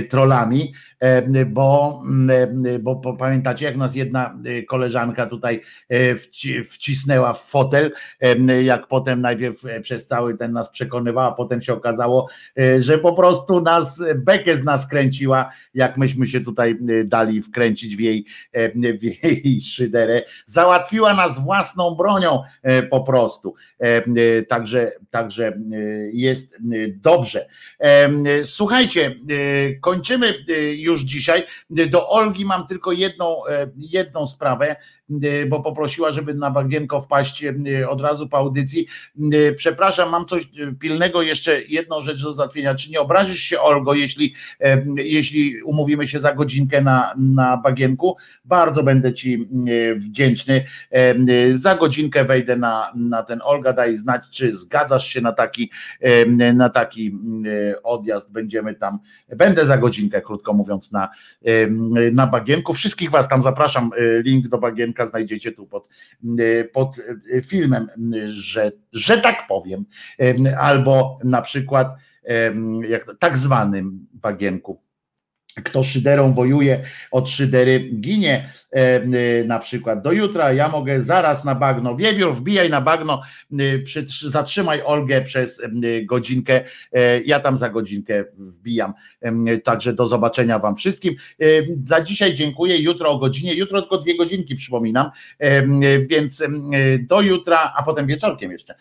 trollami, 0.10 0.74
e, 1.00 1.46
bo, 1.46 2.04
e, 2.30 2.80
bo, 2.80 2.96
bo 2.96 3.14
pamiętacie, 3.14 3.66
jak 3.66 3.78
nas 3.78 3.96
jedna 3.96 4.40
koleżanka 4.68 5.26
tutaj 5.26 5.62
wci- 5.90 6.64
wcisnęła 6.64 7.34
w 7.34 7.42
fotel, 7.42 7.92
jak 8.64 8.88
potem 8.88 9.22
najpierw 9.22 9.66
e, 9.66 9.82
przez 9.82 10.08
cały 10.08 10.38
ten 10.38 10.52
nas 10.54 10.70
przekonywała, 10.70 11.32
potem 11.32 11.62
się 11.62 11.74
okazało, 11.74 12.28
że 12.80 12.98
po 12.98 13.14
prostu 13.14 13.62
nas, 13.62 14.04
bekę 14.16 14.58
z 14.58 14.64
nas 14.64 14.88
kręciła, 14.88 15.52
jak 15.74 15.98
myśmy 15.98 16.28
się 16.28 16.42
tutaj 16.42 16.78
dali 17.06 17.42
wkręcić 17.42 17.96
w 17.96 18.00
jej, 18.00 18.26
w 19.00 19.04
jej 19.04 19.62
szyderę. 19.74 20.22
Załatwiła 20.46 21.14
nas 21.14 21.44
własną 21.44 21.96
bronią 21.96 22.42
e, 22.64 22.84
po 22.84 23.02
prostu. 23.02 23.56
Także, 24.48 24.92
także 25.10 25.60
jest 26.14 26.60
dobrze. 26.90 27.48
Słuchajcie, 28.44 29.16
kończymy 29.82 30.28
e, 30.50 30.54
już 30.74 31.02
dzisiaj. 31.02 31.44
Do 31.70 32.10
Olgi 32.10 32.46
mam 32.46 32.68
tylko 32.68 32.92
jedną, 32.92 33.48
e, 33.48 33.72
jedną 33.78 34.28
sprawę. 34.28 34.76
Bo 35.50 35.60
poprosiła, 35.60 36.12
żeby 36.12 36.34
na 36.34 36.52
bagienko 36.52 37.02
wpaść 37.02 37.46
od 37.90 38.02
razu 38.02 38.30
po 38.30 38.38
audycji. 38.38 38.88
Przepraszam, 39.56 40.10
mam 40.10 40.26
coś 40.26 40.50
pilnego, 40.80 41.22
jeszcze 41.22 41.62
jedną 41.64 42.02
rzecz 42.02 42.24
do 42.24 42.34
załatwienia. 42.34 42.76
Czy 42.76 42.92
nie 42.92 43.00
obrazisz 43.00 43.40
się, 43.40 43.60
Olgo, 43.62 43.94
jeśli, 43.94 44.34
jeśli 44.96 45.62
umówimy 45.64 46.08
się 46.08 46.20
za 46.20 46.34
godzinkę 46.34 46.82
na, 46.82 47.14
na 47.18 47.58
bagienku? 47.58 48.16
Bardzo 48.46 48.84
będę 48.84 49.14
Ci 49.14 49.50
wdzięczny. 49.96 50.64
Za 51.54 51.76
godzinkę 51.76 52.26
wejdę 52.26 52.56
na, 52.56 52.92
na 52.96 53.24
ten 53.24 53.40
Olga, 53.44 53.74
daj 53.74 53.96
znać, 53.96 54.24
czy 54.32 54.58
zgadzasz 54.58 55.08
się 55.08 55.22
na 55.22 55.32
taki, 55.32 55.72
na 56.54 56.70
taki 56.70 57.18
odjazd. 57.84 58.32
Będziemy 58.32 58.76
tam, 58.76 59.00
będę 59.36 59.66
za 59.66 59.78
godzinkę, 59.78 60.22
krótko 60.22 60.54
mówiąc, 60.54 60.92
na, 60.92 61.10
na 62.12 62.28
bagienku. 62.28 62.74
Wszystkich 62.74 63.12
Was 63.12 63.28
tam 63.28 63.42
zapraszam. 63.42 63.92
Link 64.24 64.48
do 64.48 64.58
bagienka 64.58 64.97
znajdziecie 65.06 65.52
tu 65.52 65.68
pod, 65.68 65.90
e, 66.40 66.64
pod 66.64 66.96
e, 67.34 67.42
filmem, 67.42 67.88
że, 68.26 68.72
że 68.94 69.18
tak 69.18 69.48
powiem. 69.48 69.86
Albo 70.60 71.20
na 71.24 71.42
przykład 71.42 71.96
jak 72.88 73.06
tak 73.20 73.38
zwanym 73.38 74.08
bagienku 74.14 74.87
kto 75.64 75.84
szyderą 75.84 76.34
wojuje, 76.34 76.84
od 77.12 77.30
szydery 77.30 77.80
ginie. 77.80 78.50
E, 78.76 78.96
e, 78.96 79.44
na 79.44 79.60
przykład 79.60 80.02
do 80.02 80.12
jutra, 80.12 80.54
ja 80.54 80.70
mogę 80.70 81.02
zaraz 81.02 81.46
na 81.46 81.56
bagno, 81.56 81.96
wiewiór 81.96 82.36
wbijaj 82.36 82.70
na 82.70 82.82
bagno, 82.82 83.22
e, 83.54 83.56
zatrzymaj 84.30 84.82
Olgę 84.86 85.22
przez 85.22 85.62
godzinkę, 86.06 86.62
ja 87.26 87.40
tam 87.40 87.58
za 87.58 87.70
godzinkę 87.70 88.26
wbijam, 88.38 88.94
także 89.64 89.94
do 89.94 90.08
zobaczenia 90.08 90.60
wam 90.60 90.76
wszystkim, 90.76 91.16
za 91.84 92.02
dzisiaj 92.02 92.34
dziękuję, 92.34 92.78
jutro 92.78 93.10
o 93.10 93.18
godzinie, 93.18 93.54
jutro 93.54 93.82
tylko 93.82 93.98
dwie 93.98 94.18
godzinki 94.18 94.56
przypominam, 94.56 95.10
więc 96.10 96.44
do 97.00 97.22
jutra, 97.22 97.74
a 97.78 97.84
potem 97.84 98.08
wieczorkiem 98.08 98.52
jeszcze, 98.52 98.76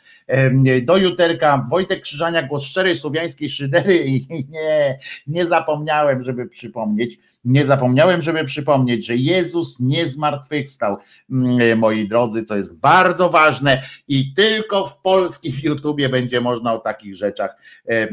do 0.82 0.96
juterka, 0.96 1.66
Wojtek 1.70 2.00
Krzyżania, 2.00 2.42
głos 2.42 2.62
szczerej 2.62 2.96
słowiańskiej 2.96 3.48
szydery. 3.48 4.04
I 4.06 4.26
nie, 4.50 4.98
nie 5.26 5.46
zapomniałem, 5.46 6.24
żeby 6.24 6.46
przy 6.46 6.65
przypomnieć, 6.66 7.18
nie 7.46 7.64
zapomniałem, 7.64 8.22
żeby 8.22 8.44
przypomnieć, 8.44 9.06
że 9.06 9.16
Jezus 9.16 9.80
nie 9.80 10.08
zmartwychwstał, 10.08 10.96
mm, 11.30 11.78
moi 11.78 12.08
drodzy, 12.08 12.42
to 12.42 12.56
jest 12.56 12.78
bardzo 12.78 13.30
ważne 13.30 13.82
i 14.08 14.34
tylko 14.34 14.86
w 14.86 15.00
polskim 15.00 15.52
YouTubie 15.62 16.08
będzie 16.08 16.40
można 16.40 16.74
o 16.74 16.78
takich 16.78 17.16
rzeczach 17.16 17.56
e, 17.86 18.08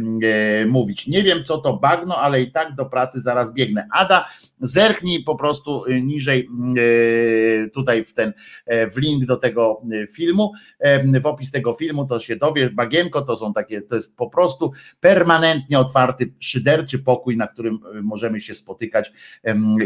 mówić. 0.66 1.08
Nie 1.08 1.24
wiem, 1.24 1.44
co 1.44 1.58
to 1.58 1.78
bagno, 1.78 2.18
ale 2.18 2.42
i 2.42 2.52
tak 2.52 2.76
do 2.76 2.86
pracy 2.86 3.22
zaraz 3.22 3.54
biegnę. 3.54 3.88
Ada, 3.92 4.26
zerknij 4.64 5.24
po 5.24 5.36
prostu 5.36 5.86
y, 5.86 6.02
niżej 6.02 6.50
y, 6.78 7.70
tutaj 7.74 8.06
w 8.06 8.14
ten 8.14 8.34
e, 8.66 8.90
w 8.90 8.98
link 8.98 9.26
do 9.26 9.38
tego 9.38 9.82
y, 9.94 10.08
filmu, 10.08 10.52
e, 10.80 11.20
w 11.20 11.26
opis 11.26 11.52
tego 11.52 11.74
filmu 11.74 12.06
to 12.06 12.20
się 12.20 12.36
dowiesz, 12.36 12.70
bagienko 12.70 13.22
to 13.22 13.38
są 13.38 13.54
takie, 13.54 13.82
to 13.82 13.96
jest 13.96 14.18
po 14.18 14.30
prostu 14.30 14.72
permanentnie 15.00 15.80
otwarty 15.80 16.34
szyderczy 16.40 17.00
pokój, 17.00 17.38
na 17.38 17.48
którym 17.48 17.80
możemy 18.04 18.40
się 18.40 18.56
spotykać 18.56 19.14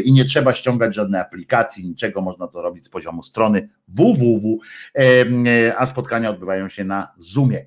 i 0.04 0.12
nie 0.12 0.24
trzeba 0.24 0.54
ściągać 0.54 0.94
żadnej 0.94 1.20
aplikacji, 1.20 1.88
niczego, 1.88 2.20
można 2.20 2.48
to 2.48 2.62
robić 2.62 2.86
z 2.86 2.88
poziomu 2.88 3.22
strony 3.22 3.68
www, 3.88 4.58
a 5.78 5.86
spotkania 5.86 6.30
odbywają 6.30 6.68
się 6.68 6.84
na 6.84 7.12
Zoomie. 7.18 7.66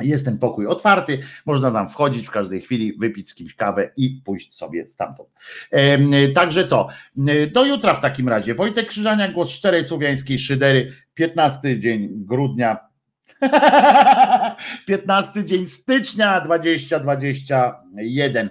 Jest 0.00 0.24
ten 0.24 0.38
pokój 0.38 0.66
otwarty, 0.66 1.18
można 1.46 1.70
tam 1.70 1.88
wchodzić 1.90 2.26
w 2.26 2.30
każdej 2.30 2.60
chwili, 2.60 2.98
wypić 2.98 3.30
z 3.30 3.34
kimś 3.34 3.54
kawę 3.54 3.90
i 3.96 4.22
pójść 4.24 4.56
sobie 4.56 4.88
stamtąd. 4.88 5.28
Także 6.34 6.66
co? 6.66 6.88
Do 7.52 7.64
jutra 7.64 7.94
w 7.94 8.00
takim 8.00 8.28
razie. 8.28 8.54
Wojtek 8.54 8.86
Krzyżania, 8.86 9.32
głos 9.32 9.50
szczerej 9.50 9.84
słowiańskiej 9.84 10.38
szydery, 10.38 10.92
15 11.14 11.80
dzień 11.80 12.08
grudnia 12.12 12.93
15 14.86 15.44
dzień 15.44 15.66
stycznia 15.66 16.40
2021. 16.40 18.50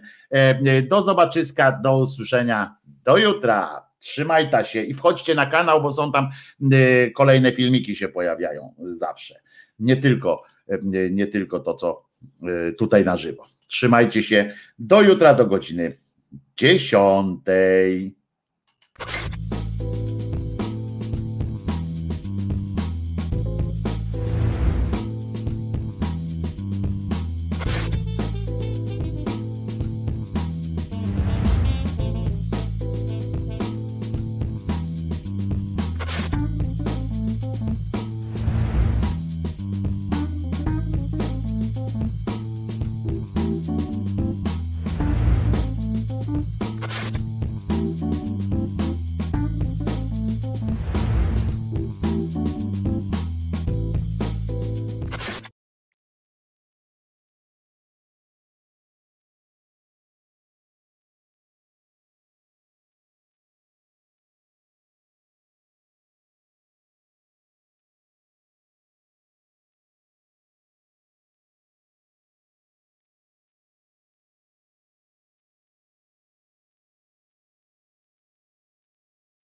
Do 0.90 1.02
zobaczyska, 1.02 1.72
do 1.72 1.98
usłyszenia, 1.98 2.76
do 3.06 3.18
jutra. 3.18 3.88
Trzymaj 4.00 4.50
ta 4.50 4.64
się 4.64 4.84
i 4.84 4.94
wchodźcie 4.94 5.36
na 5.36 5.46
kanał, 5.46 5.82
bo 5.82 5.92
są 5.92 6.12
tam 6.12 6.30
kolejne 7.16 7.52
filmiki 7.52 7.96
się 7.96 8.08
pojawiają 8.08 8.74
zawsze. 8.80 9.36
Nie 9.80 9.98
tylko 9.98 10.44
nie 11.12 11.28
tylko 11.28 11.60
to, 11.60 11.74
co 11.74 12.06
e, 12.44 12.72
tutaj 12.72 13.06
na 13.06 13.18
żywo. 13.18 13.46
Trzymajcie 13.68 14.24
się 14.24 14.54
do 14.80 15.02
jutra 15.02 15.34
do 15.34 15.46
godziny 15.46 15.98
dziesiątej. 16.56 18.16